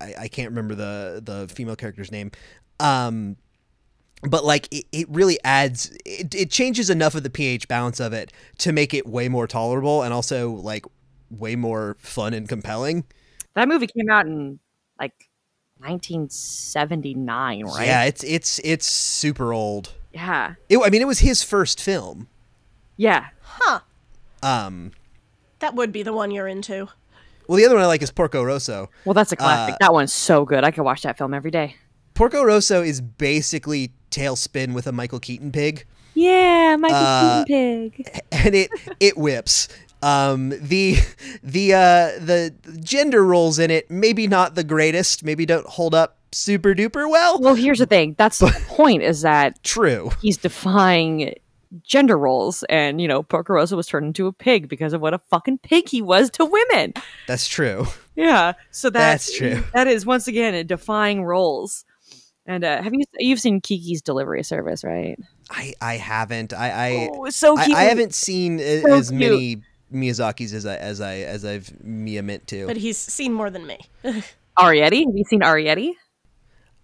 I, 0.00 0.14
I 0.20 0.28
can't 0.28 0.50
remember 0.50 0.74
the 0.74 1.20
the 1.24 1.48
female 1.54 1.76
character's 1.76 2.10
name. 2.10 2.30
Um, 2.80 3.36
but 4.22 4.44
like 4.44 4.68
it, 4.72 4.86
it 4.92 5.08
really 5.10 5.38
adds 5.44 5.96
it, 6.04 6.34
it 6.34 6.50
changes 6.50 6.90
enough 6.90 7.14
of 7.14 7.22
the 7.22 7.30
pH 7.30 7.68
balance 7.68 8.00
of 8.00 8.12
it 8.12 8.32
to 8.58 8.72
make 8.72 8.94
it 8.94 9.06
way 9.06 9.28
more 9.28 9.46
tolerable 9.46 10.02
and 10.02 10.14
also 10.14 10.50
like 10.50 10.84
way 11.30 11.56
more 11.56 11.96
fun 11.98 12.34
and 12.34 12.48
compelling. 12.48 13.04
That 13.54 13.68
movie 13.68 13.86
came 13.86 14.08
out 14.10 14.26
in 14.26 14.58
like 14.98 15.28
1979, 15.78 17.64
right? 17.64 17.86
Yeah, 17.86 18.04
it's 18.04 18.22
it's 18.24 18.60
it's 18.64 18.86
super 18.86 19.52
old. 19.52 19.94
Yeah. 20.12 20.54
It, 20.68 20.78
I 20.78 20.90
mean, 20.90 21.02
it 21.02 21.06
was 21.06 21.20
his 21.20 21.42
first 21.42 21.80
film. 21.80 22.28
Yeah. 22.96 23.28
Huh 23.40 23.80
um, 24.42 24.92
That 25.60 25.74
would 25.74 25.92
be 25.92 26.02
the 26.02 26.12
one 26.12 26.30
you're 26.30 26.48
into. 26.48 26.88
well, 27.46 27.56
the 27.56 27.64
other 27.64 27.74
one 27.74 27.84
I 27.84 27.86
like 27.86 28.02
is 28.02 28.10
Porco 28.10 28.42
Rosso. 28.42 28.90
Well, 29.04 29.14
that's 29.14 29.32
a 29.32 29.36
classic. 29.36 29.74
Uh, 29.74 29.78
that 29.80 29.92
one's 29.92 30.12
so 30.12 30.44
good. 30.44 30.64
I 30.64 30.70
could 30.70 30.82
watch 30.82 31.02
that 31.02 31.16
film 31.16 31.34
every 31.34 31.50
day. 31.50 31.76
Porco 32.14 32.42
Rosso 32.42 32.82
is 32.82 33.00
basically 33.00 33.92
TaleSpin 34.12 34.74
with 34.74 34.86
a 34.86 34.92
Michael 34.92 35.18
Keaton 35.20 35.50
pig, 35.52 35.84
Yeah, 36.14 36.76
Michael 36.78 36.96
Uh, 36.96 37.44
Keaton 37.44 37.90
pig. 37.90 38.20
and 38.30 38.54
it 38.54 38.70
it 39.00 39.16
whips. 39.18 39.68
Um, 40.02 40.48
the 40.50 40.96
the 41.42 41.74
uh, 41.74 41.78
the 42.24 42.52
gender 42.80 43.24
roles 43.24 43.58
in 43.58 43.70
it 43.70 43.90
maybe 43.90 44.26
not 44.26 44.54
the 44.56 44.64
greatest, 44.64 45.24
maybe 45.24 45.46
don't 45.46 45.66
hold 45.66 45.94
up 45.94 46.18
super 46.32 46.74
duper 46.74 47.08
well. 47.10 47.38
Well, 47.40 47.54
here's 47.54 47.78
the 47.78 47.86
thing. 47.86 48.14
That's 48.18 48.38
the 48.38 48.48
point. 48.68 49.02
Is 49.02 49.22
that 49.22 49.62
True. 49.62 50.10
he's 50.20 50.36
defying 50.38 51.34
gender 51.84 52.18
roles, 52.18 52.64
and 52.64 53.00
you 53.00 53.06
know, 53.06 53.22
Porco 53.22 53.52
Rosso 53.54 53.76
was 53.76 53.86
turned 53.86 54.06
into 54.06 54.26
a 54.26 54.32
pig 54.32 54.68
because 54.68 54.92
of 54.92 55.00
what 55.00 55.14
a 55.14 55.18
fucking 55.30 55.58
pig 55.58 55.88
he 55.88 56.02
was 56.02 56.30
to 56.30 56.44
women. 56.44 56.94
That's 57.28 57.46
true. 57.46 57.86
Yeah. 58.16 58.54
So 58.72 58.90
that, 58.90 58.98
That's 58.98 59.36
true. 59.38 59.62
That 59.72 59.86
is 59.86 60.04
once 60.04 60.26
again 60.26 60.52
a 60.54 60.64
defying 60.64 61.22
roles. 61.24 61.84
And 62.46 62.64
uh, 62.64 62.82
have 62.82 62.92
you 62.92 63.04
you've 63.18 63.40
seen 63.40 63.60
Kiki's 63.60 64.02
Delivery 64.02 64.42
Service, 64.42 64.82
right? 64.82 65.18
I 65.50 65.74
I 65.80 65.96
haven't. 65.96 66.52
I 66.52 66.70
I 66.70 67.10
oh, 67.12 67.30
so 67.30 67.56
I, 67.56 67.64
cute. 67.66 67.76
I 67.76 67.82
haven't 67.84 68.14
seen 68.14 68.58
So 68.58 68.92
as 68.94 69.10
cute. 69.10 69.20
many 69.20 69.62
Miyazaki's 69.92 70.52
as 70.52 70.66
I 70.66 70.76
as 70.76 71.00
I 71.00 71.18
as 71.18 71.44
I've 71.44 71.72
Mia 71.84 72.22
meant 72.22 72.46
to. 72.48 72.66
But 72.66 72.76
he's 72.78 72.98
seen 72.98 73.32
more 73.32 73.48
than 73.50 73.66
me. 73.66 73.78
Arrietty. 74.58 75.06
Have 75.06 75.16
you 75.16 75.24
seen 75.24 75.40
Arrietty? 75.40 75.92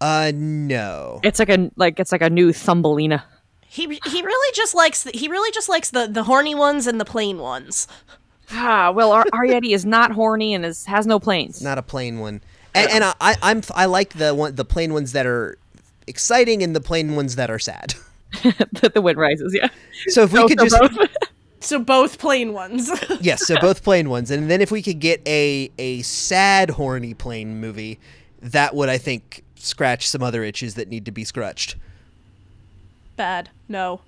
Uh, 0.00 0.30
no. 0.34 1.20
It's 1.24 1.38
like 1.40 1.48
a 1.48 1.70
like 1.76 1.98
it's 1.98 2.12
like 2.12 2.22
a 2.22 2.30
new 2.30 2.52
Thumbelina. 2.52 3.24
He 3.66 3.82
he 4.06 4.22
really 4.22 4.54
just 4.54 4.74
likes 4.74 5.02
the, 5.02 5.10
he 5.10 5.28
really 5.28 5.50
just 5.50 5.68
likes 5.68 5.90
the 5.90 6.06
the 6.06 6.22
horny 6.22 6.54
ones 6.54 6.86
and 6.86 7.00
the 7.00 7.04
plain 7.04 7.38
ones. 7.38 7.88
Ah, 8.52 8.92
well, 8.92 9.12
Ar- 9.12 9.26
Arrietty 9.34 9.72
is 9.74 9.84
not 9.84 10.12
horny 10.12 10.54
and 10.54 10.64
is, 10.64 10.86
has 10.86 11.06
no 11.06 11.18
planes. 11.18 11.60
not 11.60 11.78
a 11.78 11.82
plain 11.82 12.18
one. 12.20 12.40
And, 12.74 12.90
and 12.90 13.04
I, 13.04 13.14
I, 13.20 13.34
I'm 13.42 13.62
I 13.74 13.86
like 13.86 14.14
the 14.14 14.34
one 14.34 14.54
the 14.54 14.64
plain 14.64 14.92
ones 14.92 15.12
that 15.12 15.26
are 15.26 15.58
exciting 16.06 16.62
and 16.62 16.74
the 16.76 16.80
plain 16.80 17.16
ones 17.16 17.36
that 17.36 17.50
are 17.50 17.58
sad. 17.58 17.94
the, 18.42 18.90
the 18.94 19.00
wind 19.00 19.18
rises. 19.18 19.54
Yeah. 19.58 19.68
So 20.08 20.22
if 20.22 20.32
we 20.32 20.40
So- 20.40 20.48
could 20.48 20.58
so 20.60 20.66
just 20.68 20.94
both. 20.96 21.08
So 21.60 21.80
both 21.80 22.18
plain 22.20 22.52
ones. 22.52 22.88
yes, 23.20 23.44
so 23.44 23.56
both 23.60 23.82
plain 23.82 24.08
ones, 24.08 24.30
and 24.30 24.48
then 24.48 24.60
if 24.60 24.70
we 24.70 24.80
could 24.80 25.00
get 25.00 25.20
a 25.26 25.72
a 25.76 26.02
sad 26.02 26.70
horny 26.70 27.14
plain 27.14 27.60
movie, 27.60 27.98
that 28.40 28.76
would 28.76 28.88
I 28.88 28.96
think 28.96 29.42
scratch 29.56 30.06
some 30.06 30.22
other 30.22 30.44
itches 30.44 30.76
that 30.76 30.86
need 30.86 31.04
to 31.06 31.10
be 31.10 31.24
scratched. 31.24 31.74
Bad. 33.16 33.50
No. 33.68 34.02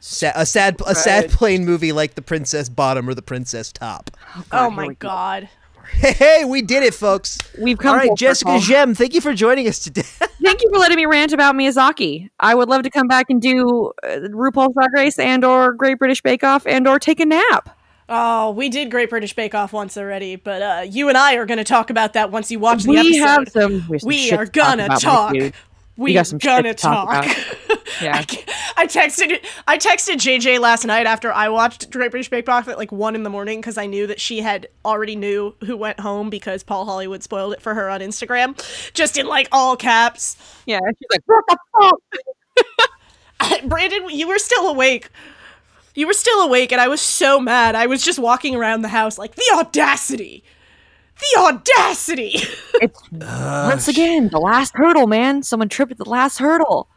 Sa- 0.00 0.32
a 0.34 0.44
sad 0.44 0.76
a 0.86 0.94
sad 0.94 1.30
plain 1.30 1.64
movie 1.64 1.92
like 1.92 2.16
the 2.16 2.22
Princess 2.22 2.68
Bottom 2.68 3.08
or 3.08 3.14
the 3.14 3.22
Princess 3.22 3.72
Top. 3.72 4.10
oh, 4.36 4.44
oh 4.52 4.68
here 4.68 4.76
my 4.76 4.86
go. 4.88 4.94
god. 4.98 5.48
Hey, 5.94 6.12
hey, 6.12 6.44
we 6.44 6.60
did 6.62 6.82
it, 6.82 6.94
folks. 6.94 7.38
We've 7.58 7.78
come 7.78 7.92
All 7.92 7.96
right, 7.96 8.16
Jessica 8.16 8.50
circle. 8.50 8.60
Gem, 8.60 8.94
thank 8.94 9.14
you 9.14 9.20
for 9.20 9.32
joining 9.34 9.68
us 9.68 9.78
today. 9.78 10.02
Thank 10.42 10.62
you 10.62 10.70
for 10.70 10.78
letting 10.78 10.96
me 10.96 11.06
rant 11.06 11.32
about 11.32 11.54
Miyazaki. 11.54 12.28
I 12.38 12.54
would 12.54 12.68
love 12.68 12.82
to 12.82 12.90
come 12.90 13.08
back 13.08 13.26
and 13.30 13.40
do 13.40 13.92
uh, 14.02 14.08
RuPaul's 14.28 14.74
Drag 14.74 14.92
Race 14.94 15.18
and 15.18 15.42
or 15.42 15.72
Great 15.72 15.98
British 15.98 16.20
Bake 16.20 16.44
Off 16.44 16.66
and 16.66 16.86
or 16.86 16.98
take 16.98 17.18
a 17.20 17.24
nap. 17.24 17.78
Oh, 18.08 18.50
we 18.50 18.68
did 18.68 18.90
Great 18.90 19.08
British 19.08 19.34
Bake 19.34 19.54
Off 19.54 19.72
once 19.72 19.96
already, 19.96 20.36
but 20.36 20.60
uh, 20.60 20.82
you 20.86 21.08
and 21.08 21.16
I 21.16 21.36
are 21.36 21.46
going 21.46 21.58
to 21.58 21.64
talk 21.64 21.88
about 21.88 22.12
that 22.12 22.30
once 22.30 22.50
you 22.50 22.58
watch 22.58 22.82
the 22.82 22.90
we 22.90 22.98
episode. 22.98 23.24
have 23.24 23.48
some. 23.48 23.72
we 23.72 23.78
have 23.78 24.00
some 24.00 24.08
we 24.08 24.16
shit 24.18 24.38
are 24.38 24.46
gonna 24.46 24.84
about, 24.84 25.02
my 25.02 25.10
talk. 25.10 25.54
Dude. 25.96 26.04
We 26.04 26.14
got 26.14 26.26
some 26.26 26.38
gonna 26.38 26.74
to 26.74 26.74
talk 26.74 27.24
talk. 27.24 27.36
Yeah. 28.02 28.24
I 28.76 28.86
texted 28.86 29.38
I 29.68 29.78
texted 29.78 30.14
JJ 30.14 30.58
last 30.58 30.84
night 30.84 31.06
after 31.06 31.32
I 31.32 31.48
watched 31.48 31.90
Great 31.90 32.10
British 32.10 32.28
Bake 32.28 32.48
Off 32.48 32.66
at 32.68 32.76
like 32.76 32.90
one 32.90 33.14
in 33.14 33.22
the 33.22 33.30
morning 33.30 33.60
because 33.60 33.78
I 33.78 33.86
knew 33.86 34.06
that 34.08 34.20
she 34.20 34.40
had 34.40 34.66
already 34.84 35.14
knew 35.14 35.54
who 35.64 35.76
went 35.76 36.00
home 36.00 36.28
because 36.28 36.64
Paul 36.64 36.84
Hollywood 36.84 37.22
spoiled 37.22 37.52
it 37.52 37.62
for 37.62 37.74
her 37.74 37.88
on 37.88 38.00
Instagram, 38.00 38.56
just 38.94 39.16
in 39.16 39.26
like 39.26 39.48
all 39.52 39.76
caps. 39.76 40.36
Yeah, 40.66 40.80
she's 40.88 41.08
like, 41.12 41.22
what 41.26 41.44
the 41.48 41.58
fuck? 43.40 43.64
Brandon, 43.68 44.08
you 44.10 44.26
were 44.26 44.38
still 44.38 44.68
awake. 44.68 45.10
You 45.94 46.08
were 46.08 46.12
still 46.12 46.40
awake, 46.40 46.72
and 46.72 46.80
I 46.80 46.88
was 46.88 47.00
so 47.00 47.38
mad. 47.38 47.76
I 47.76 47.86
was 47.86 48.02
just 48.04 48.18
walking 48.18 48.56
around 48.56 48.82
the 48.82 48.88
house 48.88 49.18
like 49.18 49.36
the 49.36 49.44
audacity, 49.54 50.42
the 51.32 51.40
audacity. 51.40 52.40
It's 52.82 53.00
uh, 53.22 53.68
once 53.70 53.86
again 53.86 54.30
the 54.30 54.40
last 54.40 54.72
hurdle, 54.74 55.06
man. 55.06 55.44
Someone 55.44 55.68
tripped 55.68 55.92
at 55.92 55.98
the 55.98 56.08
last 56.08 56.38
hurdle. 56.38 56.88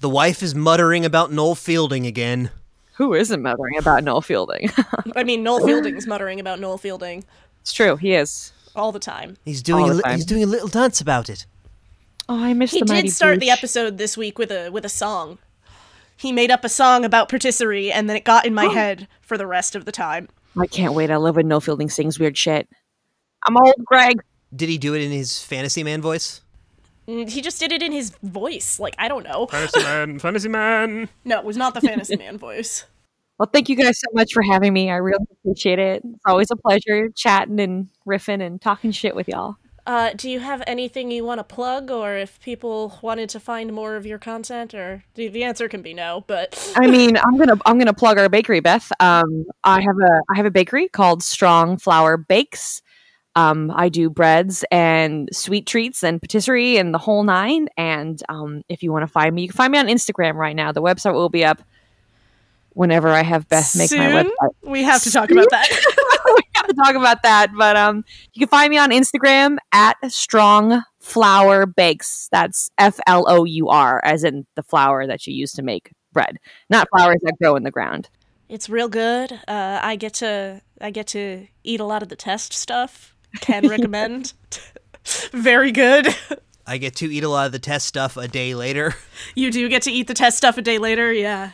the 0.00 0.08
wife 0.08 0.42
is 0.42 0.54
muttering 0.54 1.04
about 1.04 1.30
Noel 1.30 1.54
Fielding 1.54 2.06
again. 2.06 2.50
Who 2.94 3.12
isn't 3.12 3.42
muttering 3.42 3.76
about 3.78 4.02
Noel 4.02 4.22
Fielding? 4.22 4.70
I 5.16 5.24
mean, 5.24 5.42
Noel 5.42 5.64
Fielding's 5.66 6.06
muttering 6.06 6.40
about 6.40 6.58
Noel 6.58 6.78
Fielding 6.78 7.24
it's 7.66 7.72
true, 7.72 7.96
he 7.96 8.14
is. 8.14 8.52
all 8.76 8.92
the 8.92 9.00
time. 9.00 9.36
He's 9.44 9.60
doing 9.60 9.90
a 9.90 9.94
li- 9.94 10.02
time. 10.02 10.14
he's 10.14 10.24
doing 10.24 10.44
a 10.44 10.46
little 10.46 10.68
dance 10.68 11.00
about 11.00 11.28
it. 11.28 11.46
Oh, 12.28 12.44
I 12.44 12.54
missed 12.54 12.74
He 12.74 12.78
the 12.80 12.86
did 12.86 13.10
start 13.10 13.40
the 13.40 13.50
episode 13.50 13.98
this 13.98 14.16
week 14.16 14.38
with 14.38 14.52
a 14.52 14.70
with 14.70 14.84
a 14.84 14.88
song. 14.88 15.38
He 16.16 16.30
made 16.30 16.52
up 16.52 16.64
a 16.64 16.68
song 16.68 17.04
about 17.04 17.28
patisserie, 17.28 17.90
and 17.90 18.08
then 18.08 18.16
it 18.16 18.22
got 18.22 18.46
in 18.46 18.54
my 18.54 18.66
oh. 18.66 18.70
head 18.70 19.08
for 19.20 19.36
the 19.36 19.48
rest 19.48 19.74
of 19.74 19.84
the 19.84 19.90
time. 19.90 20.28
I 20.56 20.68
can't 20.68 20.94
wait. 20.94 21.10
I 21.10 21.16
love 21.16 21.34
when 21.34 21.48
Noel 21.48 21.60
Fielding 21.60 21.90
sings 21.90 22.20
weird 22.20 22.38
shit. 22.38 22.68
I'm 23.46 23.56
old, 23.56 23.74
Greg. 23.84 24.20
Did 24.54 24.68
he 24.68 24.78
do 24.78 24.94
it 24.94 25.02
in 25.02 25.10
his 25.10 25.42
fantasy 25.42 25.82
man 25.82 26.00
voice? 26.00 26.40
Mm, 27.08 27.28
He 27.28 27.40
just 27.40 27.60
did 27.60 27.72
it 27.72 27.82
in 27.82 27.92
his 27.92 28.10
voice. 28.22 28.78
Like 28.80 28.94
I 28.98 29.08
don't 29.08 29.24
know. 29.24 29.46
Fantasy 29.46 29.80
man, 29.82 30.18
fantasy 30.18 30.48
man. 30.48 31.08
No, 31.24 31.38
it 31.38 31.44
was 31.44 31.56
not 31.56 31.74
the 31.74 31.80
Fantasy 31.80 32.16
Man 32.16 32.38
voice. 32.38 32.84
Well, 33.38 33.48
thank 33.52 33.68
you 33.68 33.76
guys 33.76 34.00
so 34.00 34.06
much 34.14 34.32
for 34.32 34.42
having 34.42 34.72
me. 34.72 34.90
I 34.90 34.96
really 34.96 35.24
appreciate 35.30 35.78
it. 35.78 36.02
It's 36.04 36.22
always 36.26 36.50
a 36.50 36.56
pleasure 36.56 37.10
chatting 37.10 37.60
and 37.60 37.88
riffing 38.06 38.40
and 38.44 38.60
talking 38.60 38.92
shit 38.92 39.14
with 39.14 39.28
y'all. 39.28 39.56
Uh, 39.86 40.10
do 40.16 40.28
you 40.28 40.40
have 40.40 40.64
anything 40.66 41.12
you 41.12 41.24
want 41.24 41.38
to 41.38 41.44
plug, 41.44 41.90
or 41.92 42.16
if 42.16 42.40
people 42.40 42.98
wanted 43.02 43.28
to 43.28 43.38
find 43.38 43.72
more 43.72 43.94
of 43.94 44.04
your 44.04 44.18
content, 44.18 44.74
or 44.74 45.04
the, 45.14 45.28
the 45.28 45.44
answer 45.44 45.68
can 45.68 45.80
be 45.82 45.94
no, 45.94 46.24
but 46.26 46.72
I 46.76 46.86
mean, 46.90 47.16
I'm 47.18 47.36
gonna 47.36 47.56
I'm 47.66 47.78
gonna 47.78 47.92
plug 47.94 48.18
our 48.18 48.28
bakery, 48.28 48.58
Beth. 48.60 48.90
Um, 48.98 49.44
I 49.62 49.80
have 49.80 49.96
a 49.98 50.22
I 50.32 50.36
have 50.36 50.46
a 50.46 50.50
bakery 50.50 50.88
called 50.88 51.22
Strong 51.22 51.78
Flour 51.78 52.16
Bakes. 52.16 52.82
Um, 53.36 53.70
I 53.74 53.90
do 53.90 54.08
breads 54.08 54.64
and 54.72 55.28
sweet 55.30 55.66
treats 55.66 56.02
and 56.02 56.20
patisserie 56.20 56.78
and 56.78 56.92
the 56.92 56.98
whole 56.98 57.22
nine. 57.22 57.68
And 57.76 58.20
um, 58.30 58.62
if 58.68 58.82
you 58.82 58.90
want 58.90 59.02
to 59.02 59.12
find 59.12 59.34
me, 59.34 59.42
you 59.42 59.48
can 59.48 59.56
find 59.56 59.70
me 59.70 59.78
on 59.78 59.86
Instagram 59.86 60.34
right 60.34 60.56
now. 60.56 60.72
The 60.72 60.82
website 60.82 61.12
will 61.12 61.28
be 61.28 61.44
up 61.44 61.62
whenever 62.70 63.08
I 63.08 63.22
have 63.22 63.48
Beth 63.48 63.76
make 63.76 63.90
my 63.92 64.22
website. 64.22 64.50
we 64.62 64.82
have 64.82 65.02
to 65.02 65.10
talk 65.10 65.30
about 65.30 65.48
that. 65.50 65.68
we 66.34 66.42
have 66.54 66.66
to 66.66 66.74
talk 66.74 66.94
about 66.94 67.22
that. 67.22 67.48
But 67.56 67.76
um, 67.76 68.04
you 68.32 68.40
can 68.40 68.48
find 68.48 68.70
me 68.70 68.78
on 68.78 68.90
Instagram 68.90 69.58
at 69.72 69.96
Strong 70.08 70.82
Flour 71.00 71.66
Bakes. 71.66 72.28
That's 72.32 72.70
F 72.78 72.98
L 73.06 73.24
O 73.28 73.44
U 73.44 73.68
R, 73.68 74.00
as 74.04 74.24
in 74.24 74.46
the 74.54 74.62
flour 74.62 75.06
that 75.06 75.26
you 75.26 75.34
use 75.34 75.52
to 75.52 75.62
make 75.62 75.92
bread, 76.12 76.36
not 76.70 76.88
flowers 76.90 77.18
that 77.22 77.34
grow 77.40 77.56
in 77.56 77.64
the 77.64 77.70
ground. 77.70 78.08
it's 78.48 78.68
real 78.68 78.88
good. 78.88 79.32
Uh, 79.48 79.80
I 79.82 79.96
get 79.96 80.14
to 80.14 80.62
I 80.80 80.90
get 80.90 81.06
to 81.08 81.46
eat 81.64 81.80
a 81.80 81.84
lot 81.84 82.02
of 82.02 82.08
the 82.08 82.16
test 82.16 82.52
stuff. 82.52 83.15
Can 83.40 83.68
recommend. 83.68 84.32
Very 85.32 85.72
good. 85.72 86.08
I 86.66 86.78
get 86.78 86.96
to 86.96 87.12
eat 87.12 87.22
a 87.22 87.28
lot 87.28 87.46
of 87.46 87.52
the 87.52 87.58
test 87.58 87.86
stuff 87.86 88.16
a 88.16 88.28
day 88.28 88.54
later. 88.54 88.94
You 89.34 89.50
do 89.50 89.68
get 89.68 89.82
to 89.82 89.90
eat 89.90 90.06
the 90.06 90.14
test 90.14 90.36
stuff 90.36 90.56
a 90.56 90.62
day 90.62 90.78
later. 90.78 91.12
Yeah. 91.12 91.50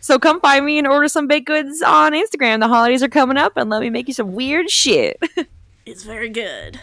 So 0.00 0.18
come 0.18 0.40
find 0.40 0.64
me 0.64 0.78
and 0.78 0.86
order 0.86 1.08
some 1.08 1.26
baked 1.26 1.46
goods 1.46 1.82
on 1.82 2.12
Instagram. 2.12 2.60
The 2.60 2.68
holidays 2.68 3.02
are 3.02 3.08
coming 3.08 3.36
up, 3.36 3.56
and 3.56 3.70
let 3.70 3.80
me 3.80 3.90
make 3.90 4.08
you 4.08 4.14
some 4.14 4.32
weird 4.32 4.70
shit. 4.70 5.20
It's 5.84 6.04
very 6.04 6.28
good. 6.28 6.80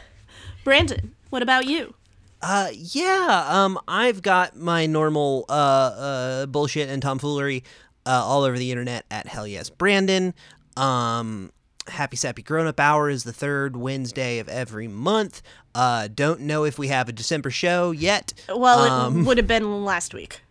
Brandon, 0.65 1.15
what 1.29 1.41
about 1.41 1.65
you? 1.67 1.93
Uh, 2.41 2.67
yeah. 2.73 3.45
Um, 3.47 3.79
I've 3.87 4.21
got 4.21 4.57
my 4.57 4.87
normal 4.87 5.45
uh, 5.47 5.53
uh 5.53 6.45
bullshit 6.47 6.89
and 6.89 7.01
tomfoolery 7.01 7.63
uh, 8.05 8.21
all 8.25 8.43
over 8.43 8.57
the 8.57 8.71
internet 8.71 9.05
at 9.09 9.27
Hell 9.27 9.47
Yes 9.47 9.69
Brandon. 9.69 10.33
Um, 10.75 11.53
Happy 11.89 12.15
Sappy 12.17 12.41
Grown 12.41 12.67
Up 12.67 12.79
Hour 12.79 13.09
is 13.09 13.23
the 13.23 13.33
third 13.33 13.75
Wednesday 13.77 14.39
of 14.39 14.47
every 14.49 14.87
month. 14.87 15.41
Uh, 15.75 16.07
don't 16.13 16.41
know 16.41 16.63
if 16.63 16.77
we 16.79 16.87
have 16.87 17.09
a 17.09 17.11
December 17.11 17.49
show 17.51 17.91
yet. 17.91 18.33
Well, 18.53 18.79
Um, 18.79 19.21
it 19.21 19.25
would 19.25 19.37
have 19.37 19.47
been 19.47 19.83
last 19.85 20.13
week. 20.13 20.41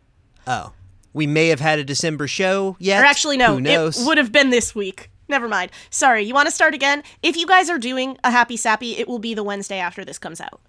Oh, 0.46 0.72
we 1.12 1.26
may 1.26 1.48
have 1.48 1.60
had 1.60 1.78
a 1.78 1.84
December 1.84 2.26
show 2.28 2.76
yet. 2.78 3.02
Or 3.02 3.06
actually, 3.06 3.36
no, 3.36 3.54
Who 3.54 3.60
knows? 3.60 4.00
it 4.00 4.06
would 4.06 4.18
have 4.18 4.32
been 4.32 4.50
this 4.50 4.74
week. 4.74 5.10
Never 5.28 5.48
mind. 5.48 5.70
Sorry, 5.90 6.22
you 6.24 6.32
want 6.34 6.48
to 6.48 6.54
start 6.54 6.74
again? 6.74 7.02
If 7.22 7.36
you 7.36 7.46
guys 7.46 7.68
are 7.68 7.78
doing 7.78 8.16
a 8.24 8.30
happy 8.30 8.56
sappy, 8.56 8.96
it 8.96 9.06
will 9.08 9.18
be 9.18 9.34
the 9.34 9.42
Wednesday 9.42 9.78
after 9.78 10.04
this 10.04 10.18
comes 10.18 10.40
out. 10.40 10.60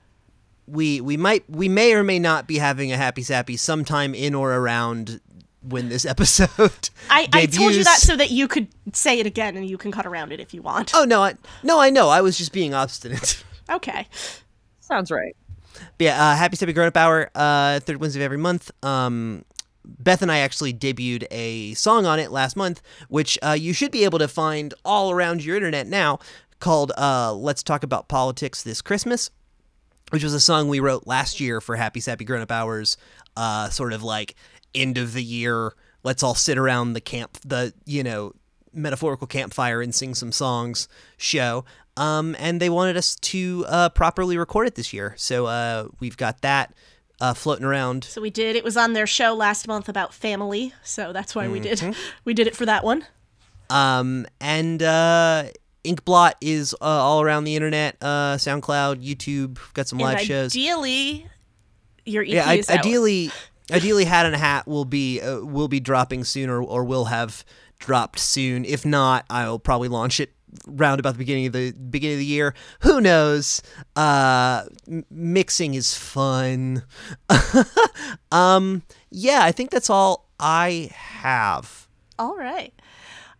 we 0.67 0.99
we 1.01 1.15
might 1.17 1.43
we 1.49 1.67
may 1.69 1.93
or 1.93 2.03
may 2.03 2.19
not 2.19 2.45
be 2.47 2.57
having 2.59 2.91
a 2.91 2.97
Happy 2.97 3.23
Sappy 3.23 3.57
sometime 3.57 4.13
in 4.13 4.35
or 4.35 4.53
around 4.53 5.19
when 5.61 5.89
this 5.89 6.05
episode. 6.05 6.89
I, 7.09 7.27
I 7.33 7.45
told 7.45 7.73
you 7.73 7.83
that 7.83 7.99
so 7.99 8.15
that 8.15 8.31
you 8.31 8.47
could 8.47 8.67
say 8.93 9.19
it 9.19 9.25
again 9.25 9.57
and 9.57 9.69
you 9.69 9.77
can 9.77 9.91
cut 9.91 10.05
around 10.05 10.31
it 10.31 10.39
if 10.39 10.53
you 10.53 10.61
want. 10.61 10.91
Oh 10.95 11.03
no, 11.03 11.23
I 11.23 11.35
no, 11.63 11.79
I 11.79 11.89
know. 11.89 12.09
I 12.09 12.21
was 12.21 12.37
just 12.37 12.53
being 12.53 12.73
obstinate. 12.73 13.43
Okay. 13.69 14.07
Sounds 14.79 15.11
right. 15.11 15.35
But 15.73 15.83
yeah, 15.99 16.31
uh, 16.31 16.35
Happy 16.35 16.55
Sappy 16.55 16.73
Grown 16.73 16.87
Up 16.87 16.97
Hour, 16.97 17.29
uh, 17.35 17.79
third 17.81 18.01
Wednesday 18.01 18.19
of 18.19 18.23
every 18.23 18.39
month. 18.39 18.71
Um, 18.83 19.45
Beth 19.85 20.21
and 20.21 20.31
I 20.31 20.39
actually 20.39 20.73
debuted 20.73 21.25
a 21.31 21.73
song 21.75 22.05
on 22.05 22.19
it 22.19 22.31
last 22.31 22.55
month, 22.55 22.81
which 23.07 23.37
uh, 23.41 23.51
you 23.51 23.73
should 23.73 23.91
be 23.91 24.03
able 24.03 24.19
to 24.19 24.27
find 24.27 24.73
all 24.83 25.11
around 25.11 25.43
your 25.43 25.55
internet 25.55 25.87
now, 25.87 26.19
called 26.59 26.91
uh, 26.97 27.33
"Let's 27.33 27.63
Talk 27.63 27.83
About 27.83 28.07
Politics 28.07 28.63
This 28.63 28.81
Christmas," 28.81 29.29
which 30.09 30.23
was 30.23 30.33
a 30.33 30.39
song 30.39 30.67
we 30.67 30.79
wrote 30.79 31.07
last 31.07 31.39
year 31.39 31.61
for 31.61 31.75
Happy 31.75 31.99
Sappy 31.99 32.25
Grown 32.25 32.41
Up 32.41 32.51
Hours, 32.51 32.97
uh, 33.37 33.69
sort 33.69 33.93
of 33.93 34.03
like 34.03 34.35
end 34.73 34.97
of 34.97 35.13
the 35.13 35.23
year. 35.23 35.73
Let's 36.03 36.23
all 36.23 36.35
sit 36.35 36.57
around 36.57 36.93
the 36.93 37.01
camp, 37.01 37.37
the 37.45 37.73
you 37.85 38.03
know 38.03 38.33
metaphorical 38.73 39.27
campfire 39.27 39.81
and 39.81 39.93
sing 39.93 40.15
some 40.15 40.31
songs 40.31 40.87
show. 41.17 41.65
Um, 41.97 42.35
and 42.39 42.61
they 42.61 42.69
wanted 42.69 42.95
us 42.95 43.15
to 43.17 43.65
uh, 43.67 43.89
properly 43.89 44.37
record 44.37 44.67
it 44.67 44.75
this 44.75 44.93
year, 44.93 45.15
so 45.17 45.47
uh, 45.47 45.87
we've 45.99 46.15
got 46.15 46.41
that 46.41 46.73
uh, 47.19 47.33
floating 47.33 47.65
around. 47.65 48.05
So 48.05 48.21
we 48.21 48.29
did. 48.29 48.55
It 48.55 48.63
was 48.63 48.77
on 48.77 48.93
their 48.93 49.07
show 49.07 49.33
last 49.33 49.67
month 49.67 49.89
about 49.89 50.13
family, 50.13 50.73
so 50.83 51.11
that's 51.11 51.35
why 51.35 51.47
we 51.47 51.59
did. 51.59 51.81
We 52.23 52.33
did 52.33 52.47
it 52.47 52.55
for 52.55 52.65
that 52.65 52.83
one. 52.83 53.05
Um, 53.69 54.25
and 54.39 54.81
uh, 54.81 55.45
Inkblot 55.83 56.33
is 56.41 56.73
uh, 56.73 56.85
all 56.85 57.21
around 57.21 57.43
the 57.43 57.55
internet, 57.55 57.97
uh, 58.01 58.35
SoundCloud, 58.35 59.03
YouTube. 59.03 59.57
Got 59.73 59.87
some 59.87 59.99
live 59.99 60.19
and 60.19 60.27
shows. 60.27 60.55
ideally, 60.55 61.27
your 62.05 62.23
EP 62.23 62.29
yeah, 62.29 62.45
I, 62.47 62.61
ideally, 62.69 63.31
ideally, 63.71 64.05
Hat 64.05 64.25
and 64.25 64.35
Hat 64.35 64.67
will 64.67 64.85
be 64.85 65.21
uh, 65.21 65.39
will 65.39 65.67
be 65.67 65.79
dropping 65.79 66.23
soon, 66.23 66.49
or 66.49 66.61
or 66.61 66.83
will 66.83 67.05
have 67.05 67.43
dropped 67.79 68.19
soon. 68.19 68.65
If 68.65 68.85
not, 68.85 69.25
I'll 69.29 69.59
probably 69.59 69.87
launch 69.87 70.19
it 70.19 70.33
round 70.67 70.99
about 70.99 71.13
the 71.13 71.19
beginning 71.19 71.47
of 71.47 71.53
the 71.53 71.71
beginning 71.71 72.15
of 72.15 72.19
the 72.19 72.25
year. 72.25 72.53
Who 72.81 73.01
knows? 73.01 73.61
Uh, 73.95 74.63
m- 74.87 75.05
mixing 75.09 75.73
is 75.73 75.95
fun. 75.95 76.83
um, 78.31 78.83
yeah, 79.09 79.39
I 79.43 79.51
think 79.51 79.71
that's 79.71 79.89
all 79.89 80.29
I 80.39 80.89
have. 80.93 81.87
All 82.17 82.35
right. 82.35 82.73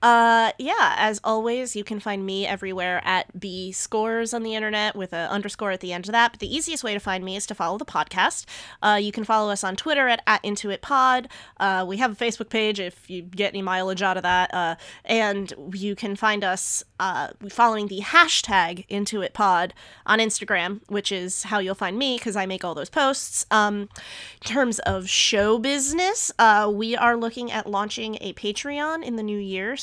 Uh, 0.02 0.52
yeah, 0.58 0.96
as 0.98 1.20
always, 1.24 1.76
you 1.76 1.84
can 1.84 2.00
find 2.00 2.26
me 2.26 2.48
everywhere 2.48 3.02
at 3.04 3.40
B 3.40 3.72
Scores 3.72 4.34
on 4.34 4.44
the 4.44 4.56
internet 4.56 4.96
with 4.96 5.14
an 5.14 5.30
underscore 5.30 5.72
at 5.72 5.82
the 5.82 5.92
end 5.92 6.08
of 6.08 6.14
that. 6.14 6.32
But 6.32 6.40
the 6.40 6.54
easiest 6.54 6.84
way 6.84 6.94
to 6.94 7.00
find 7.00 7.24
me 7.26 7.36
is 7.36 7.46
to 7.48 7.56
follow 7.56 7.78
the 7.78 7.86
podcast. 7.86 8.46
Uh, 8.82 9.00
you 9.02 9.12
can 9.12 9.24
follow 9.24 9.52
us 9.52 9.64
on 9.64 9.76
Twitter 9.76 10.08
at, 10.08 10.22
at 10.26 10.42
IntuitPod. 10.44 11.28
Uh, 11.60 11.86
we 11.88 11.98
have 11.98 12.14
a 12.14 12.16
Facebook 12.16 12.50
page 12.50 12.80
if 12.80 13.10
you 13.10 13.22
get 13.22 13.50
any 13.50 13.62
mileage 13.62 14.02
out 14.02 14.16
of 14.16 14.24
that. 14.24 14.54
Uh, 14.54 14.76
and 15.04 15.54
you 15.74 15.96
can 15.96 16.16
find 16.16 16.44
us 16.44 16.84
uh, 17.00 17.30
following 17.50 17.88
the 17.88 18.00
hashtag 18.00 18.88
IntuitPod 18.88 19.72
on 20.06 20.20
Instagram, 20.20 20.82
which 20.88 21.12
is 21.12 21.44
how 21.44 21.60
you'll 21.60 21.76
find 21.76 21.98
me 21.98 22.18
because 22.18 22.36
I 22.36 22.46
make 22.46 22.64
all 22.64 22.76
those 22.76 22.90
posts. 22.90 23.46
Um, 23.52 23.90
in 24.42 24.48
terms 24.48 24.80
of 24.80 25.10
show 25.10 25.60
business, 25.60 26.32
uh, 26.40 26.72
we 26.74 26.96
are 26.96 27.18
looking 27.18 27.52
at 27.52 27.70
launching 27.70 28.18
a 28.22 28.34
Patreon 28.34 29.04
in 29.04 29.16
the 29.16 29.24
new 29.24 29.38
year, 29.38 29.76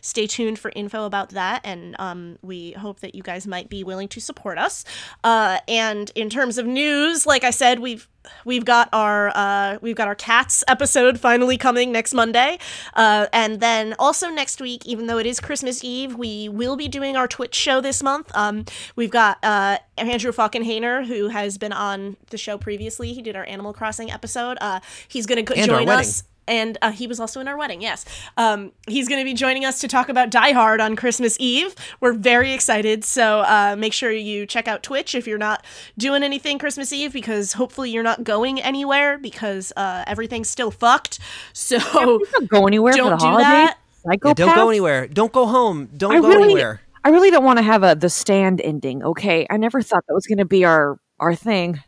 stay 0.00 0.26
tuned 0.26 0.58
for 0.58 0.72
info 0.74 1.04
about 1.04 1.30
that. 1.30 1.60
And 1.64 1.96
um, 1.98 2.38
we 2.42 2.72
hope 2.72 3.00
that 3.00 3.14
you 3.14 3.22
guys 3.22 3.46
might 3.46 3.68
be 3.68 3.84
willing 3.84 4.08
to 4.08 4.20
support 4.20 4.58
us. 4.58 4.84
Uh, 5.22 5.58
and 5.68 6.10
in 6.14 6.30
terms 6.30 6.58
of 6.58 6.66
news, 6.66 7.26
like 7.26 7.44
I 7.44 7.50
said, 7.50 7.80
we've 7.80 8.08
we've 8.44 8.64
got 8.64 8.88
our 8.92 9.30
uh, 9.34 9.78
we've 9.80 9.96
got 9.96 10.08
our 10.08 10.14
cats 10.14 10.64
episode 10.68 11.18
finally 11.20 11.56
coming 11.56 11.92
next 11.92 12.14
Monday, 12.14 12.58
uh, 12.94 13.26
and 13.32 13.60
then 13.60 13.94
also 13.98 14.28
next 14.28 14.60
week, 14.60 14.86
even 14.86 15.06
though 15.06 15.18
it 15.18 15.26
is 15.26 15.40
Christmas 15.40 15.84
Eve, 15.84 16.16
we 16.16 16.48
will 16.48 16.76
be 16.76 16.88
doing 16.88 17.16
our 17.16 17.28
Twitch 17.28 17.54
show 17.54 17.80
this 17.80 18.02
month. 18.02 18.30
Um, 18.34 18.64
we've 18.96 19.10
got 19.10 19.38
uh, 19.42 19.78
Andrew 19.98 20.32
Falkenhainer, 20.32 21.06
who 21.06 21.28
has 21.28 21.58
been 21.58 21.72
on 21.72 22.16
the 22.30 22.38
show 22.38 22.58
previously. 22.58 23.12
He 23.12 23.22
did 23.22 23.36
our 23.36 23.46
Animal 23.46 23.72
Crossing 23.72 24.10
episode. 24.10 24.58
Uh, 24.60 24.80
he's 25.08 25.26
going 25.26 25.44
to 25.44 25.60
our 25.60 25.66
join 25.66 25.88
us. 25.88 26.24
And 26.46 26.76
uh, 26.82 26.90
he 26.90 27.06
was 27.06 27.20
also 27.20 27.40
in 27.40 27.48
our 27.48 27.56
wedding, 27.56 27.80
yes. 27.80 28.04
Um, 28.36 28.72
he's 28.86 29.08
going 29.08 29.20
to 29.20 29.24
be 29.24 29.34
joining 29.34 29.64
us 29.64 29.80
to 29.80 29.88
talk 29.88 30.08
about 30.08 30.30
Die 30.30 30.52
Hard 30.52 30.80
on 30.80 30.94
Christmas 30.96 31.36
Eve. 31.40 31.74
We're 32.00 32.12
very 32.12 32.52
excited. 32.52 33.04
So 33.04 33.40
uh, 33.40 33.76
make 33.78 33.92
sure 33.92 34.10
you 34.10 34.46
check 34.46 34.68
out 34.68 34.82
Twitch 34.82 35.14
if 35.14 35.26
you're 35.26 35.38
not 35.38 35.64
doing 35.96 36.22
anything 36.22 36.58
Christmas 36.58 36.92
Eve, 36.92 37.12
because 37.12 37.54
hopefully 37.54 37.90
you're 37.90 38.02
not 38.02 38.24
going 38.24 38.60
anywhere 38.60 39.18
because 39.18 39.72
uh, 39.76 40.04
everything's 40.06 40.50
still 40.50 40.70
fucked. 40.70 41.18
So 41.52 41.78
Don't 41.78 42.48
go 42.48 42.66
anywhere 42.66 42.92
for 42.92 42.98
Don't 42.98 43.10
the 43.10 43.16
do 43.16 43.24
holidays. 43.26 43.46
that. 43.46 43.78
Psychopath. 44.04 44.38
Yeah, 44.38 44.46
don't 44.46 44.54
go 44.54 44.68
anywhere. 44.68 45.08
Don't 45.08 45.32
go 45.32 45.46
home. 45.46 45.88
Don't 45.96 46.12
I 46.14 46.20
go 46.20 46.28
really, 46.28 46.44
anywhere. 46.44 46.80
I 47.04 47.08
really 47.08 47.30
don't 47.30 47.44
want 47.44 47.58
to 47.58 47.62
have 47.62 47.82
a 47.82 47.94
the 47.94 48.10
stand 48.10 48.60
ending. 48.60 49.02
Okay, 49.02 49.46
I 49.48 49.56
never 49.56 49.80
thought 49.80 50.04
that 50.06 50.14
was 50.14 50.26
going 50.26 50.38
to 50.38 50.44
be 50.44 50.64
our 50.64 50.98
our 51.18 51.34
thing. 51.34 51.82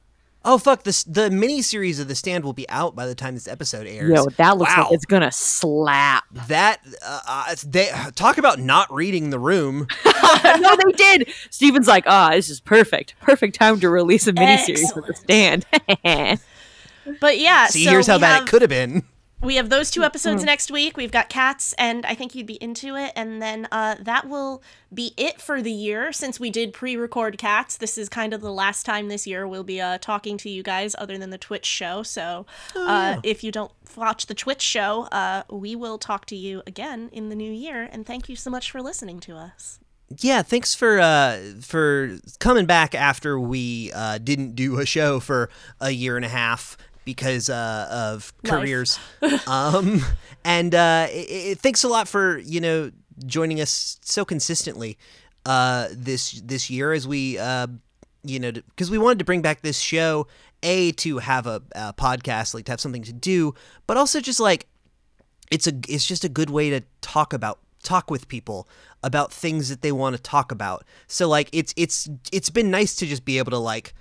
Oh 0.48 0.58
fuck! 0.58 0.84
This 0.84 1.02
the 1.02 1.28
mini 1.28 1.60
series 1.60 1.98
of 1.98 2.06
the 2.06 2.14
stand 2.14 2.44
will 2.44 2.52
be 2.52 2.68
out 2.68 2.94
by 2.94 3.04
the 3.06 3.16
time 3.16 3.34
this 3.34 3.48
episode 3.48 3.84
airs. 3.86 4.14
Yo, 4.14 4.26
that 4.36 4.56
looks 4.56 4.74
wow. 4.76 4.84
like 4.84 4.92
it's 4.92 5.04
gonna 5.04 5.32
slap. 5.32 6.24
that 6.46 6.80
uh, 7.04 7.20
uh, 7.26 7.56
they 7.66 7.90
talk 8.14 8.38
about 8.38 8.60
not 8.60 8.90
reading 8.92 9.30
the 9.30 9.40
room. 9.40 9.88
no, 10.04 10.76
they 10.76 10.92
did. 10.92 11.32
Steven's 11.50 11.88
like, 11.88 12.04
ah, 12.06 12.30
this 12.30 12.48
is 12.48 12.60
perfect. 12.60 13.16
Perfect 13.20 13.56
time 13.56 13.80
to 13.80 13.90
release 13.90 14.28
a 14.28 14.32
miniseries 14.32 14.96
of 14.96 15.04
the 15.04 15.14
stand. 15.14 15.66
But 17.20 17.38
yeah, 17.38 17.66
See, 17.66 17.84
so 17.84 17.90
here's 17.90 18.08
how 18.08 18.18
bad 18.18 18.34
have- 18.34 18.42
it 18.42 18.50
could 18.50 18.62
have 18.62 18.68
been. 18.68 19.04
We 19.46 19.56
have 19.56 19.68
those 19.70 19.90
two 19.90 20.02
episodes 20.02 20.40
Mm-hmm. 20.42 20.46
next 20.46 20.70
week. 20.70 20.96
We've 20.96 21.12
got 21.12 21.28
cats, 21.28 21.72
and 21.78 22.04
I 22.04 22.14
think 22.14 22.34
you'd 22.34 22.46
be 22.46 22.56
into 22.62 22.96
it. 22.96 23.12
And 23.16 23.40
then 23.40 23.68
uh, 23.72 23.94
that 24.00 24.28
will 24.28 24.62
be 24.92 25.14
it 25.16 25.40
for 25.40 25.62
the 25.62 25.70
year. 25.72 26.12
Since 26.12 26.38
we 26.40 26.50
did 26.50 26.72
pre-record 26.72 27.38
cats, 27.38 27.76
this 27.76 27.96
is 27.96 28.08
kind 28.08 28.34
of 28.34 28.40
the 28.40 28.52
last 28.52 28.84
time 28.84 29.08
this 29.08 29.26
year 29.26 29.46
we'll 29.46 29.62
be 29.64 29.80
uh, 29.80 29.98
talking 29.98 30.36
to 30.38 30.50
you 30.50 30.62
guys, 30.62 30.94
other 30.98 31.16
than 31.16 31.30
the 31.30 31.38
Twitch 31.38 31.64
show. 31.66 32.02
So 32.02 32.44
Oh, 32.74 32.86
uh, 32.86 33.20
if 33.22 33.44
you 33.44 33.52
don't 33.52 33.72
watch 33.96 34.26
the 34.26 34.34
Twitch 34.34 34.62
show, 34.62 35.02
uh, 35.12 35.44
we 35.50 35.76
will 35.76 35.96
talk 35.98 36.26
to 36.26 36.36
you 36.36 36.62
again 36.66 37.08
in 37.12 37.28
the 37.28 37.36
new 37.36 37.52
year. 37.52 37.88
And 37.92 38.04
thank 38.04 38.28
you 38.28 38.36
so 38.36 38.50
much 38.50 38.70
for 38.70 38.82
listening 38.82 39.20
to 39.20 39.36
us. 39.36 39.78
yeah, 40.18 40.42
thanks 40.42 40.72
for 40.74 41.00
uh, 41.00 41.38
for 41.62 42.18
coming 42.38 42.64
back 42.66 42.94
after 42.94 43.40
we 43.40 43.90
uh, 43.92 44.18
didn't 44.18 44.54
do 44.54 44.78
a 44.78 44.86
show 44.86 45.18
for 45.18 45.50
a 45.80 45.90
year 45.90 46.16
and 46.16 46.24
a 46.24 46.28
half 46.28 46.76
because 47.06 47.48
uh, 47.48 47.88
of 47.90 48.34
Life. 48.44 48.50
careers. 48.52 48.98
um, 49.46 50.02
and 50.44 50.74
uh, 50.74 51.06
it, 51.08 51.30
it, 51.30 51.58
thanks 51.60 51.82
a 51.84 51.88
lot 51.88 52.06
for 52.06 52.36
you 52.38 52.60
know 52.60 52.90
joining 53.24 53.62
us 53.62 53.98
so 54.02 54.26
consistently 54.26 54.98
uh, 55.46 55.88
this 55.92 56.32
this 56.42 56.68
year 56.68 56.92
as 56.92 57.08
we 57.08 57.38
uh, 57.38 57.68
you 58.22 58.38
know 58.38 58.52
because 58.52 58.90
we 58.90 58.98
wanted 58.98 59.20
to 59.20 59.24
bring 59.24 59.40
back 59.40 59.62
this 59.62 59.78
show 59.78 60.26
a 60.62 60.92
to 60.92 61.18
have 61.18 61.46
a, 61.46 61.62
a 61.72 61.94
podcast 61.94 62.52
like 62.52 62.66
to 62.66 62.72
have 62.72 62.80
something 62.80 63.04
to 63.04 63.14
do, 63.14 63.54
but 63.86 63.96
also 63.96 64.20
just 64.20 64.40
like 64.40 64.66
it's 65.50 65.66
a 65.66 65.72
it's 65.88 66.06
just 66.06 66.24
a 66.24 66.28
good 66.28 66.50
way 66.50 66.68
to 66.68 66.82
talk 67.00 67.32
about 67.32 67.60
talk 67.82 68.10
with 68.10 68.26
people 68.26 68.68
about 69.04 69.32
things 69.32 69.68
that 69.68 69.80
they 69.80 69.92
want 69.92 70.16
to 70.16 70.20
talk 70.20 70.50
about. 70.50 70.84
So 71.06 71.28
like 71.28 71.48
it's 71.52 71.72
it's 71.76 72.08
it's 72.32 72.50
been 72.50 72.70
nice 72.70 72.96
to 72.96 73.06
just 73.06 73.24
be 73.24 73.38
able 73.38 73.52
to 73.52 73.58
like 73.58 73.94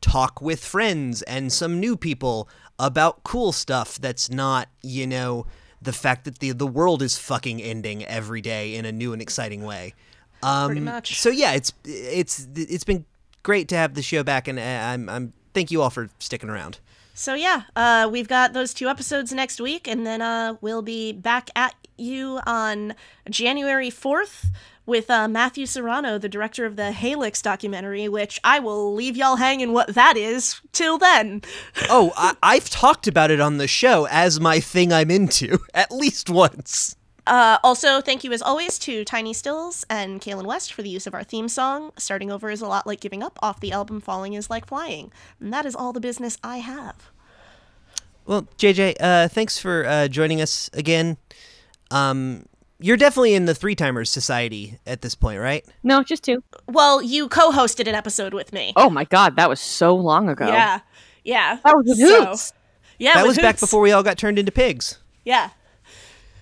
talk 0.00 0.40
with 0.40 0.64
friends 0.64 1.22
and 1.22 1.52
some 1.52 1.80
new 1.80 1.96
people 1.96 2.48
about 2.78 3.24
cool 3.24 3.52
stuff 3.52 3.98
that's 3.98 4.30
not, 4.30 4.68
you 4.82 5.06
know, 5.06 5.46
the 5.80 5.92
fact 5.92 6.24
that 6.24 6.38
the 6.38 6.52
the 6.52 6.66
world 6.66 7.02
is 7.02 7.18
fucking 7.18 7.60
ending 7.62 8.04
every 8.04 8.40
day 8.40 8.74
in 8.74 8.84
a 8.84 8.92
new 8.92 9.12
and 9.12 9.22
exciting 9.22 9.62
way. 9.62 9.94
Um 10.42 10.66
Pretty 10.66 10.80
much. 10.80 11.18
so 11.20 11.30
yeah, 11.30 11.52
it's 11.52 11.72
it's 11.84 12.48
it's 12.54 12.84
been 12.84 13.04
great 13.42 13.68
to 13.68 13.76
have 13.76 13.94
the 13.94 14.02
show 14.02 14.22
back 14.22 14.48
and 14.48 14.58
uh, 14.58 14.62
I'm 14.62 15.08
I'm 15.08 15.32
thank 15.54 15.70
you 15.70 15.82
all 15.82 15.90
for 15.90 16.08
sticking 16.18 16.50
around. 16.50 16.78
So 17.18 17.34
yeah, 17.34 17.62
uh, 17.74 18.08
we've 18.10 18.28
got 18.28 18.52
those 18.52 18.72
two 18.72 18.88
episodes 18.88 19.32
next 19.32 19.60
week, 19.60 19.88
and 19.88 20.06
then 20.06 20.22
uh, 20.22 20.54
we'll 20.60 20.82
be 20.82 21.12
back 21.12 21.50
at 21.56 21.74
you 21.98 22.40
on 22.46 22.94
January 23.28 23.90
fourth 23.90 24.50
with 24.88 25.10
uh, 25.10 25.28
Matthew 25.28 25.66
Serrano, 25.66 26.16
the 26.16 26.30
director 26.30 26.64
of 26.64 26.76
the 26.76 26.92
Halix 26.94 27.42
documentary, 27.42 28.08
which 28.08 28.40
I 28.42 28.58
will 28.58 28.94
leave 28.94 29.16
y'all 29.16 29.36
hanging 29.36 29.72
what 29.74 29.94
that 29.94 30.16
is 30.16 30.60
till 30.72 30.98
then. 30.98 31.42
Oh, 31.90 32.12
I, 32.16 32.34
I've 32.42 32.68
talked 32.68 33.06
about 33.06 33.30
it 33.30 33.40
on 33.40 33.58
the 33.58 33.68
show 33.68 34.06
as 34.10 34.40
my 34.40 34.60
thing 34.60 34.92
I'm 34.92 35.10
into 35.10 35.58
at 35.74 35.90
least 35.92 36.28
once. 36.30 36.96
Uh, 37.26 37.58
also, 37.62 38.00
thank 38.00 38.24
you 38.24 38.32
as 38.32 38.40
always 38.40 38.78
to 38.80 39.04
Tiny 39.04 39.34
Stills 39.34 39.84
and 39.90 40.20
Kalen 40.20 40.46
West 40.46 40.72
for 40.72 40.82
the 40.82 40.88
use 40.88 41.06
of 41.06 41.12
our 41.14 41.22
theme 41.22 41.48
song. 41.48 41.92
Starting 41.98 42.32
over 42.32 42.50
is 42.50 42.62
a 42.62 42.66
lot 42.66 42.86
like 42.86 43.00
giving 43.00 43.22
up 43.22 43.38
off 43.42 43.60
the 43.60 43.72
album 43.72 44.00
Falling 44.00 44.32
is 44.32 44.48
Like 44.48 44.66
Flying. 44.66 45.12
And 45.38 45.52
that 45.52 45.66
is 45.66 45.76
all 45.76 45.92
the 45.92 46.00
business 46.00 46.38
I 46.42 46.58
have. 46.58 47.10
Well, 48.24 48.48
JJ, 48.58 48.96
uh, 49.00 49.28
thanks 49.28 49.58
for 49.58 49.86
uh, 49.86 50.08
joining 50.08 50.40
us 50.40 50.70
again. 50.72 51.18
Um, 51.90 52.44
you're 52.80 52.96
definitely 52.96 53.34
in 53.34 53.46
the 53.46 53.54
Three 53.54 53.74
Timers 53.74 54.10
Society 54.10 54.78
at 54.86 55.02
this 55.02 55.14
point, 55.14 55.40
right? 55.40 55.66
No, 55.82 56.02
just 56.02 56.22
two. 56.22 56.42
Well, 56.68 57.02
you 57.02 57.28
co 57.28 57.50
hosted 57.50 57.88
an 57.88 57.94
episode 57.94 58.34
with 58.34 58.52
me. 58.52 58.72
Oh 58.76 58.88
my 58.90 59.04
god, 59.04 59.36
that 59.36 59.48
was 59.48 59.60
so 59.60 59.94
long 59.96 60.28
ago. 60.28 60.46
Yeah. 60.46 60.80
Yeah. 61.24 61.58
That 61.64 61.76
was 61.76 61.86
with 61.86 61.98
So- 61.98 62.54
Yeah, 62.98 63.14
that 63.14 63.22
with 63.22 63.30
was 63.36 63.38
back 63.38 63.58
before 63.60 63.80
we 63.80 63.90
all 63.92 64.02
got 64.02 64.16
turned 64.18 64.38
into 64.38 64.52
pigs. 64.52 64.98
Yeah. 65.24 65.50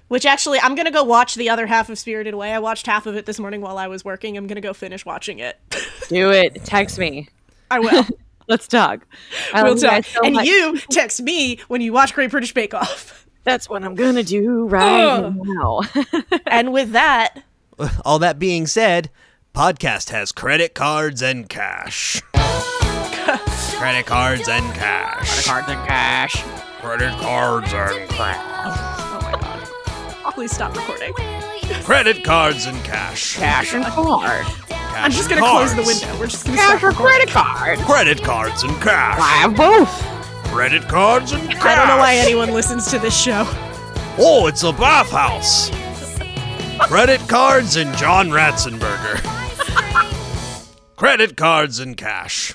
Which 0.08 0.24
actually, 0.24 0.60
I'm 0.60 0.74
gonna 0.76 0.90
go 0.92 1.02
watch 1.02 1.34
the 1.34 1.48
other 1.50 1.66
half 1.66 1.88
of 1.88 1.98
Spirited 1.98 2.32
Away. 2.34 2.52
I 2.52 2.58
watched 2.60 2.86
half 2.86 3.06
of 3.06 3.16
it 3.16 3.26
this 3.26 3.40
morning 3.40 3.60
while 3.60 3.76
I 3.78 3.88
was 3.88 4.04
working. 4.04 4.36
I'm 4.36 4.46
gonna 4.46 4.60
go 4.60 4.72
finish 4.72 5.04
watching 5.04 5.38
it. 5.40 5.58
Do 6.08 6.30
it. 6.30 6.64
Text 6.64 6.98
me. 6.98 7.28
I 7.70 7.80
will. 7.80 8.04
Let's 8.48 8.68
talk. 8.68 9.04
I 9.52 9.64
we'll 9.64 9.72
love 9.74 9.82
you 9.82 9.88
talk. 9.88 10.04
so 10.04 10.20
and 10.22 10.34
much. 10.34 10.46
you 10.46 10.78
text 10.92 11.20
me 11.20 11.58
when 11.66 11.80
you 11.80 11.92
watch 11.92 12.14
Great 12.14 12.30
British 12.30 12.54
Bake 12.54 12.74
Off. 12.74 13.25
That's 13.46 13.70
what 13.70 13.82
I'm 13.84 13.94
gonna 13.94 14.22
do 14.24 14.66
right 14.66 15.32
now. 15.32 15.80
and 16.46 16.72
with 16.72 16.90
that, 16.92 17.42
All 18.04 18.18
that 18.18 18.38
being 18.38 18.66
said, 18.66 19.08
podcast 19.54 20.10
has 20.10 20.32
credit 20.32 20.74
cards 20.74 21.22
and 21.22 21.48
cash. 21.48 22.20
credit 23.78 24.06
cards 24.06 24.48
and 24.48 24.74
cash. 24.74 25.46
Credit 25.46 25.64
cards 25.64 25.68
and 25.68 25.86
cash. 25.86 26.42
Credit 26.80 27.18
cards 27.20 27.72
and 27.72 28.08
cash. 28.10 28.42
oh 28.66 29.20
my 29.22 29.32
god, 29.40 30.34
please 30.34 30.52
stop 30.52 30.74
recording. 30.76 31.12
Credit 31.84 32.24
cards 32.24 32.66
and 32.66 32.82
cash. 32.84 33.36
Cash 33.36 33.74
and 33.74 33.84
card. 33.84 34.46
I'm 34.70 35.10
just 35.10 35.28
gonna 35.28 35.42
close 35.42 35.74
the 35.74 35.82
window. 35.82 36.18
We're 36.18 36.26
just 36.28 36.46
gonna 36.46 36.56
Cash 36.56 36.78
stop 36.78 36.82
or 36.82 36.88
recording. 36.88 37.26
credit 37.28 37.32
card. 37.32 37.78
Credit 37.80 38.22
cards 38.22 38.62
and 38.62 38.74
cash. 38.82 39.18
I 39.20 39.36
have 39.42 39.54
both. 39.54 40.15
Credit 40.56 40.88
cards 40.88 41.32
and 41.32 41.50
cash. 41.50 41.66
I 41.66 41.74
don't 41.74 41.86
know 41.86 41.98
why 41.98 42.14
anyone 42.14 42.50
listens 42.50 42.90
to 42.90 42.98
this 42.98 43.14
show. 43.14 43.44
Oh, 44.18 44.46
it's 44.46 44.62
a 44.62 44.72
bathhouse. 44.72 45.68
Credit 46.88 47.20
cards 47.28 47.76
and 47.76 47.94
John 47.98 48.30
Ratzenberger. 48.30 49.20
Credit 50.96 51.36
cards 51.36 51.78
and 51.78 51.94
cash. 51.94 52.54